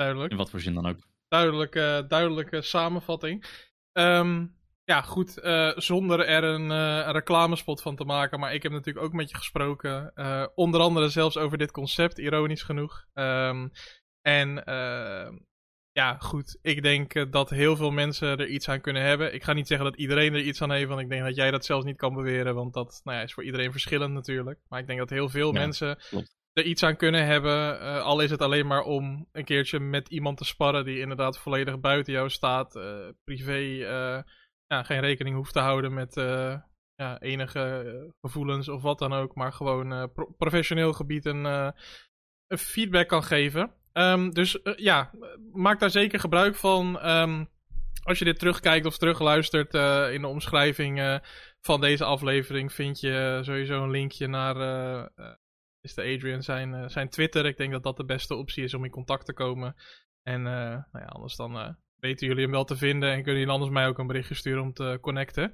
Duidelijk. 0.00 0.30
In 0.30 0.36
wat 0.38 0.50
voor 0.50 0.60
zin 0.60 0.74
dan 0.74 0.86
ook. 0.86 0.98
Duidelijke, 1.28 2.04
duidelijke 2.08 2.62
samenvatting. 2.62 3.44
Ehm, 3.92 4.46
ja, 4.84 5.02
goed, 5.02 5.38
eh, 5.38 5.72
zonder 5.76 6.20
er 6.20 6.44
een, 6.44 6.70
eh, 6.70 7.08
reclamespot 7.12 7.82
van 7.82 7.96
te 7.96 8.04
maken. 8.04 8.40
Maar 8.40 8.54
ik 8.54 8.62
heb 8.62 8.72
natuurlijk 8.72 9.06
ook 9.06 9.12
met 9.12 9.30
je 9.30 9.36
gesproken. 9.36 10.12
eh, 10.14 10.46
onder 10.54 10.80
andere 10.80 11.08
zelfs 11.08 11.36
over 11.36 11.58
dit 11.58 11.70
concept, 11.70 12.18
ironisch 12.18 12.62
genoeg. 12.62 13.04
Ehm, 13.12 13.68
en 14.22 14.64
ehm, 14.64 15.34
ja, 15.92 16.16
goed, 16.18 16.58
ik 16.62 16.82
denk 16.82 17.14
eh, 17.14 17.24
dat 17.30 17.50
heel 17.50 17.76
veel 17.76 17.90
mensen 17.90 18.28
er 18.28 18.48
iets 18.48 18.68
aan 18.68 18.80
kunnen 18.80 19.02
hebben. 19.02 19.34
Ik 19.34 19.44
ga 19.44 19.52
niet 19.52 19.66
zeggen 19.66 19.86
dat 19.86 19.96
iedereen 19.96 20.34
er 20.34 20.40
iets 20.40 20.62
aan 20.62 20.70
heeft, 20.70 20.88
want 20.88 21.00
ik 21.00 21.08
denk 21.08 21.24
dat 21.24 21.36
jij 21.36 21.50
dat 21.50 21.64
zelfs 21.64 21.84
niet 21.84 21.96
kan 21.96 22.14
beweren. 22.14 22.54
Want 22.54 22.74
dat 22.74 23.00
nou 23.04 23.16
ja, 23.16 23.22
is 23.22 23.32
voor 23.32 23.44
iedereen 23.44 23.70
verschillend 23.72 24.12
natuurlijk. 24.14 24.60
Maar 24.68 24.80
ik 24.80 24.86
denk 24.86 24.98
dat 24.98 25.10
heel 25.10 25.28
veel 25.28 25.52
Ja, 25.52 25.60
mensen 25.60 25.98
klopt. 26.08 26.38
Er 26.52 26.64
iets 26.64 26.82
aan 26.82 26.96
kunnen 26.96 27.26
hebben. 27.26 27.80
eh, 27.80 28.02
al 28.02 28.20
is 28.20 28.30
het 28.30 28.42
alleen 28.42 28.66
maar 28.66 28.82
om 28.82 29.28
een 29.32 29.44
keertje 29.44 29.80
met 29.80 30.08
iemand 30.08 30.36
te 30.38 30.44
sparren 30.44 30.84
die 30.84 30.98
inderdaad 31.00 31.38
volledig 31.38 31.80
buiten 31.80 32.12
jou 32.12 32.30
staat. 32.30 32.76
eh, 32.76 33.08
privé 33.24 33.58
eh, 33.84 34.22
ja, 34.66 34.82
geen 34.82 35.00
rekening 35.00 35.36
hoeft 35.36 35.52
te 35.52 35.60
houden 35.60 35.94
met 35.94 36.14
ja, 36.94 37.20
enige 37.20 38.12
gevoelens 38.20 38.68
of 38.68 38.82
wat 38.82 38.98
dan 38.98 39.12
ook. 39.12 39.34
Maar 39.34 39.52
gewoon 39.52 40.12
pro- 40.12 40.30
professioneel 40.36 40.92
gebied 40.92 41.24
een, 41.24 41.74
feedback 42.58 43.08
kan 43.08 43.22
geven. 43.24 43.72
Ehm, 43.92 44.30
dus 44.30 44.58
ja, 44.76 45.10
maak 45.52 45.80
daar 45.80 45.90
zeker 45.90 46.20
gebruik 46.20 46.54
van. 46.54 47.00
Ehm, 47.00 47.44
als 48.02 48.18
je 48.18 48.24
dit 48.24 48.38
terugkijkt 48.38 48.86
of 48.86 48.98
terugluistert 48.98 49.74
in 50.12 50.20
de 50.20 50.26
omschrijving 50.28 51.20
van 51.60 51.80
deze 51.80 52.04
aflevering, 52.04 52.72
vind 52.72 53.00
je 53.00 53.38
sowieso 53.42 53.82
een 53.82 53.90
linkje 53.90 54.26
naar 54.26 54.54
eh, 55.82 55.96
Mr. 55.96 56.14
Adrian 56.14 56.42
zijn, 56.42 56.74
eh, 56.74 56.88
zijn 56.88 57.08
Twitter. 57.08 57.46
Ik 57.46 57.56
denk 57.56 57.72
dat 57.72 57.82
dat 57.82 57.96
de 57.96 58.04
beste 58.04 58.34
optie 58.34 58.64
is 58.64 58.74
om 58.74 58.84
in 58.84 58.90
contact 58.90 59.26
te 59.26 59.32
komen. 59.32 59.76
En 60.22 60.46
eh, 60.46 60.52
nou 60.92 61.04
ja, 61.04 61.04
anders 61.06 61.36
dan 61.36 61.58
eh, 61.58 61.68
weten 61.96 62.26
jullie 62.26 62.42
hem 62.42 62.52
wel 62.52 62.64
te 62.64 62.76
vinden 62.76 63.08
en 63.08 63.22
kunnen 63.22 63.34
jullie 63.40 63.54
anders 63.54 63.70
mij 63.72 63.86
ook 63.86 63.98
een 63.98 64.06
berichtje 64.06 64.34
sturen 64.34 64.62
om 64.62 64.72
te 64.72 64.98
connecten. 65.00 65.52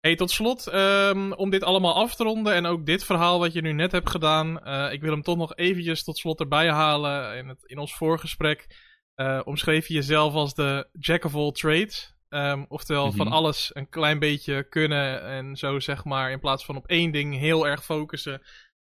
Hey, 0.00 0.16
tot 0.16 0.30
slot, 0.30 0.66
ehm, 0.66 1.32
om 1.32 1.50
dit 1.50 1.62
allemaal 1.64 1.94
af 1.94 2.14
te 2.16 2.24
ronden 2.24 2.54
en 2.54 2.66
ook 2.66 2.86
dit 2.86 3.04
verhaal 3.04 3.38
wat 3.38 3.52
je 3.52 3.60
nu 3.62 3.72
net 3.72 3.92
hebt 3.92 4.10
gedaan, 4.10 4.56
ik 4.92 5.00
wil 5.00 5.10
hem 5.10 5.22
toch 5.22 5.36
nog 5.36 5.56
eventjes 5.56 6.04
tot 6.04 6.18
slot 6.18 6.40
erbij 6.40 6.70
halen. 6.70 7.36
In, 7.36 7.48
het, 7.48 7.64
in 7.64 7.78
ons 7.78 7.94
voorgesprek 7.94 8.66
eh, 9.14 9.40
omschreef 9.44 9.86
je 9.88 9.94
jezelf 9.94 10.34
als 10.34 10.54
de 10.54 10.88
jack 10.98 11.24
of 11.24 11.34
all 11.34 11.52
trades. 11.52 12.14
Ehm, 12.28 12.64
oftewel 12.68 13.06
Mhm. 13.06 13.16
van 13.16 13.28
alles 13.28 13.70
een 13.74 13.88
klein 13.88 14.18
beetje 14.18 14.68
kunnen 14.68 15.22
en 15.22 15.56
zo 15.56 15.80
zeg 15.80 16.04
maar 16.04 16.30
in 16.30 16.40
plaats 16.40 16.64
van 16.64 16.76
op 16.76 16.86
één 16.86 17.12
ding 17.12 17.38
heel 17.38 17.66
erg 17.66 17.84
focussen, 17.84 18.42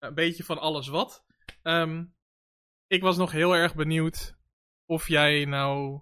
een 0.04 0.14
beetje 0.14 0.44
van 0.44 0.58
alles 0.58 0.88
wat. 0.88 1.24
Ehm, 1.62 2.04
ik 2.86 3.02
was 3.02 3.16
nog 3.16 3.32
heel 3.32 3.56
erg 3.56 3.74
benieuwd 3.74 4.36
of 4.86 5.08
jij 5.08 5.44
nou 5.44 6.00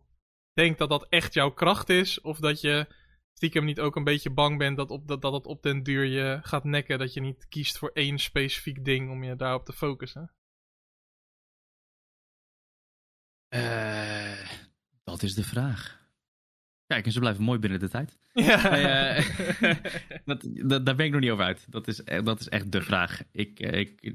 denkt 0.52 0.78
dat 0.78 0.88
dat 0.88 1.06
echt 1.08 1.34
jouw 1.34 1.50
kracht 1.50 1.88
is, 1.88 2.20
of 2.20 2.38
dat 2.38 2.60
je 2.60 2.86
stiekem 3.32 3.64
niet 3.64 3.80
ook 3.80 3.96
een 3.96 4.04
beetje 4.04 4.30
bang 4.30 4.58
bent 4.58 4.76
dat, 4.76 4.90
op, 4.90 5.08
dat, 5.08 5.22
dat 5.22 5.32
het 5.32 5.46
op 5.46 5.62
den 5.62 5.82
duur 5.82 6.04
je 6.04 6.38
gaat 6.42 6.64
nekken, 6.64 6.98
dat 6.98 7.12
je 7.12 7.20
niet 7.20 7.48
kiest 7.48 7.78
voor 7.78 7.90
één 7.92 8.18
specifiek 8.18 8.84
ding 8.84 9.10
om 9.10 9.24
je 9.24 9.36
daarop 9.36 9.64
te 9.64 9.72
focussen. 9.72 10.32
Eh, 13.48 14.50
dat 15.04 15.22
is 15.22 15.34
de 15.34 15.44
vraag. 15.44 16.01
Kijk, 16.86 17.06
en 17.06 17.12
ze 17.12 17.18
blijven 17.18 17.44
mooi 17.44 17.58
binnen 17.58 17.80
de 17.80 17.88
tijd. 17.88 18.18
Ja. 18.32 18.70
Eh, 19.16 19.74
dat, 20.24 20.48
dat, 20.52 20.86
daar 20.86 20.96
ben 20.96 21.06
ik 21.06 21.12
nog 21.12 21.20
niet 21.20 21.30
over 21.30 21.44
uit. 21.44 21.66
Dat 21.70 21.88
is, 21.88 22.00
e- 22.04 22.22
dat 22.22 22.40
is 22.40 22.48
echt 22.48 22.72
de 22.72 22.82
vraag. 22.82 23.22
Ik, 23.32 23.60
eh, 23.60 23.78
ik 23.80 24.14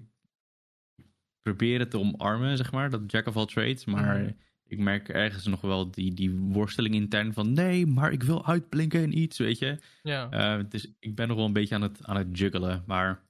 probeer 1.42 1.80
het 1.80 1.90
te 1.92 2.00
omarmen, 2.00 2.58
zeg 2.58 2.72
maar, 2.72 2.90
dat 2.90 3.12
jack 3.12 3.28
of 3.28 3.36
all 3.38 3.46
trades. 3.46 3.86
Maar 3.86 4.20
Mhm. 4.20 4.32
ik 4.68 4.78
merk 4.80 5.10
ergens 5.10 5.46
nog 5.46 5.62
wel 5.62 5.92
die, 5.92 6.14
die 6.14 6.32
worsteling 6.32 6.96
intern 6.96 7.34
van... 7.34 7.54
nee, 7.54 7.86
maar 7.86 8.12
ik 8.12 8.24
wil 8.24 8.46
uitblinken 8.46 9.02
in 9.02 9.18
iets, 9.18 9.38
weet 9.38 9.60
je. 9.60 9.78
ja. 10.04 10.30
Eh, 10.30 10.64
dus 10.70 10.94
ik 11.00 11.16
ben 11.16 11.28
nog 11.28 11.38
wel 11.38 11.46
een 11.46 11.54
beetje 11.54 11.76
aan 11.76 11.82
het, 11.82 12.06
aan 12.06 12.18
het 12.18 12.38
juggelen. 12.40 12.84
Maar 12.88 13.24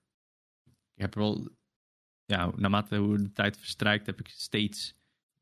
ik 0.95 1.01
heb 1.01 1.13
er 1.13 1.19
wel... 1.19 1.49
Ja, 2.25 2.51
naarmate 2.55 2.95
hoe 2.97 3.17
de 3.17 3.31
tijd 3.33 3.57
verstrijkt, 3.57 4.05
heb 4.05 4.19
ik 4.19 4.27
steeds 4.27 4.95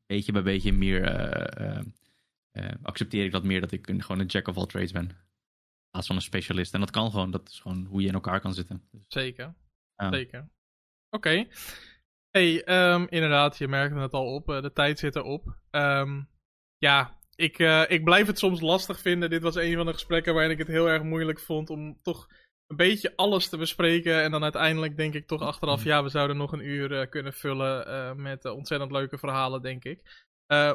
beetje 0.06 0.32
bij 0.32 0.42
beetje 0.42 0.72
meer... 0.72 1.02
eh, 1.04 1.80
eh, 2.56 2.74
accepteer 2.82 3.24
ik 3.24 3.32
dat 3.32 3.44
meer 3.44 3.60
dat 3.60 3.72
ik 3.72 3.88
een, 3.88 4.02
gewoon 4.02 4.20
een 4.20 4.26
jack 4.26 4.48
of 4.48 4.56
all 4.56 4.66
trades 4.66 4.92
ben. 4.92 5.08
In 5.08 5.90
plaats 5.90 6.06
van 6.06 6.16
een 6.16 6.22
specialist. 6.22 6.74
En 6.74 6.80
dat 6.80 6.90
kan 6.90 7.10
gewoon. 7.10 7.30
Dat 7.30 7.48
is 7.48 7.60
gewoon 7.60 7.84
hoe 7.84 8.00
je 8.00 8.08
in 8.08 8.14
elkaar 8.14 8.40
kan 8.40 8.54
zitten. 8.54 8.88
Dus, 8.90 9.04
Zeker. 9.08 9.54
ja. 9.96 10.12
Zeker. 10.12 10.48
Oké. 11.10 11.46
Hey, 12.30 12.64
ehm, 12.64 13.06
inderdaad, 13.08 13.58
je 13.58 13.68
merkte 13.68 13.98
het 13.98 14.12
al 14.12 14.34
op. 14.34 14.48
eh, 14.50 14.62
de 14.62 14.72
tijd 14.72 14.98
zit 14.98 15.16
erop. 15.16 15.56
Ehm, 15.70 16.22
ja, 16.78 17.18
ik, 17.34 17.58
eh, 17.58 17.82
ik 17.88 18.04
blijf 18.04 18.26
het 18.26 18.38
soms 18.38 18.60
lastig 18.60 19.00
vinden. 19.00 19.30
Dit 19.30 19.42
was 19.42 19.54
een 19.54 19.74
van 19.76 19.86
de 19.86 19.92
gesprekken 19.92 20.34
waarin 20.34 20.52
ik 20.52 20.58
het 20.58 20.66
heel 20.66 20.88
erg 20.88 21.02
moeilijk 21.02 21.40
vond 21.40 21.70
om 21.70 21.98
toch 22.02 22.26
een 22.66 22.76
beetje 22.76 23.16
alles 23.16 23.48
te 23.48 23.56
bespreken. 23.56 24.22
En 24.22 24.30
dan 24.30 24.42
uiteindelijk 24.42 24.96
denk 24.96 25.14
ik 25.14 25.26
toch 25.26 25.40
achteraf, 25.42 25.84
ja, 25.84 26.02
we 26.02 26.08
zouden 26.08 26.36
nog 26.36 26.52
een 26.52 26.66
uur 26.66 27.08
kunnen 27.08 27.32
vullen 27.32 28.22
met 28.22 28.44
ontzettend 28.44 28.92
leuke 28.92 29.18
verhalen, 29.18 29.62
denk 29.62 29.84
ik. 29.84 30.24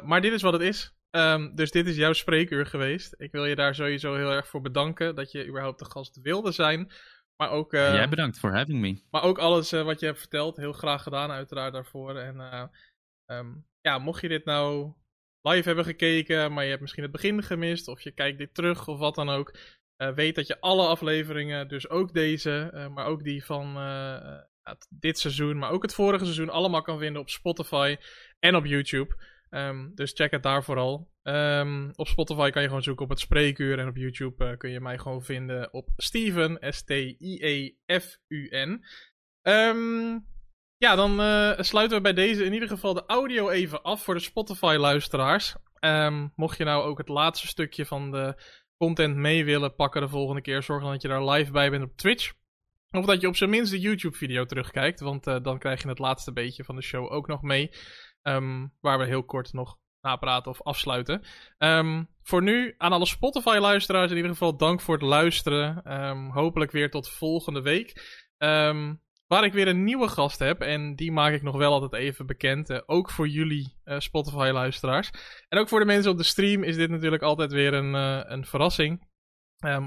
Maar 0.03 0.21
dit 0.21 0.33
is 0.33 0.41
wat 0.41 0.53
het 0.53 0.61
is. 0.61 0.93
Ehm, 1.11 1.55
dus 1.55 1.71
dit 1.71 1.87
is 1.87 1.95
jouw 1.95 2.13
spreekuur 2.13 2.65
geweest. 2.65 3.13
Ik 3.17 3.31
wil 3.31 3.45
je 3.45 3.55
daar 3.55 3.75
sowieso 3.75 4.15
heel 4.15 4.31
erg 4.31 4.47
voor 4.47 4.61
bedanken 4.61 5.15
dat 5.15 5.31
je 5.31 5.47
überhaupt 5.47 5.79
de 5.79 5.85
gast 5.85 6.19
wilde 6.21 6.51
zijn. 6.51 6.91
Maar 7.41 7.49
ook, 7.49 7.73
eh, 7.73 7.93
Jij 7.93 8.09
bedankt 8.09 8.39
voor 8.39 8.51
having 8.51 8.79
me. 8.79 9.01
maar 9.11 9.23
ook 9.23 9.37
alles 9.37 9.71
eh, 9.71 9.83
wat 9.83 9.99
je 9.99 10.05
hebt 10.05 10.19
verteld, 10.19 10.57
heel 10.57 10.73
graag 10.73 11.03
gedaan 11.03 11.31
uiteraard 11.31 11.73
daarvoor. 11.73 12.15
En 12.15 12.39
eh, 12.39 12.63
ehm, 13.25 13.47
ja, 13.81 13.97
mocht 13.97 14.21
je 14.21 14.27
dit 14.27 14.45
nou 14.45 14.93
live 15.41 15.67
hebben 15.67 15.85
gekeken, 15.85 16.53
maar 16.53 16.63
je 16.63 16.69
hebt 16.69 16.81
misschien 16.81 17.03
het 17.03 17.11
begin 17.11 17.43
gemist, 17.43 17.87
of 17.87 18.01
je 18.01 18.11
kijkt 18.11 18.37
dit 18.37 18.53
terug 18.53 18.87
of 18.87 18.99
wat 18.99 19.15
dan 19.15 19.29
ook, 19.29 19.57
weet 20.15 20.35
dat 20.35 20.47
je 20.47 20.59
alle 20.59 20.87
afleveringen, 20.87 21.67
dus 21.67 21.89
ook 21.89 22.13
deze, 22.13 22.87
maar 22.93 23.05
ook 23.05 23.23
die 23.23 23.45
van 23.45 23.75
dit 24.89 25.19
seizoen, 25.19 25.57
maar 25.57 25.69
ook 25.69 25.81
het 25.81 25.93
vorige 25.93 26.23
seizoen, 26.23 26.49
allemaal 26.49 26.81
kan 26.81 26.99
vinden 26.99 27.21
op 27.21 27.29
Spotify 27.29 27.97
en 28.39 28.55
op 28.55 28.65
YouTube. 28.65 29.15
Ehm, 29.51 29.89
dus 29.93 30.11
check 30.13 30.31
het 30.31 30.43
daar 30.43 30.63
vooral. 30.63 31.09
Ehm, 31.23 31.89
op 31.95 32.07
Spotify 32.07 32.49
kan 32.49 32.61
je 32.61 32.67
gewoon 32.67 32.83
zoeken 32.83 33.03
op 33.03 33.09
het 33.09 33.19
spreekuur. 33.19 33.79
En 33.79 33.87
op 33.87 33.95
YouTube 33.95 34.45
eh, 34.45 34.57
kun 34.57 34.69
je 34.69 34.79
mij 34.79 34.97
gewoon 34.97 35.23
vinden 35.23 35.73
op 35.73 35.89
Steven, 35.97 36.57
S-T-I-E-F-U-N. 36.73 37.75
Ehm, 39.41 40.19
ja, 40.77 40.95
dan 40.95 41.19
eh, 41.19 41.51
sluiten 41.57 41.97
we 41.97 42.03
bij 42.03 42.13
deze 42.13 42.43
in 42.43 42.53
ieder 42.53 42.67
geval 42.67 42.93
de 42.93 43.05
audio 43.05 43.49
even 43.49 43.81
af 43.81 44.03
voor 44.03 44.13
de 44.13 44.19
Spotify-luisteraars. 44.19 45.55
Mocht 46.35 46.57
je 46.57 46.63
nou 46.63 46.83
ook 46.83 46.97
het 46.97 47.09
laatste 47.09 47.47
stukje 47.47 47.85
van 47.85 48.11
de 48.11 48.35
content 48.77 49.15
mee 49.15 49.45
willen 49.45 49.75
pakken 49.75 50.01
de 50.01 50.09
volgende 50.09 50.41
keer, 50.41 50.63
zorg 50.63 50.81
dan 50.81 50.91
dat 50.91 51.01
je 51.01 51.07
daar 51.07 51.29
live 51.29 51.51
bij 51.51 51.69
bent 51.69 51.83
op 51.83 51.97
Twitch. 51.97 52.33
Of 52.91 53.05
dat 53.05 53.21
je 53.21 53.27
op 53.27 53.35
zijn 53.35 53.49
minst 53.49 53.71
de 53.71 53.79
YouTube-video 53.79 54.45
terugkijkt, 54.45 54.99
want 54.99 55.27
eh, 55.27 55.37
dan 55.41 55.59
krijg 55.59 55.81
je 55.81 55.87
het 55.87 55.99
laatste 55.99 56.33
beetje 56.33 56.63
van 56.63 56.75
de 56.75 56.81
show 56.81 57.11
ook 57.11 57.27
nog 57.27 57.41
mee. 57.41 57.71
Ehm, 58.21 58.67
waar 58.79 58.99
we 58.99 59.05
heel 59.05 59.23
kort 59.23 59.53
nog 59.53 59.77
napraten 60.01 60.51
of 60.51 60.61
afsluiten. 60.61 61.21
Ehm, 61.57 62.03
voor 62.23 62.41
nu 62.41 62.75
aan 62.77 62.91
alle 62.91 63.05
Spotify-luisteraars 63.05 64.09
in 64.09 64.15
ieder 64.15 64.31
geval 64.31 64.57
dank 64.57 64.81
voor 64.81 64.93
het 64.93 65.03
luisteren. 65.03 65.83
Ehm, 65.83 66.29
hopelijk 66.29 66.71
weer 66.71 66.89
tot 66.91 67.09
volgende 67.09 67.61
week. 67.61 68.19
Waar 69.31 69.43
ik 69.43 69.53
weer 69.53 69.67
een 69.67 69.83
nieuwe 69.83 70.07
gast 70.07 70.39
heb. 70.39 70.61
En 70.61 70.95
die 70.95 71.11
maak 71.11 71.33
ik 71.33 71.41
nog 71.41 71.55
wel 71.57 71.73
altijd 71.73 71.93
even 71.93 72.25
bekend. 72.25 72.69
eh, 72.69 72.79
ook 72.85 73.09
voor 73.09 73.27
jullie 73.27 73.77
eh, 73.83 73.99
Spotify-luisteraars. 73.99 75.09
En 75.49 75.59
ook 75.59 75.67
voor 75.67 75.79
de 75.79 75.85
mensen 75.85 76.11
op 76.11 76.17
de 76.17 76.23
stream 76.23 76.63
is 76.63 76.75
dit 76.75 76.89
natuurlijk 76.89 77.23
altijd 77.23 77.51
weer 77.51 77.73
een, 77.73 77.95
eh, 77.95 78.21
een 78.23 78.45
verrassing. 78.45 79.09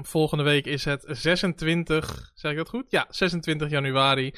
Volgende 0.01 0.43
week 0.43 0.65
is 0.65 0.85
het 0.85 1.05
26, 1.07 2.31
zeg 2.33 2.51
ik 2.51 2.57
dat 2.57 2.69
goed? 2.69 2.91
Ja, 2.91 3.05
26 3.09 3.69
januari. 3.69 4.33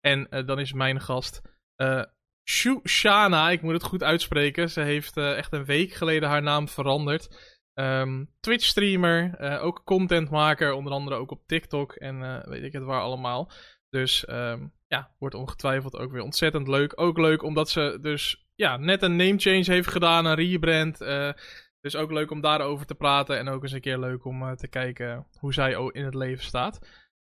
En 0.00 0.44
dan 0.46 0.58
is 0.58 0.72
mijn 0.72 1.00
gast 1.00 1.40
Shushana, 2.44 3.50
ik 3.50 3.62
moet 3.62 3.72
het 3.72 3.82
goed 3.82 4.02
uitspreken. 4.02 4.70
Ze 4.70 4.80
heeft 4.80 5.16
eh, 5.16 5.36
echt 5.36 5.52
een 5.52 5.64
week 5.64 5.92
geleden 5.92 6.28
haar 6.28 6.42
naam 6.42 6.68
veranderd. 6.68 7.52
Ehm, 7.74 8.24
Twitch-streamer, 8.40 9.34
eh, 9.34 9.64
ook 9.64 9.82
contentmaker, 9.84 10.72
onder 10.72 10.92
andere 10.92 11.16
ook 11.16 11.30
op 11.30 11.46
TikTok 11.46 11.92
en 11.92 12.22
eh, 12.22 12.48
weet 12.48 12.62
ik 12.62 12.72
het 12.72 12.82
waar 12.82 13.00
allemaal. 13.00 13.50
Dus 13.90 14.24
ehm, 14.24 14.66
ja, 14.88 15.14
wordt 15.18 15.34
ongetwijfeld 15.34 15.96
ook 15.96 16.12
weer 16.12 16.22
ontzettend 16.22 16.68
leuk. 16.68 17.00
Ook 17.00 17.18
leuk 17.18 17.42
omdat 17.42 17.70
ze 17.70 17.98
dus 18.00 18.46
ja, 18.54 18.76
net 18.76 19.02
een 19.02 19.16
name 19.16 19.38
change 19.38 19.64
heeft 19.64 19.88
gedaan, 19.88 20.24
een 20.24 20.34
rebrand. 20.34 20.98
dus 21.80 21.96
ook 21.96 22.10
leuk 22.10 22.30
om 22.30 22.40
daarover 22.40 22.86
te 22.86 22.94
praten 22.94 23.38
en 23.38 23.48
ook 23.48 23.62
eens 23.62 23.72
een 23.72 23.80
keer 23.80 23.98
leuk 23.98 24.24
om 24.24 24.56
te 24.56 24.68
kijken 24.68 25.26
hoe 25.38 25.52
zij 25.52 25.90
in 25.92 26.04
het 26.04 26.14
leven 26.14 26.44
staat. 26.44 26.80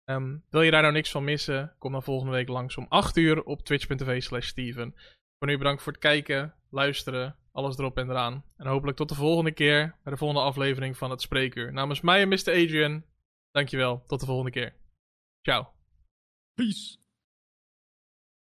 Ehm, 0.08 0.36
wil 0.50 0.62
je 0.62 0.70
daar 0.70 0.82
nou 0.82 0.94
niks 0.94 1.10
van 1.10 1.24
missen? 1.24 1.74
Kom 1.78 1.92
dan 1.92 2.02
volgende 2.02 2.32
week 2.32 2.48
langs 2.48 2.76
om 2.76 2.86
8 2.88 3.16
uur 3.16 3.42
op 3.42 3.62
twitch.tv 3.62 4.22
slash 4.22 4.46
Steven. 4.46 4.94
Voor 5.38 5.48
nu 5.48 5.58
bedankt 5.58 5.82
voor 5.82 5.92
het 5.92 6.00
kijken, 6.00 6.54
luisteren, 6.70 7.36
alles 7.52 7.78
erop 7.78 7.98
en 7.98 8.10
eraan. 8.10 8.44
En 8.56 8.66
hopelijk 8.66 8.96
tot 8.96 9.08
de 9.08 9.14
volgende 9.14 9.52
keer 9.52 9.96
bij 10.02 10.12
de 10.12 10.18
volgende 10.18 10.42
aflevering 10.42 10.96
van 10.96 11.10
het 11.10 11.20
Spreekuur. 11.20 11.72
Namens 11.72 12.00
mij 12.00 12.20
en 12.20 12.28
Mr. 12.28 12.36
Adrian, 12.36 13.04
dankjewel. 13.50 14.04
Tot 14.06 14.20
de 14.20 14.26
volgende 14.26 14.50
keer. 14.50 14.74
Ciao. 15.42 15.68
Peace. 16.54 16.98